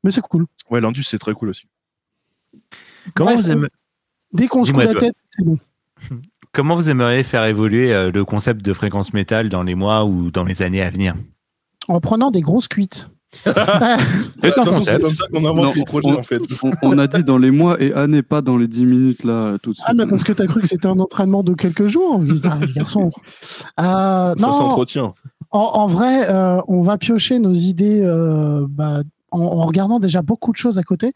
Mais 0.04 0.10
c'est 0.10 0.20
cool. 0.20 0.46
Ouais, 0.70 0.80
l'Indus 0.80 1.02
c'est 1.04 1.18
très 1.18 1.32
cool 1.34 1.48
aussi. 1.48 1.66
Comment 3.14 3.32
Bref, 3.32 3.44
vous 3.44 3.50
aimez- 3.50 3.68
Dès 4.32 4.46
qu'on 4.46 4.64
se 4.64 4.70
Dis-moi, 4.70 4.84
la 4.84 4.94
tête, 4.94 5.16
c'est 5.30 5.44
bon. 5.44 5.58
Comment 6.52 6.76
vous 6.76 6.88
aimeriez 6.88 7.22
faire 7.24 7.44
évoluer 7.44 7.92
euh, 7.92 8.12
le 8.12 8.24
concept 8.24 8.62
de 8.62 8.72
fréquence 8.72 9.12
métal 9.12 9.48
dans 9.48 9.62
les 9.64 9.74
mois 9.74 10.04
ou 10.04 10.30
dans 10.30 10.44
les 10.44 10.62
années 10.62 10.82
à 10.82 10.90
venir? 10.90 11.16
En 11.88 12.00
prenant 12.00 12.30
des 12.30 12.40
grosses 12.40 12.68
cuites. 12.68 13.10
C'est 13.44 13.50
un 13.50 13.98
Attention, 14.42 14.64
concept. 14.74 14.84
c'est 14.84 15.00
comme 15.02 15.14
ça 15.16 15.24
qu'on 15.32 15.44
invente 15.44 15.74
les 15.74 15.84
projets 15.84 16.08
on, 16.10 16.18
en 16.18 16.22
fait. 16.22 16.40
on- 16.62 16.70
on 16.82 16.98
a 16.98 17.06
dit 17.06 17.24
dans 17.24 17.38
les 17.38 17.50
mois 17.50 17.80
et 17.82 17.92
années, 17.92 18.22
pas 18.22 18.40
dans 18.42 18.56
les 18.56 18.68
10 18.68 18.84
minutes 18.86 19.24
là, 19.24 19.56
tout 19.62 19.70
de 19.70 19.76
suite. 19.76 19.86
Ah, 19.88 19.92
mais 19.94 20.06
parce 20.06 20.24
que 20.24 20.32
t'as 20.32 20.46
cru 20.46 20.60
que 20.60 20.68
c'était 20.68 20.86
un 20.88 20.98
entraînement 20.98 21.42
de 21.42 21.54
quelques 21.54 21.86
jours, 21.88 22.20
putain, 22.26 22.58
garçon. 22.74 23.10
Euh, 23.80 23.82
Ça 23.82 24.34
non, 24.38 24.52
s'entretient. 24.52 25.14
En, 25.50 25.58
en 25.60 25.86
vrai, 25.86 26.28
euh, 26.28 26.60
on 26.68 26.82
va 26.82 26.98
piocher 26.98 27.38
nos 27.38 27.52
idées 27.54 28.00
euh, 28.02 28.66
bah, 28.68 29.02
en, 29.30 29.40
en 29.40 29.60
regardant 29.62 29.98
déjà 30.00 30.22
beaucoup 30.22 30.52
de 30.52 30.56
choses 30.56 30.78
à 30.78 30.82
côté. 30.82 31.12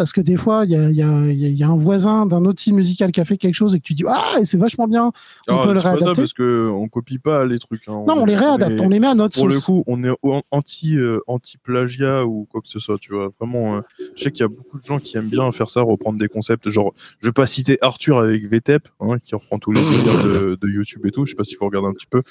Parce 0.00 0.14
que 0.14 0.22
des 0.22 0.38
fois, 0.38 0.64
il 0.64 0.70
y 0.70 0.76
a, 0.76 0.88
y 0.90 1.52
y 1.54 1.62
un 1.62 1.76
voisin 1.76 2.24
d'un 2.24 2.46
autre 2.46 2.58
style 2.58 2.72
musical 2.72 3.12
qui 3.12 3.20
a 3.20 3.26
fait 3.26 3.36
quelque 3.36 3.52
chose 3.54 3.74
et 3.74 3.80
que 3.80 3.84
tu 3.84 3.92
dis 3.92 4.02
Ah, 4.08 4.36
c'est 4.44 4.56
vachement 4.56 4.88
bien, 4.88 5.12
on 5.46 5.58
Ah, 5.58 5.62
peut 5.66 5.74
le 5.74 5.78
c'est 5.78 5.84
pas 5.84 5.90
ça 5.90 5.90
réadapter. 5.90 6.22
parce 6.22 6.32
que 6.32 6.70
on 6.70 6.88
copie 6.88 7.18
pas 7.18 7.44
les 7.44 7.58
trucs. 7.58 7.82
hein. 7.86 8.02
Non, 8.08 8.14
on 8.16 8.24
les 8.24 8.34
réadapte, 8.34 8.80
on 8.80 8.88
les 8.88 8.98
met 8.98 9.08
à 9.08 9.14
notre 9.14 9.34
Pour 9.38 9.46
le 9.46 9.52
sauce. 9.52 9.64
coup, 9.66 9.84
on 9.86 10.02
est 10.02 10.14
anti 10.50 10.96
euh, 10.96 11.18
anti 11.26 11.58
plagiat 11.58 12.24
ou 12.24 12.46
quoi 12.50 12.62
que 12.62 12.70
ce 12.70 12.78
soit, 12.78 12.96
tu 12.98 13.12
vois. 13.12 13.28
Vraiment, 13.38 13.76
euh, 13.76 13.80
je 14.16 14.22
sais 14.22 14.30
qu'il 14.32 14.40
y 14.40 14.44
a 14.44 14.48
beaucoup 14.48 14.78
de 14.80 14.84
gens 14.86 15.00
qui 15.00 15.18
aiment 15.18 15.28
bien 15.28 15.52
faire 15.52 15.68
ça, 15.68 15.82
reprendre 15.82 16.18
des 16.18 16.28
concepts. 16.28 16.66
Genre, 16.70 16.94
je 17.20 17.26
vais 17.28 17.32
pas 17.32 17.44
citer 17.44 17.76
Arthur 17.82 18.20
avec 18.20 18.42
VTEP, 18.48 18.88
hein, 19.00 19.18
qui 19.18 19.34
reprend 19.34 19.58
tous 19.58 19.72
les 19.72 19.82
délires 19.82 20.24
de, 20.24 20.58
de 20.58 20.68
YouTube 20.68 21.04
et 21.04 21.10
tout. 21.10 21.26
Je 21.26 21.32
sais 21.32 21.36
pas 21.36 21.44
s'il 21.44 21.58
faut 21.58 21.66
regarder 21.66 21.88
un 21.88 21.92
petit 21.92 22.06
peu. 22.08 22.22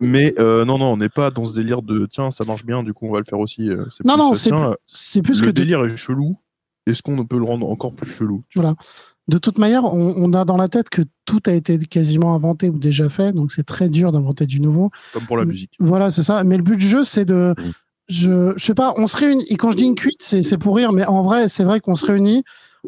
Mais 0.00 0.34
euh, 0.40 0.64
non, 0.64 0.78
non, 0.78 0.86
on 0.86 0.96
n'est 0.96 1.08
pas 1.10 1.30
dans 1.30 1.44
ce 1.44 1.54
délire 1.54 1.82
de 1.82 2.06
tiens, 2.10 2.30
ça 2.32 2.44
marche 2.44 2.64
bien, 2.64 2.82
du 2.82 2.94
coup 2.94 3.06
on 3.06 3.12
va 3.12 3.18
le 3.20 3.24
faire 3.26 3.38
aussi. 3.38 3.68
euh, 3.68 3.84
Non, 4.04 4.16
non, 4.16 4.32
c'est 4.34 4.50
plus, 4.50 4.58
c'est 4.86 5.22
plus 5.22 5.40
le 5.40 5.46
que 5.46 5.50
de, 5.52 5.60
délire 5.60 5.84
est 5.84 5.96
chelou. 5.96 6.36
Est-ce 6.86 7.02
qu'on 7.02 7.24
peut 7.26 7.38
le 7.38 7.44
rendre 7.44 7.68
encore 7.68 7.92
plus 7.92 8.10
chelou 8.10 8.42
voilà. 8.54 8.74
De 9.28 9.38
toute 9.38 9.58
manière, 9.58 9.84
on, 9.84 10.14
on 10.16 10.32
a 10.32 10.44
dans 10.44 10.56
la 10.56 10.68
tête 10.68 10.88
que 10.90 11.02
tout 11.24 11.38
a 11.46 11.52
été 11.52 11.78
quasiment 11.78 12.34
inventé 12.34 12.68
ou 12.68 12.78
déjà 12.78 13.08
fait, 13.08 13.32
donc 13.32 13.52
c'est 13.52 13.62
très 13.62 13.88
dur 13.88 14.10
d'inventer 14.10 14.44
du 14.46 14.58
nouveau. 14.60 14.90
Comme 15.12 15.24
pour 15.26 15.36
la 15.36 15.44
Mm. 15.44 15.48
musique. 15.48 15.72
Voilà, 15.78 16.10
c'est 16.10 16.22
ça. 16.24 16.42
Mais 16.42 16.56
le 16.56 16.62
but 16.64 16.76
du 16.76 16.88
jeu, 16.88 17.04
c'est 17.04 17.24
de. 17.24 17.54
Je, 18.08 18.52
je 18.56 18.64
sais 18.64 18.74
pas, 18.74 18.92
on 18.96 19.06
se 19.06 19.16
réunit. 19.16 19.44
Et 19.48 19.56
quand 19.56 19.70
je 19.70 19.76
dis 19.76 19.84
une 19.84 19.94
cuite, 19.94 20.20
c'est 20.22 20.42
c'est 20.42 20.58
pour 20.58 20.74
rire, 20.74 20.90
mais 20.92 21.04
en 21.06 21.22
vrai, 21.22 21.46
c'est 21.48 21.62
vrai 21.62 21.78
qu'on 21.78 21.94
se 21.94 22.06
réunit, 22.06 22.42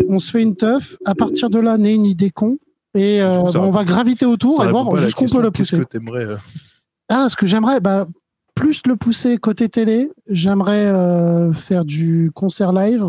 on 0.08 0.18
se 0.18 0.32
fait 0.32 0.42
une 0.42 0.56
teuf. 0.56 0.96
À 1.04 1.14
partir 1.14 1.48
de 1.48 1.60
là, 1.60 1.78
naît 1.78 1.94
une 1.94 2.06
idée 2.06 2.30
con. 2.30 2.58
Et 2.94 3.22
euh, 3.22 3.38
on 3.54 3.70
va 3.70 3.84
graviter 3.84 4.26
autour 4.26 4.64
et 4.64 4.68
voir 4.70 4.96
jusqu'où 4.96 5.24
on 5.24 5.28
peut 5.28 5.40
le 5.42 5.50
qu'est-ce 5.52 5.76
pousser. 5.76 5.84
que 5.84 5.88
t'aimerais, 5.88 6.24
euh, 6.24 6.36
Ah, 7.08 7.28
ce 7.28 7.36
que 7.36 7.46
j'aimerais, 7.46 7.78
bah, 7.80 8.06
plus 8.56 8.82
le 8.86 8.96
pousser 8.96 9.38
côté 9.38 9.68
télé, 9.68 10.10
j'aimerais 10.28 10.86
euh, 10.88 11.52
faire 11.52 11.84
du 11.84 12.30
concert 12.34 12.72
live 12.72 13.06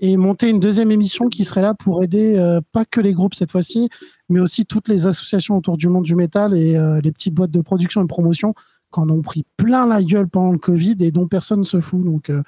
et 0.00 0.16
monter 0.16 0.48
une 0.48 0.60
deuxième 0.60 0.90
émission 0.90 1.28
qui 1.28 1.44
serait 1.44 1.62
là 1.62 1.74
pour 1.74 2.02
aider 2.02 2.36
euh, 2.36 2.60
pas 2.72 2.84
que 2.84 3.00
les 3.00 3.12
groupes 3.12 3.34
cette 3.34 3.50
fois-ci, 3.50 3.88
mais 4.28 4.40
aussi 4.40 4.64
toutes 4.66 4.88
les 4.88 5.06
associations 5.06 5.56
autour 5.56 5.76
du 5.76 5.88
monde 5.88 6.04
du 6.04 6.14
métal 6.14 6.56
et 6.56 6.76
euh, 6.76 7.00
les 7.02 7.12
petites 7.12 7.34
boîtes 7.34 7.50
de 7.50 7.60
production 7.60 8.00
et 8.00 8.04
de 8.04 8.08
promotion 8.08 8.54
qui 8.92 9.00
en 9.00 9.08
ont 9.10 9.22
pris 9.22 9.44
plein 9.56 9.86
la 9.86 10.02
gueule 10.02 10.28
pendant 10.28 10.52
le 10.52 10.58
Covid 10.58 10.96
et 11.00 11.10
dont 11.10 11.26
personne 11.26 11.60
ne 11.60 11.64
se 11.64 11.80
fout. 11.80 12.02
Donc, 12.04 12.30
euh, 12.30 12.42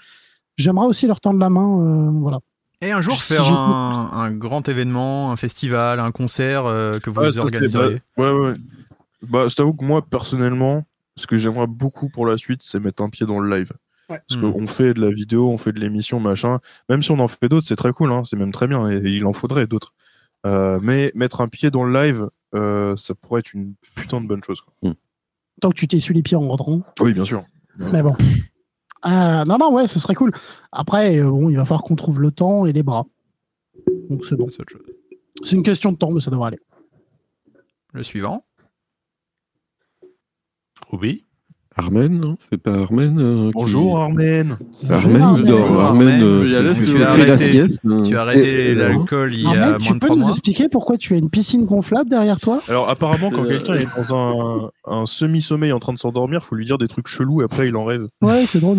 j'aimerais 0.57 0.86
aussi 0.86 1.07
leur 1.07 1.20
tendre 1.20 1.38
la 1.38 1.51
main. 1.51 1.80
euh, 1.80 2.11
voilà. 2.12 2.40
Et 2.82 2.92
un 2.92 3.03
jour 3.03 3.20
Si 3.20 3.34
faire 3.34 3.53
un, 3.53 4.11
un 4.14 4.30
grand 4.32 4.66
événement, 4.68 5.30
un 5.32 5.36
festival, 5.36 6.01
un 6.01 6.12
concert 6.12 6.64
euh, 6.64 6.98
que 6.98 7.11
vous 7.11 7.30
c'est- 7.30 7.38
organiseriez. 7.38 8.01
bah, 8.16 8.32
ouais, 8.32 8.40
ouais. 8.48 8.55
Bah, 9.28 9.48
je 9.48 9.55
t'avoue 9.55 9.74
que 9.74 9.84
moi, 9.84 10.01
personnellement, 10.01 10.84
ce 11.16 11.26
que 11.26 11.36
j'aimerais 11.36 11.66
beaucoup 11.66 12.09
pour 12.09 12.24
la 12.24 12.38
suite, 12.38 12.62
c'est 12.62 12.80
mettre 12.80 13.03
un 13.03 13.11
pied 13.11 13.26
dans 13.26 13.38
le 13.38 13.55
live. 13.55 13.72
Ouais. 14.11 14.21
Parce 14.29 14.41
Hmm. 14.41 14.53
qu'on 14.53 14.67
fait 14.67 14.93
de 14.95 15.01
la 15.01 15.11
vidéo, 15.11 15.49
on 15.49 15.57
fait 15.57 15.73
de 15.73 15.81
l'émission, 15.81 16.19
machin. 16.21 16.59
Même 16.89 17.01
si 17.03 17.11
on 17.13 17.19
en 17.21 17.29
fait 17.29 17.49
d'autres, 17.49 17.67
c'est 17.67 17.77
très 17.77 17.93
cool, 17.93 18.11
hein, 18.13 18.25
c'est 18.25 18.37
même 18.37 18.53
très 18.53 18.67
bien, 18.67 18.91
et 18.91 18.97
il 19.05 19.25
en 19.25 19.33
faudrait 19.33 19.67
d'autres. 19.67 19.95
Euh, 20.47 20.79
mais 20.83 21.13
mettre 21.15 21.41
un 21.43 21.49
pied 21.49 21.71
dans 21.71 21.85
le 21.85 21.93
live, 21.93 22.29
euh, 22.55 22.97
ça 22.97 23.15
pourrait 23.15 23.41
être 23.41 23.53
une 23.55 23.75
putain 23.95 24.21
de 24.21 24.27
bonne 24.27 24.43
chose. 24.43 24.61
quoi. 24.63 24.93
Tant 25.61 25.71
que 25.71 25.75
tu 25.77 25.87
t'essuies 25.87 26.15
les 26.15 26.23
pieds 26.23 26.37
en 26.37 26.49
rentrant. 26.49 26.81
Oui, 27.01 27.13
bien 27.13 27.25
sûr. 27.25 27.45
Mais 27.79 28.03
bon. 28.03 28.17
Euh, 29.07 29.45
non, 29.45 29.59
non, 29.59 29.73
ouais, 29.75 29.87
ce 29.87 29.99
serait 30.01 30.15
cool. 30.15 30.33
Après, 30.73 31.19
euh, 31.21 31.31
bon, 31.31 31.49
il 31.51 31.57
va 31.57 31.65
falloir 31.65 31.83
qu'on 31.83 31.97
trouve 31.97 32.21
le 32.21 32.31
temps 32.31 32.67
et 32.67 32.73
les 32.73 32.83
bras. 32.83 33.07
Donc 34.09 34.25
c'est 34.27 34.37
bon. 34.37 34.49
C'est 35.43 35.57
une 35.57 35.63
question 35.63 35.93
de 35.93 35.97
temps, 35.97 36.11
mais 36.11 36.21
ça 36.21 36.31
devrait 36.31 36.49
aller. 36.49 36.59
Le 37.93 38.03
suivant. 38.03 38.45
Ruby 40.91 41.25
Armen, 41.77 42.18
non? 42.18 42.37
C'est 42.51 42.61
pas 42.61 42.75
Armen 42.75 43.18
euh, 43.21 43.47
qui- 43.47 43.53
Bonjour 43.55 44.01
Armen. 44.01 44.59
C'est 44.73 44.91
Armen 44.93 45.23
Armen. 45.23 45.45
dort 45.47 45.81
Armen, 45.81 46.09
Armen. 46.09 46.23
euh, 46.23 46.75
Tu 46.75 46.85
qui 46.85 46.91
au- 46.91 46.95
tu 46.97 47.03
as 47.05 47.11
arrêté, 47.11 47.61
hein. 47.61 48.03
tu 48.03 48.16
as 48.16 48.21
arrêté 48.23 48.71
et- 48.71 48.75
l'alcool 48.75 49.33
il 49.35 49.43
y 49.43 49.47
a 49.47 49.68
moins 49.71 49.79
tu 49.79 49.89
de 49.93 49.99
peux 49.99 50.07
3 50.07 50.16
nous 50.16 50.23
mois. 50.23 50.31
expliquer 50.31 50.68
pourquoi 50.68 50.97
tu 50.97 51.14
as 51.14 51.18
une 51.18 51.31
piscine 51.31 51.64
gonflable 51.64 52.11
derrière 52.11 52.41
toi? 52.41 52.61
Alors, 52.68 52.89
apparemment, 52.91 53.31
quand 53.31 53.45
quelqu'un 53.45 53.75
euh, 53.75 53.79
est 53.79 53.89
dans 53.97 54.14
un, 54.14 54.71
un 54.87 55.07
semi-sommeil 55.07 55.73
en 55.73 55.79
train 55.79 55.93
de 55.93 55.99
s'endormir, 55.99 56.45
faut 56.45 56.57
lui 56.57 56.64
dire 56.66 56.77
des 56.77 56.89
trucs 56.89 57.07
chelous 57.07 57.41
et 57.41 57.45
après 57.45 57.68
il 57.68 57.77
en 57.77 57.85
rêve. 57.85 58.09
Ouais, 58.21 58.45
c'est 58.47 58.61
drôle. 58.61 58.79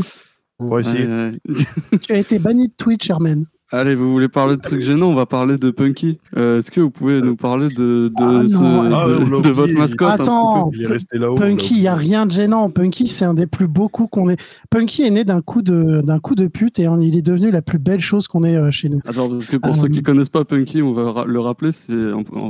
On 0.60 0.68
va 0.68 0.82
essayer. 0.82 1.06
Ouais, 1.08 1.32
ouais. 1.50 1.98
tu 2.02 2.12
as 2.12 2.18
été 2.18 2.40
banni 2.40 2.68
de 2.68 2.74
Twitch, 2.78 3.10
Hermen. 3.10 3.46
Allez, 3.74 3.96
vous 3.96 4.12
voulez 4.12 4.28
parler 4.28 4.58
de 4.58 4.62
trucs 4.62 4.82
gênants 4.82 5.08
On 5.12 5.16
va 5.16 5.26
parler 5.26 5.58
de 5.58 5.72
Punky. 5.72 6.20
Euh, 6.36 6.60
Est-ce 6.60 6.72
que 6.72 6.82
vous 6.82 6.90
pouvez 6.90 7.22
nous 7.22 7.38
parler 7.38 7.70
de, 7.70 8.12
de, 8.14 8.14
Ah, 8.18 8.42
ce- 8.46 9.28
de- 9.30 9.38
Ah, 9.38 9.42
de 9.42 9.50
votre 9.50 9.74
mascotte 9.74 10.10
Attends. 10.22 10.72
Il 10.74 10.84
est 10.84 10.88
resté 10.88 11.18
là-haut. 11.18 11.36
Punky, 11.36 11.76
il 11.76 11.82
y 11.82 11.88
a 11.88 11.96
rien 11.96 12.26
de 12.26 12.32
gênant. 12.34 12.70
Punky, 12.70 13.08
c'est 13.08 13.24
un 13.24 13.34
des 13.34 13.48
plus 13.48 13.68
beaux 13.68 13.88
coups 13.88 14.10
qu'on 14.12 14.30
ait. 14.30 14.36
Punky 14.70 15.04
est 15.04 15.10
né 15.10 15.24
d'un 15.24 15.42
coup 15.42 15.62
de 15.62 16.02
d'un 16.02 16.20
coup 16.20 16.36
de 16.36 16.48
pute 16.48 16.80
et 16.80 16.88
il 17.02 17.16
est 17.18 17.22
devenu 17.22 17.50
la 17.50 17.62
plus 17.62 17.80
belle 17.80 18.02
chose 18.02 18.28
qu'on 18.28 18.44
ait 18.44 18.58
euh, 18.58 18.72
chez 18.72 18.90
nous. 18.90 19.00
Attends, 19.06 19.30
parce 19.30 19.48
que 19.48 19.56
pour 19.58 19.72
Euh, 19.72 19.76
ceux 19.76 19.88
qui 19.88 20.02
connaissent 20.04 20.30
pas 20.30 20.44
Punky, 20.44 20.82
on 20.82 20.92
va 20.94 21.24
le 21.26 21.40
rappeler, 21.40 21.72
c'est 21.72 21.94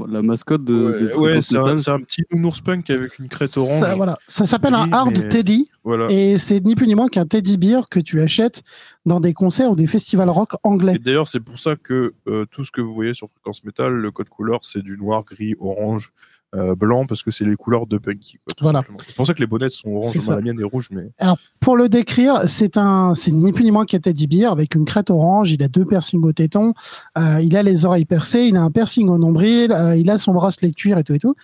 la 0.10 0.22
mascotte 0.24 0.64
de, 0.64 1.12
Ouais, 1.16 1.36
ouais, 1.36 1.42
c'est 1.42 1.58
un, 1.58 2.00
petit 2.00 2.24
nounours 2.34 2.62
punk 2.62 2.90
avec 2.90 3.20
une 3.20 3.28
crête 3.28 3.56
orange. 3.58 3.80
Ça, 3.80 3.96
voilà, 3.96 4.18
ça 4.28 4.46
s'appelle 4.46 4.74
un 4.74 4.92
hard 4.92 5.12
mais- 5.16 5.30
teddy 5.30 5.70
Voilà. 5.84 6.08
et 6.10 6.38
c'est 6.40 6.66
ni 6.66 6.74
plus 6.76 6.88
ni 6.88 6.96
moins 6.96 7.08
qu'un 7.10 7.26
teddy 7.26 7.58
beer 7.58 7.82
que 7.90 8.00
tu 8.00 8.22
achètes 8.22 8.64
dans 9.06 9.20
des 9.20 9.34
concerts 9.34 9.72
ou 9.72 9.76
des 9.76 9.88
festivals 9.88 10.30
rock 10.30 10.54
anglais. 10.64 10.98
D'ailleurs, 11.00 11.28
c'est 11.28 11.40
pour 11.40 11.60
ça 11.60 11.76
que 11.76 12.14
euh, 12.28 12.46
tout 12.52 12.64
ce 12.64 12.72
que 12.72 12.82
vous 12.82 12.94
voyez 12.94 13.14
sur 13.14 13.30
Fréquence 13.30 13.64
Métal, 13.64 13.94
le 13.94 14.12
code 14.12 14.30
couleur, 14.30 14.60
c'est 14.64 14.82
du 14.84 14.98
noir, 14.98 15.24
gris, 15.24 15.56
orange, 15.60 16.12
euh, 16.54 16.76
blanc, 16.76 17.06
parce 17.06 17.24
que 17.24 17.32
c'est 17.32 17.46
les 17.46 17.56
couleurs 17.56 17.88
de 17.88 17.98
Punky. 17.98 18.38
quoi, 18.44 18.54
Voilà. 18.60 18.84
C'est 19.08 19.16
pour 19.16 19.26
ça 19.26 19.34
que 19.34 19.40
les 19.40 19.48
bonnettes 19.48 19.72
sont 19.72 19.88
orange, 19.92 20.28
la 20.28 20.42
mienne 20.42 20.60
est 20.60 20.66
rouge, 20.66 20.90
mais 20.92 21.10
Alors, 21.18 21.38
pour 21.62 21.78
le 21.78 21.88
décrire, 21.88 22.42
c'est 22.46 22.78
un, 22.78 23.14
c'est 23.14 23.32
ni 23.32 23.54
plus 23.54 23.64
ni 23.64 23.72
moins 23.72 23.86
qu'un 23.86 24.00
teddy 24.00 24.28
bear 24.28 24.52
avec 24.52 24.76
une 24.76 24.84
crête 24.84 25.10
orange. 25.10 25.50
Il 25.54 25.64
a 25.64 25.70
deux 25.70 25.86
piercings 25.86 26.22
au 26.24 26.34
téton. 26.34 26.74
euh, 27.18 27.40
il 27.42 27.56
a 27.56 27.64
les 27.64 27.86
oreilles 27.86 28.04
percées. 28.04 28.42
Il 28.44 28.58
a 28.58 28.64
un 28.64 28.70
piercing 28.70 29.08
au 29.08 29.18
nombril. 29.18 29.72
euh, 29.72 29.96
il 29.96 30.10
a 30.12 30.18
son 30.18 30.34
bracelet 30.34 30.68
de 30.68 30.76
cuir 30.76 30.98
et 30.98 31.06
tout 31.06 31.14
et 31.14 31.20
tout. 31.20 31.36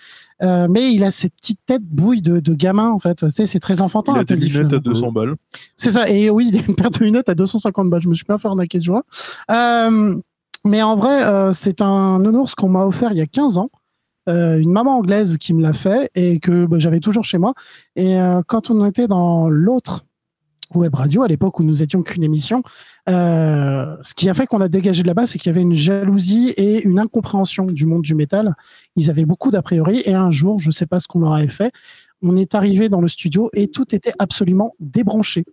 Euh, 0.43 0.67
mais 0.69 0.93
il 0.93 1.03
a 1.03 1.11
cette 1.11 1.35
petite 1.35 1.59
tête 1.65 1.83
bouille 1.83 2.21
de, 2.21 2.39
de 2.39 2.53
gamin, 2.53 2.89
en 2.89 2.99
fait. 2.99 3.15
Tu 3.15 3.29
sais, 3.29 3.45
c'est 3.45 3.59
très 3.59 3.81
enfantin. 3.81 4.13
il 4.15 4.19
a 4.19 4.23
des 4.23 4.35
lunettes 4.35 4.65
à 4.73 4.79
finalement. 4.79 4.79
200 4.81 5.11
balles. 5.11 5.35
C'est 5.75 5.91
ça. 5.91 6.07
Et 6.09 6.29
oui, 6.29 6.49
il 6.51 6.59
a 6.59 6.61
une 6.67 6.75
paire 6.75 6.91
de 6.91 6.99
lunettes 6.99 7.29
à 7.29 7.35
250 7.35 7.89
balles. 7.89 8.01
Je 8.01 8.09
me 8.09 8.13
suis 8.13 8.25
pas 8.25 8.37
fait 8.37 8.47
arnaquer 8.47 8.79
ce 8.79 8.85
jour-là. 8.85 9.03
Euh, 9.51 10.15
mais 10.65 10.83
en 10.83 10.95
vrai, 10.95 11.23
euh, 11.23 11.51
c'est 11.53 11.81
un 11.81 12.19
nounours 12.19 12.53
qu'on 12.55 12.69
m'a 12.69 12.85
offert 12.85 13.11
il 13.11 13.17
y 13.17 13.21
a 13.21 13.25
15 13.25 13.57
ans. 13.57 13.69
Euh, 14.27 14.59
une 14.59 14.71
maman 14.71 14.97
anglaise 14.97 15.37
qui 15.37 15.53
me 15.53 15.61
l'a 15.61 15.71
fait 15.71 16.11
et 16.13 16.39
que 16.39 16.65
bah, 16.65 16.79
j'avais 16.79 16.99
toujours 16.99 17.23
chez 17.23 17.37
moi. 17.37 17.53
Et 17.95 18.19
euh, 18.19 18.41
quand 18.45 18.69
on 18.69 18.85
était 18.85 19.07
dans 19.07 19.47
l'autre 19.49 20.05
web 20.73 20.93
radio, 20.93 21.23
à 21.23 21.29
l'époque 21.29 21.59
où 21.59 21.63
nous 21.63 21.81
étions 21.81 22.03
qu'une 22.03 22.23
émission, 22.23 22.61
euh, 23.09 23.95
ce 24.01 24.13
qui 24.13 24.29
a 24.29 24.33
fait 24.33 24.47
qu'on 24.47 24.61
a 24.61 24.67
dégagé 24.67 25.01
de 25.01 25.07
là-bas, 25.07 25.27
c'est 25.27 25.39
qu'il 25.39 25.49
y 25.49 25.53
avait 25.53 25.61
une 25.61 25.75
jalousie 25.75 26.49
et 26.57 26.83
une 26.83 26.99
incompréhension 26.99 27.65
du 27.65 27.85
monde 27.85 28.01
du 28.01 28.15
métal. 28.15 28.53
Ils 28.95 29.09
avaient 29.09 29.25
beaucoup 29.25 29.51
d'a 29.51 29.61
priori. 29.61 30.01
Et 30.05 30.13
un 30.13 30.31
jour, 30.31 30.59
je 30.59 30.71
sais 30.71 30.85
pas 30.85 30.99
ce 30.99 31.07
qu'on 31.07 31.19
leur 31.19 31.33
avait 31.33 31.47
fait, 31.47 31.71
on 32.21 32.35
est 32.35 32.55
arrivé 32.55 32.89
dans 32.89 33.01
le 33.01 33.07
studio 33.07 33.49
et 33.53 33.67
tout 33.67 33.95
était 33.95 34.13
absolument 34.19 34.75
débranché. 34.79 35.45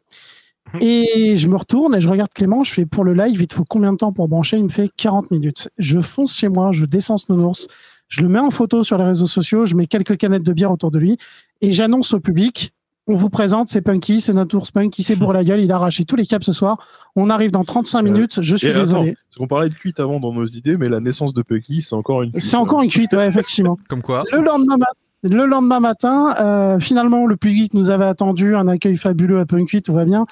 Et 0.80 1.36
je 1.36 1.46
me 1.46 1.57
retourne 1.57 1.94
et 1.94 2.00
je 2.00 2.09
regarde 2.09 2.32
Clément, 2.32 2.64
je 2.64 2.72
fais 2.72 2.86
pour 2.86 3.05
le 3.05 3.14
live, 3.14 3.40
il 3.40 3.46
te 3.46 3.55
faut 3.55 3.64
combien 3.68 3.92
de 3.92 3.98
temps 3.98 4.12
pour 4.12 4.28
brancher? 4.28 4.57
Il 4.57 4.64
me 4.64 4.68
fait 4.70 4.90
40 4.96 5.30
minutes. 5.30 5.68
Je 5.78 6.00
fonce 6.00 6.36
chez 6.36 6.48
moi, 6.48 6.72
je 6.72 6.86
descends 6.86 7.18
ce 7.18 7.30
nounours, 7.30 7.68
je 8.09 8.22
le 8.22 8.28
mets 8.28 8.38
en 8.38 8.50
photo 8.50 8.82
sur 8.82 8.98
les 8.98 9.05
réseaux 9.05 9.26
sociaux, 9.26 9.66
je 9.66 9.76
mets 9.76 9.86
quelques 9.86 10.16
canettes 10.16 10.42
de 10.42 10.52
bière 10.52 10.72
autour 10.72 10.90
de 10.90 10.98
lui 10.98 11.18
et 11.61 11.70
j'annonce 11.70 12.14
au 12.14 12.20
public 12.20 12.72
on 13.07 13.16
vous 13.16 13.28
présente, 13.28 13.68
c'est 13.68 13.82
Punky, 13.82 14.20
c'est 14.20 14.32
notre 14.32 14.57
ours 14.57 14.70
punk 14.70 14.90
qui 14.92 15.02
s'est 15.02 15.16
bourré 15.16 15.34
la 15.34 15.44
gueule, 15.44 15.61
il 15.61 15.70
a 15.70 15.76
arraché 15.76 16.05
tous 16.05 16.16
les 16.16 16.24
câbles 16.26 16.44
ce 16.44 16.52
soir. 16.52 16.78
On 17.16 17.28
arrive 17.28 17.50
dans 17.50 17.64
35 17.64 18.02
minutes, 18.02 18.40
je 18.42 18.57
suis 18.57 18.68
Et 18.68 18.70
attends, 18.70 18.80
désolé. 18.80 19.12
parce 19.14 19.36
qu'on 19.38 19.46
parlait 19.46 19.68
de 19.68 19.74
cuite 19.74 20.00
avant 20.00 20.20
dans 20.20 20.32
nos 20.32 20.46
idées, 20.46 20.76
mais 20.78 20.88
la 20.88 21.00
naissance 21.00 21.34
de 21.34 21.42
Punky, 21.42 21.82
c'est 21.82 21.94
encore 21.94 22.22
une 22.22 22.32
cuite. 22.32 22.42
C'est 22.42 22.57
encore 22.57 22.80
une 22.82 22.88
cuite, 22.90 23.12
ouais, 23.12 23.26
effectivement. 23.28 23.78
Comme 23.88 24.00
quoi 24.02 24.24
Le 24.32 24.40
lendemain, 24.42 24.78
ma- 24.78 24.86
le 25.22 25.46
lendemain 25.46 25.80
matin, 25.80 26.34
euh, 26.40 26.78
finalement, 26.78 27.26
le 27.26 27.36
public 27.36 27.74
nous 27.74 27.90
avait 27.90 28.05
attendu, 28.07 28.57
un 28.57 28.68
accueil 28.68 28.96
fabuleux 28.96 29.38
à 29.40 29.46
Punky, 29.46 29.82
tout 29.82 29.92
va 29.94 30.05
bien. 30.07 30.26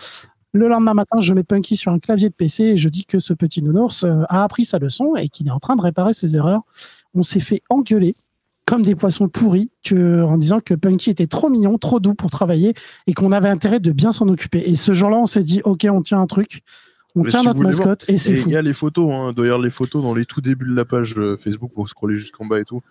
Le 0.54 0.68
lendemain 0.68 0.92
matin, 0.94 1.20
je 1.20 1.32
mets 1.34 1.44
Punky 1.44 1.76
sur 1.76 1.92
un 1.92 1.98
clavier 1.98 2.28
de 2.28 2.34
PC 2.34 2.64
et 2.64 2.76
je 2.76 2.88
dis 2.90 3.04
que 3.06 3.18
ce 3.18 3.32
petit 3.32 3.62
nounours 3.62 4.04
euh, 4.04 4.22
a 4.28 4.44
appris 4.44 4.64
sa 4.66 4.78
leçon 4.78 5.14
et 5.16 5.28
qu'il 5.28 5.46
est 5.48 5.50
en 5.50 5.60
train 5.60 5.76
de 5.76 5.82
réparer 5.82 6.12
ses 6.12 6.36
erreurs. 6.36 6.60
On 7.14 7.22
s'est 7.22 7.40
fait 7.40 7.62
engueuler 7.70 8.14
comme 8.66 8.82
des 8.82 8.94
poissons 8.94 9.28
pourris 9.28 9.70
que, 9.84 10.22
en 10.22 10.36
disant 10.36 10.60
que 10.60 10.74
Punky 10.74 11.10
était 11.10 11.26
trop 11.26 11.50
mignon, 11.50 11.78
trop 11.78 12.00
doux 12.00 12.14
pour 12.14 12.30
travailler 12.30 12.74
et 13.06 13.14
qu'on 13.14 13.32
avait 13.32 13.48
intérêt 13.48 13.80
de 13.80 13.92
bien 13.92 14.12
s'en 14.12 14.28
occuper. 14.28 14.62
Et 14.66 14.76
ce 14.76 14.92
jour-là, 14.92 15.18
on 15.18 15.26
s'est 15.26 15.42
dit, 15.42 15.60
OK, 15.64 15.86
on 15.90 16.02
tient 16.02 16.20
un 16.20 16.26
truc, 16.26 16.62
on 17.14 17.22
Mais 17.22 17.30
tient 17.30 17.40
si 17.40 17.46
notre 17.46 17.62
mascotte 17.62 18.04
et 18.08 18.18
c'est 18.18 18.36
fou. 18.36 18.48
il 18.48 18.52
y 18.52 18.56
a 18.56 18.62
les 18.62 18.72
photos, 18.72 19.10
hein, 19.12 19.32
d'ailleurs 19.36 19.58
les 19.58 19.70
photos 19.70 20.02
dans 20.02 20.14
les 20.14 20.24
tout 20.24 20.40
débuts 20.40 20.68
de 20.68 20.74
la 20.74 20.84
page 20.84 21.14
euh, 21.16 21.36
Facebook, 21.36 21.72
vous 21.74 21.86
scrollez 21.86 22.16
jusqu'en 22.16 22.46
bas 22.46 22.60
et 22.60 22.64
tout. 22.64 22.82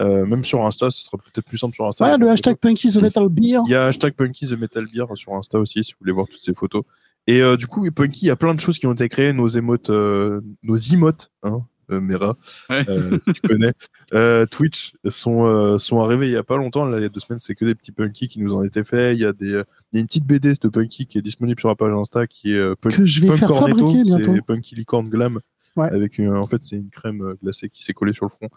Euh, 0.00 0.26
même 0.26 0.44
sur 0.44 0.64
Insta, 0.64 0.90
ce 0.90 1.02
sera 1.02 1.16
peut-être 1.16 1.46
plus 1.46 1.58
simple 1.58 1.74
sur 1.74 1.86
Insta. 1.86 2.04
Ouais, 2.04 2.18
le 2.18 2.28
hashtag 2.28 2.56
Punky 2.56 2.92
the 2.92 3.00
Metal 3.00 3.28
Beer. 3.28 3.60
Il 3.66 3.70
y 3.70 3.74
a 3.74 3.86
hashtag 3.86 4.12
Punky 4.14 4.46
the 4.46 4.58
Metal 4.58 4.86
Beer 4.86 5.06
sur 5.14 5.34
Insta 5.34 5.58
aussi, 5.58 5.82
si 5.84 5.92
vous 5.92 5.98
voulez 6.00 6.12
voir 6.12 6.26
toutes 6.28 6.40
ces 6.40 6.52
photos. 6.52 6.84
Et 7.26 7.42
euh, 7.42 7.56
du 7.56 7.66
coup, 7.66 7.90
Punky, 7.90 8.26
il 8.26 8.28
y 8.28 8.30
a 8.30 8.36
plein 8.36 8.54
de 8.54 8.60
choses 8.60 8.78
qui 8.78 8.86
ont 8.86 8.92
été 8.92 9.08
créées, 9.08 9.32
nos 9.32 9.48
émotes, 9.48 9.90
euh, 9.90 10.40
nos 10.62 10.76
emotes, 10.76 11.30
hein, 11.42 11.62
Mera, 11.88 12.36
euh, 12.70 13.18
tu 13.34 13.40
connais. 13.48 13.72
Euh, 14.14 14.46
Twitch 14.46 14.94
sont, 15.08 15.44
euh, 15.46 15.78
sont 15.78 16.00
arrivés 16.00 16.26
il 16.26 16.32
y 16.32 16.36
a 16.36 16.42
pas 16.42 16.56
longtemps, 16.56 16.84
là, 16.84 16.98
il 16.98 17.02
y 17.02 17.06
a 17.06 17.08
deux 17.08 17.20
semaines, 17.20 17.40
c'est 17.40 17.54
que 17.54 17.64
des 17.64 17.74
petits 17.74 17.92
Punky 17.92 18.28
qui 18.28 18.40
nous 18.40 18.54
ont 18.54 18.62
été 18.64 18.84
faits. 18.84 19.16
Il 19.16 19.20
y 19.22 19.24
a 19.24 19.32
des, 19.32 19.52
euh, 19.52 19.64
il 19.92 19.96
y 19.96 19.98
a 19.98 20.00
une 20.00 20.06
petite 20.06 20.26
BD 20.26 20.54
de 20.54 20.68
Punky 20.68 21.06
qui 21.06 21.18
est 21.18 21.22
disponible 21.22 21.58
sur 21.60 21.68
la 21.68 21.74
page 21.76 21.92
Insta 21.92 22.26
qui 22.26 22.52
est 22.52 22.56
euh, 22.56 22.74
Punk- 22.80 22.96
Que 22.96 23.04
je 23.04 23.20
vais 23.22 23.28
Punk 23.28 23.38
faire 23.38 23.48
Cornetto. 23.48 23.92
C'est 24.24 24.42
Punky 24.46 24.74
Licorne 24.74 25.08
Glam. 25.08 25.40
Ouais. 25.76 25.88
Avec 25.92 26.16
une, 26.18 26.30
en 26.34 26.46
fait, 26.46 26.62
c'est 26.62 26.76
une 26.76 26.88
crème 26.90 27.20
euh, 27.22 27.34
glacée 27.42 27.68
qui 27.68 27.84
s'est 27.84 27.92
collée 27.92 28.12
sur 28.14 28.24
le 28.24 28.30
front. 28.30 28.48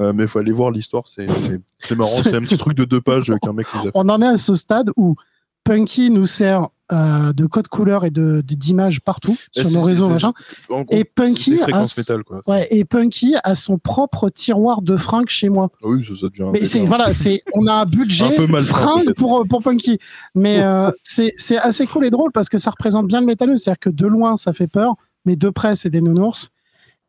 Euh, 0.00 0.12
mais 0.14 0.22
il 0.22 0.28
faut 0.28 0.38
aller 0.38 0.52
voir 0.52 0.70
l'histoire, 0.70 1.06
c'est, 1.06 1.28
c'est, 1.28 1.60
c'est 1.78 1.94
marrant. 1.96 2.08
C'est- 2.24 2.34
un 2.34 2.40
petit 2.40 2.56
truc 2.56 2.74
de 2.76 2.84
deux 2.86 3.02
pages 3.02 3.30
euh, 3.30 3.36
qu'un 3.42 3.52
mec 3.52 3.66
nous 3.74 3.80
a 3.80 3.82
fait. 3.84 3.90
on 3.94 4.08
en 4.08 4.22
est 4.22 4.26
à 4.26 4.36
ce 4.38 4.54
stade 4.54 4.90
où 4.96 5.16
Punky 5.64 6.10
nous 6.10 6.24
sert 6.26 6.68
euh, 6.92 7.32
de 7.32 7.46
code 7.46 7.68
couleur 7.68 8.04
et 8.04 8.10
de 8.10 8.42
d'images 8.42 9.00
partout 9.00 9.36
sur 9.52 9.70
nos 9.70 9.82
réseaux 9.82 10.08
machin. 10.08 10.32
gros, 10.68 10.84
Et 10.90 11.04
Punky 11.04 11.54
a, 11.60 11.62
fréquence 11.62 11.96
métal, 11.96 12.22
quoi. 12.24 12.40
ouais, 12.46 12.68
et 12.70 12.84
Punky 12.84 13.34
a 13.42 13.54
son 13.54 13.78
propre 13.78 14.28
tiroir 14.28 14.82
de 14.82 14.96
fringues 14.96 15.28
chez 15.28 15.48
moi. 15.48 15.70
Ah 15.82 15.88
oui, 15.88 16.04
ça, 16.04 16.14
ça 16.20 16.28
devient 16.28 16.42
un 16.42 16.50
Mais 16.50 16.64
c'est 16.64 16.80
voilà, 16.80 17.12
c'est 17.12 17.42
on 17.54 17.66
a 17.66 17.72
un 17.72 17.86
budget 17.86 18.26
Un 18.26 18.46
peu 18.46 18.62
fringues 18.62 19.14
pour 19.14 19.44
pour 19.48 19.62
Punky. 19.62 19.98
Mais 20.34 20.60
euh, 20.60 20.90
c'est 21.02 21.32
c'est 21.36 21.58
assez 21.58 21.86
cool 21.86 22.06
et 22.06 22.10
drôle 22.10 22.32
parce 22.32 22.48
que 22.48 22.58
ça 22.58 22.70
représente 22.70 23.06
bien 23.06 23.20
le 23.20 23.26
métalleux, 23.26 23.56
c'est-à-dire 23.56 23.80
que 23.80 23.90
de 23.90 24.06
loin 24.06 24.36
ça 24.36 24.52
fait 24.52 24.68
peur, 24.68 24.94
mais 25.24 25.36
de 25.36 25.48
près 25.48 25.76
c'est 25.76 25.90
des 25.90 26.00
nounours. 26.00 26.50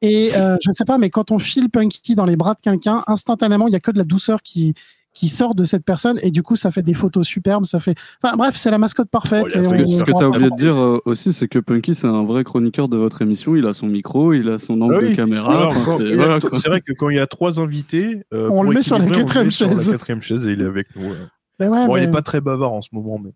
Et 0.02 0.36
euh, 0.36 0.58
je 0.62 0.72
sais 0.74 0.84
pas, 0.84 0.98
mais 0.98 1.10
quand 1.10 1.32
on 1.32 1.40
file 1.40 1.70
Punky 1.70 2.14
dans 2.14 2.26
les 2.26 2.36
bras 2.36 2.56
de 2.56 2.60
quelqu'un, 2.62 3.04
instantanément 3.08 3.68
il 3.68 3.74
y 3.74 3.76
a 3.78 3.80
que 3.80 3.92
de 3.92 3.98
la 3.98 4.04
douceur 4.04 4.42
qui 4.42 4.74
qui 5.14 5.30
sort 5.30 5.54
de 5.56 5.64
cette 5.64 5.86
personne 5.86 6.18
et 6.24 6.32
du 6.32 6.42
coup 6.44 6.56
ça 6.56 6.72
fait 6.72 6.82
des 6.82 6.94
photos 6.96 7.28
superbes, 7.28 7.66
ça 7.66 7.80
fait. 7.80 7.96
Enfin 8.22 8.36
bref, 8.36 8.56
c'est 8.56 8.72
la 8.72 8.78
mascotte 8.80 9.10
parfaite. 9.10 9.46
Oh, 9.46 9.50
et 9.56 9.60
on- 9.60 9.70
Ce 9.70 9.76
on 10.02 10.06
que 10.06 10.12
tu 10.12 10.24
as 10.24 10.28
oublié 10.30 10.50
de 10.50 10.56
dire 10.56 10.76
euh, 10.76 11.00
aussi, 11.06 11.34
c'est 11.34 11.48
que 11.48 11.60
Punky, 11.60 11.94
c'est 11.96 12.08
un 12.08 12.24
vrai 12.24 12.44
chroniqueur 12.44 12.88
de 12.88 12.98
votre 12.98 13.22
émission. 13.22 13.56
Il 13.56 13.68
a 13.68 13.74
son 13.74 13.88
micro, 13.88 14.34
il 14.34 14.50
a 14.50 14.58
son 14.58 14.82
angle 14.82 14.96
Ah 14.98 15.00
oui. 15.04 15.12
de 15.12 15.16
caméra. 15.16 15.68
Enfin, 15.68 15.98
c'est 16.00 16.16
voilà, 16.16 16.40
vrai 16.40 16.82
que 16.82 16.94
quand 16.94 17.10
il 17.10 17.18
y 17.18 17.20
a 17.20 17.28
trois 17.28 17.60
invités, 17.60 18.24
euh, 18.34 18.50
On 18.52 18.64
le 18.64 18.72
met 18.74 18.82
sur 18.82 18.98
la 18.98 19.06
quatrième 19.08 19.46
met 19.46 19.52
sur 19.52 19.68
chaise. 19.70 19.88
La 19.88 19.94
quatrième 19.94 20.22
chaise 20.22 20.48
et 20.48 20.52
il 20.54 20.62
est 20.62 20.66
avec 20.66 20.88
nous. 20.96 21.04
ouais. 21.10 21.18
Ouais, 21.60 21.70
bon, 21.88 21.96
il 21.96 22.02
mais- 22.02 22.08
est 22.08 22.12
pas 22.12 22.22
très 22.24 22.42
bavard 22.42 22.74
en 22.74 22.82
ce 22.82 22.90
moment, 22.92 23.20
mais. 23.24 23.32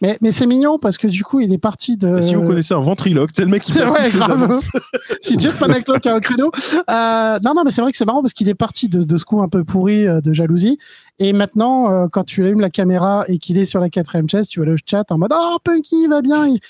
Mais, 0.00 0.16
mais 0.22 0.30
c'est 0.30 0.46
mignon 0.46 0.78
parce 0.78 0.96
que 0.96 1.06
du 1.06 1.24
coup, 1.24 1.40
il 1.40 1.52
est 1.52 1.58
parti 1.58 1.96
de. 1.96 2.20
Si 2.20 2.34
vous 2.34 2.46
connaissez 2.46 2.74
un 2.74 2.80
ventriloque, 2.80 3.30
c'est 3.34 3.44
le 3.44 3.50
mec 3.50 3.62
qui 3.62 3.72
C'est 3.72 3.86
fait 3.86 4.04
les 4.04 4.10
grave. 4.10 4.58
si 5.20 5.38
Jeff 5.38 5.58
Panaclock 5.58 6.06
a 6.06 6.14
un 6.14 6.20
créneau. 6.20 6.50
Euh, 6.88 7.38
non, 7.42 7.54
non, 7.54 7.64
mais 7.64 7.70
c'est 7.70 7.82
vrai 7.82 7.90
que 7.92 7.98
c'est 7.98 8.06
marrant 8.06 8.22
parce 8.22 8.32
qu'il 8.32 8.48
est 8.48 8.54
parti 8.54 8.88
de, 8.88 9.02
de 9.02 9.16
ce 9.16 9.24
coup 9.24 9.42
un 9.42 9.48
peu 9.48 9.62
pourri 9.64 10.06
euh, 10.06 10.20
de 10.20 10.32
jalousie. 10.32 10.78
Et 11.18 11.32
maintenant, 11.32 11.90
euh, 11.90 12.06
quand 12.10 12.24
tu 12.24 12.44
allumes 12.44 12.60
la 12.60 12.70
caméra 12.70 13.24
et 13.28 13.38
qu'il 13.38 13.58
est 13.58 13.66
sur 13.66 13.80
la 13.80 13.90
quatrième 13.90 14.28
chaise, 14.28 14.48
tu 14.48 14.60
vois 14.60 14.66
le 14.66 14.76
chat 14.84 15.10
en 15.12 15.18
mode 15.18 15.32
Oh, 15.34 15.58
Punky, 15.62 16.04
il 16.04 16.08
va 16.08 16.22
bien. 16.22 16.46
Et 16.46 16.60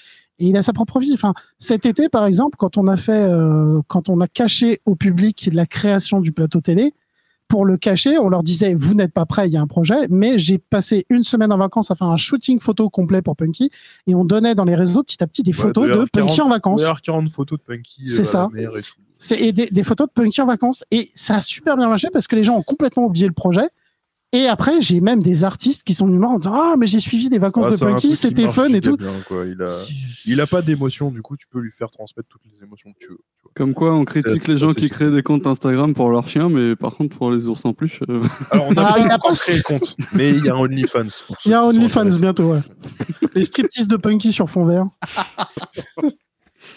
et 0.41 0.47
il 0.49 0.57
a 0.57 0.63
sa 0.63 0.73
propre 0.73 0.99
vie. 0.99 1.13
Enfin, 1.13 1.35
cet 1.59 1.87
été, 1.87 2.09
par 2.09 2.25
exemple, 2.25 2.57
quand 2.59 2.79
on 2.79 2.89
a 2.89 2.97
fait, 2.97 3.29
euh, 3.31 3.81
quand 3.87 4.09
on 4.09 4.21
a 4.21 4.27
caché 4.27 4.81
au 4.87 4.97
public 4.97 5.51
la 5.53 5.67
création 5.67 6.21
du 6.21 6.33
plateau 6.33 6.61
télé, 6.61 6.95
pour 7.51 7.67
le 7.67 7.77
cacher, 7.77 8.17
on 8.17 8.29
leur 8.29 8.45
disait 8.45 8.75
vous 8.75 8.95
n'êtes 8.95 9.13
pas 9.13 9.27
prêts, 9.27 9.49
il 9.49 9.53
y 9.53 9.57
a 9.57 9.61
un 9.61 9.67
projet. 9.67 10.07
Mais 10.09 10.39
j'ai 10.39 10.57
passé 10.57 11.05
une 11.11 11.25
semaine 11.25 11.53
en 11.53 11.59
vacances 11.59 11.91
à 11.91 11.97
faire 11.97 12.07
un 12.07 12.17
shooting 12.17 12.61
photo 12.61 12.89
complet 12.89 13.21
pour 13.21 13.37
Punky 13.37 13.71
et 14.07 14.15
on 14.15 14.25
donnait 14.25 14.55
dans 14.55 14.65
les 14.65 14.77
réseaux 14.77 15.03
petit 15.03 15.23
à 15.23 15.27
petit 15.27 15.43
des 15.43 15.53
photos 15.53 15.87
de 15.87 16.07
Punky 16.13 16.37
40 16.37 16.41
en 16.41 16.49
vacances. 16.49 16.77
doit 16.77 16.83
y 16.83 16.87
avoir 16.87 17.03
40 17.03 17.29
photos 17.31 17.59
de 17.59 17.65
Punky. 17.65 18.07
C'est 18.07 18.21
euh, 18.21 18.25
ça. 18.25 18.49
C'est 19.19 19.53
des 19.53 19.83
photos 19.83 20.07
de 20.07 20.13
Punky 20.13 20.41
en 20.41 20.47
vacances. 20.47 20.85
Et 20.93 21.11
ça 21.15 21.37
a 21.37 21.41
super 21.41 21.77
bien 21.77 21.89
marché 21.89 22.09
parce 22.13 22.29
que 22.29 22.37
les 22.37 22.45
gens 22.45 22.57
ont 22.57 22.63
complètement 22.63 23.05
oublié 23.05 23.27
le 23.27 23.35
projet. 23.35 23.69
Et 24.33 24.47
après, 24.47 24.81
j'ai 24.81 25.01
même 25.01 25.23
des 25.25 25.43
artistes 25.43 25.83
qui 25.85 25.93
sont 25.93 26.07
venus 26.07 26.23
en 26.23 26.39
disant 26.39 26.55
Ah, 26.55 26.75
mais 26.79 26.87
j'ai 26.87 27.01
suivi 27.01 27.29
les 27.29 27.39
vacances 27.39 27.67
Ah, 27.69 27.71
de 27.73 27.77
Punky, 27.77 28.15
c'était 28.15 28.49
fun 28.49 28.69
et 28.69 28.81
tout. 28.81 28.97
bien, 28.97 29.09
quoi. 29.27 29.45
Il 29.45 29.61
a, 29.61 29.67
il 30.25 30.41
a 30.41 30.47
pas 30.47 30.63
d'émotion, 30.63 31.11
du 31.11 31.21
coup, 31.21 31.37
tu 31.37 31.47
peux 31.49 31.59
lui 31.59 31.73
faire 31.77 31.91
transmettre 31.91 32.29
toutes 32.29 32.43
les 32.45 32.65
émotions 32.65 32.93
que 32.93 32.99
tu 33.01 33.09
veux. 33.11 33.19
Comme 33.57 33.75
quoi, 33.75 33.93
on 33.93 34.05
critique 34.05 34.47
les 34.47 34.57
gens 34.57 34.73
qui 34.73 34.89
créent 34.89 35.11
des 35.11 35.25
comptes 35.25 35.49
Instagram 35.49 35.95
pour 35.95 36.11
leurs 36.11 36.29
chiens, 36.29 36.49
mais 36.49 36.77
par 36.77 36.95
contre, 36.95 37.17
pour 37.17 37.33
les 37.33 37.49
ours 37.49 37.65
en 37.65 37.73
peluche. 37.73 38.01
euh, 38.09 38.23
Alors, 38.53 38.67
on 38.69 38.75
a 38.77 38.83
Ah, 38.87 38.93
pas 38.93 38.99
il 39.01 39.11
a 39.11 39.19
pas- 39.19 39.33
créé 39.35 39.57
le 39.57 39.63
compte, 39.65 39.97
mais 40.15 40.31
il 40.31 40.45
y 40.45 40.49
a 40.49 40.57
OnlyFans. 40.57 41.09
Il 41.47 41.51
y 41.51 41.55
a 41.55 41.65
OnlyFans 41.65 42.05
bientôt, 42.21 42.53
ouais. 42.53 42.61
les 43.35 43.45
striptease 43.45 43.89
de 43.89 43.97
Punky 43.97 44.31
sur 44.33 44.49
fond 44.49 44.65
vert. 44.65 44.87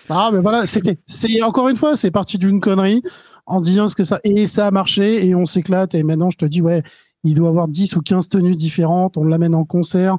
ah, 0.09 0.31
mais 0.34 0.41
voilà, 0.41 0.65
c'était. 0.65 0.97
C'est 1.05 1.41
encore 1.43 1.69
une 1.69 1.75
fois, 1.75 1.95
c'est 1.95 2.11
parti 2.11 2.38
d'une 2.39 2.59
connerie 2.59 3.03
en 3.45 3.61
disant 3.61 3.88
ce 3.88 3.95
que 3.95 4.03
ça. 4.03 4.19
Et 4.23 4.45
ça 4.45 4.67
a 4.67 4.71
marché 4.71 5.25
et 5.27 5.35
on 5.35 5.45
s'éclate. 5.45 5.95
Et 5.95 6.03
maintenant, 6.03 6.30
je 6.30 6.38
te 6.38 6.45
dis, 6.45 6.61
ouais, 6.61 6.81
il 7.24 7.36
doit 7.36 7.50
avoir 7.50 7.68
10 7.68 7.95
ou 7.95 8.02
15 8.02 8.30
tenues 8.30 8.56
différentes. 8.56 9.18
On 9.18 9.24
l'amène 9.24 9.56
en 9.56 9.66
concert. 9.66 10.18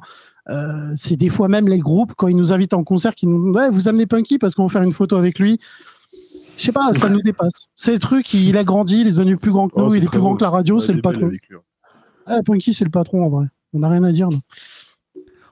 Euh, 0.49 0.91
c'est 0.95 1.15
des 1.17 1.29
fois 1.29 1.47
même 1.47 1.67
les 1.67 1.79
groupes, 1.79 2.13
quand 2.15 2.27
ils 2.27 2.35
nous 2.35 2.53
invitent 2.53 2.73
en 2.75 2.83
concert, 2.83 3.15
qui 3.15 3.27
nous 3.27 3.45
disent 3.47 3.55
Ouais, 3.55 3.69
vous 3.69 3.87
amenez 3.87 4.05
Punky 4.05 4.37
parce 4.37 4.53
qu'on 4.55 4.63
va 4.67 4.69
faire 4.69 4.83
une 4.83 4.91
photo 4.91 5.15
avec 5.15 5.39
lui. 5.39 5.59
Je 6.57 6.63
sais 6.63 6.71
pas, 6.71 6.93
ça 6.93 7.09
nous 7.09 7.21
dépasse. 7.21 7.67
C'est 7.75 7.91
le 7.91 7.99
truc, 7.99 8.33
il 8.33 8.55
a 8.57 8.63
grandi, 8.63 9.01
il 9.01 9.07
est 9.07 9.11
devenu 9.11 9.35
plus 9.37 9.51
grand 9.51 9.67
que 9.67 9.77
nous, 9.79 9.85
Oh, 9.87 9.89
c'est 9.91 9.97
il 9.97 10.03
est 10.03 10.07
plus 10.07 10.19
grand 10.19 10.31
beau. 10.31 10.37
que 10.37 10.43
la 10.43 10.49
radio, 10.49 10.79
c'est 10.79 10.93
le 10.93 11.01
patron. 11.01 11.27
lui. 11.27 11.39
Ah, 12.25 12.39
Punky, 12.45 12.73
c'est 12.73 12.85
le 12.85 12.91
patron 12.91 13.25
en 13.25 13.29
vrai. 13.29 13.45
On 13.73 13.79
n'a 13.79 13.89
rien 13.89 14.03
à 14.03 14.11
dire, 14.11 14.29
non. 14.29 14.39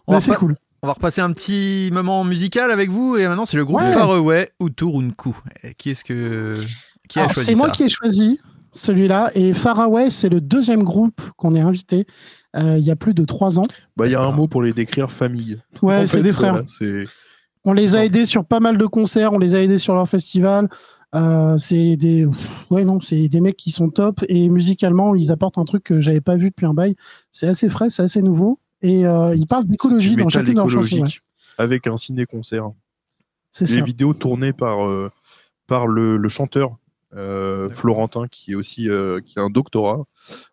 On 0.08 0.14
Mais 0.14 0.18
va, 0.18 0.22
c'est 0.22 0.34
cool. 0.36 0.56
on 0.82 0.88
va 0.88 0.94
repasser 0.94 1.22
un 1.22 1.32
petit 1.34 1.90
moment 1.92 2.24
musical 2.24 2.72
avec 2.72 2.90
vous 2.90 3.18
et 3.18 3.28
maintenant 3.28 3.46
c'est 3.46 3.58
le 3.58 3.66
groupe 3.66 3.82
Ouais. 3.82 3.92
Faraway 3.94 4.50
Uturunku. 4.62 5.36
Qui 5.78 5.90
est-ce 5.92 6.04
que 6.06 6.62
qui 7.10 7.20
a 7.20 7.24
Alors, 7.24 7.34
choisi 7.34 7.50
C'est 7.50 7.56
moi 7.56 7.70
qui 7.70 7.84
ai 7.84 7.90
choisi 7.90 8.40
celui-là. 8.74 9.32
Et 9.36 9.54
Faraway, 9.54 10.10
c'est 10.10 10.30
le 10.30 10.42
deuxième 10.42 10.84
groupe 10.84 11.22
qu'on 11.38 11.56
est 11.56 11.62
invité 11.62 12.06
euh, 12.56 12.78
il 12.78 12.84
y 12.84 12.92
a 12.92 12.96
plus 12.96 13.14
de 13.16 13.26
trois 13.26 13.60
ans. 13.60 13.66
Bah, 13.98 14.06
il 14.06 14.12
y 14.12 14.16
a 14.16 14.22
un 14.22 14.32
mot 14.32 14.48
pour 14.48 14.62
les 14.62 14.74
décrire 14.74 15.12
famille. 15.12 15.60
Ouais, 15.82 16.04
En 16.04 16.08
c'est 16.08 16.22
des 16.22 16.32
frères. 16.32 16.64
voilà, 16.80 17.06
On 17.64 17.74
les 17.74 17.96
a 17.96 18.06
aidés 18.06 18.26
sur 18.26 18.46
pas 18.46 18.60
mal 18.60 18.78
de 18.78 18.86
concerts, 18.86 19.34
on 19.34 19.40
les 19.40 19.56
a 19.56 19.62
aidés 19.64 19.80
sur 19.80 19.96
leur 19.96 20.08
festival. 20.08 20.70
Euh, 21.16 21.58
c'est 21.58 21.96
des, 21.96 22.28
ouais 22.72 22.84
non, 22.86 23.00
c'est 23.00 23.28
des 23.28 23.40
mecs 23.42 23.58
qui 23.58 23.70
sont 23.72 23.90
top 23.90 24.24
et 24.30 24.50
musicalement 24.50 25.14
ils 25.14 25.32
apportent 25.32 25.60
un 25.60 25.64
truc 25.66 25.84
que 25.84 26.00
j'avais 26.00 26.22
pas 26.22 26.36
vu 26.36 26.50
depuis 26.50 26.66
un 26.66 26.74
bail. 26.74 26.96
C'est 27.32 27.48
assez 27.48 27.70
frais, 27.70 27.90
c'est 27.92 28.02
assez 28.04 28.22
nouveau 28.24 28.60
et 28.82 29.06
euh, 29.06 29.36
ils 29.36 29.46
parlent 29.48 29.66
d'écologie 29.68 30.16
dans 30.16 30.28
chacune 30.30 30.54
de 30.54 30.58
leurs 30.58 30.70
chansons. 30.70 31.02
ouais. 31.04 31.10
avec 31.60 31.86
un 31.88 31.98
ciné-concert. 31.98 32.70
C'est 33.52 33.68
Les 33.68 33.76
ça. 33.80 33.84
vidéos 33.84 34.14
tournées 34.16 34.54
par, 34.54 34.86
euh, 34.88 35.12
par 35.68 35.86
le, 35.86 36.18
le 36.18 36.30
chanteur 36.30 36.78
euh, 37.16 37.70
Florentin, 37.70 38.28
qui 38.28 38.52
est 38.52 38.56
aussi 38.56 38.90
euh, 38.90 39.22
qui 39.22 39.40
a 39.40 39.42
un 39.44 39.50
doctorat 39.50 40.04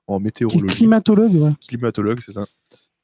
en 0.06 0.16
Qui 0.16 0.20
est 0.20 0.24
météorologie. 0.24 0.74
climatologue, 0.74 1.34
ouais. 1.34 1.52
climatologue, 1.66 2.20
c'est 2.24 2.32
ça. 2.32 2.44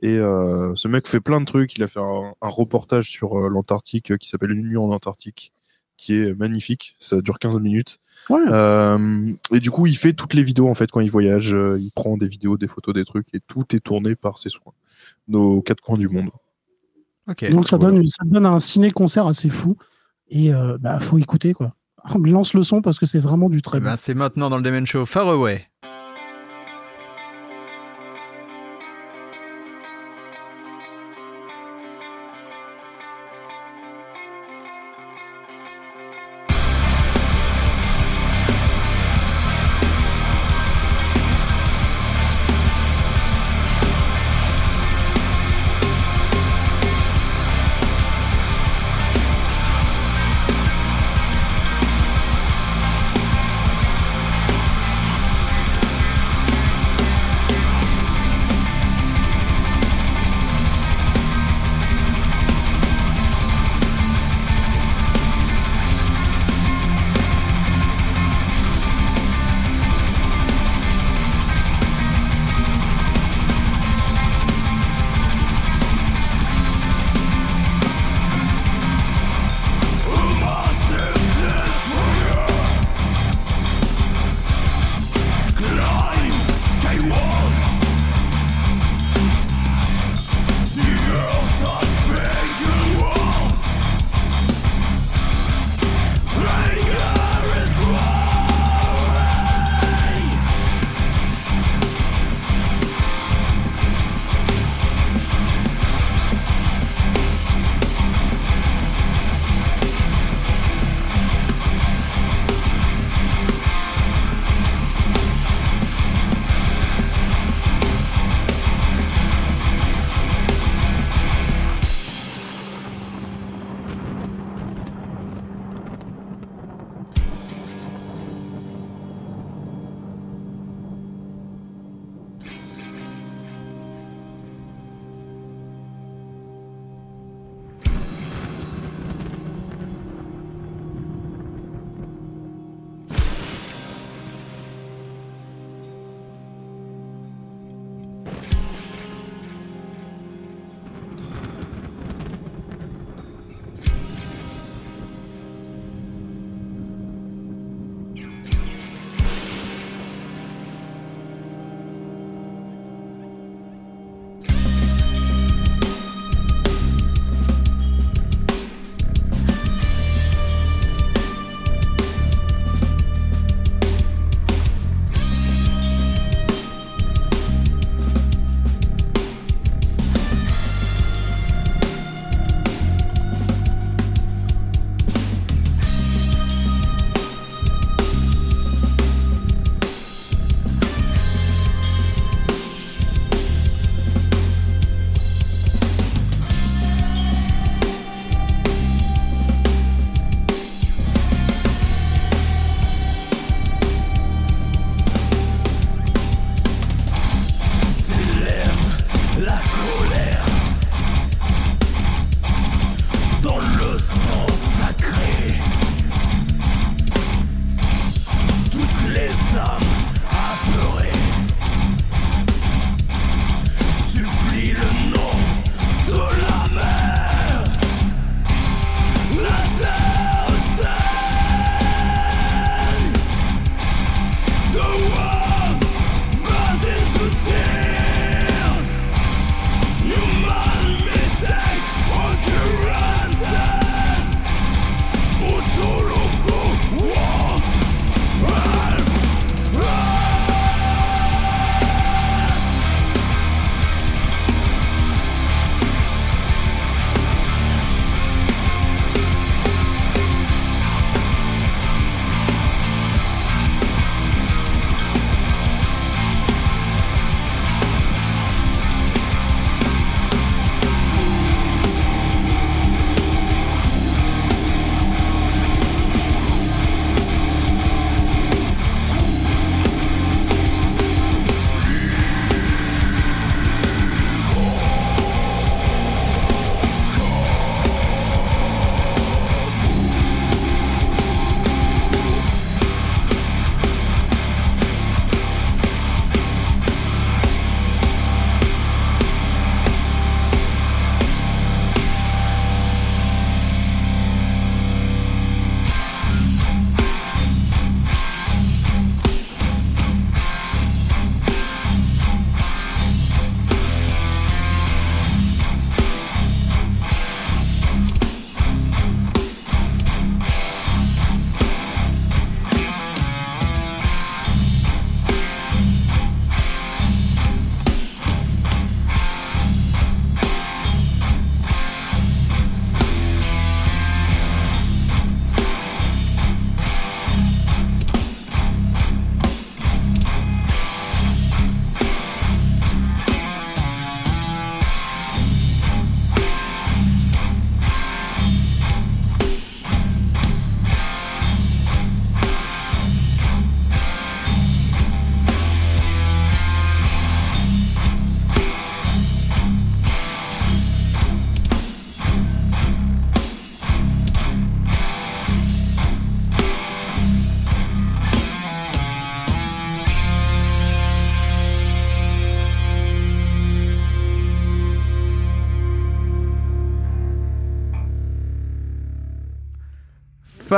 Et 0.03 0.17
euh, 0.19 0.75
ce 0.75 0.89
mec 0.89 1.07
fait 1.09 1.21
plein 1.21 1.41
de 1.41 1.47
trucs. 1.47 1.75
Il 1.77 1.83
a 1.83 1.89
fait 1.89 2.01
un, 2.01 2.35
un 2.43 2.49
reportage 2.49 3.09
sur 3.09 3.39
euh, 3.39 3.49
l'Antarctique 3.49 4.11
euh, 4.11 4.17
qui 4.19 4.29
s'appelle 4.29 4.51
Une 4.51 4.69
nuit 4.69 4.77
en 4.77 4.91
Antarctique, 4.91 5.53
qui 5.97 6.15
est 6.15 6.35
magnifique. 6.39 6.97
Ça 7.01 7.21
dure 7.23 7.39
15 7.39 7.59
minutes. 7.61 7.99
Ouais. 8.29 8.41
Euh, 8.51 9.33
et 9.53 9.61
du 9.61 9.71
coup, 9.71 9.87
il 9.87 9.97
fait 9.97 10.13
toutes 10.13 10.35
les 10.35 10.43
vidéos 10.43 10.69
en 10.69 10.75
fait 10.75 10.91
quand 10.91 11.01
il 11.01 11.11
voyage. 11.11 11.55
Euh, 11.55 11.79
il 11.81 11.91
prend 11.93 12.17
des 12.19 12.29
vidéos, 12.29 12.59
des 12.59 12.69
photos, 12.69 12.95
des 12.95 13.05
trucs, 13.05 13.35
et 13.35 13.41
tout 13.47 13.65
est 13.75 13.81
tourné 13.81 14.15
par 14.17 14.37
ses 14.39 14.51
soins. 14.51 14.73
Nos 15.29 15.63
quatre 15.63 15.81
coins 15.81 15.97
du 15.97 16.09
monde. 16.09 16.31
Ok. 17.29 17.51
Donc 17.51 17.67
ça 17.67 17.77
voilà. 17.79 17.97
donne, 17.97 18.09
ça 18.09 18.23
donne 18.27 18.47
un 18.47 18.61
ciné-concert 18.61 19.27
assez 19.27 19.49
fou 19.49 19.77
et 20.29 20.53
euh, 20.53 20.77
bah 20.79 21.01
faut 21.01 21.19
écouter 21.19 21.53
quoi. 21.55 21.75
Lance 22.25 22.55
le 22.55 22.63
son 22.63 22.83
parce 22.83 22.99
que 22.99 23.07
c'est 23.07 23.19
vraiment 23.19 23.49
du 23.49 23.63
très 23.63 23.79
Eh 23.79 23.81
bon. 23.81 23.87
ben, 23.91 23.97
c'est 23.97 24.15
maintenant 24.15 24.49
dans 24.51 24.57
le 24.57 24.63
Demen 24.63 24.87
Show 24.87 25.07
Faraway. 25.07 25.57
Thank 25.59 25.76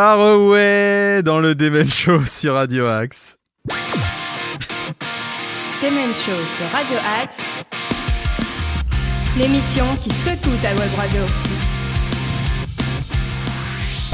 Far 0.00 0.20
Away 0.20 1.24
dans 1.24 1.40
le 1.40 1.56
Demen 1.56 1.90
Show 1.90 2.24
sur 2.24 2.54
Radio 2.54 2.86
Axe. 2.86 3.36
Demen 5.82 6.14
Show 6.14 6.46
sur 6.46 6.66
Radio 6.70 6.98
Axe. 7.20 7.42
L'émission 9.36 9.84
qui 10.00 10.10
secoue 10.10 10.56
ta 10.62 10.70
web 10.76 10.90
radio. 10.96 11.22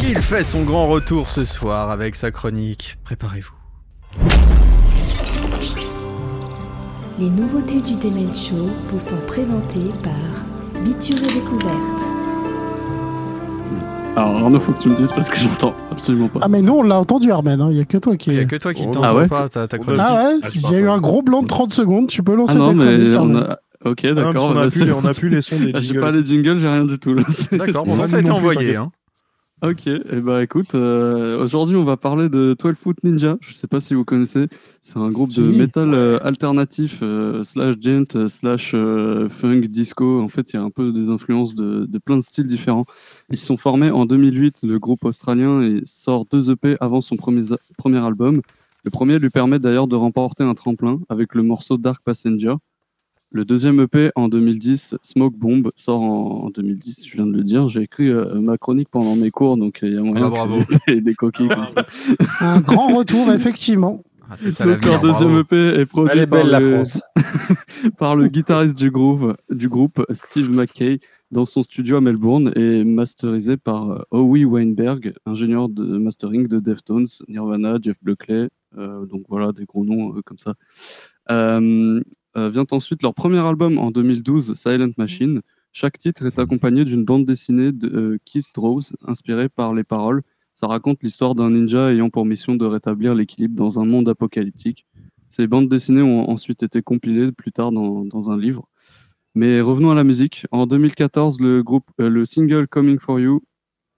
Il 0.04 0.16
fait 0.16 0.44
son 0.44 0.62
grand 0.62 0.86
retour 0.86 1.28
ce 1.28 1.44
soir 1.44 1.90
avec 1.90 2.16
sa 2.16 2.30
chronique. 2.30 2.96
Préparez-vous. 3.04 3.52
Les 7.18 7.28
nouveautés 7.28 7.82
du 7.82 7.94
Demen 7.96 8.32
Show 8.34 8.70
vous 8.86 9.00
sont 9.00 9.20
présentées 9.26 9.92
par 10.02 10.82
Biture 10.82 11.18
et 11.18 11.34
Découverte. 11.34 12.23
Alors 14.16 14.36
Arnaud, 14.36 14.60
faut 14.60 14.72
que 14.72 14.82
tu 14.82 14.88
me 14.88 14.96
dises 14.96 15.10
parce 15.12 15.28
que 15.28 15.36
j'entends 15.36 15.74
absolument 15.90 16.28
pas. 16.28 16.38
Ah, 16.42 16.48
mais 16.48 16.62
nous, 16.62 16.72
on 16.74 16.82
l'a 16.82 16.98
entendu, 17.00 17.32
Armen. 17.32 17.58
Il 17.70 17.74
n'y 17.74 17.80
a 17.80 17.84
que 17.84 17.98
toi 17.98 18.16
qui. 18.16 18.30
Il 18.30 18.36
y 18.36 18.40
a 18.40 18.44
que 18.44 18.56
toi 18.56 18.72
qui 18.72 18.82
Oh, 18.86 18.92
t'entends 18.92 19.02
ah 19.08 19.14
ouais 19.16 19.26
pas. 19.26 19.48
Ah 19.98 20.28
ouais, 20.28 20.38
il 20.54 20.70
y 20.70 20.74
a 20.74 20.78
eu 20.78 20.88
un 20.88 20.98
gros 20.98 21.22
blanc 21.22 21.42
de 21.42 21.48
30 21.48 21.72
secondes. 21.72 22.06
Tu 22.06 22.22
peux 22.22 22.34
lancer 22.36 22.54
Ah 22.56 22.58
non, 22.60 22.78
ta 22.78 22.84
chronique, 22.86 23.08
mais 23.08 23.16
on 23.16 23.36
a. 23.36 23.58
Ok, 23.84 24.00
Ah, 24.04 24.12
d'accord. 24.14 24.50
a 24.52 24.54
bah, 24.54 24.60
plus 24.62 24.70
c'est- 24.70 24.84
les- 24.86 24.92
on 24.92 25.04
a 25.04 25.12
plus 25.14 25.28
les 25.28 25.42
sons 25.42 25.56
des 25.60 25.72
Ah, 25.74 25.80
J'ai 25.80 25.88
jingles. 25.88 26.00
pas 26.00 26.10
les 26.12 26.24
jingles, 26.24 26.58
j'ai 26.58 26.68
rien 26.68 26.84
du 26.84 26.98
tout 26.98 27.12
là. 27.14 27.22
D'accord, 27.52 27.84
bon, 27.86 27.96
Moi 27.96 28.06
ça 28.06 28.16
a 28.16 28.20
été 28.20 28.28
plus, 28.30 28.36
envoyé. 28.38 28.76
Hein. 28.76 28.90
Ok, 29.62 29.86
et 29.86 30.20
bah 30.20 30.42
écoute, 30.42 30.74
euh, 30.74 31.42
aujourd'hui 31.42 31.76
on 31.76 31.84
va 31.84 31.96
parler 31.96 32.28
de 32.28 32.54
12 32.58 32.74
Foot 32.74 32.98
Ninja. 33.02 33.38
Je 33.40 33.54
sais 33.54 33.66
pas 33.66 33.80
si 33.80 33.94
vous 33.94 34.04
connaissez, 34.04 34.48
c'est 34.82 34.98
un 34.98 35.10
groupe 35.10 35.30
de 35.30 35.50
Si. 35.50 35.58
métal 35.58 35.94
euh, 35.94 36.18
alternatif 36.22 36.98
euh, 37.00 37.42
slash 37.44 37.76
gent 37.80 38.28
slash 38.28 38.72
funk 38.72 39.60
disco. 39.68 40.20
En 40.20 40.28
fait, 40.28 40.52
il 40.52 40.56
y 40.56 40.58
a 40.58 40.62
un 40.62 40.70
peu 40.70 40.92
des 40.92 41.08
influences 41.08 41.54
de, 41.54 41.86
de 41.86 41.98
plein 41.98 42.18
de 42.18 42.22
styles 42.22 42.46
différents. 42.46 42.84
Ils 43.30 43.38
se 43.38 43.46
sont 43.46 43.56
formés 43.56 43.90
en 43.90 44.04
2008, 44.04 44.58
le 44.64 44.78
groupe 44.78 45.04
australien, 45.04 45.62
et 45.62 45.80
sort 45.84 46.26
deux 46.26 46.50
EP 46.50 46.76
avant 46.80 47.00
son 47.00 47.16
premier, 47.16 47.42
premier 47.78 48.04
album. 48.04 48.42
Le 48.82 48.90
premier 48.90 49.18
lui 49.18 49.30
permet 49.30 49.60
d'ailleurs 49.60 49.86
de 49.86 49.96
remporter 49.96 50.44
un 50.44 50.54
tremplin 50.54 51.00
avec 51.08 51.34
le 51.34 51.42
morceau 51.42 51.78
Dark 51.78 52.02
Passenger. 52.04 52.56
Le 53.34 53.44
deuxième 53.44 53.80
EP 53.80 54.12
en 54.14 54.28
2010, 54.28 54.94
Smoke 55.02 55.36
Bomb, 55.36 55.68
sort 55.74 56.00
en, 56.00 56.44
en 56.44 56.50
2010, 56.50 57.04
je 57.04 57.16
viens 57.16 57.26
de 57.26 57.32
le 57.32 57.42
dire. 57.42 57.66
J'ai 57.66 57.82
écrit 57.82 58.08
euh, 58.08 58.40
ma 58.40 58.58
chronique 58.58 58.88
pendant 58.88 59.16
mes 59.16 59.32
cours, 59.32 59.56
donc 59.56 59.80
il 59.82 59.92
y 59.92 59.98
a 59.98 60.02
moyen 60.02 60.30
bah, 60.30 60.46
bravo. 60.46 60.60
des, 60.86 61.00
des 61.00 61.14
coquilles 61.14 61.48
comme 61.48 61.66
ça. 61.66 61.84
Un 62.40 62.60
grand 62.60 62.96
retour, 62.96 63.32
effectivement. 63.32 64.04
Ah, 64.30 64.36
c'est 64.36 64.52
ça 64.52 64.64
Donc 64.64 64.84
leur 64.84 65.00
deuxième 65.00 65.30
bravo. 65.30 65.40
EP 65.40 65.80
est 65.80 65.86
produit 65.86 66.20
est 66.20 66.26
par, 66.28 66.44
belle, 66.44 66.52
la 66.52 66.60
le, 66.60 66.70
France. 66.74 67.00
par 67.98 68.14
le 68.14 68.28
guitariste 68.28 68.78
du 68.78 68.92
groupe, 68.92 69.36
du 69.50 69.68
groupe 69.68 70.06
Steve 70.12 70.48
McKay 70.48 71.00
dans 71.32 71.44
son 71.44 71.64
studio 71.64 71.96
à 71.96 72.00
Melbourne 72.00 72.52
et 72.54 72.84
masterisé 72.84 73.56
par 73.56 73.90
euh, 73.90 74.02
Howie 74.12 74.44
Weinberg, 74.44 75.12
ingénieur 75.26 75.68
de 75.68 75.82
mastering 75.98 76.46
de 76.46 76.60
Deftones, 76.60 77.08
Nirvana, 77.26 77.78
Jeff 77.82 77.96
Buckley, 78.00 78.48
euh, 78.78 79.06
donc 79.06 79.24
voilà 79.28 79.50
des 79.50 79.64
gros 79.64 79.84
noms 79.84 80.16
euh, 80.16 80.22
comme 80.24 80.38
ça. 80.38 80.54
Euh, 81.30 82.00
euh, 82.00 82.00
vient 82.36 82.66
ensuite 82.70 83.02
leur 83.02 83.14
premier 83.14 83.38
album 83.38 83.78
en 83.78 83.90
2012, 83.90 84.54
Silent 84.54 84.90
Machine. 84.98 85.40
Chaque 85.76 85.98
titre 85.98 86.24
est 86.24 86.38
accompagné 86.38 86.84
d'une 86.84 87.04
bande 87.04 87.24
dessinée 87.24 87.72
de 87.72 87.88
euh, 87.88 88.18
Keith 88.24 88.46
Draws, 88.54 88.94
inspirée 89.08 89.48
par 89.48 89.74
les 89.74 89.82
paroles. 89.82 90.22
Ça 90.54 90.68
raconte 90.68 91.02
l'histoire 91.02 91.34
d'un 91.34 91.50
ninja 91.50 91.92
ayant 91.92 92.10
pour 92.10 92.24
mission 92.24 92.54
de 92.54 92.64
rétablir 92.64 93.12
l'équilibre 93.16 93.56
dans 93.56 93.80
un 93.80 93.84
monde 93.84 94.08
apocalyptique. 94.08 94.86
Ces 95.28 95.48
bandes 95.48 95.68
dessinées 95.68 96.00
ont 96.00 96.30
ensuite 96.30 96.62
été 96.62 96.80
compilées 96.80 97.32
plus 97.32 97.50
tard 97.50 97.72
dans, 97.72 98.30
un 98.30 98.38
livre. 98.38 98.68
Mais 99.34 99.60
revenons 99.60 99.90
à 99.90 99.96
la 99.96 100.04
musique. 100.04 100.46
En 100.52 100.68
2014, 100.68 101.40
le, 101.40 101.64
groupe, 101.64 101.90
euh, 102.00 102.08
le 102.08 102.24
single 102.24 102.68
Coming 102.68 103.00
for 103.00 103.18
You, 103.18 103.42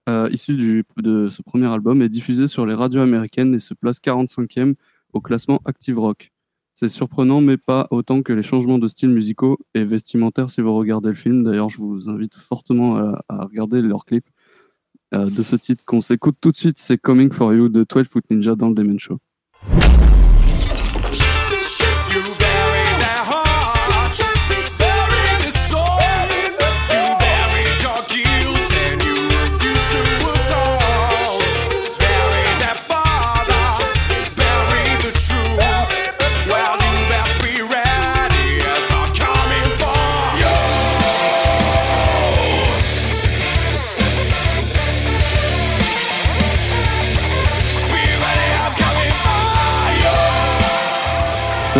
euh, 0.09 0.31
issu 0.33 0.57
du, 0.57 0.83
de 0.97 1.29
ce 1.29 1.43
premier 1.43 1.67
album, 1.67 2.01
est 2.01 2.09
diffusé 2.09 2.47
sur 2.47 2.65
les 2.65 2.73
radios 2.73 3.03
américaines 3.03 3.55
et 3.55 3.59
se 3.59 3.75
place 3.75 4.01
45e 4.01 4.77
au 5.13 5.21
classement 5.21 5.61
Active 5.67 5.99
Rock. 5.99 6.33
C'est 6.79 6.91
surprenant, 6.91 7.41
mais 7.41 7.57
pas 7.57 7.89
autant 7.91 8.23
que 8.23 8.35
les 8.35 8.43
changements 8.43 8.79
de 8.79 8.87
style 8.87 9.09
musicaux 9.09 9.59
et 9.75 9.83
vestimentaires 9.83 10.51
si 10.51 10.61
vous 10.61 10.77
regardez 10.77 11.09
le 11.09 11.15
film. 11.15 11.43
D'ailleurs, 11.43 11.71
je 11.71 11.79
vous 11.79 12.11
invite 12.11 12.35
fortement 12.35 12.99
à, 12.99 13.25
à 13.31 13.47
regarder 13.47 13.81
leur 13.81 14.05
clip 14.05 14.27
euh, 15.15 15.31
de 15.31 15.43
ce 15.43 15.57
titre 15.57 15.85
qu'on 15.87 16.03
s'écoute 16.03 16.37
tout 16.39 16.51
de 16.51 16.57
suite. 16.57 16.79
C'est 16.79 16.99
Coming 16.99 17.33
for 17.33 17.55
You 17.55 17.71
de 17.71 17.87
12 17.89 18.07
Foot 18.07 18.25
Ninja 18.29 18.57
dans 18.57 18.69
le 18.69 18.75
Demon 18.75 18.99
Show. 18.99 19.19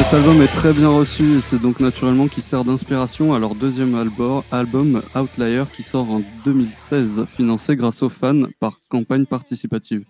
Cet 0.07 0.21
album 0.21 0.41
est 0.41 0.47
très 0.47 0.73
bien 0.73 0.89
reçu 0.89 1.39
et 1.39 1.41
c'est 1.41 1.61
donc 1.61 1.81
naturellement 1.81 2.29
qui 2.29 2.41
sert 2.41 2.65
d'inspiration 2.65 3.35
à 3.35 3.41
leur 3.41 3.57
deuxième 3.57 3.97
album, 4.53 5.03
Outlier 5.17 5.65
qui 5.75 5.83
sort 5.83 6.09
en 6.09 6.23
2016, 6.45 7.27
financé 7.27 7.75
grâce 7.75 8.05
aux 8.05 8.09
fans 8.09 8.45
par 8.61 8.79
campagne 8.89 9.27
participative. 9.27 10.05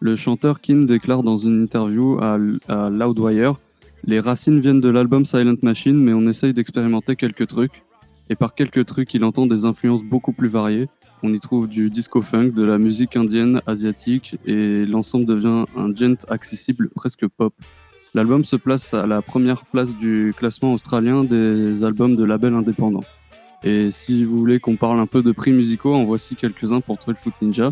Le 0.00 0.16
chanteur 0.16 0.60
Kin 0.60 0.82
déclare 0.82 1.22
dans 1.22 1.38
une 1.38 1.62
interview 1.62 2.18
à, 2.20 2.36
à 2.68 2.90
Loudwire 2.90 3.54
Les 4.04 4.20
racines 4.20 4.60
viennent 4.60 4.82
de 4.82 4.90
l'album 4.90 5.24
Silent 5.24 5.56
Machine, 5.62 5.96
mais 5.96 6.12
on 6.12 6.28
essaye 6.28 6.52
d'expérimenter 6.52 7.16
quelques 7.16 7.46
trucs. 7.46 7.82
Et 8.28 8.34
par 8.34 8.54
quelques 8.54 8.84
trucs, 8.84 9.14
il 9.14 9.24
entend 9.24 9.46
des 9.46 9.64
influences 9.64 10.02
beaucoup 10.02 10.34
plus 10.34 10.48
variées. 10.48 10.88
On 11.22 11.32
y 11.32 11.40
trouve 11.40 11.68
du 11.68 11.88
disco 11.88 12.20
funk, 12.20 12.50
de 12.50 12.64
la 12.64 12.76
musique 12.76 13.16
indienne, 13.16 13.62
asiatique, 13.66 14.36
et 14.44 14.84
l'ensemble 14.84 15.24
devient 15.24 15.64
un 15.74 15.94
gent 15.94 16.22
accessible 16.28 16.90
presque 16.90 17.26
pop. 17.26 17.54
L'album 18.18 18.44
se 18.44 18.56
place 18.56 18.94
à 18.94 19.06
la 19.06 19.22
première 19.22 19.64
place 19.64 19.94
du 19.94 20.34
classement 20.36 20.74
australien 20.74 21.22
des 21.22 21.84
albums 21.84 22.16
de 22.16 22.24
label 22.24 22.52
indépendant. 22.52 23.04
Et 23.62 23.92
si 23.92 24.24
vous 24.24 24.40
voulez 24.40 24.58
qu'on 24.58 24.74
parle 24.74 24.98
un 24.98 25.06
peu 25.06 25.22
de 25.22 25.30
prix 25.30 25.52
musicaux, 25.52 25.94
en 25.94 26.02
voici 26.02 26.34
quelques-uns 26.34 26.80
pour 26.80 26.98
12 27.06 27.14
Foot 27.14 27.34
Ninja. 27.40 27.70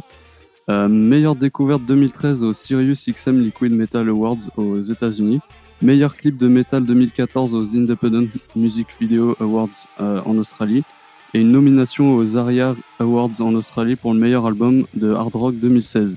Euh, 0.71 0.87
meilleure 0.87 1.35
découverte 1.35 1.83
2013 1.85 2.45
au 2.45 2.53
Sirius 2.53 3.11
XM 3.11 3.41
Liquid 3.41 3.73
Metal 3.73 4.09
Awards 4.09 4.39
aux 4.57 4.79
États-Unis. 4.79 5.41
Meilleur 5.83 6.17
clip 6.17 6.39
de 6.39 6.47
metal 6.47 6.87
2014 6.87 7.53
aux 7.53 7.77
Independent 7.77 8.29
Music 8.55 8.87
Video 9.01 9.35
Awards 9.41 9.89
euh, 10.01 10.21
en 10.27 10.39
Australie. 10.39 10.85
Et 11.35 11.41
une 11.41 11.51
nomination 11.51 12.15
aux 12.15 12.37
ARIA 12.37 12.77
Awards 13.01 13.41
en 13.41 13.53
Australie 13.57 13.97
pour 13.97 14.15
le 14.15 14.21
meilleur 14.21 14.47
album 14.47 14.87
de 14.95 15.11
hard 15.11 15.35
rock 15.35 15.57
2016. 15.57 16.17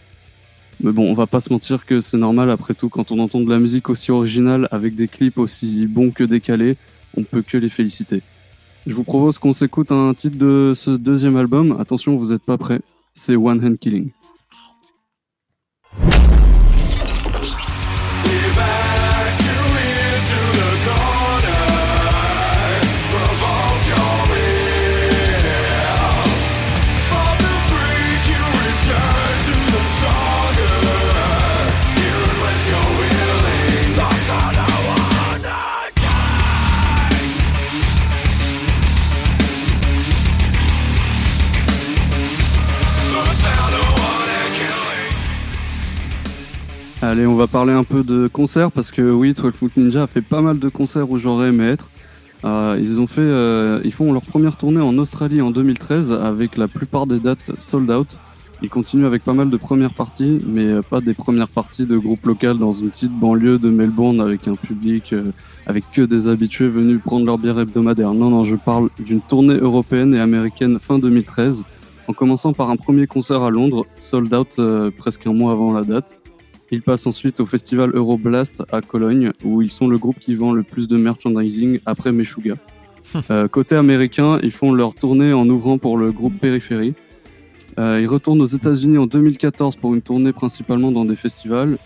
Mais 0.81 0.91
bon, 0.91 1.09
on 1.09 1.13
va 1.13 1.27
pas 1.27 1.41
se 1.41 1.51
mentir 1.51 1.85
que 1.85 1.99
c'est 1.99 2.17
normal 2.17 2.49
après 2.49 2.73
tout 2.73 2.87
quand 2.87 3.11
on 3.11 3.19
entend 3.19 3.41
de 3.41 3.49
la 3.49 3.59
musique 3.59 3.89
aussi 3.89 4.11
originale 4.11 4.67
avec 4.71 4.95
des 4.95 5.07
clips 5.07 5.37
aussi 5.37 5.87
bons 5.87 6.11
que 6.11 6.23
décalés, 6.23 6.75
on 7.17 7.23
peut 7.23 7.41
que 7.41 7.57
les 7.57 7.69
féliciter. 7.69 8.21
Je 8.87 8.93
vous 8.93 9.03
propose 9.03 9.37
qu'on 9.39 9.53
s'écoute 9.53 9.91
un 9.91 10.13
titre 10.13 10.37
de 10.37 10.73
ce 10.75 10.91
deuxième 10.91 11.35
album. 11.35 11.75
Attention, 11.79 12.15
vous 12.15 12.31
êtes 12.31 12.43
pas 12.43 12.57
prêts. 12.57 12.79
C'est 13.13 13.35
One 13.35 13.63
Hand 13.63 13.77
Killing. 13.77 14.11
Allez, 47.09 47.25
on 47.25 47.33
va 47.33 47.47
parler 47.47 47.73
un 47.73 47.83
peu 47.83 48.03
de 48.03 48.27
concerts 48.27 48.71
parce 48.71 48.91
que 48.91 49.01
oui, 49.01 49.33
12 49.33 49.51
Foot 49.55 49.77
Ninja 49.77 50.03
a 50.03 50.05
fait 50.07 50.21
pas 50.21 50.41
mal 50.41 50.59
de 50.59 50.69
concerts 50.69 51.09
où 51.09 51.17
j'aurais 51.17 51.47
aimé 51.47 51.69
être. 51.69 51.89
Euh, 52.45 52.77
ils 52.79 53.01
ont 53.01 53.07
fait, 53.07 53.21
euh, 53.21 53.81
ils 53.83 53.91
font 53.91 54.13
leur 54.13 54.21
première 54.21 54.57
tournée 54.57 54.79
en 54.79 54.95
Australie 54.99 55.41
en 55.41 55.49
2013 55.49 56.11
avec 56.11 56.55
la 56.55 56.67
plupart 56.67 57.07
des 57.07 57.19
dates 57.19 57.51
sold 57.59 57.89
out. 57.89 58.19
Ils 58.61 58.69
continuent 58.69 59.07
avec 59.07 59.23
pas 59.23 59.33
mal 59.33 59.49
de 59.49 59.57
premières 59.57 59.95
parties, 59.95 60.39
mais 60.45 60.67
euh, 60.67 60.81
pas 60.83 61.01
des 61.01 61.15
premières 61.15 61.47
parties 61.47 61.87
de 61.87 61.97
groupes 61.97 62.27
locaux 62.27 62.53
dans 62.53 62.73
une 62.73 62.91
petite 62.91 63.19
banlieue 63.19 63.57
de 63.57 63.71
Melbourne 63.71 64.21
avec 64.21 64.47
un 64.47 64.53
public 64.53 65.15
avec 65.65 65.85
que 65.91 66.03
des 66.03 66.27
habitués 66.27 66.67
venus 66.67 67.01
prendre 67.03 67.25
leur 67.25 67.39
bière 67.39 67.57
hebdomadaire. 67.57 68.13
Non, 68.13 68.29
non, 68.29 68.45
je 68.45 68.55
parle 68.55 68.89
d'une 68.99 69.21
tournée 69.21 69.57
européenne 69.57 70.13
et 70.13 70.19
américaine 70.19 70.77
fin 70.77 70.99
2013 70.99 71.65
en 72.07 72.13
commençant 72.13 72.53
par 72.53 72.69
un 72.69 72.75
premier 72.75 73.07
concert 73.07 73.41
à 73.41 73.49
Londres, 73.49 73.87
sold 73.99 74.31
out 74.31 74.61
presque 74.95 75.25
un 75.25 75.33
mois 75.33 75.53
avant 75.53 75.73
la 75.73 75.81
date. 75.81 76.18
Ils 76.71 76.81
passent 76.81 77.07
ensuite 77.07 77.39
au 77.39 77.45
festival 77.45 77.91
Euroblast 77.95 78.63
à 78.71 78.81
Cologne, 78.81 79.31
où 79.43 79.61
ils 79.61 79.71
sont 79.71 79.87
le 79.87 79.97
groupe 79.97 80.19
qui 80.19 80.35
vend 80.35 80.51
le 80.53 80.63
plus 80.63 80.87
de 80.87 80.97
merchandising 80.97 81.79
après 81.85 82.11
Meshuga. 82.11 82.55
Euh, 83.31 83.47
côté 83.47 83.75
américain, 83.75 84.39
ils 84.43 84.51
font 84.51 84.71
leur 84.71 84.93
tournée 84.93 85.33
en 85.33 85.49
ouvrant 85.49 85.79
pour 85.79 85.97
le 85.97 86.11
groupe 86.11 86.37
Periphery. 86.39 86.93
Euh, 87.79 87.99
ils 88.01 88.07
retournent 88.07 88.41
aux 88.41 88.45
États-Unis 88.45 88.99
en 88.99 89.07
2014 89.07 89.77
pour 89.77 89.95
une 89.95 90.01
tournée 90.01 90.31
principalement 90.31 90.91
dans 90.91 91.05
des 91.05 91.15
festivals, 91.15 91.77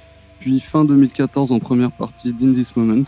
puis 0.42 0.60
fin 0.60 0.84
2014 0.84 1.54
en 1.54 1.60
première 1.60 1.92
partie 1.92 2.34
d'In 2.34 2.52
This 2.52 2.76
Moment. 2.76 3.04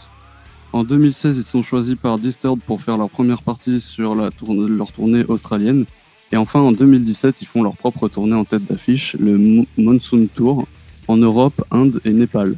En 0.72 0.84
2016, 0.85 1.38
ils 1.38 1.43
sont 1.43 1.61
choisis 1.61 1.95
par 1.95 2.19
Disturbed 2.19 2.64
pour 2.65 2.81
faire 2.81 2.97
leur 2.97 3.10
première 3.10 3.41
partie 3.41 3.81
sur 3.81 4.15
la 4.15 4.30
tournée- 4.31 4.69
leur 4.69 4.91
tournée 4.93 5.23
australienne. 5.27 5.85
Et 6.31 6.38
enfin, 6.38 6.60
en 6.61 6.72
2017, 6.72 7.41
ils 7.41 7.45
font 7.47 7.64
leur 7.64 7.76
propre 7.76 8.07
tournée 8.07 8.34
en 8.34 8.45
tête 8.45 8.65
d'affiche, 8.65 9.15
le 9.19 9.38
Mo- 9.38 9.65
Monsoon 9.77 10.27
Tour, 10.34 10.68
en 11.07 11.18
Europe, 11.18 11.64
Inde 11.72 11.99
et 12.06 12.11
Népal. 12.14 12.56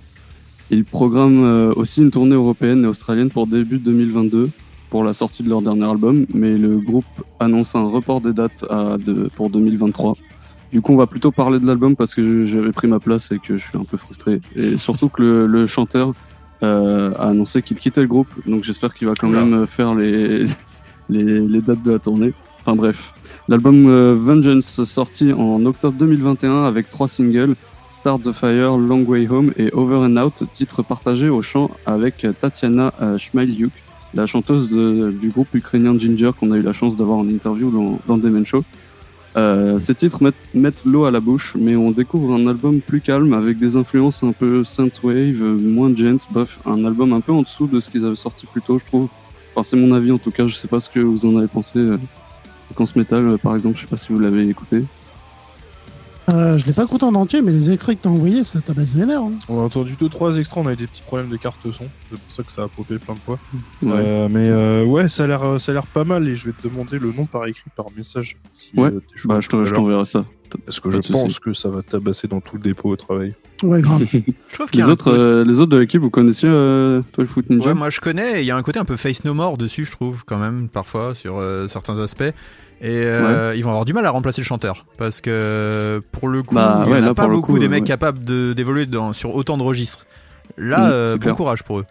Ils 0.70 0.84
programment 0.86 1.46
euh, 1.46 1.74
aussi 1.76 2.02
une 2.02 2.12
tournée 2.12 2.36
européenne 2.36 2.84
et 2.84 2.88
australienne 2.88 3.30
pour 3.30 3.48
début 3.48 3.78
2022 3.80 4.50
pour 4.90 5.04
la 5.04 5.14
sortie 5.14 5.44
de 5.44 5.50
leur 5.50 5.62
dernier 5.62 5.84
album, 5.86 6.26
mais 6.34 6.58
le 6.58 6.78
groupe 6.78 7.06
annonce 7.40 7.76
un 7.76 7.84
report 7.88 8.22
des 8.22 8.34
dates 8.34 8.64
à 8.70 8.98
de- 8.98 9.30
pour 9.36 9.50
2023. 9.50 10.16
Du 10.72 10.82
coup, 10.82 10.94
on 10.94 10.98
va 10.98 11.08
plutôt 11.08 11.32
parler 11.32 11.60
de 11.60 11.66
l'album 11.66 11.96
parce 11.96 12.14
que 12.14 12.46
j'avais 12.46 12.72
pris 12.72 12.88
ma 12.88 13.00
place 13.00 13.32
et 13.32 13.40
que 13.40 13.56
je 13.58 13.64
suis 13.66 13.78
un 13.78 13.84
peu 13.84 13.98
frustré. 13.98 14.42
Et 14.56 14.78
surtout 14.78 15.10
que 15.10 15.22
le, 15.22 15.48
le 15.48 15.68
chanteur 15.68 16.14
euh, 16.64 17.12
a 17.18 17.30
annoncé 17.30 17.62
qu'il 17.62 17.78
quittait 17.78 18.02
le 18.02 18.08
groupe, 18.08 18.30
donc 18.46 18.64
j'espère 18.64 18.94
qu'il 18.94 19.08
va 19.08 19.14
quand 19.16 19.30
même 19.30 19.68
faire 19.68 19.94
les, 19.96 20.46
les, 21.10 21.40
les 21.40 21.62
dates 21.62 21.84
de 21.84 21.92
la 21.92 22.00
tournée. 22.00 22.34
Enfin 22.66 22.76
bref. 22.76 23.14
L'album 23.48 23.88
euh, 23.88 24.14
Vengeance 24.18 24.84
sorti 24.84 25.32
en 25.32 25.66
octobre 25.66 25.98
2021 25.98 26.64
avec 26.66 26.90
trois 26.90 27.08
singles, 27.08 27.56
Start 27.98 28.22
the 28.22 28.32
Fire, 28.32 28.78
Long 28.78 29.04
Way 29.06 29.28
Home 29.28 29.54
et 29.58 29.74
Over 29.74 29.96
and 29.96 30.18
Out, 30.18 30.44
titre 30.54 30.84
partagé 30.84 31.30
au 31.30 31.42
chant 31.42 31.72
avec 31.88 32.28
Tatiana 32.40 32.94
euh, 33.02 33.18
Shmailiuk, 33.18 33.72
la 34.14 34.28
chanteuse 34.28 34.70
du 34.70 35.30
groupe 35.30 35.48
ukrainien 35.56 35.98
Ginger 35.98 36.30
qu'on 36.40 36.52
a 36.52 36.58
eu 36.58 36.62
la 36.62 36.74
chance 36.74 36.96
d'avoir 36.96 37.18
en 37.18 37.28
interview 37.28 37.72
dans, 37.72 37.98
dans 38.08 38.20
Demon 38.20 38.46
Show. 38.46 38.64
Euh, 39.36 39.80
ces 39.80 39.96
titres 39.96 40.20
mettent, 40.54 40.86
l'eau 40.86 41.06
à 41.06 41.12
la 41.12 41.20
bouche, 41.20 41.56
mais 41.60 41.76
on 41.76 41.90
découvre 41.90 42.36
un 42.36 42.46
album 42.46 42.82
plus 42.82 43.02
calme 43.02 43.34
avec 43.34 43.58
des 43.58 43.78
influences 43.78 44.22
un 44.22 44.32
peu 44.32 44.64
synthwave, 44.64 45.42
euh, 45.42 45.58
moins 45.60 45.94
gent, 45.96 46.20
bref, 46.30 46.60
un 46.68 46.86
album 46.86 47.14
un 47.14 47.20
peu 47.20 47.32
en 47.32 47.42
dessous 47.42 47.66
de 47.66 47.80
ce 47.80 47.90
qu'ils 47.90 48.06
avaient 48.06 48.16
sorti 48.16 48.46
plus 48.46 48.62
tôt, 48.62 48.78
je 48.78 48.86
trouve. 48.86 49.08
Enfin, 49.56 49.64
c'est 49.64 49.76
mon 49.76 49.92
avis 49.96 50.12
en 50.12 50.20
tout 50.20 50.30
cas, 50.30 50.46
je 50.46 50.54
sais 50.54 50.68
pas 50.68 50.80
ce 50.80 50.90
que 50.90 51.00
vous 51.00 51.26
en 51.26 51.36
avez 51.36 51.48
pensé. 51.48 51.80
Euh, 51.80 51.98
Séquence 52.70 52.96
Metal, 52.96 53.28
euh, 53.28 53.38
par 53.38 53.56
exemple, 53.56 53.76
je 53.78 53.82
sais 53.82 53.88
pas 53.88 53.98
si 53.98 54.14
vous 54.14 54.20
l'avez 54.20 54.48
écouté. 54.48 54.84
Euh, 56.34 56.58
je 56.58 56.66
l'ai 56.66 56.74
pas 56.74 56.84
écouté 56.84 57.06
en 57.06 57.16
entier, 57.16 57.42
mais 57.42 57.54
les 57.54 57.72
extraits 57.72 57.98
que 57.98 58.04
t'as 58.04 58.10
envoyés, 58.10 58.44
ça 58.44 58.60
tabasse 58.60 58.96
vénère. 58.96 59.22
hein. 59.22 59.32
On 59.48 59.60
a 59.60 59.64
entendu 59.64 59.94
deux 59.98 60.10
trois 60.10 60.38
extraits, 60.38 60.62
on 60.66 60.68
a 60.68 60.74
eu 60.74 60.76
des 60.76 60.88
petits 60.88 61.02
problèmes 61.02 61.30
de 61.30 61.38
carte 61.38 61.62
son, 61.72 61.86
c'est 62.12 62.20
pour 62.20 62.32
ça 62.32 62.44
que 62.44 62.52
ça 62.52 62.64
a 62.64 62.68
popé 62.68 62.98
plein 63.00 63.14
de 63.14 63.20
fois. 63.20 63.40
Ouais. 63.82 63.92
Euh, 63.94 64.28
mais 64.30 64.50
euh, 64.50 64.84
ouais, 64.84 65.08
ça 65.08 65.24
a 65.24 65.28
l'air 65.28 65.60
ça 65.62 65.72
a 65.72 65.76
l'air 65.76 65.86
pas 65.88 66.04
mal 66.04 66.28
et 66.28 66.36
je 66.36 66.46
vais 66.48 66.52
te 66.52 66.68
demander 66.68 67.00
le 67.00 67.14
nom 67.14 67.26
par 67.26 67.46
écrit 67.48 67.70
par 67.76 67.86
message. 67.96 68.36
si, 68.60 68.78
Ouais, 68.78 68.90
euh, 68.90 69.00
Bah, 69.26 69.40
je 69.40 69.48
je 69.66 69.74
t'enverrai 69.74 70.06
ça. 70.06 70.26
Parce 70.66 70.80
que 70.80 70.90
Pas 70.90 71.02
je 71.02 71.12
pense 71.12 71.40
que 71.40 71.54
ça 71.54 71.70
va 71.70 71.82
tabasser 71.82 72.28
dans 72.28 72.42
tout 72.42 72.56
le 72.58 72.62
dépôt 72.62 72.90
au 72.90 72.96
travail? 72.96 73.34
Ouais, 73.64 73.82
grave. 73.82 74.06
Je 74.14 74.54
trouve 74.54 74.70
qu'il 74.70 74.82
y 74.82 74.84
Les 74.84 74.90
autres, 74.90 75.12
euh, 75.12 75.44
les 75.44 75.60
autres 75.60 75.72
de 75.72 75.78
l'équipe, 75.78 76.00
vous 76.02 76.10
connaissiez 76.12 76.48
euh, 76.50 77.02
toi 77.12 77.24
le 77.24 77.28
Foot 77.28 77.50
Ninja? 77.50 77.70
Ouais, 77.70 77.74
moi 77.74 77.90
je 77.90 78.00
connais, 78.00 78.44
il 78.44 78.46
y 78.46 78.52
a 78.52 78.56
un 78.56 78.62
côté 78.62 78.80
un 78.80 78.86
peu 78.86 78.98
Face 78.98 79.26
No 79.26 79.34
More 79.34 79.58
dessus, 79.58 79.84
je 79.86 79.92
trouve, 79.92 80.24
quand 80.26 80.38
même, 80.38 80.70
parfois, 80.70 81.16
sur 81.16 81.38
euh, 81.38 81.68
certains 81.68 81.98
aspects. 81.98 82.32
Et 82.82 82.90
euh, 82.90 83.56
ils 83.56 83.64
vont 83.64 83.72
avoir 83.72 83.86
du 83.86 83.94
mal 83.94 84.06
à 84.06 84.12
remplacer 84.12 84.42
le 84.42 84.46
chanteur. 84.46 84.86
Parce 84.98 85.20
que 85.22 86.02
pour 86.12 86.28
le 86.28 86.44
coup, 86.44 86.56
Bah, 86.56 86.84
il 86.86 86.90
y 86.90 86.94
ouais, 86.94 87.00
en 87.00 87.04
a 87.04 87.14
pas 87.14 87.28
beaucoup 87.28 87.54
coup, 87.54 87.60
des 87.60 87.66
euh, 87.66 87.70
mecs 87.70 87.82
ouais. 87.82 87.88
capables 87.88 88.20
d'évoluer 88.54 88.86
sur 89.14 89.36
autant 89.36 89.58
de 89.58 89.64
registres. 89.64 90.06
Là, 90.58 90.80
Mm, 90.88 90.92
euh, 90.92 91.14
bon 91.16 91.20
clair. 91.22 91.36
courage 91.36 91.64
pour 91.64 91.80
eux. 91.80 91.86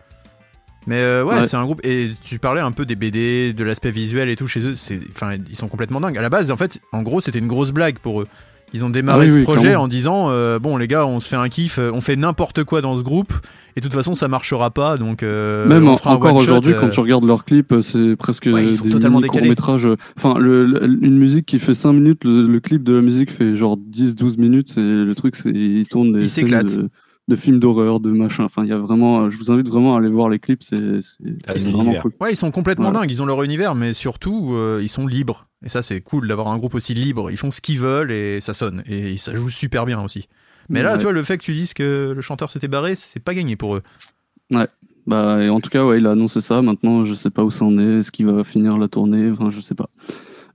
Mais 0.87 1.01
euh, 1.01 1.25
ouais, 1.25 1.43
c'est 1.43 1.57
un 1.57 1.65
groupe. 1.65 1.81
Et 1.85 2.11
tu 2.23 2.39
parlais 2.39 2.61
un 2.61 2.71
peu 2.71 2.87
des 2.87 2.95
BD, 2.95 3.53
de 3.53 3.65
l'aspect 3.65 3.91
visuel 3.91 4.29
et 4.29 4.37
tout 4.37 4.47
chez 4.47 4.61
eux. 4.61 4.75
Enfin, 5.11 5.33
ils 5.51 5.57
sont 5.57 5.67
complètement 5.69 6.01
dingues. 6.01 6.17
À 6.19 6.23
la 6.23 6.31
base, 6.31 6.53
en 6.53 6.57
fait, 6.57 6.81
en 6.93 7.03
gros, 7.03 7.21
c'était 7.21 7.41
une 7.41 7.49
grosse 7.49 7.73
blague 7.73 7.99
pour 7.99 8.21
eux. 8.21 8.27
Ils 8.73 8.85
ont 8.85 8.91
démarré 8.91 9.23
Ah 9.23 9.25
oui, 9.25 9.31
ce 9.31 9.37
oui, 9.39 9.43
projet 9.43 9.75
en 9.75 9.89
disant 9.89 10.29
bon 10.59 10.77
les 10.77 10.87
gars, 10.89 11.05
on 11.07 11.19
se 11.21 11.29
fait 11.29 11.37
un 11.37 11.49
kiff, 11.49 11.79
on 11.79 12.01
fait 12.01 12.17
n'importe 12.17 12.63
quoi 12.65 12.81
dans 12.81 12.97
ce 12.97 13.03
groupe. 13.03 13.33
Et 13.77 13.81
de 13.81 13.85
toute 13.85 13.93
façon, 13.93 14.15
ça 14.15 14.27
marchera 14.27 14.70
pas. 14.70 14.97
Donc 14.97 15.23
euh, 15.23 15.66
Même 15.69 15.86
on 15.86 15.97
fera 15.97 16.15
encore 16.16 16.35
aujourd'hui, 16.35 16.73
euh, 16.73 16.81
quand 16.81 16.89
tu 16.89 17.01
regardes 17.01 17.24
leurs 17.27 17.44
clips, 17.44 17.73
euh, 17.73 17.82
c'est 17.82 18.16
presque 18.16 18.47
Ouais, 18.51 18.65
ils 18.65 18.73
sont 18.73 18.85
des 18.85 18.90
totalement 18.90 19.20
décalés. 19.20 19.40
courts-métrages. 19.55 19.89
Enfin, 20.16 20.39
le, 20.39 20.65
le- 20.65 20.82
une 20.85 21.19
musique 21.19 21.44
qui 21.47 21.59
fait 21.59 21.74
5 21.74 21.93
minutes, 21.93 22.24
le, 22.24 22.47
le 22.47 22.61
clip 22.61 22.82
de 22.82 22.94
la 22.94 23.03
musique 23.03 23.31
fait 23.31 23.55
genre 23.55 23.77
10-12 23.77 24.39
minutes. 24.40 24.78
Et 24.78 24.81
le 24.81 25.12
truc, 25.15 25.36
c'est 25.36 25.51
ils 25.51 25.86
tournent 25.86 26.12
des 26.19 26.40
Ils 26.40 26.44
de, 26.47 26.89
de 27.28 27.35
films 27.35 27.59
d'horreur, 27.59 28.01
de 28.01 28.11
machin. 28.12 28.44
Enfin, 28.44 28.62
il 28.65 28.70
y 28.70 28.73
a 28.73 28.78
vraiment. 28.78 29.28
Je 29.28 29.36
vous 29.36 29.51
invite 29.53 29.69
vraiment 29.69 29.94
à 29.97 29.98
aller 29.98 30.09
voir 30.09 30.31
les 30.31 30.39
clips. 30.39 30.62
C'est 30.62 30.77
Ah, 31.47 31.53
vraiment 31.53 31.94
cool. 32.01 32.12
Ouais, 32.20 32.32
ils 32.32 32.36
sont 32.36 32.51
complètement 32.51 32.85
Voilà. 32.90 33.01
dingues, 33.01 33.11
ils 33.11 33.23
ont 33.23 33.27
leur 33.27 33.43
univers, 33.43 33.74
mais 33.74 33.93
surtout, 33.93 34.55
euh, 34.55 34.81
ils 34.82 34.89
sont 34.89 35.07
libres. 35.07 35.48
Et 35.65 35.69
ça, 35.69 35.82
c'est 35.82 36.01
cool 36.01 36.28
d'avoir 36.28 36.48
un 36.48 36.57
groupe 36.59 36.74
aussi 36.77 36.94
libre. 36.94 37.31
Ils 37.31 37.36
font 37.36 37.51
ce 37.51 37.61
qu'ils 37.61 37.78
veulent 37.81 38.12
et 38.12 38.40
ça 38.40 38.55
sonne. 38.55 38.82
Et 38.86 39.19
ça 39.19 39.35
joue 39.35 39.51
super 39.51 39.85
bien 39.85 40.01
aussi. 40.03 40.28
Mais 40.68 40.82
là, 40.82 40.93
Ouais. 40.93 40.98
tu 40.98 41.02
vois, 41.05 41.12
le 41.12 41.22
fait 41.22 41.38
que 41.38 41.43
tu 41.44 41.52
dises 41.52 41.74
que 41.74 42.12
le 42.14 42.20
chanteur 42.22 42.51
s'était 42.51 42.68
barré, 42.68 42.94
c'est 42.94 43.20
pas 43.20 43.34
gagné 43.34 43.56
pour 43.56 43.76
eux. 43.76 43.82
Bah, 45.06 45.43
et 45.44 45.48
en 45.48 45.60
tout 45.60 45.70
cas, 45.70 45.84
ouais, 45.84 45.98
il 45.98 46.06
a 46.06 46.12
annoncé 46.12 46.40
ça. 46.40 46.62
Maintenant, 46.62 47.05
je 47.05 47.14
sais 47.14 47.30
pas 47.30 47.44
où 47.44 47.51
ça 47.52 47.64
en 47.64 47.78
est. 47.78 47.98
Est-ce 48.01 48.10
qu'il 48.10 48.26
va 48.26 48.43
finir 48.43 48.76
la 48.76 48.88
tournée? 48.88 49.30
Enfin, 49.30 49.51
je 49.51 49.60
sais 49.60 49.76
pas. 49.76 49.88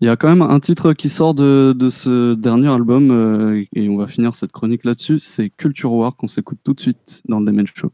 Il 0.01 0.07
y 0.07 0.09
a 0.09 0.15
quand 0.17 0.27
même 0.27 0.41
un 0.41 0.59
titre 0.59 0.93
qui 0.93 1.09
sort 1.09 1.33
de, 1.35 1.73
de 1.77 1.89
ce 1.89 2.33
dernier 2.33 2.67
album, 2.67 3.11
euh, 3.11 3.63
et 3.75 3.87
on 3.87 3.95
va 3.97 4.07
finir 4.07 4.33
cette 4.35 4.51
chronique 4.51 4.83
là-dessus. 4.83 5.19
C'est 5.19 5.49
Culture 5.51 5.93
War 5.93 6.15
qu'on 6.15 6.27
s'écoute 6.27 6.57
tout 6.63 6.73
de 6.73 6.81
suite 6.81 7.21
dans 7.29 7.39
le 7.39 7.45
Damage 7.45 7.71
Show. 7.75 7.91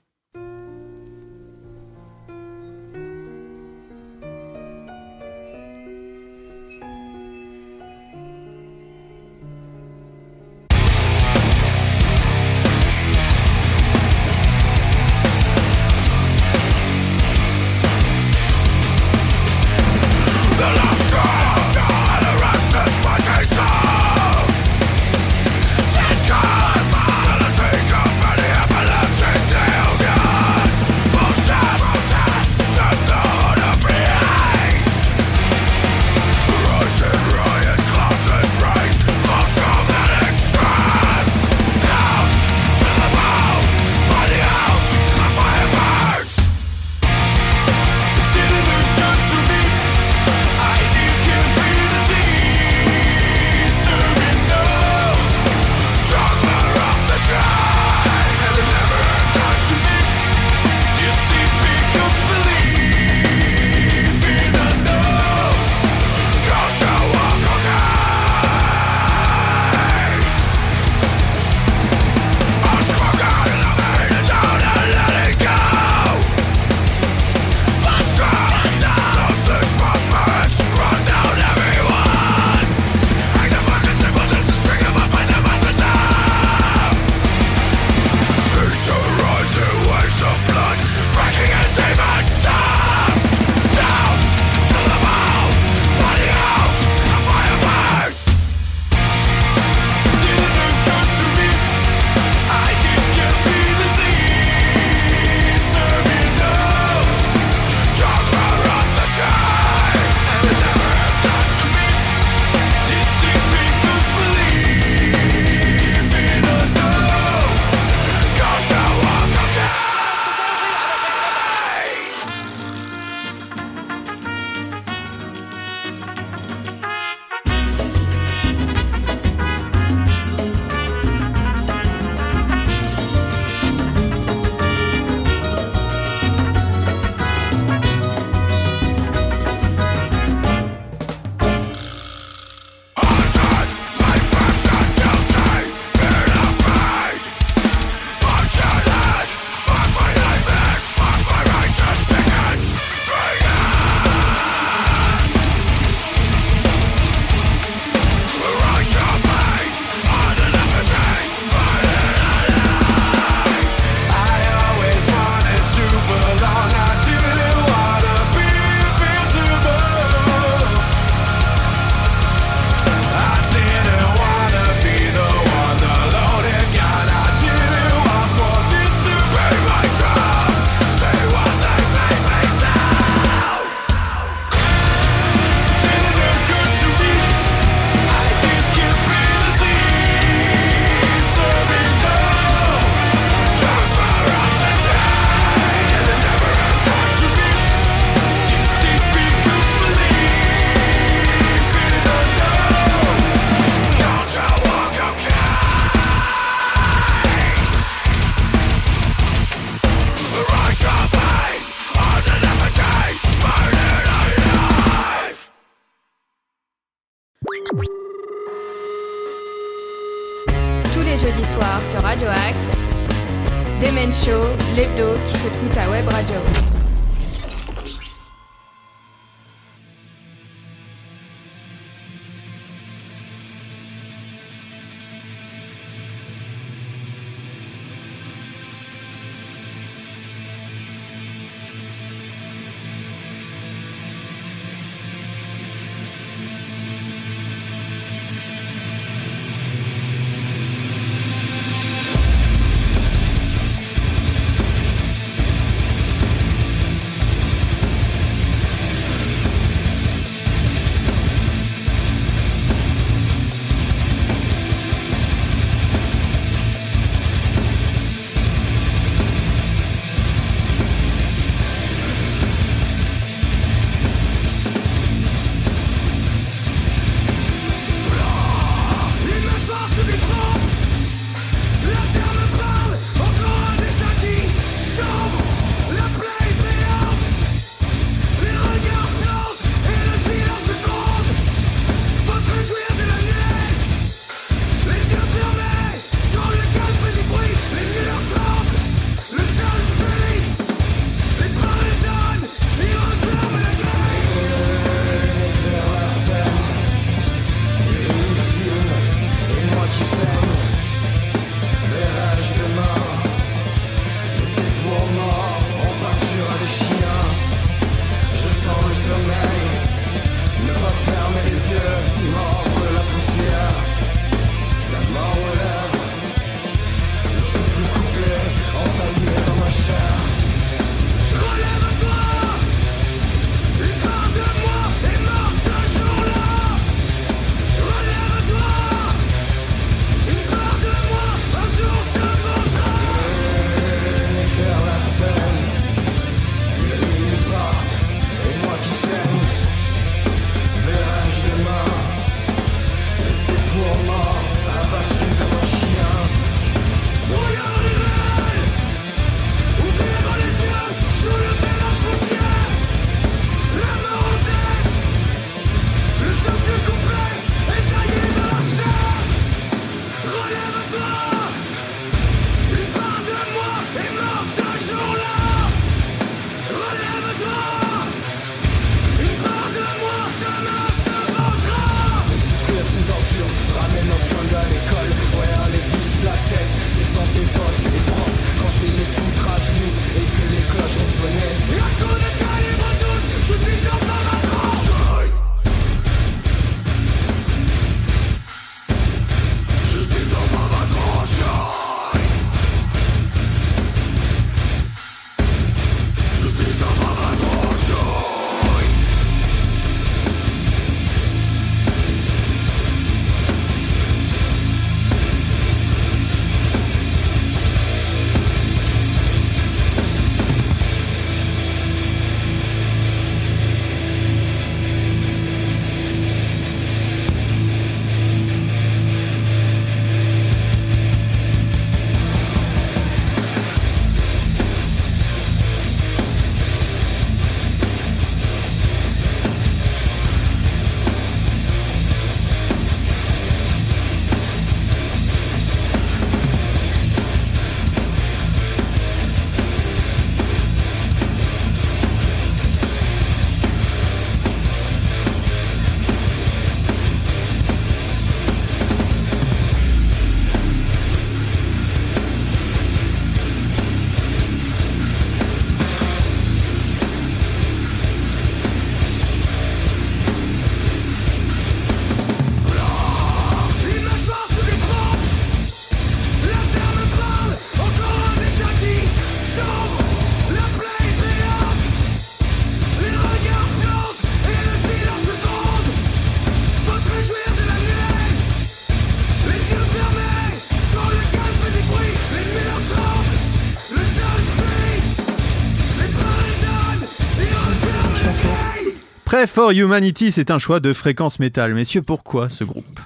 For 499.57 499.71
Humanity, 499.71 500.31
c'est 500.31 500.51
un 500.51 500.59
choix 500.59 500.79
de 500.79 500.93
fréquence 500.93 501.39
métal. 501.39 501.73
Messieurs, 501.73 502.03
pourquoi 502.05 502.47
ce 502.47 502.63
groupe? 502.63 502.99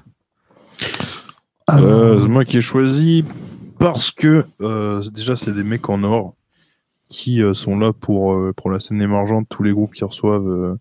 Euh, 1.69 2.19
c'est 2.19 2.28
moi 2.28 2.44
qui 2.44 2.57
ai 2.57 2.61
choisi 2.61 3.23
parce 3.80 4.11
que 4.11 4.44
euh, 4.60 5.02
déjà 5.11 5.38
c'est 5.38 5.53
des 5.53 5.64
mecs 5.64 5.88
en 5.88 6.03
or 6.03 6.36
qui 7.07 7.41
euh, 7.41 7.53
sont 7.53 7.80
là 7.80 7.94
pour 7.94 8.34
euh, 8.34 8.52
pour 8.52 8.69
la 8.69 8.82
scène 8.82 9.02
émergente, 9.02 9.48
tous 9.49 9.64
les 9.64 9.72
groupes 9.72 9.94
qui 9.94 10.03
reçoivent 10.03 10.45
euh, 10.45 10.76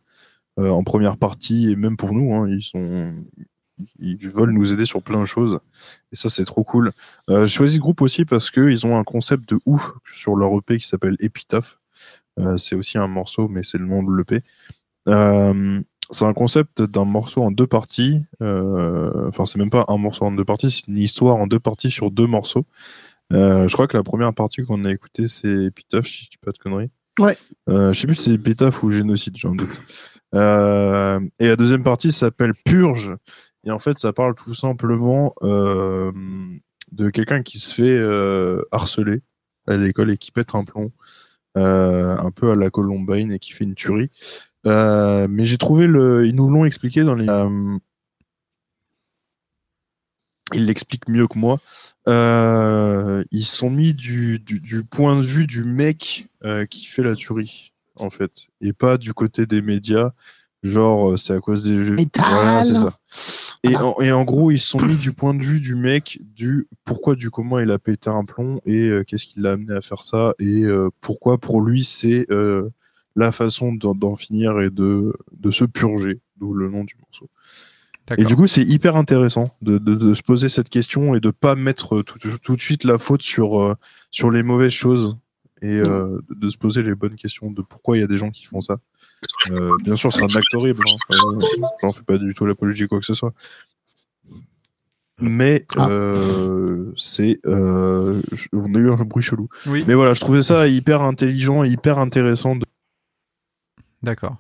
euh, 0.59 0.71
en 0.71 0.83
première 0.83 1.17
partie 1.17 1.71
et 1.71 1.77
même 1.77 1.97
pour 1.97 2.15
nous, 2.15 2.35
hein, 2.35 2.49
ils 2.49 2.65
sont 2.65 3.13
ils 4.01 4.19
veulent 4.29 4.51
nous 4.51 4.73
aider 4.73 4.87
sur 4.87 5.05
plein 5.05 5.21
de 5.21 5.27
choses. 5.27 5.61
Et 6.11 6.17
ça, 6.17 6.29
c'est 6.31 6.47
trop 6.47 6.65
cool. 6.65 6.91
Euh, 7.29 7.47
J'ai 7.47 7.55
choisi 7.55 7.77
ce 7.77 7.81
groupe 7.81 8.03
aussi 8.03 8.25
parce 8.25 8.51
qu'ils 8.51 8.89
ont 8.89 8.99
un 8.99 9.05
concept 9.05 9.49
de 9.49 9.61
ouf 9.67 9.93
sur 10.17 10.35
leur 10.35 10.53
EP 10.59 10.79
qui 10.79 10.89
s'appelle 10.89 11.17
Epitaph. 11.21 11.79
Euh, 12.41 12.57
c'est 12.57 12.75
aussi 12.75 12.99
un 12.99 13.07
morceau, 13.07 13.47
mais 13.47 13.63
c'est 13.63 13.79
le 13.79 13.87
nom 13.87 14.03
de 14.03 14.13
l'EP. 14.13 14.43
Euh, 15.11 15.81
c'est 16.11 16.25
un 16.25 16.33
concept 16.33 16.83
d'un 16.83 17.05
morceau 17.05 17.43
en 17.43 17.51
deux 17.51 17.67
parties. 17.67 18.21
Euh, 18.43 19.29
Enfin, 19.29 19.47
c'est 19.47 19.59
même 19.59 19.71
pas 19.71 19.85
un 19.89 19.97
morceau 19.97 20.25
en 20.25 20.33
deux 20.33 20.45
parties, 20.45 20.71
c'est 20.71 20.89
une 20.89 20.99
histoire 20.99 21.37
en 21.37 21.47
deux 21.47 21.61
parties 21.61 21.91
sur 21.91 22.11
deux 22.11 22.27
morceaux. 22.27 22.67
Euh, 23.33 23.69
je 23.69 23.73
crois 23.75 23.87
que 23.87 23.97
la 23.97 24.03
première 24.03 24.35
partie 24.35 24.65
qu'on 24.65 24.85
a 24.85 24.91
écoutée, 24.91 25.29
c'est 25.29 25.67
Epitaph, 25.67 26.07
si 26.07 26.25
je 26.25 26.31
dis 26.31 26.39
pas 26.39 26.51
de 26.51 26.59
conneries. 26.59 26.91
Ouais. 27.19 27.37
Euh, 27.69 27.93
je 27.93 28.01
sais 28.01 28.07
plus 28.07 28.17
si 28.17 28.25
c'est 28.25 28.35
Epitaph 28.35 28.83
ou 28.83 28.91
Génocide, 28.91 29.37
un 29.45 29.55
doute. 29.55 29.81
Euh, 30.35 31.21
et 31.39 31.49
la 31.49 31.57
deuxième 31.57 31.85
partie 31.85 32.13
s'appelle 32.13 32.55
Purge. 32.65 33.15
Et 33.65 33.71
en 33.71 33.79
fait, 33.79 33.99
ça 33.99 34.13
parle 34.13 34.35
tout 34.35 34.55
simplement 34.55 35.35
de 35.43 37.11
quelqu'un 37.11 37.43
qui 37.43 37.59
se 37.59 37.75
fait 37.75 38.01
harceler 38.73 39.21
à 39.67 39.77
l'école 39.77 40.11
et 40.11 40.19
qui 40.19 40.33
pète 40.33 40.55
un 40.55 40.65
plomb, 40.65 40.91
un 41.55 42.31
peu 42.35 42.51
à 42.51 42.57
la 42.57 42.71
Columbine 42.71 43.31
et 43.33 43.39
qui 43.39 43.53
fait 43.53 43.65
une 43.65 43.75
tuerie. 43.75 44.11
Euh, 44.67 45.27
mais 45.29 45.45
j'ai 45.45 45.59
trouvé 45.59 45.87
le, 45.87 46.27
ils 46.27 46.35
nous 46.35 46.51
l'ont 46.51 46.65
expliqué 46.65 47.03
dans 47.03 47.15
les, 47.15 47.29
euh, 47.29 47.79
ils 50.53 50.67
l'expliquent 50.67 51.09
mieux 51.09 51.27
que 51.27 51.39
moi. 51.39 51.59
Euh, 52.09 53.25
ils 53.31 53.45
sont 53.45 53.71
mis 53.71 53.95
du, 53.95 54.39
du, 54.39 54.61
du 54.61 54.83
point 54.85 55.17
de 55.17 55.23
vue 55.23 55.47
du 55.47 55.65
mec 55.65 56.29
euh, 56.45 56.67
qui 56.67 56.87
fait 56.87 57.03
la 57.03 57.15
tuerie, 57.15 57.73
en 57.97 58.11
fait, 58.11 58.49
et 58.61 58.73
pas 58.73 58.99
du 58.99 59.15
côté 59.15 59.47
des 59.47 59.63
médias. 59.63 60.13
Genre, 60.63 61.13
euh, 61.13 61.17
c'est 61.17 61.33
à 61.33 61.41
cause 61.41 61.65
des 61.65 61.83
jeux. 61.83 61.95
Métal. 61.95 62.25
Voilà, 62.29 62.65
c'est 62.65 62.75
ça. 62.75 62.99
Et, 63.63 63.77
en, 63.77 63.99
et 64.01 64.13
en 64.13 64.25
gros, 64.25 64.51
ils 64.51 64.61
sont 64.61 64.81
mis 64.81 64.97
du 64.97 65.13
point 65.13 65.33
de 65.33 65.43
vue 65.43 65.61
du 65.61 65.75
mec, 65.75 66.19
du 66.35 66.67
pourquoi, 66.85 67.15
du 67.15 67.31
comment 67.31 67.59
il 67.59 67.71
a 67.71 67.79
pété 67.79 68.11
un 68.11 68.25
plomb 68.25 68.61
et 68.67 68.91
qu'est-ce 69.07 69.25
qui 69.25 69.41
l'a 69.41 69.53
amené 69.53 69.75
à 69.75 69.81
faire 69.81 70.03
ça 70.03 70.35
et 70.39 70.65
pourquoi 71.01 71.39
pour 71.39 71.63
lui 71.63 71.85
c'est 71.85 72.27
la 73.17 73.33
façon 73.33 73.73
d'en 73.73 74.15
finir 74.15 74.61
et 74.61 74.71
de, 74.71 75.13
de 75.37 75.51
se 75.51 75.65
purger, 75.65 76.21
d'où 76.37 76.55
le 76.55 76.69
nom 76.69 76.85
du 76.85 76.95
morceau. 77.01 77.29
Et 78.19 78.25
du 78.25 78.37
coup, 78.37 78.47
c'est 78.47 78.63
hyper 78.63 78.97
intéressant 78.97 79.55
de, 79.63 79.79
de, 79.79 79.95
de 79.95 80.15
se 80.15 80.23
poser 80.23 80.49
cette 80.49 80.69
question 80.69 81.15
et 81.15 81.21
de 81.21 81.31
pas 81.31 81.55
mettre 81.55 82.03
tout, 82.03 82.19
tout 82.43 82.57
de 82.57 82.61
suite 82.61 82.85
la 82.85 82.99
faute 82.99 83.23
sur, 83.23 83.61
euh, 83.61 83.75
sur 84.11 84.31
les 84.31 84.43
mauvaises 84.43 84.73
choses 84.73 85.17
et 85.63 85.77
euh, 85.77 86.19
de, 86.31 86.49
se 86.49 86.57
poser 86.57 86.83
les 86.83 86.95
bonnes 86.95 87.17
questions 87.17 87.51
de 87.51 87.63
pourquoi 87.63 87.97
il 87.97 88.01
y 88.01 88.03
a 88.03 88.07
des 88.07 88.17
gens 88.17 88.31
qui 88.31 88.47
font 88.47 88.61
ça. 88.61 88.79
Euh, 89.51 89.77
bien 89.85 89.95
sûr, 89.95 90.13
c'est 90.13 90.23
un 90.23 90.37
acte 90.37 90.55
horrible. 90.55 90.83
Hein. 90.91 91.39
J'en 91.83 91.93
fais 91.93 92.03
pas 92.03 92.19
du 92.19 92.35
tout 92.35 92.47
l'apologie 92.47 92.89
quoi 92.89 92.99
que 92.99 93.07
ce 93.07 93.15
soit. 93.15 93.35
Mais 95.21 95.67
Ah. 95.77 95.87
c'est, 96.97 97.39
on 97.45 98.75
a 98.75 98.79
eu 98.79 98.91
un 98.91 98.97
bruit 99.05 99.23
chelou. 99.23 99.49
Oui, 99.67 99.85
Mais 99.87 99.95
voilà, 99.95 100.15
je 100.15 100.21
trouvais 100.21 100.43
ça 100.43 100.67
hyper 100.67 101.03
intelligent 101.03 101.63
et 101.63 101.69
hyper 101.69 101.99
intéressant. 101.99 102.57
De... 102.57 102.65
d'accord. 104.03 104.37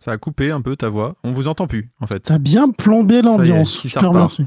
Ça 0.00 0.12
a 0.12 0.18
coupé 0.18 0.50
un 0.50 0.60
peu 0.60 0.76
ta 0.76 0.88
voix. 0.88 1.16
On 1.24 1.32
vous 1.32 1.48
entend 1.48 1.66
plus, 1.66 1.88
en 2.00 2.06
fait. 2.06 2.20
T'as 2.20 2.38
bien 2.38 2.70
plombé 2.70 3.20
l'ambiance. 3.22 3.80
Je 3.84 3.92
te 3.98 4.04
remercie. 4.06 4.46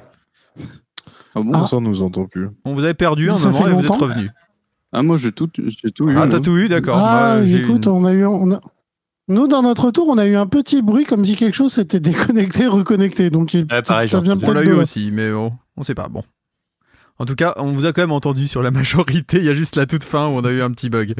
Ah 1.36 1.42
bon 1.42 1.52
Ah. 1.54 1.66
Ça, 1.66 1.78
on 1.78 1.82
nous 1.82 2.02
entend 2.04 2.26
plus. 2.26 2.50
On 2.66 2.74
vous 2.74 2.84
avait 2.84 2.94
perdu 2.94 3.30
un 3.30 3.36
Ça 3.36 3.50
moment 3.50 3.68
et 3.68 3.74
vous 3.74 3.86
êtes 3.86 3.92
revenu. 3.92 4.30
Ah, 4.94 5.04
moi, 5.04 5.18
j'ai 5.18 5.32
tout, 5.32 5.50
j'ai 5.58 5.92
tout 5.92 6.10
eu. 6.10 6.18
Ah, 6.18 6.26
là. 6.26 6.28
t'as 6.28 6.40
tout 6.42 6.58
eu, 6.58 6.68
d'accord. 6.68 6.98
Ah, 6.98 7.38
Moi, 7.38 7.48
écoute, 7.48 7.86
une- 7.86 7.92
on 7.92 8.06
a 8.06 8.14
eu, 8.14 8.26
on 8.26 8.52
a... 8.52 8.60
Nous, 9.30 9.48
dans 9.48 9.62
notre 9.62 9.92
tour, 9.92 10.10
on 10.10 10.18
a 10.18 10.26
eu 10.26 10.36
un 10.36 10.48
petit 10.48 10.82
bruit 10.82 11.06
comme 11.06 11.24
si 11.24 11.36
quelque 11.38 11.54
chose 11.56 11.72
s'était 11.74 12.00
déconnecté, 12.02 12.68
reconnecté. 12.68 13.30
Donc, 13.30 13.54
il- 13.54 13.66
Ouais, 13.72 13.82
pareil, 13.82 14.10
ça 14.10 14.20
vient 14.20 14.34
entendu. 14.34 14.50
On 14.50 14.54
peut-être 14.54 14.66
l'a 14.66 14.72
eu 14.72 14.76
de... 14.76 14.82
aussi, 14.82 15.12
mais 15.14 15.32
bon, 15.32 15.54
on 15.78 15.84
sait 15.84 15.96
pas. 15.96 16.10
Bon. 16.10 16.24
En 17.22 17.26
tout 17.26 17.36
cas, 17.36 17.54
on 17.58 17.68
vous 17.68 17.86
a 17.86 17.94
quand 17.94 18.02
même 18.02 18.12
entendu 18.12 18.48
sur 18.48 18.64
la 18.64 18.72
majorité. 18.72 19.38
Il 19.38 19.46
y 19.46 19.50
a 19.50 19.54
juste 19.54 19.76
la 19.76 19.86
toute 19.86 20.04
fin 20.04 20.26
où 20.26 20.32
on 20.32 20.44
a 20.44 20.50
eu 20.50 20.64
un 20.64 20.72
petit 20.72 20.90
bug. 20.90 21.14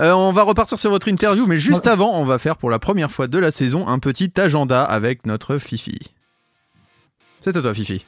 Euh, 0.00 0.10
on 0.10 0.32
va 0.32 0.42
repartir 0.42 0.80
sur 0.80 0.90
votre 0.90 1.06
interview, 1.06 1.46
mais 1.46 1.58
juste 1.58 1.86
avant, 1.86 2.18
on 2.18 2.24
va 2.24 2.40
faire 2.40 2.56
pour 2.56 2.70
la 2.70 2.80
première 2.80 3.12
fois 3.12 3.28
de 3.28 3.38
la 3.38 3.52
saison 3.52 3.86
un 3.86 4.00
petit 4.00 4.32
agenda 4.36 4.82
avec 4.82 5.26
notre 5.26 5.58
Fifi. 5.58 6.12
C'est 7.38 7.56
à 7.56 7.62
toi, 7.62 7.72
Fifi. 7.72 8.04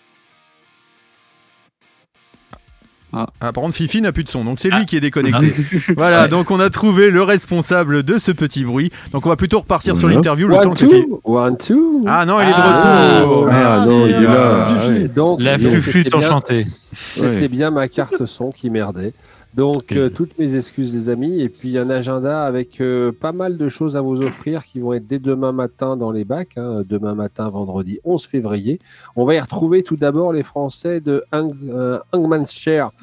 Ah. 3.40 3.52
par 3.52 3.62
contre, 3.62 3.74
Fifi 3.74 4.00
n'a 4.02 4.12
plus 4.12 4.24
de 4.24 4.28
son, 4.28 4.44
donc 4.44 4.58
c'est 4.60 4.68
lui 4.68 4.80
Ah. 4.82 4.84
qui 4.84 4.96
est 4.96 5.00
déconnecté. 5.00 5.54
voilà, 5.96 6.28
donc 6.28 6.50
on 6.50 6.60
a 6.60 6.68
trouvé 6.70 7.10
le 7.10 7.22
responsable 7.22 8.02
de 8.02 8.18
ce 8.18 8.30
petit 8.32 8.64
bruit. 8.64 8.90
Donc 9.12 9.24
on 9.26 9.28
va 9.30 9.36
plutôt 9.36 9.60
repartir 9.60 9.96
sur 9.96 10.08
l'interview 10.08 10.48
le 10.48 10.54
temps 10.56 10.70
One, 10.70 10.74
que 10.74 10.86
Fifi. 10.86 11.06
two, 11.06 11.20
one, 11.24 11.56
two. 11.56 12.04
Ah 12.06 12.26
non, 12.26 12.40
il 12.40 12.48
est 12.48 12.52
de 12.52 12.56
Ah. 12.58 13.20
retour. 13.20 13.48
Ah, 13.50 13.54
Merci. 13.54 13.88
non, 13.88 14.06
il 14.06 14.12
est 14.12 14.20
là. 14.20 14.66
Fifi. 14.66 14.78
Ah, 14.86 14.88
ouais. 14.92 15.08
Donc, 15.08 15.40
La 15.40 15.58
flûte 15.58 16.14
enchantée. 16.14 16.62
C'était 16.64 17.48
bien 17.48 17.70
ma 17.70 17.88
carte 17.88 18.26
son 18.26 18.50
qui 18.50 18.70
merdait. 18.70 19.12
Donc, 19.56 19.92
euh, 19.92 20.10
toutes 20.10 20.38
mes 20.38 20.54
excuses, 20.54 20.94
les 20.94 21.08
amis. 21.08 21.40
Et 21.40 21.48
puis, 21.48 21.78
un 21.78 21.88
agenda 21.88 22.42
avec 22.44 22.80
euh, 22.80 23.10
pas 23.10 23.32
mal 23.32 23.56
de 23.56 23.68
choses 23.68 23.96
à 23.96 24.02
vous 24.02 24.20
offrir 24.20 24.64
qui 24.64 24.80
vont 24.80 24.92
être 24.92 25.06
dès 25.06 25.18
demain 25.18 25.52
matin 25.52 25.96
dans 25.96 26.10
les 26.12 26.24
bacs. 26.24 26.56
hein. 26.56 26.82
Demain 26.86 27.14
matin, 27.14 27.48
vendredi 27.48 27.98
11 28.04 28.26
février. 28.26 28.78
On 29.16 29.24
va 29.24 29.34
y 29.34 29.40
retrouver 29.40 29.82
tout 29.82 29.96
d'abord 29.96 30.32
les 30.34 30.42
Français 30.42 31.00
de 31.00 31.24
Hang, 31.32 31.54
euh, 31.70 31.98
Hangman's 32.12 32.52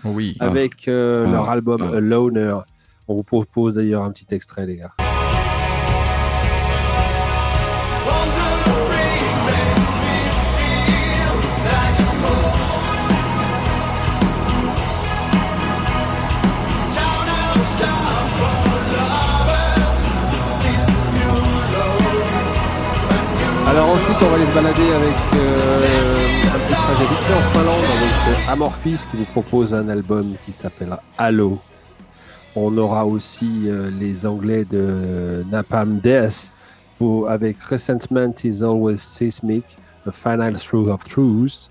Oui. 0.06 0.38
Ah. 0.40 0.46
avec 0.46 0.88
euh, 0.88 1.26
Ah. 1.28 1.32
leur 1.32 1.50
album 1.50 1.92
Ah. 1.94 2.00
Loner. 2.00 2.58
On 3.08 3.16
vous 3.16 3.24
propose 3.24 3.74
d'ailleurs 3.74 4.04
un 4.04 4.12
petit 4.12 4.28
extrait, 4.32 4.66
les 4.68 4.78
gars. 4.78 4.92
Alors 23.74 23.90
ensuite, 23.90 24.18
on 24.22 24.26
va 24.30 24.36
aller 24.36 24.46
se 24.46 24.54
balader 24.54 24.92
avec 24.92 25.16
euh, 25.36 25.80
un 26.54 26.60
petit 26.60 26.74
trajet 26.74 27.06
vite 27.10 27.18
fait 27.26 27.34
en 27.34 27.52
Finlande 27.52 27.86
avec 27.98 28.12
euh, 28.14 28.52
Amorphis 28.52 29.00
qui 29.12 29.18
nous 29.18 29.26
propose 29.26 29.74
un 29.74 29.90
album 29.90 30.36
qui 30.46 30.54
s'appellera 30.54 31.02
Halo. 31.18 31.58
On 32.56 32.78
aura 32.78 33.06
aussi 33.06 33.64
euh, 33.66 33.90
les 34.00 34.26
Anglais 34.28 34.66
de 34.70 35.44
Napalm 35.52 36.00
Death 36.00 36.52
pour, 37.00 37.30
avec 37.30 37.58
Resentment 37.64 38.34
is 38.44 38.64
Always 38.64 38.98
Seismic, 38.98 39.66
The 40.06 40.12
Final 40.12 40.56
Through 40.58 40.90
of 40.90 41.04
Truth. 41.06 41.70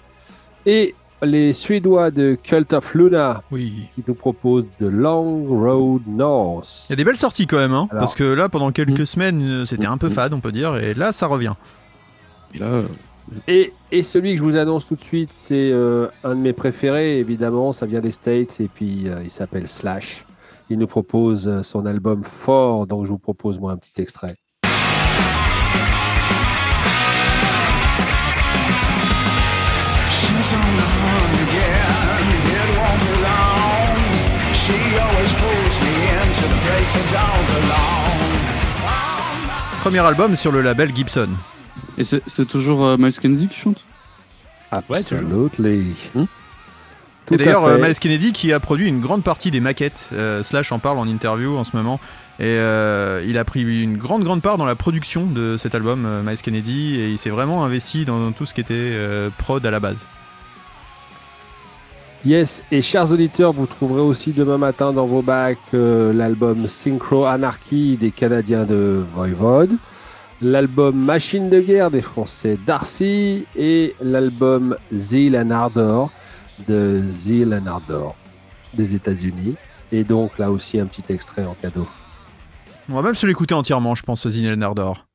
Et 0.66 0.96
les 1.22 1.52
Suédois 1.52 2.10
de 2.10 2.36
Cult 2.42 2.72
of 2.72 2.94
Luna 2.94 3.42
Oui. 3.52 3.88
qui 3.94 4.02
nous 4.08 4.14
proposent 4.14 4.66
The 4.80 4.82
Long 4.90 5.44
Road 5.48 6.02
North. 6.08 6.86
Il 6.88 6.90
y 6.90 6.94
a 6.94 6.96
des 6.96 7.04
belles 7.04 7.16
sorties 7.16 7.46
quand 7.46 7.58
même, 7.58 7.74
hein, 7.74 7.86
Alors- 7.92 8.00
parce 8.00 8.16
que 8.16 8.24
là, 8.24 8.48
pendant 8.48 8.72
quelques 8.72 9.00
Mm. 9.02 9.06
semaines, 9.06 9.66
c'était 9.66 9.86
un 9.86 9.98
peu 9.98 10.08
Mm. 10.08 10.12
fade, 10.12 10.34
on 10.34 10.40
peut 10.40 10.50
dire, 10.50 10.74
et 10.76 10.94
là, 10.94 11.12
ça 11.12 11.28
revient. 11.28 11.52
Et 12.54 12.58
là, 12.58 12.82
Et, 13.48 13.72
et 13.90 14.02
celui 14.02 14.32
que 14.32 14.38
je 14.38 14.42
vous 14.42 14.56
annonce 14.56 14.86
tout 14.86 14.96
de 14.96 15.02
suite, 15.02 15.30
c'est 15.32 15.70
euh, 15.72 16.08
un 16.24 16.34
de 16.34 16.40
mes 16.40 16.52
préférés, 16.52 17.18
évidemment, 17.18 17.72
ça 17.72 17.86
vient 17.86 18.00
des 18.00 18.10
States, 18.10 18.60
et 18.60 18.68
puis 18.68 19.08
euh, 19.08 19.22
il 19.24 19.30
s'appelle 19.30 19.66
Slash. 19.68 20.24
Il 20.70 20.78
nous 20.78 20.86
propose 20.86 21.48
euh, 21.48 21.62
son 21.62 21.86
album 21.86 22.24
Fort, 22.24 22.86
donc 22.86 23.04
je 23.06 23.10
vous 23.10 23.18
propose 23.18 23.58
moi 23.58 23.72
un 23.72 23.76
petit 23.76 24.00
extrait. 24.00 24.36
She's 30.10 30.52
on 30.52 30.76
the 30.76 30.88
run 31.02 31.32
again, 31.46 32.26
it 32.52 32.68
won't 32.76 33.00
be 33.00 33.14
long. 33.22 33.96
She 34.52 34.76
always 34.98 35.32
pulls 35.32 35.76
me 35.80 35.94
into 36.22 36.44
the 36.48 36.58
place 36.66 36.96
I 36.96 37.02
don't 37.12 37.46
belong. 37.46 37.82
Premier 39.82 40.00
album 40.00 40.36
sur 40.36 40.52
le 40.52 40.60
label 40.62 40.94
Gibson. 40.94 41.28
Et 41.98 42.04
c'est 42.04 42.22
c'est 42.26 42.46
toujours 42.46 42.84
euh, 42.84 42.96
Miles 42.98 43.18
Kennedy 43.18 43.48
qui 43.48 43.56
chante? 43.56 43.78
Ouais, 44.88 45.02
toujours. 45.02 45.46
Absolutely. 45.46 45.94
Hmm. 46.14 46.24
Tout 47.26 47.34
Et 47.34 47.36
d'ailleurs, 47.36 47.64
euh. 47.64 47.78
Miles 47.78 47.98
Kennedy 47.98 48.32
qui 48.32 48.52
a 48.52 48.60
produit 48.60 48.88
une 48.88 49.00
grande 49.00 49.22
partie 49.22 49.50
des 49.50 49.60
maquettes. 49.60 50.10
euh, 50.12 50.42
Slash 50.42 50.72
en 50.72 50.78
parle 50.78 50.98
en 50.98 51.06
interview 51.06 51.56
en 51.56 51.64
ce 51.64 51.76
moment. 51.76 52.00
Et 52.40 52.44
euh, 52.46 53.22
il 53.26 53.36
a 53.36 53.44
pris 53.44 53.62
une 53.62 53.98
grande, 53.98 54.24
grande 54.24 54.40
part 54.40 54.56
dans 54.56 54.64
la 54.64 54.74
production 54.74 55.26
de 55.26 55.56
cet 55.58 55.74
album, 55.74 56.04
euh, 56.06 56.22
Miles 56.22 56.40
Kennedy, 56.40 56.96
et 56.98 57.10
il 57.10 57.18
s'est 57.18 57.30
vraiment 57.30 57.64
investi 57.64 58.04
dans 58.06 58.32
tout 58.32 58.46
ce 58.46 58.54
qui 58.54 58.62
était 58.62 58.74
euh, 58.74 59.28
prod 59.36 59.64
à 59.64 59.70
la 59.70 59.78
base. 59.78 60.06
Yes, 62.24 62.62
et 62.72 62.82
chers 62.82 63.12
auditeurs, 63.12 63.52
vous 63.52 63.66
trouverez 63.66 64.00
aussi 64.00 64.30
demain 64.32 64.56
matin 64.56 64.92
dans 64.92 65.06
vos 65.06 65.22
bacs 65.22 65.58
euh, 65.74 66.12
l'album 66.12 66.66
Synchro 66.68 67.26
Anarchy 67.26 67.96
des 67.96 68.10
Canadiens 68.10 68.64
de 68.64 69.04
Voivode, 69.14 69.76
l'album 70.42 70.96
Machine 70.96 71.48
de 71.48 71.60
guerre 71.60 71.90
des 71.90 72.02
Français 72.02 72.58
Darcy 72.66 73.46
et 73.56 73.94
l'album 74.00 74.76
Zeal 74.92 75.36
and 75.36 75.50
Ardor 75.50 76.10
de 76.68 77.02
Zeal 77.06 77.54
and 77.54 77.66
Ardor 77.66 78.14
des 78.74 78.94
États-Unis. 78.94 79.56
Et 79.92 80.04
donc 80.04 80.38
là 80.38 80.50
aussi 80.50 80.80
un 80.80 80.86
petit 80.86 81.04
extrait 81.12 81.44
en 81.44 81.54
cadeau. 81.54 81.86
On 82.90 82.96
va 82.96 83.02
même 83.02 83.14
se 83.14 83.26
l'écouter 83.26 83.54
entièrement, 83.54 83.94
je 83.94 84.02
pense, 84.02 84.28
Zinel 84.28 84.56
Nardor. 84.56 85.06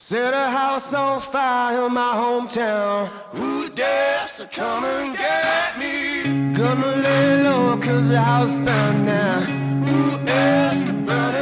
Set 0.00 0.34
a 0.34 0.50
house 0.50 0.92
on 0.94 1.20
fire 1.20 1.86
in 1.86 1.90
my 1.90 2.12
hometown. 2.16 3.08
Who 3.34 3.68
dares 3.68 4.38
to 4.38 4.46
come 4.52 4.84
and 4.84 5.14
get 5.14 5.78
me? 5.78 6.52
Gonna 6.54 6.96
lay 7.04 7.44
low 7.44 7.76
cause 7.76 8.10
the 8.10 8.18
house 8.18 8.56
burned 8.56 9.06
down. 9.06 9.42
Who 9.86 10.18
dares 10.24 10.82
to 10.86 10.92
burn 10.92 11.34
it, 11.36 11.41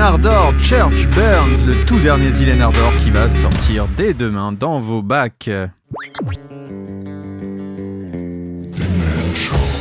Ardor, 0.00 0.54
Church 0.58 1.08
Burns, 1.10 1.66
le 1.66 1.84
tout 1.84 1.98
dernier 1.98 2.30
Ardor 2.62 2.90
qui 3.04 3.10
va 3.10 3.28
sortir 3.28 3.86
dès 3.98 4.14
demain 4.14 4.50
dans 4.50 4.80
vos 4.80 5.02
bacs. 5.02 5.50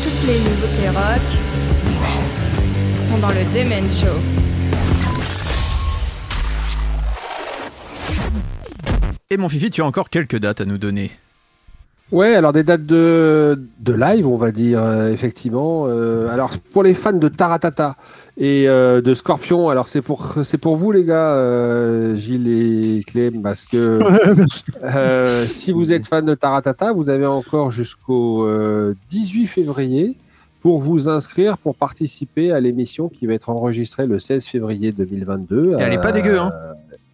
Toutes 0.04 0.28
les 0.28 0.40
nouveautés 0.40 0.90
rock 0.90 1.22
sont 2.98 3.18
dans 3.20 3.30
le 3.30 3.46
Demen 3.54 3.90
Show. 3.90 4.20
Et 9.30 9.38
mon 9.38 9.48
Fifi, 9.48 9.72
tu 9.72 9.82
as 9.82 9.86
encore 9.86 10.10
quelques 10.10 10.38
dates 10.38 10.60
à 10.60 10.66
nous 10.66 10.78
donner. 10.78 11.12
Ouais, 12.12 12.34
alors 12.34 12.54
des 12.54 12.64
dates 12.64 12.88
de, 12.88 13.60
de 13.80 13.94
live, 13.94 14.28
on 14.28 14.36
va 14.36 14.52
dire, 14.52 14.82
euh, 14.84 15.12
effectivement. 15.12 15.86
Euh, 15.88 16.28
alors, 16.30 16.58
pour 16.74 16.82
les 16.82 16.96
fans 16.96 17.14
de 17.14 17.28
Taratata 17.28 17.98
et 18.36 18.68
euh, 18.68 19.00
de 19.02 19.14
Scorpion, 19.14 19.70
alors 19.70 19.88
c'est 19.88 20.02
pour, 20.02 20.38
c'est 20.44 20.58
pour 20.58 20.76
vous, 20.76 20.92
les 20.92 21.06
gars, 21.06 21.34
euh, 21.34 22.16
Gilles 22.16 22.48
et 22.48 23.04
Clem, 23.04 23.44
parce 23.44 23.66
que 23.66 24.00
euh, 24.84 25.46
si 25.46 25.72
vous 25.72 25.94
êtes 25.94 26.08
fan 26.08 26.26
de 26.26 26.34
Taratata, 26.34 26.94
vous 26.94 27.10
avez 27.10 27.28
encore 27.28 27.70
jusqu'au 27.70 28.44
euh, 28.44 28.96
18 29.10 29.46
février 29.46 30.18
pour 30.62 30.80
vous 30.80 31.10
inscrire 31.10 31.60
pour 31.60 31.76
participer 31.76 32.52
à 32.52 32.60
l'émission 32.60 33.08
qui 33.08 33.28
va 33.28 33.34
être 33.34 33.50
enregistrée 33.50 34.08
le 34.08 34.18
16 34.18 34.46
février 34.46 34.92
2022. 34.92 35.74
Et 35.78 35.82
elle 35.82 35.94
est 35.94 36.02
pas 36.02 36.12
dégueu, 36.12 36.40
hein. 36.40 36.52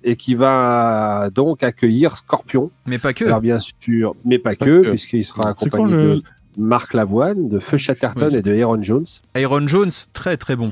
Et 0.07 0.15
qui 0.15 0.36
va 0.36 1.30
donc 1.34 1.64
accueillir 1.64 2.15
Scorpion. 2.15 2.69
Mais 2.86 2.99
pas 2.99 3.11
que. 3.14 3.26
Alors 3.26 3.41
bien 3.41 3.57
sûr, 3.60 4.15
mais 4.23 4.38
pas, 4.40 4.52
Pas 4.56 4.65
que, 4.65 4.82
que. 4.84 4.90
puisqu'il 4.91 5.26
sera 5.26 5.49
accompagné 5.49 5.86
quoi 5.88 5.95
le- 5.98 6.15
de 6.18 6.23
Marc 6.57 6.94
Lavoine, 6.94 7.49
de 7.49 7.60
Feu 7.60 7.77
Chatterton 7.77 8.27
Oui. 8.32 8.38
et 8.38 8.41
de 8.41 8.61
Aaron 8.61 8.82
Jones. 8.84 9.06
Aaron 9.36 9.68
Jones, 9.68 9.91
très 10.14 10.38
très 10.38 10.56
bon. 10.56 10.72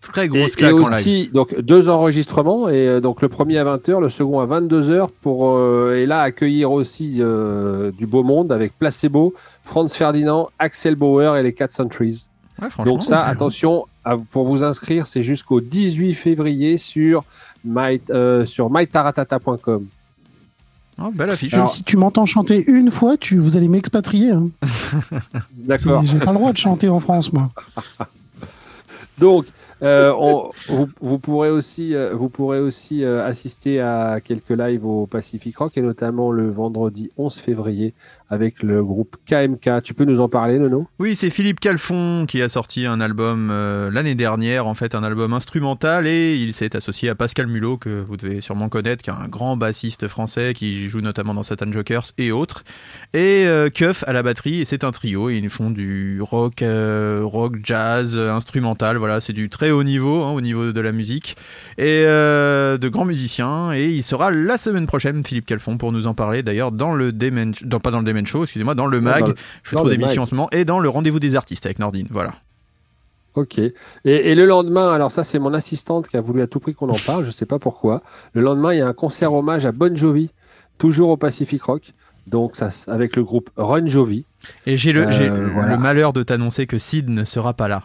Très 0.00 0.26
grosse 0.26 0.54
et, 0.54 0.56
claque 0.56 0.72
et 0.72 0.74
en 0.80 0.88
live. 0.88 0.92
aussi, 0.94 1.30
donc 1.32 1.58
deux 1.60 1.88
enregistrements, 1.88 2.68
et 2.68 2.88
euh, 2.88 3.00
donc 3.00 3.22
le 3.22 3.28
premier 3.28 3.58
à 3.58 3.64
20h, 3.64 4.00
le 4.00 4.08
second 4.08 4.40
à 4.40 4.46
22h, 4.48 5.10
pour, 5.22 5.50
euh, 5.56 5.94
et 5.96 6.06
là 6.06 6.22
accueillir 6.22 6.72
aussi 6.72 7.18
euh, 7.20 7.92
du 7.92 8.06
beau 8.08 8.24
monde 8.24 8.50
avec 8.50 8.76
Placebo, 8.76 9.32
Franz 9.64 9.94
Ferdinand, 9.96 10.48
Axel 10.58 10.96
Bauer 10.96 11.36
et 11.36 11.44
les 11.44 11.52
Cat 11.52 11.68
Centuries. 11.70 12.24
Ouais, 12.60 12.84
donc 12.84 13.04
ça, 13.04 13.22
attention, 13.22 13.86
à- 14.04 14.16
pour 14.18 14.44
vous 14.44 14.64
inscrire, 14.64 15.06
c'est 15.06 15.22
jusqu'au 15.22 15.60
18 15.60 16.14
février 16.14 16.78
sur, 16.78 17.22
my, 17.64 18.00
euh, 18.10 18.44
sur 18.44 18.70
mytaratata.com. 18.70 19.86
Oh, 21.00 21.10
belle 21.12 21.30
affiche. 21.30 21.54
Si 21.66 21.82
tu 21.84 21.96
m'entends 21.96 22.26
chanter 22.26 22.64
une 22.70 22.90
fois, 22.90 23.16
tu, 23.16 23.38
vous 23.38 23.56
allez 23.56 23.68
m'expatrier. 23.68 24.30
hein. 24.32 24.50
D'accord. 25.54 26.02
J'ai 26.04 26.18
pas 26.18 26.32
le 26.32 26.38
droit 26.38 26.52
de 26.52 26.58
chanter 26.58 26.88
en 26.88 27.00
France, 27.00 27.32
moi. 27.32 27.50
Donc, 29.18 29.46
euh, 29.82 30.12
on- 30.18 30.50
vous, 30.68 30.88
vous 31.00 31.18
pourrez 31.18 31.50
aussi, 31.50 31.94
euh, 31.94 32.14
vous 32.14 32.28
pourrez 32.28 32.60
aussi 32.60 33.04
euh, 33.04 33.24
assister 33.26 33.80
à 33.80 34.20
quelques 34.22 34.50
lives 34.50 34.84
au 34.86 35.06
Pacific 35.06 35.56
Rock 35.56 35.76
et 35.76 35.82
notamment 35.82 36.30
le 36.30 36.50
vendredi 36.50 37.10
11 37.18 37.36
février 37.36 37.94
avec 38.32 38.62
le 38.62 38.82
groupe 38.82 39.16
KMK. 39.26 39.82
Tu 39.84 39.92
peux 39.92 40.06
nous 40.06 40.20
en 40.20 40.28
parler, 40.30 40.58
Nono? 40.58 40.88
Oui, 40.98 41.14
c'est 41.14 41.28
Philippe 41.28 41.60
Calfon 41.60 42.24
qui 42.26 42.40
a 42.40 42.48
sorti 42.48 42.86
un 42.86 42.98
album 43.02 43.50
euh, 43.52 43.90
l'année 43.90 44.14
dernière, 44.14 44.66
en 44.66 44.72
fait 44.72 44.94
un 44.94 45.04
album 45.04 45.34
instrumental, 45.34 46.06
et 46.06 46.36
il 46.36 46.54
s'est 46.54 46.74
associé 46.74 47.10
à 47.10 47.14
Pascal 47.14 47.46
Mulot, 47.46 47.76
que 47.76 48.00
vous 48.00 48.16
devez 48.16 48.40
sûrement 48.40 48.70
connaître, 48.70 49.04
qui 49.04 49.10
est 49.10 49.12
un 49.12 49.28
grand 49.28 49.58
bassiste 49.58 50.08
français 50.08 50.54
qui 50.54 50.88
joue 50.88 51.02
notamment 51.02 51.34
dans 51.34 51.42
Satan 51.42 51.70
Jokers 51.70 52.12
et 52.16 52.32
autres, 52.32 52.64
et 53.12 53.44
euh, 53.46 53.68
à 54.06 54.12
la 54.14 54.22
batterie, 54.22 54.62
et 54.62 54.64
c'est 54.64 54.84
un 54.84 54.92
trio, 54.92 55.28
et 55.28 55.36
ils 55.36 55.50
font 55.50 55.70
du 55.70 56.22
rock, 56.22 56.62
euh, 56.62 57.20
rock, 57.24 57.56
jazz, 57.62 58.16
euh, 58.16 58.32
instrumental, 58.32 58.96
voilà, 58.96 59.20
c'est 59.20 59.34
du 59.34 59.50
très 59.50 59.70
haut 59.70 59.82
niveau, 59.82 60.22
hein, 60.22 60.30
au 60.30 60.40
niveau 60.40 60.72
de 60.72 60.80
la 60.80 60.92
musique, 60.92 61.36
et 61.76 62.04
de 62.04 62.88
grands 62.88 63.04
musiciens. 63.04 63.72
Et 63.72 63.90
il 63.90 64.02
sera 64.02 64.30
la 64.30 64.56
semaine 64.56 64.86
prochaine, 64.86 65.22
Philippe 65.22 65.44
Calfon, 65.44 65.76
pour 65.76 65.92
nous 65.92 66.06
en 66.06 66.14
parler. 66.14 66.42
D'ailleurs, 66.42 66.72
dans 66.72 66.94
le 66.94 67.12
Demen, 67.12 67.52
pas 67.82 67.90
dans 67.90 67.98
le 67.98 68.04
Show, 68.26 68.42
excusez-moi, 68.44 68.74
dans 68.74 68.86
le 68.86 69.00
mag. 69.00 69.20
dans 69.20 69.26
le- 69.28 69.34
je 69.62 69.70
fais 69.70 69.76
trop 69.76 69.88
d'émissions 69.88 70.22
en 70.22 70.26
ce 70.26 70.34
moment, 70.34 70.48
et 70.52 70.64
dans 70.64 70.78
le 70.78 70.88
rendez-vous 70.88 71.20
des 71.20 71.34
artistes 71.36 71.66
avec 71.66 71.78
Nordine. 71.78 72.06
Voilà. 72.10 72.32
Ok. 73.34 73.58
Et, 73.58 73.72
et 74.04 74.34
le 74.34 74.44
lendemain, 74.44 74.92
alors 74.92 75.10
ça 75.10 75.24
c'est 75.24 75.38
mon 75.38 75.54
assistante 75.54 76.06
qui 76.08 76.16
a 76.18 76.20
voulu 76.20 76.42
à 76.42 76.46
tout 76.46 76.60
prix 76.60 76.74
qu'on 76.74 76.90
en 76.90 76.98
parle, 77.06 77.24
je 77.24 77.30
sais 77.30 77.46
pas 77.46 77.58
pourquoi. 77.58 78.02
Le 78.34 78.42
lendemain, 78.42 78.74
il 78.74 78.78
y 78.78 78.82
a 78.82 78.86
un 78.86 78.92
concert 78.92 79.32
hommage 79.32 79.64
à 79.64 79.72
Bon 79.72 79.96
Jovi, 79.96 80.30
toujours 80.78 81.08
au 81.10 81.16
Pacific 81.16 81.62
Rock. 81.62 81.92
Donc 82.26 82.54
ça, 82.56 82.68
avec 82.88 83.16
le 83.16 83.24
groupe 83.24 83.50
Run 83.56 83.86
Jovi. 83.86 84.26
Et 84.66 84.76
j'ai 84.76 84.92
le, 84.92 85.06
Euh, 85.06 85.10
j'ai 85.10 85.28
voilà. 85.28 85.70
le 85.70 85.78
malheur 85.78 86.12
de 86.12 86.22
t'annoncer 86.22 86.66
que 86.66 86.76
Sid 86.78 87.08
ne 87.08 87.24
sera 87.24 87.54
pas 87.54 87.68
là. 87.68 87.84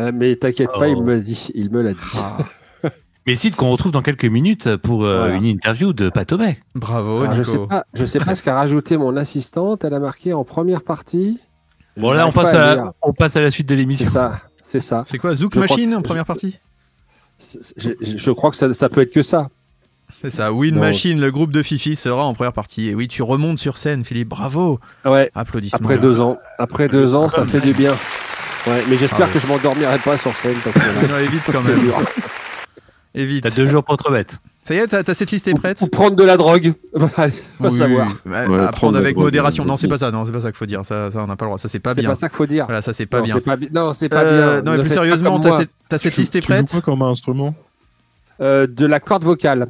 Euh, 0.00 0.12
mais 0.14 0.36
t'inquiète 0.36 0.70
pas, 0.72 0.86
Oh. 0.88 0.94
il 0.96 1.02
me 1.02 1.14
l'a 1.14 1.20
dit. 1.20 1.48
Il 1.54 1.70
me 1.70 1.82
l'a 1.82 1.92
dit. 1.92 1.98
Mais 3.26 3.34
Sid 3.34 3.54
qu'on 3.54 3.70
retrouve 3.70 3.92
dans 3.92 4.02
quelques 4.02 4.24
minutes 4.24 4.76
pour 4.76 5.04
euh, 5.04 5.18
Voilà. 5.20 5.34
une 5.34 5.44
interview 5.44 5.92
de 5.92 6.08
Patomé. 6.08 6.58
Bravo, 6.74 7.22
Alors, 7.22 7.34
je 7.34 7.38
Nico. 7.40 7.50
sais 7.62 7.66
pas, 7.68 7.84
je 7.94 8.06
sais 8.06 8.18
pas 8.20 8.34
ce 8.34 8.42
qu'a 8.42 8.54
rajouté 8.54 8.96
mon 8.96 9.16
assistante. 9.16 9.84
Elle 9.84 9.94
a 9.94 10.00
marqué 10.00 10.32
en 10.32 10.44
première 10.44 10.82
partie. 10.82 11.38
Bon 11.96 12.12
là 12.12 12.26
on 12.26 12.32
passe, 12.32 12.54
à 12.54 12.70
à, 12.70 12.74
lire. 12.76 12.92
on 13.02 13.12
passe 13.12 13.36
à 13.36 13.40
la 13.40 13.50
suite 13.50 13.68
de 13.68 13.74
C'est 13.74 13.76
l'émission. 13.78 14.08
ça, 14.08 14.40
c'est 14.62 14.80
ça. 14.80 15.02
C'est 15.06 15.18
quoi, 15.18 15.34
Zouk 15.34 15.54
Je 15.54 15.60
Machine 15.60 15.90
que- 15.90 15.96
en 15.96 16.02
première 16.02 16.24
partie 16.24 16.58
C'est- 17.38 17.58
Je, 17.76 17.90
je- 18.00 18.16
je 18.16 18.30
crois 18.30 18.50
que 18.50 18.56
ça, 18.56 18.72
ça 18.72 18.88
peut 18.88 19.00
être 19.02 19.12
que 19.12 19.22
ça. 19.22 19.48
C'est 20.20 20.30
ça, 20.30 20.52
Win 20.52 20.74
Non. 20.74 20.80
Machine, 20.80 21.20
le 21.20 21.30
groupe 21.30 21.52
de 21.52 21.62
Fifi 21.62 21.96
sera 21.96 22.24
en 22.24 22.34
première 22.34 22.52
partie. 22.52 22.88
Et 22.88 22.94
oui, 22.94 23.06
tu 23.08 23.22
remontes 23.22 23.58
sur 23.58 23.76
scène, 23.78 24.04
Philippe, 24.04 24.28
bravo. 24.28 24.78
Ouais. 25.04 25.30
Applaudissements. 25.34 25.88
Après 25.88 25.98
deux 25.98 26.20
ans, 26.20 26.38
après 26.58 26.88
deux 26.88 27.14
ans, 27.14 27.28
ça 27.28 27.44
fait 27.46 27.60
du 27.60 27.72
bien. 27.74 27.92
Ouais, 28.66 28.82
mais 28.88 28.96
j'espère 28.96 29.20
Ah 29.22 29.26
ouais. 29.26 29.32
que 29.32 29.38
je 29.40 29.46
m'endormirai 29.46 29.98
pas 29.98 30.16
sur 30.18 30.34
scène 30.36 30.56
parce 30.64 30.74
que 30.76 31.06
Non, 31.12 31.18
évite 31.18 31.42
quand 31.50 31.62
c'est 31.62 31.74
même. 31.76 31.92
Évite. 33.14 33.42
T'as 33.44 33.50
deux 33.50 33.66
jours 33.66 33.82
pour 33.84 33.96
te 33.96 34.04
remettre. 34.04 34.36
Ça 34.62 34.74
y 34.74 34.78
est, 34.78 34.86
t'as 34.88 35.14
cette 35.14 35.30
liste 35.32 35.48
est 35.48 35.54
prête 35.54 35.80
Ou 35.80 35.86
prendre 35.88 36.14
de 36.16 36.22
la 36.22 36.36
drogue. 36.36 36.74
Allez, 37.16 37.32
on 37.60 37.70
Oui, 37.70 37.78
savoir. 37.78 38.08
ouais, 38.26 38.46
Ouais, 38.46 38.60
à 38.60 38.70
prendre 38.72 38.98
avec 38.98 39.14
drogue, 39.14 39.24
modération. 39.24 39.64
ouais, 39.64 39.68
Non, 39.70 39.76
c'est 39.76 39.88
pas 39.88 39.98
ça. 39.98 40.10
Non, 40.10 40.24
c'est 40.26 40.32
pas 40.32 40.40
ça 40.42 40.50
qu'il 40.52 40.58
faut 40.58 40.66
dire. 40.66 40.84
Ça, 40.84 41.10
ça 41.10 41.22
on 41.22 41.26
n'a 41.26 41.34
pas 41.36 41.46
le 41.46 41.48
droit. 41.48 41.58
Ça, 41.58 41.68
c'est 41.68 41.80
pas 41.80 41.94
C'est 41.94 42.02
bien. 42.02 42.10
pas 42.10 42.16
ça 42.16 42.28
qu'il 42.28 42.36
faut 42.36 42.46
dire. 42.46 42.66
Voilà, 42.66 42.82
ça, 42.82 42.92
c'est 42.92 43.06
pas 43.06 43.18
non, 43.18 43.24
bien. 43.24 43.34
c'est 43.36 43.40
pas 43.40 43.56
bi- 43.56 43.68
Non, 43.72 43.92
c'est 43.94 44.08
pas 44.10 44.22
Euh, 44.22 44.60
bien. 44.60 44.70
non, 44.70 44.76
mais 44.76 44.82
plus 44.84 44.92
sérieusement, 44.92 45.40
t'as 45.40 45.58
cette, 45.60 45.70
cette 45.98 46.16
liste 46.16 46.36
est 46.36 46.40
Tu 46.40 46.46
joues 46.48 46.52
prête 46.52 46.70
quoi 46.70 46.80
comme 46.82 47.02
instrument 47.02 47.54
Euh, 48.40 48.66
de 48.66 48.86
la 48.86 49.00
corde 49.00 49.24
vocale. 49.24 49.68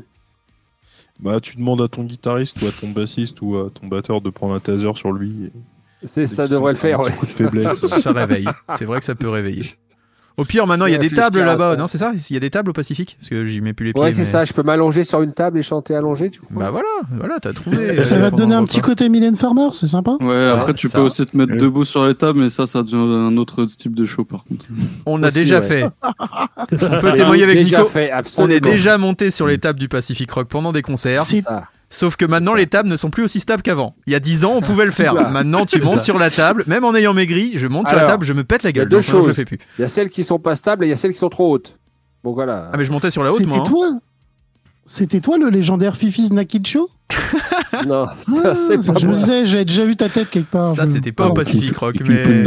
Bah, 1.20 1.38
tu 1.40 1.56
demandes 1.56 1.82
à 1.82 1.88
ton 1.88 2.02
guitariste 2.04 2.60
ou 2.62 2.66
à 2.66 2.70
ton 2.72 2.88
bassiste 2.90 3.40
ou 3.42 3.56
à 3.58 3.70
ton 3.70 3.86
batteur 3.86 4.20
de 4.20 4.30
prendre 4.30 4.54
un 4.54 4.60
taser 4.60 4.90
sur 4.96 5.12
lui. 5.12 5.50
C'est 6.04 6.26
ça 6.26 6.48
devrait 6.48 6.72
le 6.72 6.78
un 6.78 6.80
faire. 6.80 7.00
petit 7.00 7.10
Ouais. 7.10 7.16
coup 7.16 7.26
de 7.26 7.32
faiblesse. 7.32 7.86
Ça 8.00 8.12
réveille. 8.12 8.48
C'est 8.76 8.86
vrai 8.86 8.98
que 8.98 9.04
ça 9.04 9.14
peut 9.14 9.28
réveiller. 9.28 9.64
Au 10.36 10.44
pire, 10.44 10.66
maintenant, 10.66 10.86
il 10.86 10.92
y 10.92 10.94
a 10.94 10.98
des 10.98 11.10
tables 11.10 11.40
là-bas. 11.42 11.76
Non, 11.76 11.86
c'est 11.86 11.98
ça 11.98 12.12
Il 12.30 12.34
y 12.34 12.36
a 12.36 12.40
des 12.40 12.48
tables 12.50 12.70
au 12.70 12.72
Pacifique 12.72 13.16
Parce 13.20 13.28
que 13.28 13.44
j'y 13.44 13.60
mets 13.60 13.72
plus 13.74 13.86
les 13.86 13.92
pieds. 13.92 14.02
Ouais, 14.02 14.12
c'est 14.12 14.20
mais- 14.20 14.24
ça. 14.24 14.44
Je 14.44 14.52
peux 14.54 14.62
m'allonger 14.62 15.04
sur 15.04 15.20
une 15.22 15.32
table 15.32 15.58
et 15.58 15.62
chanter 15.62 15.94
allongé, 15.94 16.30
tu 16.30 16.40
crois 16.40 16.56
Bah 16.56 16.70
voilà, 16.70 16.88
voilà, 17.10 17.38
t'as 17.40 17.52
trouvé. 17.52 18.02
Ça 18.02 18.14
euh, 18.14 18.20
va 18.20 18.30
te 18.30 18.36
donner 18.36 18.54
un 18.54 18.64
petit 18.64 18.80
côté 18.80 19.08
Mylène 19.08 19.34
Farmer, 19.36 19.68
c'est 19.72 19.86
sympa. 19.86 20.16
Ouais, 20.20 20.48
après 20.50 20.72
tu 20.74 20.88
ça. 20.88 20.98
peux 20.98 21.04
aussi 21.04 21.26
te 21.26 21.36
mettre 21.36 21.52
Ouais. 21.52 21.58
debout 21.58 21.84
sur 21.84 22.06
les 22.06 22.14
tables, 22.14 22.38
mais 22.38 22.48
ça, 22.50 22.66
ça 22.66 22.82
devient 22.82 22.96
un 22.96 23.36
autre 23.36 23.64
type 23.66 23.94
de 23.94 24.04
show 24.06 24.24
par 24.24 24.44
contre. 24.44 24.66
On 25.04 25.22
a 25.22 25.28
Aussi, 25.28 25.34
déjà 25.34 25.60
ouais. 25.60 25.66
fait. 25.66 25.84
On 26.72 27.00
peut 27.00 27.12
témoigner 27.14 27.42
avec 27.44 27.58
Déjà 27.58 27.78
Nico. 27.78 27.90
fait, 27.90 28.10
On 28.12 28.16
absolument. 28.16 28.54
est 28.54 28.60
déjà 28.60 28.96
monté 28.98 29.30
sur 29.30 29.46
les 29.46 29.58
tables 29.58 29.78
du 29.78 29.88
Pacific 29.88 30.30
Rock 30.30 30.48
pendant 30.48 30.72
des 30.72 30.82
concerts. 30.82 31.22
C'est 31.24 31.42
Ça. 31.42 31.64
Sauf 31.92 32.14
que 32.16 32.24
maintenant, 32.24 32.54
les 32.54 32.68
tables 32.68 32.88
ne 32.88 32.96
sont 32.96 33.10
plus 33.10 33.24
aussi 33.24 33.40
stables 33.40 33.62
qu'avant. 33.62 33.96
Il 34.06 34.12
y 34.12 34.16
a 34.16 34.20
10 34.20 34.44
ans, 34.44 34.52
on 34.54 34.60
pouvait 34.60 34.84
le 34.84 34.90
faire. 34.92 35.12
ça. 35.14 35.28
Maintenant, 35.30 35.66
tu 35.66 35.80
montes 35.82 36.02
sur 36.02 36.18
la 36.18 36.30
table, 36.30 36.62
même 36.68 36.84
en 36.84 36.94
ayant 36.94 37.12
maigri, 37.14 37.52
je 37.56 37.66
monte 37.66 37.88
sur 37.88 37.96
la 37.96 38.06
table, 38.06 38.24
je 38.24 38.32
me 38.32 38.44
pète 38.44 38.62
la 38.62 38.70
il 38.70 38.76
y 38.76 38.80
a 38.80 38.82
gueule. 38.84 38.88
deux 38.88 39.00
je 39.00 39.32
fais 39.32 39.44
plus. 39.44 39.58
Il 39.78 39.82
y 39.82 39.84
a 39.84 39.88
celles 39.88 40.08
qui 40.08 40.22
sont 40.22 40.38
pas 40.38 40.54
stables 40.54 40.84
et 40.84 40.86
il 40.86 40.90
y 40.90 40.92
a 40.92 40.96
celles 40.96 41.12
qui 41.12 41.18
sont 41.18 41.28
trop 41.28 41.50
hautes. 41.52 41.76
Bon 42.22 42.32
voilà. 42.32 42.70
Ah, 42.72 42.76
mais 42.76 42.84
je 42.84 42.92
montais 42.92 43.10
sur 43.10 43.24
la 43.24 43.30
haute, 43.32 43.38
C'était 43.38 43.48
moi. 43.48 43.58
hein. 43.58 43.62
toi? 43.68 43.90
C'était 44.86 45.20
toi 45.20 45.36
le 45.38 45.48
légendaire 45.50 45.96
Fifi's 45.96 46.32
Naked 46.32 46.66
Show? 46.66 46.88
Non, 47.86 48.06
ça 48.18 48.40
Ah, 48.44 48.54
c'est 48.54 48.76
pas 48.92 48.98
Je 48.98 49.06
me 49.06 49.14
disais, 49.14 49.44
j'avais 49.44 49.64
déjà 49.64 49.84
vu 49.84 49.96
ta 49.96 50.08
tête 50.08 50.28
quelque 50.28 50.50
part. 50.50 50.68
Ça, 50.68 50.86
c'était 50.86 51.12
pas 51.12 51.24
au 51.24 51.32
Pardon. 51.32 51.42
Pacific 51.42 51.76
Rock, 51.76 51.96
mais. 52.06 52.44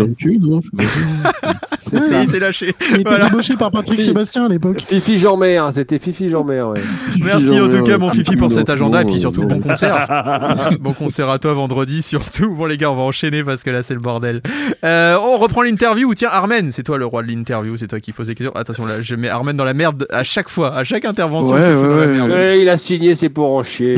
C'est 2.26 2.40
lâché. 2.40 2.76
Il 2.92 3.02
était 3.02 3.20
débauché 3.20 3.56
par 3.56 3.72
Patrick. 3.72 4.02
Sébastien 4.02 4.46
à 4.46 4.50
l'époque. 4.50 4.84
Fifi 4.88 5.20
Jean-Mer, 5.20 5.72
c'était 5.74 6.00
Fifi 6.00 6.30
Jean-Mer, 6.30 6.70
ouais. 6.70 6.82
Merci 7.22 7.60
en 7.60 7.70
tout 7.70 7.84
cas, 7.84 7.98
mon 7.98 8.10
Fifi, 8.10 8.36
pour 8.36 8.52
cet 8.52 8.70
agenda 8.70 9.02
et 9.02 9.06
puis 9.06 9.20
surtout 9.20 9.44
bon 9.44 9.60
concert. 9.60 10.70
bon 10.80 10.94
concert 10.94 11.30
à 11.30 11.40
toi 11.40 11.54
vendredi, 11.54 12.02
surtout. 12.02 12.54
Bon, 12.56 12.66
les 12.66 12.78
gars, 12.78 12.92
on 12.92 12.96
va 12.96 13.04
enchaîner 13.04 13.44
parce 13.44 13.64
que 13.64 13.70
là, 13.70 13.84
c'est 13.84 13.94
le 13.94 14.00
bordel. 14.00 14.42
Euh, 14.84 15.18
on 15.22 15.38
reprend 15.38 15.62
l'interview. 15.62 16.14
Tiens, 16.14 16.30
Armen, 16.32 16.72
c'est 16.72 16.84
toi 16.84 16.98
le 16.98 17.06
roi 17.06 17.22
de 17.24 17.28
l'interview, 17.28 17.78
c'est 17.78 17.88
toi 17.88 18.00
qui 18.00 18.12
pose 18.12 18.28
les 18.28 18.36
questions. 18.36 18.56
Attention, 18.56 18.86
là, 18.86 19.02
je 19.02 19.16
mets 19.16 19.30
Armen 19.30 19.56
dans 19.56 19.66
la 19.66 19.74
merde 19.74 20.08
à 20.12 20.24
chaque 20.24 20.50
fois, 20.50 20.76
à 20.76 20.84
chaque 20.84 21.06
intervention. 21.06 21.56
Ouais, 21.56 21.62
je 21.62 21.68
te 21.68 21.74
fous 21.76 21.82
ouais, 21.84 21.90
dans 21.90 21.96
la 21.96 22.06
ouais. 22.06 22.12
merde. 22.14 22.32
Ouais, 22.32 22.62
il 22.62 22.70
a 22.70 22.78
signé, 22.78 23.16
c'est 23.16 23.30
pour 23.30 23.54
en 23.54 23.64
chier. 23.64 23.98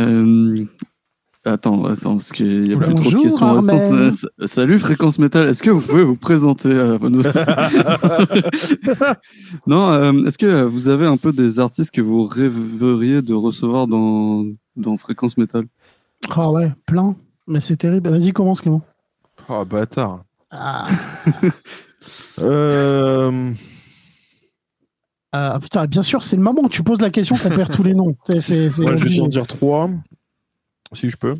Attends. 0.00 0.10
Euh, 0.10 0.64
Attends, 1.42 1.86
attends, 1.86 2.16
parce 2.18 2.32
qu'il 2.32 2.68
y 2.68 2.74
a 2.74 2.76
Oula. 2.76 2.88
plus 2.88 2.96
trop 2.96 3.10
de 3.12 3.16
questions 3.22 3.46
Armel. 3.46 3.94
restantes. 3.94 4.30
Euh, 4.40 4.46
Salut 4.46 4.78
Fréquence 4.78 5.18
Métal, 5.18 5.48
est-ce 5.48 5.62
que 5.62 5.70
vous 5.70 5.80
pouvez 5.80 6.04
vous 6.04 6.14
présenter 6.16 6.70
à 6.78 6.98
nos... 6.98 7.22
Non, 9.66 9.90
euh, 9.90 10.12
est-ce 10.26 10.36
que 10.36 10.64
vous 10.64 10.90
avez 10.90 11.06
un 11.06 11.16
peu 11.16 11.32
des 11.32 11.58
artistes 11.58 11.92
que 11.92 12.02
vous 12.02 12.26
rêveriez 12.26 13.22
de 13.22 13.32
recevoir 13.32 13.86
dans, 13.86 14.44
dans 14.76 14.98
Fréquence 14.98 15.38
Métal 15.38 15.64
Ah 16.28 16.50
ouais, 16.50 16.72
plein. 16.84 17.16
Mais 17.46 17.60
c'est 17.60 17.76
terrible. 17.76 18.10
Vas-y, 18.10 18.32
commence, 18.32 18.60
Clément. 18.60 18.82
Oh, 19.48 19.64
bâtard. 19.64 20.24
Ah, 20.50 20.88
Euh... 22.38 23.52
ah, 25.32 25.58
putain, 25.62 25.86
bien 25.86 26.02
sûr, 26.02 26.22
c'est 26.22 26.36
le 26.36 26.42
moment 26.42 26.62
où 26.64 26.68
tu 26.68 26.82
poses 26.82 27.00
la 27.00 27.10
question 27.10 27.36
qu'on 27.36 27.50
perd 27.50 27.72
tous 27.72 27.82
les 27.82 27.94
noms. 27.94 28.16
C'est, 28.28 28.40
c'est, 28.40 28.68
c'est 28.68 28.84
ouais, 28.84 28.96
je 28.96 29.08
vais 29.08 29.16
t'en 29.16 29.28
dire 29.28 29.46
trois, 29.46 29.88
si 30.92 31.08
je 31.10 31.16
peux. 31.16 31.34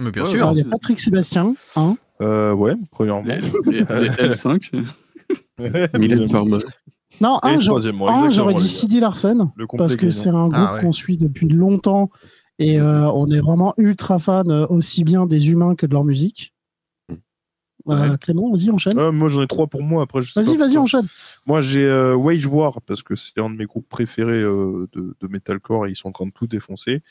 Mais 0.00 0.10
bien 0.10 0.22
Ouais, 0.24 0.28
sûr. 0.30 0.38
Alors, 0.42 0.52
il 0.52 0.58
y 0.58 0.60
a 0.62 0.64
Patrick 0.64 0.98
Sébastien. 1.00 1.54
Hein. 1.76 1.96
Euh, 2.20 2.52
ouais, 2.52 2.74
premièrement. 2.90 3.22
les, 3.24 3.36
les- 3.72 3.80
les 4.00 4.10
L5 4.10 4.72
Mylène 5.98 6.28
Farmer. 6.28 6.58
Non, 7.20 7.38
un, 7.42 7.58
j'aurais- 7.60 7.88
un, 7.88 8.52
dit. 8.54 8.68
Sidi 8.68 9.00
Larson. 9.00 9.50
Parce 9.76 9.96
que 9.96 10.10
c'est 10.10 10.28
un 10.28 10.48
groupe 10.48 10.54
Ah 10.56 10.74
ouais. 10.74 10.80
qu'on 10.82 10.92
suit 10.92 11.16
depuis 11.16 11.48
longtemps 11.48 12.10
et 12.58 12.80
euh, 12.80 13.10
on 13.12 13.30
est 13.30 13.40
vraiment 13.40 13.72
ultra 13.76 14.18
fan 14.18 14.50
euh, 14.50 14.66
aussi 14.68 15.04
bien 15.04 15.26
des 15.26 15.50
humains 15.50 15.74
que 15.74 15.86
de 15.86 15.92
leur 15.92 16.04
musique. 16.04 16.54
Euh, 17.88 18.16
Clément, 18.16 18.50
vas-y, 18.50 18.70
enchaîne. 18.70 18.98
Ah, 18.98 19.10
moi 19.12 19.28
j'en 19.28 19.42
ai 19.42 19.46
trois 19.46 19.66
pour 19.66 19.82
moi 19.82 20.02
après. 20.02 20.20
vas-y, 20.34 20.56
vas-y, 20.56 20.76
enchaîne. 20.76 21.06
Moi 21.46 21.60
j'ai 21.60 21.84
euh, 21.84 22.14
Wage 22.14 22.46
War 22.46 22.80
parce 22.82 23.02
que 23.02 23.16
c'est 23.16 23.38
un 23.38 23.50
de 23.50 23.56
mes 23.56 23.66
groupes 23.66 23.88
préférés 23.88 24.42
euh, 24.42 24.86
de, 24.92 25.14
de 25.20 25.28
metalcore 25.28 25.86
et 25.86 25.90
ils 25.90 25.96
sont 25.96 26.08
en 26.08 26.12
train 26.12 26.26
de 26.26 26.32
tout 26.32 26.46
défoncer. 26.46 27.02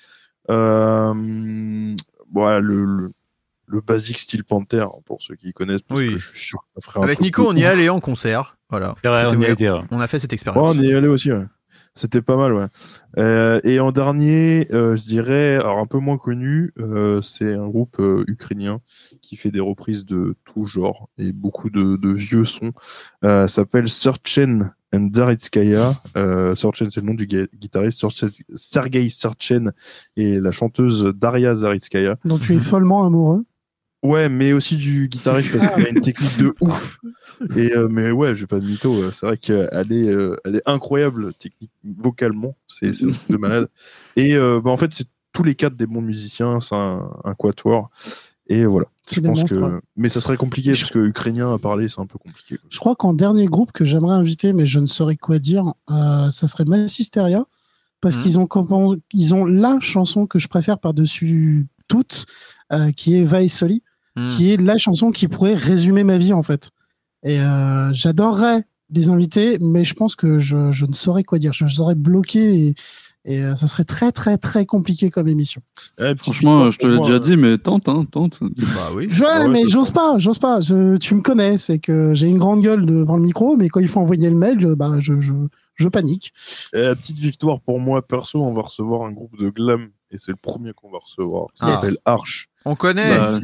Euh, 0.49 1.95
voilà, 2.33 2.59
le, 2.59 2.85
le, 2.85 3.11
le 3.67 3.81
basique 3.81 4.19
Steel 4.19 4.43
Panther 4.43 4.85
pour 5.05 5.21
ceux 5.21 5.35
qui 5.35 5.53
connaissent 5.53 5.81
parce 5.81 5.99
Oui. 5.99 6.13
que 6.13 6.17
je 6.19 6.27
suis 6.29 6.39
sûr 6.39 6.59
que 6.59 6.81
ça 6.81 6.85
ferait 6.89 6.99
un 6.99 7.03
Avec 7.03 7.19
Nico, 7.21 7.45
on 7.47 7.55
y 7.55 7.61
est 7.61 7.65
allé 7.65 7.89
en 7.89 7.99
concert. 7.99 8.57
Voilà. 8.69 8.95
Vrai, 9.03 9.25
on 9.29 9.41
y 9.41 9.65
a. 9.67 9.83
On 9.91 9.99
a 9.99 10.07
fait 10.07 10.19
cette 10.19 10.33
expérience. 10.33 10.77
on 10.77 10.81
y 10.81 10.89
est 10.91 10.93
allé 10.93 11.07
aussi, 11.07 11.31
ouais. 11.31 11.45
C'était 11.97 12.21
pas 12.21 12.35
mal, 12.37 12.53
ouais. 12.53 12.65
Euh, 13.17 13.59
et 13.63 13.79
en 13.79 13.91
dernier, 13.91 14.67
euh, 14.71 14.95
je 14.95 15.03
dirais, 15.05 15.55
alors 15.55 15.79
un 15.79 15.87
peu 15.87 15.97
moins 15.97 16.19
connu, 16.19 16.71
euh, 16.77 17.21
c'est 17.23 17.53
un 17.55 17.67
groupe 17.67 17.99
ukrainien 18.27 18.81
qui 19.23 19.35
fait 19.35 19.49
des 19.49 19.59
reprises 19.59 20.05
de 20.05 20.35
tout 20.45 20.65
genre 20.65 21.09
et 21.17 21.31
beaucoup 21.31 21.71
de, 21.71 21.97
vieux 22.13 22.45
sons. 22.45 22.71
Euh, 23.23 23.47
s'appelle 23.47 23.89
Serchen 23.89 24.71
and 24.93 25.09
Daritskaya. 25.11 25.95
Euh, 26.15 26.53
Serchen, 26.53 26.89
c'est 26.91 27.01
le 27.01 27.07
nom 27.07 27.15
du 27.15 27.25
gui- 27.25 27.49
guitariste. 27.55 28.05
Sergei 28.55 29.09
Serchen 29.09 29.71
et 30.15 30.39
la 30.39 30.51
chanteuse 30.51 31.11
Daria 31.15 31.55
Zaritskaya. 31.55 32.17
dont 32.25 32.37
tu 32.37 32.55
es 32.55 32.59
follement 32.59 33.05
amoureux. 33.05 33.43
Ouais, 34.03 34.29
mais 34.29 34.53
aussi 34.53 34.75
du 34.77 35.07
guitariste 35.07 35.51
parce 35.51 35.67
qu'il 35.73 35.85
a 35.85 35.89
une 35.89 36.01
technique 36.01 36.37
de 36.37 36.53
ouf. 36.61 36.99
Et 37.55 37.73
euh, 37.75 37.87
mais 37.89 38.11
ouais, 38.11 38.35
j'ai 38.35 38.47
pas 38.47 38.59
de 38.59 38.65
mytho. 38.65 39.01
euh, 39.01 39.11
C'est 39.11 39.25
vrai 39.25 39.37
qu'elle 39.37 39.91
est, 39.91 40.09
euh, 40.09 40.35
elle 40.45 40.55
est 40.55 40.61
incroyable 40.65 41.33
technique 41.33 41.71
vocalement. 41.83 42.55
C'est 42.67 42.93
c'est 42.93 43.05
un 43.05 43.11
truc 43.11 43.29
de 43.31 43.37
malade. 43.37 43.67
Et 44.15 44.35
euh, 44.35 44.61
bah, 44.63 44.69
en 44.71 44.77
fait, 44.77 44.93
c'est 44.93 45.07
tous 45.33 45.43
les 45.43 45.55
quatre 45.55 45.75
des 45.75 45.87
bons 45.87 46.01
musiciens. 46.01 46.59
C'est 46.59 46.75
un, 46.75 47.09
un 47.23 47.33
quatuor. 47.33 47.89
Et 48.47 48.65
voilà. 48.65 48.85
Je 49.11 49.19
pense 49.19 49.39
monstres, 49.39 49.55
que. 49.55 49.81
Mais 49.95 50.09
ça 50.09 50.21
serait 50.21 50.37
compliqué 50.37 50.73
Je- 50.73 50.81
parce 50.81 50.91
que 50.91 50.99
ukrainien 50.99 51.53
à 51.53 51.57
parler, 51.57 51.89
c'est 51.89 51.99
un 51.99 52.05
peu 52.05 52.17
compliqué. 52.19 52.57
Je 52.69 52.77
crois 52.79 52.95
qu'en 52.95 53.13
dernier 53.13 53.45
groupe 53.45 53.71
que 53.71 53.83
j'aimerais 53.83 54.15
inviter, 54.15 54.53
mais 54.53 54.65
je 54.65 54.79
ne 54.79 54.85
saurais 54.85 55.17
quoi 55.17 55.39
dire, 55.39 55.73
euh, 55.89 56.29
ça 56.29 56.47
serait 56.47 56.65
Massisteria, 56.65 57.45
parce 57.99 58.15
Mhm. 58.17 58.21
qu'ils 58.21 58.39
ont, 58.39 58.97
ils 59.13 59.33
ont 59.35 59.45
la 59.45 59.79
chanson 59.81 60.27
que 60.27 60.39
je 60.39 60.47
préfère 60.47 60.79
par-dessus 60.79 61.65
toutes, 61.87 62.25
euh, 62.71 62.91
qui 62.91 63.15
est 63.15 63.23
Vai 63.23 63.47
Hmm. 64.17 64.29
qui 64.29 64.51
est 64.51 64.57
la 64.57 64.77
chanson 64.77 65.11
qui 65.11 65.27
pourrait 65.27 65.53
résumer 65.53 66.03
ma 66.03 66.17
vie 66.17 66.33
en 66.33 66.43
fait. 66.43 66.71
Et 67.23 67.39
euh, 67.39 67.93
j'adorerais 67.93 68.65
les 68.89 69.09
inviter, 69.09 69.57
mais 69.59 69.83
je 69.83 69.93
pense 69.93 70.15
que 70.15 70.39
je, 70.39 70.71
je 70.71 70.85
ne 70.85 70.93
saurais 70.93 71.23
quoi 71.23 71.37
dire. 71.39 71.53
Je 71.53 71.67
serais 71.67 71.95
bloqué 71.95 72.67
et, 72.67 72.75
Et 73.25 73.41
euh, 73.43 73.55
ça 73.55 73.67
serait 73.67 73.83
très 73.83 74.13
très 74.13 74.37
très 74.37 74.65
compliqué 74.65 75.09
comme 75.09 75.27
émission. 75.27 75.61
Eh, 75.99 76.13
Franchement, 76.17 76.71
je 76.71 76.77
te 76.79 76.87
l'ai 76.87 76.97
déjà 76.99 77.15
euh, 77.15 77.19
dit, 77.19 77.35
mais 77.35 77.57
tente, 77.57 77.89
hein, 77.89 78.05
tente. 78.09 78.39
Bah 78.41 78.89
oui. 78.95 79.07
Je- 79.09 79.21
ouais, 79.23 79.49
mais 79.49 79.67
j'ose 79.67 79.91
pas, 79.91 80.17
j'ose 80.17 80.39
pas. 80.39 80.61
Je- 80.61 80.95
tu 80.95 81.13
me 81.13 81.19
connais, 81.21 81.57
c'est 81.57 81.77
que 81.79 82.13
j'ai 82.13 82.27
une 82.27 82.37
grande 82.37 82.61
gueule 82.61 82.85
devant 82.85 83.17
le 83.17 83.23
micro, 83.23 83.57
mais 83.57 83.67
quand 83.67 83.81
il 83.81 83.89
faut 83.89 83.99
envoyer 83.99 84.29
le 84.29 84.35
mail, 84.37 84.61
je, 84.61 84.69
bah, 84.69 84.93
je, 84.99 85.19
je, 85.19 85.33
je 85.75 85.89
panique. 85.89 86.31
Eh, 86.73 86.95
petite 86.95 87.19
victoire 87.19 87.59
pour 87.59 87.79
moi, 87.81 88.01
perso, 88.01 88.41
on 88.41 88.53
va 88.53 88.61
recevoir 88.61 89.01
un 89.05 89.11
groupe 89.11 89.37
de 89.37 89.49
glam 89.49 89.89
et 90.11 90.17
c'est 90.17 90.31
le 90.31 90.37
premier 90.41 90.71
qu'on 90.73 90.89
va 90.89 90.99
recevoir. 91.03 91.47
Ça 91.53 91.65
Ah. 91.73 91.77
s'appelle 91.77 91.97
Arch. 92.05 92.47
On 92.69 92.75
connaît. 92.75 93.17
Bah, 93.17 93.39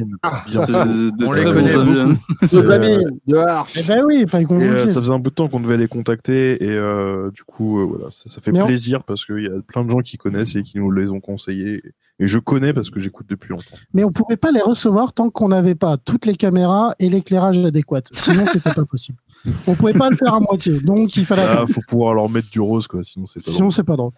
sûr. 0.64 0.86
des 0.86 1.24
On 1.26 1.32
les 1.32 1.44
connaît 1.44 1.74
amis. 1.74 2.18
C'est, 2.46 2.56
Nos 2.56 2.70
amis 2.70 2.86
euh, 2.88 3.10
de 3.26 3.36
Arch. 3.36 3.72
Eh 3.78 3.82
ben 3.82 4.04
oui, 4.04 4.24
qu'on 4.46 4.60
euh, 4.60 4.78
ça 4.80 5.00
faisait 5.00 5.12
un 5.12 5.18
bout 5.18 5.30
de 5.30 5.34
temps 5.34 5.48
qu'on 5.48 5.60
devait 5.60 5.76
les 5.78 5.88
contacter 5.88 6.62
et 6.62 6.68
euh, 6.70 7.30
du 7.30 7.42
coup 7.42 7.80
euh, 7.80 7.84
voilà 7.84 8.10
ça, 8.10 8.24
ça 8.28 8.40
fait 8.40 8.52
Mais 8.52 8.60
on- 8.62 8.66
plaisir 8.66 9.02
parce 9.04 9.24
qu'il 9.24 9.42
y 9.42 9.46
a 9.46 9.60
plein 9.66 9.84
de 9.84 9.90
gens 9.90 10.00
qui 10.00 10.18
connaissent 10.18 10.54
et 10.56 10.62
qui 10.62 10.78
nous 10.78 10.90
les 10.90 11.08
ont 11.08 11.20
conseillés 11.20 11.82
et 12.20 12.26
je 12.28 12.38
connais 12.38 12.72
parce 12.72 12.90
que 12.90 13.00
j'écoute 13.00 13.26
depuis 13.28 13.48
longtemps. 13.50 13.76
Mais 13.92 14.04
on 14.04 14.12
pouvait 14.12 14.36
pas 14.36 14.52
les 14.52 14.60
recevoir 14.60 15.12
tant 15.12 15.30
qu'on 15.30 15.48
n'avait 15.48 15.74
pas 15.74 15.96
toutes 15.96 16.26
les 16.26 16.36
caméras 16.36 16.94
et 17.00 17.08
l'éclairage 17.08 17.58
adéquat. 17.64 18.02
Sinon, 18.12 18.44
c'était 18.46 18.72
pas 18.72 18.84
possible. 18.84 19.18
On 19.66 19.74
pouvait 19.74 19.94
pas 19.94 20.10
le 20.10 20.16
faire 20.16 20.32
à 20.34 20.38
moitié. 20.40 20.78
Donc, 20.80 21.16
il 21.16 21.26
fallait. 21.26 21.44
Là, 21.44 21.66
faut 21.66 21.80
pouvoir 21.88 22.14
leur 22.14 22.28
mettre 22.30 22.50
du 22.50 22.60
rose 22.60 22.86
quoi 22.86 23.02
sinon 23.02 23.26
c'est 23.26 23.40
pas 23.44 23.50
Sinon, 23.50 23.58
drôle. 23.58 23.72
c'est 23.72 23.82
pas 23.82 23.96
drôle. 23.96 24.12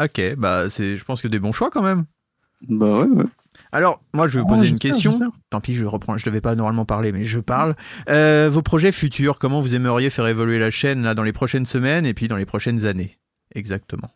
Ok, 0.00 0.34
bah 0.38 0.68
c'est, 0.70 0.96
je 0.96 1.04
pense 1.04 1.20
que 1.22 1.28
des 1.28 1.38
bons 1.38 1.52
choix 1.52 1.70
quand 1.70 1.82
même. 1.82 2.04
Bah 2.68 3.00
ouais, 3.00 3.08
ouais. 3.08 3.24
Alors, 3.74 4.00
moi, 4.12 4.28
je 4.28 4.38
vais 4.38 4.44
vous 4.44 4.52
Ah, 4.52 4.56
poser 4.56 4.70
une 4.70 4.78
question. 4.78 5.18
Tant 5.50 5.60
pis, 5.60 5.74
je 5.74 5.84
reprends. 5.84 6.16
Je 6.16 6.24
devais 6.24 6.40
pas 6.40 6.54
normalement 6.54 6.84
parler, 6.84 7.10
mais 7.10 7.24
je 7.24 7.40
parle. 7.40 7.74
Euh, 8.08 8.48
vos 8.50 8.62
projets 8.62 8.92
futurs, 8.92 9.40
comment 9.40 9.60
vous 9.60 9.74
aimeriez 9.74 10.10
faire 10.10 10.28
évoluer 10.28 10.60
la 10.60 10.70
chaîne 10.70 11.02
là 11.02 11.14
dans 11.14 11.24
les 11.24 11.32
prochaines 11.32 11.66
semaines 11.66 12.06
et 12.06 12.14
puis 12.14 12.28
dans 12.28 12.36
les 12.36 12.46
prochaines 12.46 12.86
années 12.86 13.18
Exactement? 13.52 14.08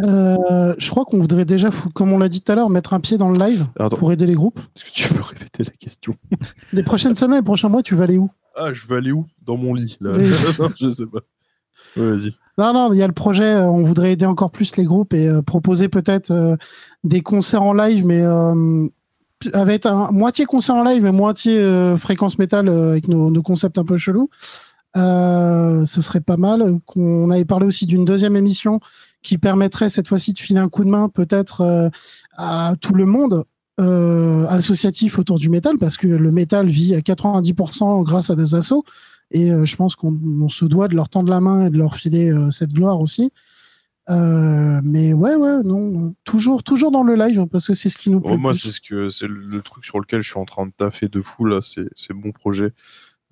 Euh, 0.00 0.74
je 0.78 0.90
crois 0.90 1.04
qu'on 1.04 1.18
voudrait 1.18 1.44
déjà, 1.44 1.68
comme 1.94 2.10
on 2.12 2.18
l'a 2.18 2.30
dit 2.30 2.40
tout 2.40 2.50
à 2.50 2.54
l'heure, 2.54 2.70
mettre 2.70 2.94
un 2.94 3.00
pied 3.00 3.18
dans 3.18 3.30
le 3.30 3.38
live 3.38 3.66
Attends, 3.78 3.98
pour 3.98 4.10
aider 4.12 4.24
les 4.24 4.34
groupes. 4.34 4.58
est-ce 4.76 4.86
que 4.86 4.90
tu 4.90 5.08
peux 5.12 5.20
répéter 5.20 5.64
la 5.64 5.70
question? 5.72 6.16
Les 6.72 6.82
prochaines 6.82 7.14
semaines, 7.14 7.40
les 7.40 7.44
prochains 7.44 7.68
mois, 7.68 7.82
tu 7.82 7.94
vas 7.94 8.04
aller 8.04 8.16
où? 8.16 8.30
Ah, 8.56 8.72
je 8.72 8.86
vais 8.86 8.96
aller 8.96 9.12
où? 9.12 9.26
Dans 9.42 9.58
mon 9.58 9.74
lit 9.74 9.98
là. 10.00 10.12
Non, 10.12 10.70
je 10.80 10.88
sais 10.90 11.06
pas. 11.06 11.20
Ouais, 11.98 12.10
vas-y. 12.16 12.34
Non, 12.58 12.74
non, 12.74 12.92
il 12.92 12.98
y 12.98 13.02
a 13.02 13.06
le 13.06 13.12
projet. 13.12 13.44
euh, 13.44 13.70
on 13.70 13.82
voudrait 13.82 14.12
aider 14.12 14.26
encore 14.26 14.50
plus 14.50 14.76
les 14.76 14.84
groupes 14.84 15.14
et 15.14 15.26
euh, 15.26 15.42
proposer 15.42 15.88
peut-être 15.88 16.30
euh, 16.30 16.56
des 17.02 17.22
concerts 17.22 17.62
en 17.62 17.72
live, 17.72 18.04
mais 18.04 18.22
avec 19.54 19.86
un 19.86 20.10
moitié 20.12 20.44
concert 20.44 20.76
en 20.76 20.84
live 20.84 21.04
et 21.04 21.10
moitié 21.10 21.96
fréquence 21.96 22.38
métal 22.38 22.68
avec 22.68 23.08
nos, 23.08 23.42
concepts 23.42 23.76
un 23.78 23.84
peu 23.84 23.96
chelous. 23.96 24.30
Ce 24.94 26.00
serait 26.00 26.20
pas 26.20 26.36
mal. 26.36 26.78
Qu'on 26.86 27.30
avait 27.30 27.44
parlé 27.44 27.66
aussi 27.66 27.86
d'une 27.86 28.04
deuxième 28.04 28.36
émission 28.36 28.78
qui 29.20 29.38
permettrait 29.38 29.88
cette 29.88 30.06
fois-ci 30.06 30.32
de 30.32 30.38
filer 30.38 30.60
un 30.60 30.68
coup 30.68 30.84
de 30.84 30.90
main 30.90 31.08
peut-être 31.08 31.90
à 32.36 32.74
tout 32.80 32.94
le 32.94 33.04
monde 33.04 33.44
associatif 33.78 35.18
autour 35.18 35.40
du 35.40 35.48
métal, 35.48 35.76
parce 35.76 35.96
que 35.96 36.06
le 36.06 36.30
métal 36.30 36.68
vit 36.68 36.94
à 36.94 37.00
90% 37.00 38.04
grâce 38.04 38.30
à 38.30 38.36
des 38.36 38.54
assos. 38.54 38.84
Et 39.32 39.50
euh, 39.50 39.64
je 39.64 39.76
pense 39.76 39.96
qu'on 39.96 40.18
on 40.40 40.48
se 40.48 40.64
doit 40.64 40.88
de 40.88 40.94
leur 40.94 41.08
tendre 41.08 41.30
la 41.30 41.40
main 41.40 41.66
et 41.66 41.70
de 41.70 41.78
leur 41.78 41.96
filer 41.96 42.30
euh, 42.30 42.50
cette 42.50 42.72
gloire 42.72 43.00
aussi. 43.00 43.32
Euh, 44.10 44.80
mais 44.82 45.12
ouais, 45.12 45.36
ouais, 45.36 45.62
non, 45.62 46.14
toujours, 46.24 46.62
toujours 46.62 46.90
dans 46.90 47.04
le 47.04 47.14
live, 47.14 47.38
hein, 47.38 47.46
parce 47.46 47.66
que 47.66 47.74
c'est 47.74 47.88
ce 47.88 47.96
qui 47.96 48.10
nous 48.10 48.20
plaît. 48.20 48.32
Oh, 48.34 48.36
moi, 48.36 48.52
c'est 48.52 48.72
ce 48.72 48.80
que 48.80 49.10
c'est 49.10 49.28
le, 49.28 49.40
le 49.40 49.62
truc 49.62 49.84
sur 49.84 50.00
lequel 50.00 50.22
je 50.22 50.28
suis 50.28 50.40
en 50.40 50.44
train 50.44 50.66
de 50.66 50.72
taffer 50.76 51.08
de 51.08 51.20
fou 51.20 51.44
là. 51.44 51.60
C'est 51.62 51.88
c'est 51.94 52.12
mon 52.12 52.32
projet 52.32 52.72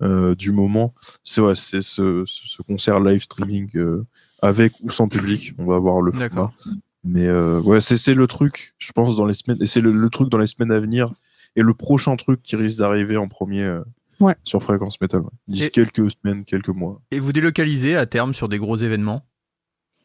euh, 0.01 0.33
du 0.33 0.51
moment. 0.51 0.93
C'est 1.23 1.41
ouais, 1.41 1.55
c'est 1.55 1.81
ce, 1.81 2.23
ce, 2.25 2.47
ce 2.47 2.61
concert 2.63 2.99
live 2.99 3.21
streaming 3.21 3.69
euh, 3.75 4.05
avec 4.41 4.71
ou 4.81 4.89
sans 4.89 5.07
public. 5.07 5.53
On 5.57 5.65
va 5.65 5.77
voir 5.77 6.01
le 6.01 6.13
D'accord. 6.13 6.53
format. 6.57 6.77
Mais 7.03 7.27
euh, 7.27 7.59
ouais, 7.61 7.81
c'est 7.81 7.97
c'est 7.97 8.13
le 8.13 8.27
truc, 8.27 8.73
je 8.77 8.91
pense, 8.93 9.15
dans 9.15 9.25
les 9.25 9.33
semaines. 9.33 9.57
Et 9.61 9.67
c'est 9.67 9.81
le, 9.81 9.91
le 9.91 10.09
truc 10.09 10.29
dans 10.29 10.37
les 10.37 10.47
semaines 10.47 10.71
à 10.71 10.79
venir. 10.79 11.11
Et 11.57 11.63
le 11.63 11.73
prochain 11.73 12.15
truc 12.15 12.41
qui 12.41 12.55
risque 12.55 12.77
d'arriver 12.77 13.17
en 13.17 13.27
premier 13.27 13.63
euh, 13.63 13.81
Ouais. 14.21 14.35
sur 14.43 14.63
Fréquence 14.63 15.01
Metal. 15.01 15.19
ouais. 15.21 15.29
D'ici 15.47 15.65
Et- 15.65 15.69
quelques 15.71 16.09
semaines, 16.11 16.45
quelques 16.45 16.69
mois. 16.69 17.01
Et 17.11 17.19
vous 17.19 17.33
délocalisez 17.33 17.95
à 17.97 18.05
terme 18.05 18.33
sur 18.33 18.47
des 18.47 18.57
gros 18.59 18.77
événements 18.77 19.25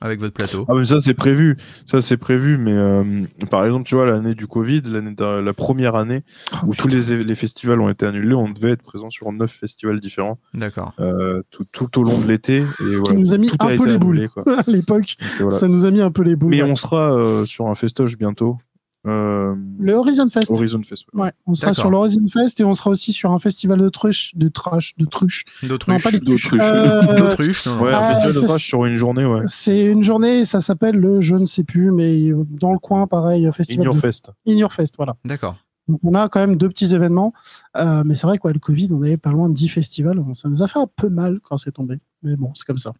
avec 0.00 0.20
votre 0.20 0.34
plateau? 0.34 0.66
Ah 0.68 0.74
mais 0.74 0.84
ça 0.84 1.00
c'est 1.00 1.14
prévu, 1.14 1.56
ça 1.86 2.02
c'est 2.02 2.18
prévu, 2.18 2.58
mais 2.58 2.74
euh, 2.74 3.22
par 3.50 3.64
exemple 3.64 3.88
tu 3.88 3.94
vois 3.94 4.04
l'année 4.04 4.34
du 4.34 4.46
Covid, 4.46 4.82
l'année 4.84 5.14
de- 5.14 5.40
la 5.40 5.52
première 5.54 5.94
année 5.96 6.22
Oh, 6.52 6.66
où 6.66 6.74
tous 6.74 6.88
les, 6.88 7.24
les 7.24 7.34
festivals 7.34 7.80
ont 7.80 7.88
été 7.88 8.04
annulés, 8.04 8.34
on 8.34 8.50
devait 8.50 8.72
être 8.72 8.82
présent 8.82 9.08
sur 9.08 9.32
neuf 9.32 9.52
festivals 9.52 9.98
différents 10.00 10.38
D'accord. 10.52 10.92
euh, 11.00 11.42
tout, 11.50 11.64
tout 11.72 11.98
au 11.98 12.02
long 12.04 12.18
de 12.18 12.26
l'été. 12.28 12.58
Et 12.58 12.64
Ce 12.64 12.84
qui 12.88 12.94
voilà, 12.96 13.18
nous 13.20 13.32
a 13.34 13.38
mis 13.38 13.46
tout 13.48 13.56
un 13.60 13.66
peu 13.76 13.86
les 13.86 13.94
annulé, 13.94 13.98
boules. 13.98 14.28
quoi. 14.28 14.44
à 14.58 14.64
l'époque. 14.70 15.14
Voilà. 15.38 15.50
Ça 15.56 15.66
nous 15.66 15.86
a 15.86 15.90
mis 15.90 16.02
un 16.02 16.10
peu 16.10 16.22
les 16.22 16.36
boules. 16.36 16.50
Mais 16.50 16.62
ouais. 16.62 16.70
on 16.70 16.76
sera 16.76 17.14
euh, 17.16 17.44
sur 17.46 17.66
un 17.68 17.74
festoche 17.74 18.18
bientôt. 18.18 18.58
Euh, 19.06 19.54
Le 19.78 19.92
Horizon 19.94 20.28
Fest. 20.28 20.50
Horizon 20.50 20.82
Fest. 20.82 21.04
ouais. 21.14 21.22
Ouais, 21.24 21.32
on 21.46 21.54
sera 21.54 21.72
sur 21.74 21.90
le 21.90 21.96
Horizon 21.96 22.26
Fest 22.28 22.58
et 22.60 22.64
on 22.64 22.74
sera 22.74 22.90
aussi 22.90 23.12
sur 23.12 23.30
un 23.32 23.38
festival 23.38 23.78
de 23.80 23.88
truches, 23.88 24.32
de 24.34 24.48
trash, 24.48 24.94
de 24.96 25.04
truches. 25.06 25.44
Non, 25.62 25.76
pas 25.78 26.10
les 26.10 26.20
truches. 26.20 26.50
D'autruches. 26.50 26.60
Euh, 26.62 27.16
D'autruche. 27.18 27.66
Ouais, 27.66 27.92
Ah, 27.94 28.08
un 28.10 28.14
festival 28.14 28.34
de 28.34 28.40
trash 28.46 28.64
sur 28.66 28.84
une 28.84 28.96
journée, 28.96 29.24
ouais. 29.24 29.42
C'est 29.46 29.84
une 29.84 30.02
journée, 30.02 30.44
ça 30.44 30.60
s'appelle 30.60 30.96
le, 30.96 31.20
je 31.20 31.36
ne 31.36 31.46
sais 31.46 31.64
plus, 31.64 31.92
mais 31.92 32.30
dans 32.50 32.72
le 32.72 32.78
coin, 32.78 33.06
pareil, 33.06 33.48
festival 33.54 33.82
Ignore 33.84 33.94
de 33.94 34.00
Fest. 34.00 34.30
In 34.48 34.54
Your 34.54 34.72
Fest, 34.72 34.94
voilà. 34.96 35.16
D'accord. 35.24 35.56
Donc 35.88 36.00
on 36.02 36.14
a 36.14 36.28
quand 36.28 36.40
même 36.40 36.56
deux 36.56 36.68
petits 36.68 36.92
événements, 36.94 37.32
Euh, 37.76 38.02
mais 38.04 38.14
c'est 38.16 38.26
vrai 38.26 38.38
quoi, 38.38 38.52
le 38.52 38.58
Covid, 38.58 38.88
on 38.92 39.00
avait 39.02 39.16
pas 39.16 39.30
loin 39.30 39.48
de 39.48 39.54
10 39.54 39.68
festivals, 39.68 40.18
Bon, 40.18 40.34
ça 40.34 40.48
nous 40.48 40.62
a 40.64 40.66
fait 40.68 40.80
un 40.80 40.88
peu 40.96 41.08
mal 41.08 41.38
quand 41.44 41.56
c'est 41.58 41.70
tombé, 41.70 41.98
mais 42.24 42.34
bon, 42.34 42.50
c'est 42.54 42.66
comme 42.66 42.78
ça. 42.78 42.92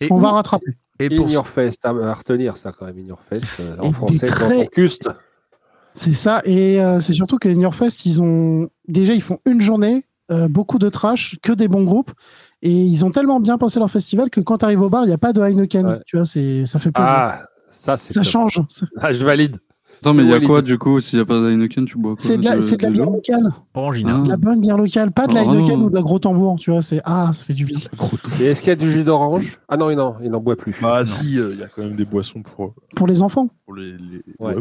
Et, 0.00 0.08
On 0.10 0.16
où- 0.16 0.20
va 0.20 0.32
rattraper. 0.32 0.72
Et 1.00 1.16
pour 1.16 1.26
In 1.26 1.30
Your 1.30 1.48
Fest, 1.48 1.84
à, 1.84 1.92
retenir 2.14 2.56
ça 2.56 2.72
quand 2.72 2.86
même, 2.86 2.98
In 2.98 3.06
Your 3.06 3.20
Fest. 3.28 3.60
euh, 3.60 3.76
en 3.78 3.92
français, 3.92 4.18
des 4.26 4.68
quand. 4.68 5.14
C'est 5.94 6.12
ça, 6.12 6.40
et 6.44 6.80
euh, 6.80 7.00
c'est 7.00 7.12
surtout 7.12 7.38
que 7.38 7.48
In 7.48 7.58
Your 7.60 7.74
Fest, 7.74 8.06
ils 8.06 8.22
ont 8.22 8.68
déjà 8.86 9.12
ils 9.12 9.22
font 9.22 9.38
une 9.44 9.60
journée, 9.60 10.04
euh, 10.30 10.46
beaucoup 10.48 10.78
de 10.78 10.88
trash, 10.88 11.36
que 11.42 11.52
des 11.52 11.66
bons 11.66 11.82
groupes, 11.84 12.12
et 12.62 12.70
ils 12.72 13.04
ont 13.04 13.10
tellement 13.10 13.40
bien 13.40 13.58
pensé 13.58 13.78
leur 13.80 13.90
festival 13.90 14.30
que 14.30 14.40
quand 14.40 14.58
tu 14.58 14.64
arrives 14.64 14.82
au 14.82 14.88
bar, 14.88 15.04
il 15.04 15.08
n'y 15.08 15.12
a 15.14 15.18
pas 15.18 15.32
de 15.32 15.40
Heineken, 15.40 15.86
Ouais. 15.86 16.00
tu 16.06 16.16
vois, 16.16 16.24
c'est 16.24 16.64
ça 16.66 16.78
fait 16.78 16.92
plaisir. 16.92 17.12
Ah, 17.12 17.42
ça 17.70 17.96
c'est. 17.96 18.12
ça 18.12 18.20
top. 18.20 18.30
change. 18.30 18.60
Ah, 18.98 19.12
je 19.12 19.24
valide. 19.24 19.58
Attends, 20.02 20.14
mais 20.14 20.22
il 20.22 20.28
y 20.30 20.34
a 20.34 20.40
quoi 20.40 20.62
du 20.62 20.78
coup 20.78 20.98
S'il 21.00 21.18
n'y 21.18 21.22
a 21.22 21.26
pas 21.26 21.40
d'Heineken, 21.40 21.84
tu 21.84 21.98
bois 21.98 22.14
quoi 22.16 22.24
C'est 22.24 22.38
de 22.38 22.44
la, 22.44 22.60
c'est 22.60 22.76
de 22.78 22.82
la 22.84 22.90
bière 22.90 23.04
gens 23.06 23.12
locale, 23.12 23.52
Orangina. 23.74 24.16
Ah. 24.18 24.22
de 24.22 24.28
la 24.30 24.36
bonne 24.36 24.60
bière 24.60 24.78
locale, 24.78 25.12
pas 25.12 25.26
de 25.26 25.34
la 25.34 25.44
Oh. 25.44 25.52
Heineken 25.52 25.82
ou 25.82 25.90
de 25.90 25.94
la 25.94 26.00
gros 26.02 26.18
tambour, 26.18 26.56
tu 26.58 26.70
vois, 26.70 26.80
c'est 26.82 27.00
ah, 27.04 27.30
ça 27.32 27.44
fait 27.44 27.52
du 27.54 27.64
bien. 27.66 27.78
Et 28.40 28.44
est-ce 28.46 28.60
qu'il 28.60 28.68
y 28.68 28.72
a 28.72 28.76
du 28.76 28.90
jus 28.90 29.04
d'orange? 29.04 29.58
Ah 29.68 29.76
non, 29.76 29.94
non, 29.94 30.14
il 30.22 30.30
n'en 30.30 30.40
boit 30.40 30.56
plus. 30.56 30.74
Bah 30.80 31.04
si, 31.04 31.34
il 31.34 31.58
y 31.58 31.62
a 31.62 31.66
quand 31.68 31.82
même 31.82 31.96
des 31.96 32.04
boissons 32.04 32.42
pour, 32.42 32.74
Pour 32.96 33.06
les 33.06 33.22
enfants. 33.22 33.48
pour 33.66 33.74
les... 33.76 33.92
les... 33.92 34.22
Ouais. 34.38 34.54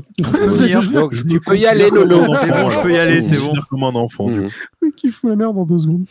Dire. 0.58 0.84
Donc 0.94 1.14
Je 1.14 1.24
tu 1.24 1.40
peux 1.40 1.58
y 1.58 1.66
aller, 1.66 1.86
un 1.86 2.34
C'est 2.34 2.50
bon, 2.52 2.70
je 2.70 2.82
peux 2.82 2.92
y 2.92 2.98
aller, 2.98 3.22
c'est 3.22 3.36
considère 3.38 3.68
comme 3.68 3.84
un 3.84 3.96
enfant. 3.96 4.30
du 4.30 4.40
Mmh. 4.42 4.48
coup. 4.82 4.92
qui 4.98 5.10
fout 5.10 5.30
la 5.30 5.36
merde 5.38 5.58
en 5.58 5.66
deux 5.66 5.78
secondes. 5.78 6.06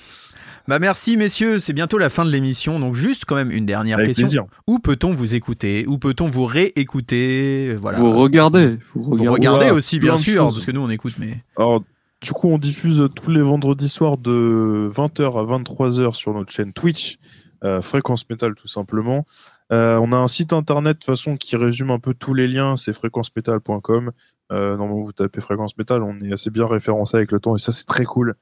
Bah 0.69 0.78
merci 0.78 1.16
messieurs, 1.16 1.59
c'est 1.61 1.73
bientôt 1.73 1.97
la 1.97 2.11
fin 2.11 2.27
de 2.27 2.31
l'émission, 2.31 2.78
donc 2.78 2.95
juste 2.95 3.24
quand 3.24 3.35
même 3.36 3.51
une 3.51 3.65
dernière 3.65 3.97
Avec 3.97 4.09
question. 4.09 4.24
plaisir. 4.27 4.45
Où 4.66 4.81
peut-on 4.81 5.15
vous 5.15 5.35
écouter? 5.35 5.86
Où 5.89 5.97
peut-on 5.97 6.27
vous 6.27 6.45
réécouter? 6.45 7.74
Voilà. 7.78 7.97
Faut 7.97 8.11
regarder. 8.12 8.77
Faut 8.93 9.01
Vous 9.01 9.32
regardez 9.32 9.70
aussi, 9.70 9.99
bien 9.99 10.19
sûr, 10.19 10.45
choses. 10.45 10.57
parce 10.57 10.66
que 10.66 10.73
nous 10.73 10.82
on 10.82 10.90
écoute, 10.90 11.15
mais. 11.19 11.43
Alors, 11.57 11.82
du 12.20 12.32
coup, 12.32 12.51
on 12.51 12.59
diffuse 12.59 13.03
tous 13.15 13.31
les 13.31 13.40
vendredis 13.40 13.89
soirs 13.89 14.19
de 14.19 14.90
20h 14.95 15.39
à 15.39 15.59
23h 15.59 16.12
sur 16.12 16.35
notre 16.35 16.53
chaîne 16.53 16.74
Twitch, 16.74 17.19
euh, 17.65 17.81
Fréquence 17.81 18.28
Métal 18.28 18.55
tout 18.55 18.69
simplement. 18.69 19.24
Euh, 19.70 19.99
on 19.99 20.12
a 20.12 20.16
un 20.16 20.28
site 20.28 20.53
internet 20.53 20.95
de 20.95 20.99
toute 20.99 21.05
façon 21.05 21.36
qui 21.36 21.57
résume 21.57 21.90
un 21.90 21.99
peu 21.99 22.15
tous 22.15 22.35
les 22.35 22.49
liens, 22.49 22.77
c'est 22.77 22.93
fréquencemétal.com. 22.93 24.12
Euh, 24.51 24.77
normalement, 24.77 25.03
vous 25.03 25.12
tapez 25.12 25.43
Fréquence 25.43 25.77
Métal, 25.77 26.03
on 26.03 26.19
est 26.23 26.32
assez 26.32 26.49
bien 26.49 26.66
référencé 26.66 27.19
avec 27.19 27.32
le 27.32 27.40
temps 27.40 27.55
et 27.55 27.59
ça 27.59 27.70
c'est 27.70 27.85
très 27.85 28.05
cool. 28.05 28.35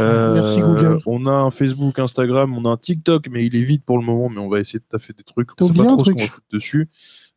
Euh, 0.00 0.34
Merci, 0.34 0.60
Google. 0.60 1.00
On 1.06 1.26
a 1.26 1.32
un 1.32 1.50
Facebook, 1.50 1.98
Instagram, 1.98 2.56
on 2.56 2.64
a 2.64 2.72
un 2.72 2.76
TikTok, 2.76 3.26
mais 3.28 3.44
il 3.44 3.56
est 3.56 3.62
vide 3.62 3.82
pour 3.84 3.98
le 3.98 4.04
moment, 4.04 4.28
mais 4.28 4.38
on 4.38 4.48
va 4.48 4.60
essayer 4.60 4.78
de 4.78 4.84
taffer 4.88 5.12
des 5.12 5.24
trucs. 5.24 5.48
On 5.60 5.66
sait 5.66 5.74
pas 5.74 5.84
trop 5.84 6.04
ce 6.04 6.12
qu'on 6.12 6.20
va 6.20 6.26
foutre 6.26 6.46
dessus. 6.52 6.88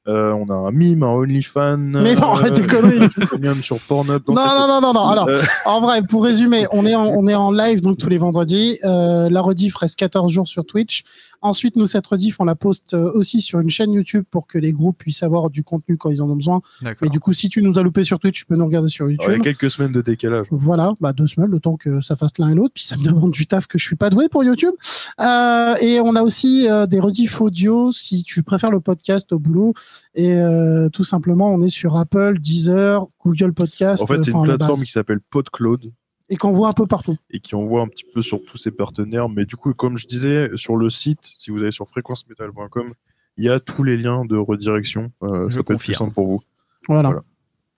Euh, 0.08 0.34
on 0.34 0.48
a 0.50 0.56
un 0.56 0.72
mime, 0.72 1.04
un 1.04 1.10
OnlyFans. 1.10 1.78
Mais 1.78 2.16
non, 2.16 2.32
arrête 2.32 2.54
tes 2.54 2.66
conneries. 2.66 3.08
Sur 3.62 3.80
Pornhub. 3.80 4.24
Non, 4.28 4.34
non, 4.34 4.68
non, 4.68 4.82
non, 4.82 4.94
non. 4.94 5.08
Alors, 5.08 5.30
en 5.66 5.80
vrai, 5.82 6.02
pour 6.02 6.24
résumer, 6.24 6.66
on 6.72 6.88
est 6.88 6.96
en, 6.96 7.06
on 7.06 7.28
est 7.28 7.36
en 7.36 7.52
live 7.52 7.82
donc 7.82 8.00
tous 8.00 8.10
les 8.10 8.18
vendredis. 8.18 8.80
Euh, 8.84 9.30
la 9.30 9.42
rediff 9.42 9.76
reste 9.76 9.98
14 9.98 10.32
jours 10.32 10.48
sur 10.48 10.66
Twitch. 10.66 11.04
Ensuite, 11.42 11.76
nous, 11.76 11.86
cette 11.86 12.06
rediff, 12.08 12.40
on 12.40 12.46
la 12.46 12.56
poste 12.56 12.94
euh, 12.94 13.12
aussi 13.14 13.42
sur 13.42 13.60
une 13.60 13.70
chaîne 13.70 13.92
YouTube 13.92 14.24
pour 14.30 14.48
que 14.48 14.58
les 14.58 14.72
groupes 14.72 14.98
puissent 14.98 15.24
avoir 15.24 15.50
du 15.50 15.64
contenu 15.64 15.98
quand 15.98 16.10
ils 16.10 16.22
en 16.22 16.30
ont 16.30 16.36
besoin. 16.36 16.62
D'accord. 16.82 17.00
Mais 17.02 17.10
du 17.10 17.20
coup, 17.20 17.34
si 17.34 17.50
tu 17.50 17.62
nous 17.62 17.78
as 17.80 17.84
loupé 17.84 18.04
sur 18.04 18.20
Twitch, 18.20 18.40
tu 18.40 18.46
peux 18.46 18.56
nous 18.56 18.66
regarder 18.66 18.90
sur 18.90 19.10
il 19.10 19.14
y 19.14 19.18
YouTube. 19.18 19.34
a 19.34 19.40
quelques 19.40 19.72
semaines 19.72 19.92
de 19.92 20.02
décalage. 20.02 20.48
Voilà, 20.52 20.94
bah 21.00 21.14
deux 21.14 21.28
semaines, 21.28 21.52
le 21.52 21.60
temps 21.60 21.78
que 21.78 22.02
ça 22.02 22.16
fasse 22.16 22.38
l'un 22.38 22.50
et 22.50 22.56
l'autre. 22.56 22.74
Puis 22.74 22.84
ça 22.84 22.96
me 22.98 23.04
demande 23.04 23.32
du 23.32 23.48
taf 23.48 23.68
que 23.68 23.78
je 23.78 23.86
suis 23.86 23.96
pas 23.96 24.10
doué 24.10 24.30
pour 24.30 24.44
YouTube. 24.44 24.74
Euh, 25.20 25.76
et 25.82 26.00
on 26.00 26.16
a 26.16 26.22
aussi 26.22 26.70
euh, 26.70 26.86
des 26.86 27.00
rediffs 27.00 27.42
audio 27.42 27.92
si 27.92 28.24
tu 28.24 28.44
préfères 28.44 28.72
le 28.72 28.80
podcast 28.80 29.32
au 29.32 29.40
boulot. 29.40 29.74
Et 30.16 30.36
euh, 30.36 30.90
tout 30.90 31.04
simplement, 31.04 31.54
on 31.54 31.62
est 31.62 31.70
sur 31.70 31.98
Apple, 31.98 32.40
Deezer, 32.40 33.08
Google 33.24 33.54
Podcast. 33.54 34.04
En 34.04 34.08
fait, 34.08 34.24
c'est 34.24 34.32
enfin, 34.32 34.44
une 34.44 34.52
la 34.52 34.58
plateforme 34.58 34.84
qui 34.84 34.92
s'appelle 34.92 35.20
PodCloud 35.30 35.92
Et 36.32 36.38
qu'on 36.38 36.52
voit 36.52 36.70
un 36.70 36.74
peu 36.74 36.88
partout. 36.88 37.18
et 37.30 37.40
qui 37.40 37.54
envoie 37.56 37.82
un 37.82 37.88
petit 37.88 38.06
peu 38.14 38.22
sur 38.24 38.42
tous 38.44 38.58
ses 38.58 38.72
partenaires. 38.72 39.30
Mais 39.30 39.46
du 39.46 39.56
coup, 39.58 39.74
comme 39.76 39.98
je 39.98 40.08
disais, 40.08 40.50
sur 40.56 40.78
le 40.78 40.90
site, 40.90 41.20
si 41.22 41.52
vous 41.52 41.62
allez 41.62 41.72
sur 41.74 41.88
fréquencemetal.com, 41.90 42.94
il 43.38 43.44
y 43.46 43.50
a 43.50 43.60
tous 43.60 43.84
les 43.84 43.98
liens 43.98 44.26
de 44.26 44.38
redirection. 44.38 45.12
Euh, 45.24 45.48
Je 45.50 45.56
ça 45.56 45.64
peut 45.64 45.74
être 45.74 45.80
plus 45.80 45.88
confirme. 45.94 45.98
simple 46.06 46.14
pour 46.14 46.28
vous. 46.28 46.42
Voilà. 46.88 47.10
Voilà. 47.10 47.24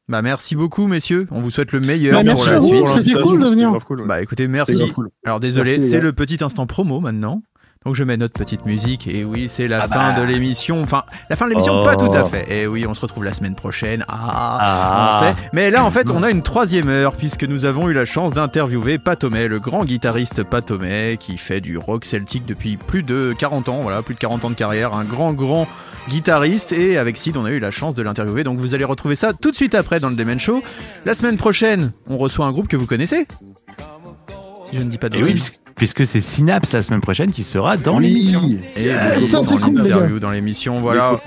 Bah 0.09 0.21
merci 0.21 0.57
beaucoup 0.57 0.85
messieurs, 0.87 1.27
on 1.31 1.39
vous 1.39 1.49
souhaite 1.49 1.71
le 1.71 1.79
meilleur 1.79 2.13
Bah, 2.13 2.19
pour 2.19 2.25
merci 2.45 2.49
la 2.49 2.55
à 2.57 2.59
vous, 2.59 2.67
suite. 2.67 2.87
c'était 3.05 3.21
cool 3.21 3.39
de 3.41 3.47
venir. 3.49 3.71
Bah 4.05 4.21
écoutez, 4.21 4.43
C'était 4.43 4.47
merci. 4.51 4.77
grave 4.79 4.91
cool. 4.91 5.09
Alors 5.25 5.39
désolé, 5.39 5.81
c'est 5.81 6.01
le 6.01 6.11
petit 6.11 6.43
instant 6.43 6.67
promo 6.67 6.99
maintenant. 6.99 7.41
Donc 7.85 7.95
je 7.95 8.03
mets 8.03 8.15
notre 8.17 8.33
petite 8.33 8.65
musique 8.65 9.07
et 9.07 9.25
oui 9.25 9.47
c'est 9.49 9.67
la 9.67 9.81
Ah 9.83 9.87
fin 9.87 10.13
bah. 10.13 10.19
de 10.19 10.23
l'émission. 10.25 10.81
Enfin 10.81 11.03
la 11.29 11.35
fin 11.35 11.45
de 11.45 11.49
l'émission 11.51 11.81
Oh. 11.81 11.83
pas 11.85 11.95
tout 11.95 12.11
à 12.13 12.23
fait. 12.23 12.45
Et 12.61 12.67
oui 12.67 12.85
on 12.87 12.93
se 12.93 13.01
retrouve 13.01 13.23
la 13.25 13.33
semaine 13.33 13.55
prochaine. 13.55 14.05
Ah, 14.07 14.57
Ah. 14.61 15.19
on 15.21 15.25
sait. 15.33 15.39
Mais 15.51 15.69
là 15.69 15.83
en 15.83 15.91
fait 15.91 16.09
on 16.09 16.23
a 16.23 16.29
une 16.31 16.43
troisième 16.43 16.87
heure 16.89 17.13
puisque 17.15 17.43
nous 17.43 17.65
avons 17.65 17.89
eu 17.89 17.93
la 17.93 18.05
chance 18.05 18.33
d'interviewer 18.33 18.99
Patomé, 18.99 19.47
le 19.47 19.59
grand 19.59 19.83
guitariste 19.85 20.43
Patomé 20.43 21.17
qui 21.19 21.37
fait 21.37 21.59
du 21.61 21.77
rock 21.77 22.05
celtique 22.05 22.45
depuis 22.45 22.77
plus 22.77 23.03
de 23.03 23.33
40 23.37 23.67
ans. 23.69 23.81
Voilà 23.81 24.01
plus 24.01 24.15
de 24.15 24.19
40 24.19 24.45
ans 24.45 24.49
de 24.49 24.55
carrière. 24.55 24.93
Un 24.93 25.03
grand 25.03 25.33
grand 25.33 25.67
guitariste 26.09 26.71
et 26.73 26.97
avec 26.97 27.17
Sid 27.17 27.35
on 27.37 27.45
a 27.45 27.51
eu 27.51 27.59
la 27.59 27.71
chance 27.71 27.95
de 27.95 28.03
l'interviewer. 28.03 28.43
Donc 28.43 28.59
vous 28.59 28.73
allez 28.75 28.83
retrouver 28.85 29.15
ça 29.15 29.33
tout 29.33 29.51
de 29.51 29.55
suite 29.55 29.75
après 29.75 29.99
dans 29.99 30.09
le 30.09 30.15
Demen 30.15 30.39
Show. 30.39 30.63
La 31.05 31.13
semaine 31.15 31.37
prochaine 31.37 31.91
on 32.07 32.17
reçoit 32.17 32.45
un 32.45 32.51
groupe 32.51 32.67
que 32.67 32.77
vous 32.77 32.87
connaissez. 32.87 33.27
Si 34.73 34.79
je 34.79 34.83
ne 34.85 34.89
dis 34.89 34.97
pas 34.97 35.09
de 35.09 35.17
Et 35.17 35.23
oui, 35.23 35.43
puisque, 35.75 36.03
c'est 36.07 36.19
Synapse 36.19 36.73
la 36.73 36.81
semaine 36.81 37.01
prochaine 37.01 37.31
qui 37.31 37.43
sera 37.43 37.77
dans 37.77 37.97
Oui. 37.99 38.07
l'émission. 38.07 38.49
Et 38.75 39.21
ça, 39.21 39.37
c'est 39.43 39.57
cool, 39.59 39.83
les 39.83 40.19
dans 40.19 40.31
l'émission, 40.31 40.79
voilà. 40.79 41.19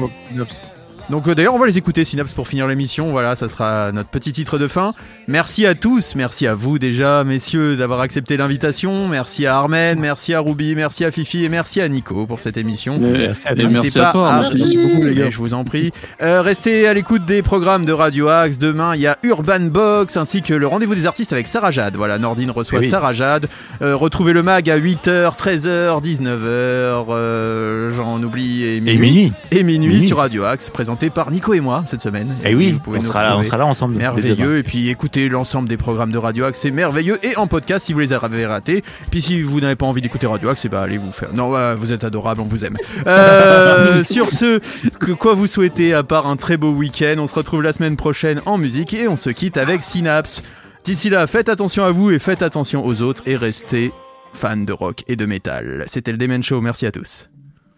Donc 1.09 1.29
euh, 1.29 1.37
d'ailleurs, 1.37 1.55
on 1.55 1.59
va 1.61 1.67
les 1.67 1.79
écouter 1.79 2.05
Synapse 2.05 2.35
pour 2.35 2.49
finir 2.49 2.67
l'émission. 2.67 3.13
Voilà, 3.13 3.37
ça 3.37 3.47
sera 3.49 3.93
notre 3.93 4.09
petit 4.09 4.33
titre 4.33 4.59
de 4.59 4.67
fin. 4.67 4.93
Merci 5.29 5.65
à 5.65 5.77
tous, 5.77 6.17
merci 6.17 6.49
à 6.49 6.55
vous 6.57 6.81
déjà, 6.81 7.23
messieurs, 7.23 7.77
d'avoir 7.77 8.01
accepté 8.01 8.37
l'invitation. 8.37 9.07
Merci 9.07 9.47
à 9.47 9.57
Armen, 9.57 10.01
merci 10.01 10.35
à 10.35 10.41
Ruby, 10.41 10.75
merci 10.75 11.05
à 11.05 11.13
Fifi 11.13 11.45
et 11.45 11.49
merci 11.49 11.81
à 11.81 11.89
Nico 11.89 12.27
pour 12.27 12.41
cette 12.41 12.57
émission. 12.57 12.97
Merci 12.99 13.43
à 13.47 13.53
Et 13.53 13.57
N'hésitez 13.57 13.79
merci 13.83 13.99
pas 13.99 14.09
à 14.09 14.13
toi. 14.13 14.31
à- 14.33 14.41
Merci. 14.41 14.59
Merci. 14.63 14.77
beaucoup, 14.79 15.05
les 15.07 15.15
gars. 15.15 15.31
Je 15.31 15.39
vous 15.39 15.55
en 15.55 15.63
prie. 15.63 15.93
Euh, 16.23 16.43
restez 16.43 16.89
à 16.89 16.95
l'écoute 16.95 17.25
des 17.25 17.41
programmes 17.43 17.85
de 17.85 17.93
Radio 17.93 18.27
Axe. 18.29 18.59
Demain, 18.59 18.97
il 18.97 19.03
y 19.03 19.07
a 19.07 19.17
Urban 19.23 19.61
Box 19.61 20.17
ainsi 20.17 20.43
que 20.43 20.55
le 20.55 20.67
rendez-vous 20.67 20.97
des 20.97 21.07
artistes 21.07 21.33
avec 21.33 21.47
Sarah 21.47 21.71
Jade. 21.71 21.95
Voilà, 21.95 22.19
Nordine 22.19 22.51
reçoit 22.51 22.81
Eh 22.81 22.85
oui. 22.85 22.89
Sarah 22.91 23.13
Jade. 23.13 23.47
Euh, 23.81 23.95
retrouvez 23.95 24.33
le 24.33 24.43
mag 24.43 24.69
à 24.69 24.77
8h, 24.77 25.37
13h, 25.37 26.01
19h. 26.03 27.07
euh, 27.11 27.91
J'en 27.91 28.21
oublie 28.25 28.65
et 28.65 28.77
Et 28.79 28.81
minuit. 28.81 28.99
minuit. 28.99 29.33
Et 29.53 29.63
minuit 29.63 29.89
Minuit. 29.89 30.07
sur 30.09 30.17
Radio 30.19 30.43
Axe, 30.43 30.69
présenté 30.71 30.96
par 31.15 31.31
Nico 31.31 31.55
et 31.55 31.61
moi 31.61 31.85
cette 31.87 32.01
semaine. 32.01 32.29
Et 32.45 32.51
Eh 32.51 32.55
oui, 32.55 32.73
vous 32.73 32.79
pouvez 32.81 32.99
on 32.99 33.03
nous 33.03 33.09
sera, 33.09 33.21
là, 33.21 33.37
on 33.37 33.43
sera 33.43 33.57
là 33.57 33.67
ensemble. 33.67 33.97
Merveilleux, 33.97 34.59
et 34.59 34.63
puis 34.63 34.89
écoutez 34.89 35.29
l'ensemble 35.29 35.69
des 35.69 35.77
programmes 35.77 36.13
de 36.13 36.19
Radio 36.19 36.45
Axe, 36.45 36.61
c'est 36.61 36.71
merveilleux, 36.71 37.19
et 37.25 37.37
en 37.37 37.47
podcast 37.47 37.87
si 37.87 37.93
vous 37.93 38.01
les 38.01 38.13
avez 38.13 38.47
ratés. 38.47 38.83
Puis 39.11 39.21
si 39.21 39.43
vous 39.43 39.61
n'avez 39.61 39.77
pas 39.77 39.87
envie 39.87 40.01
d'écouter 40.01 40.27
Radio 40.27 40.49
Axe, 40.49 40.67
ben, 40.67 40.81
allez 40.81 40.99
vous 40.99 41.13
faire. 41.13 41.33
Non, 41.35 41.75
vous 41.77 41.93
êtes 41.93 42.05
adorable, 42.05 42.41
on 42.41 42.45
vous 42.45 42.65
aime. 42.65 42.77
Euh, 43.07 44.03
sur 44.17 44.31
ce, 44.31 44.61
que 44.99 45.13
quoi 45.13 45.35
vous 45.35 45.47
souhaitez 45.47 45.95
à 45.95 46.03
part 46.03 46.27
un 46.27 46.37
très 46.37 46.57
beau 46.57 46.73
week-end? 46.73 47.17
On 47.19 47.27
se 47.27 47.35
retrouve 47.35 47.63
la 47.63 47.73
semaine 47.73 47.97
prochaine 47.97 48.41
en 48.47 48.59
musique 48.59 48.95
et 48.95 49.09
on 49.09 49.17
se 49.17 49.31
quitte 49.31 49.57
avec 49.57 49.83
Synapse. 49.83 50.43
D'ici 50.85 51.11
là, 51.11 51.27
faites 51.27 51.49
attention 51.49 51.85
à 51.85 51.91
vous 51.91 52.11
et 52.11 52.19
faites 52.19 52.43
attention 52.43 52.87
aux 52.87 53.03
autres 53.03 53.23
et 53.27 53.37
restez 53.37 53.93
fans 54.33 54.57
de 54.57 54.73
rock 54.73 55.03
et 55.09 55.17
de 55.17 55.27
métal. 55.27 55.85
C'était 55.87 56.13
le 56.13 56.19
Demen 56.19 56.43
Show, 56.43 56.61
merci 56.61 56.87
à 56.87 56.93
tous. 56.93 57.29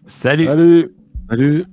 Salut. 0.07 0.45
Salut. 0.45 0.91
Salut. 1.29 1.65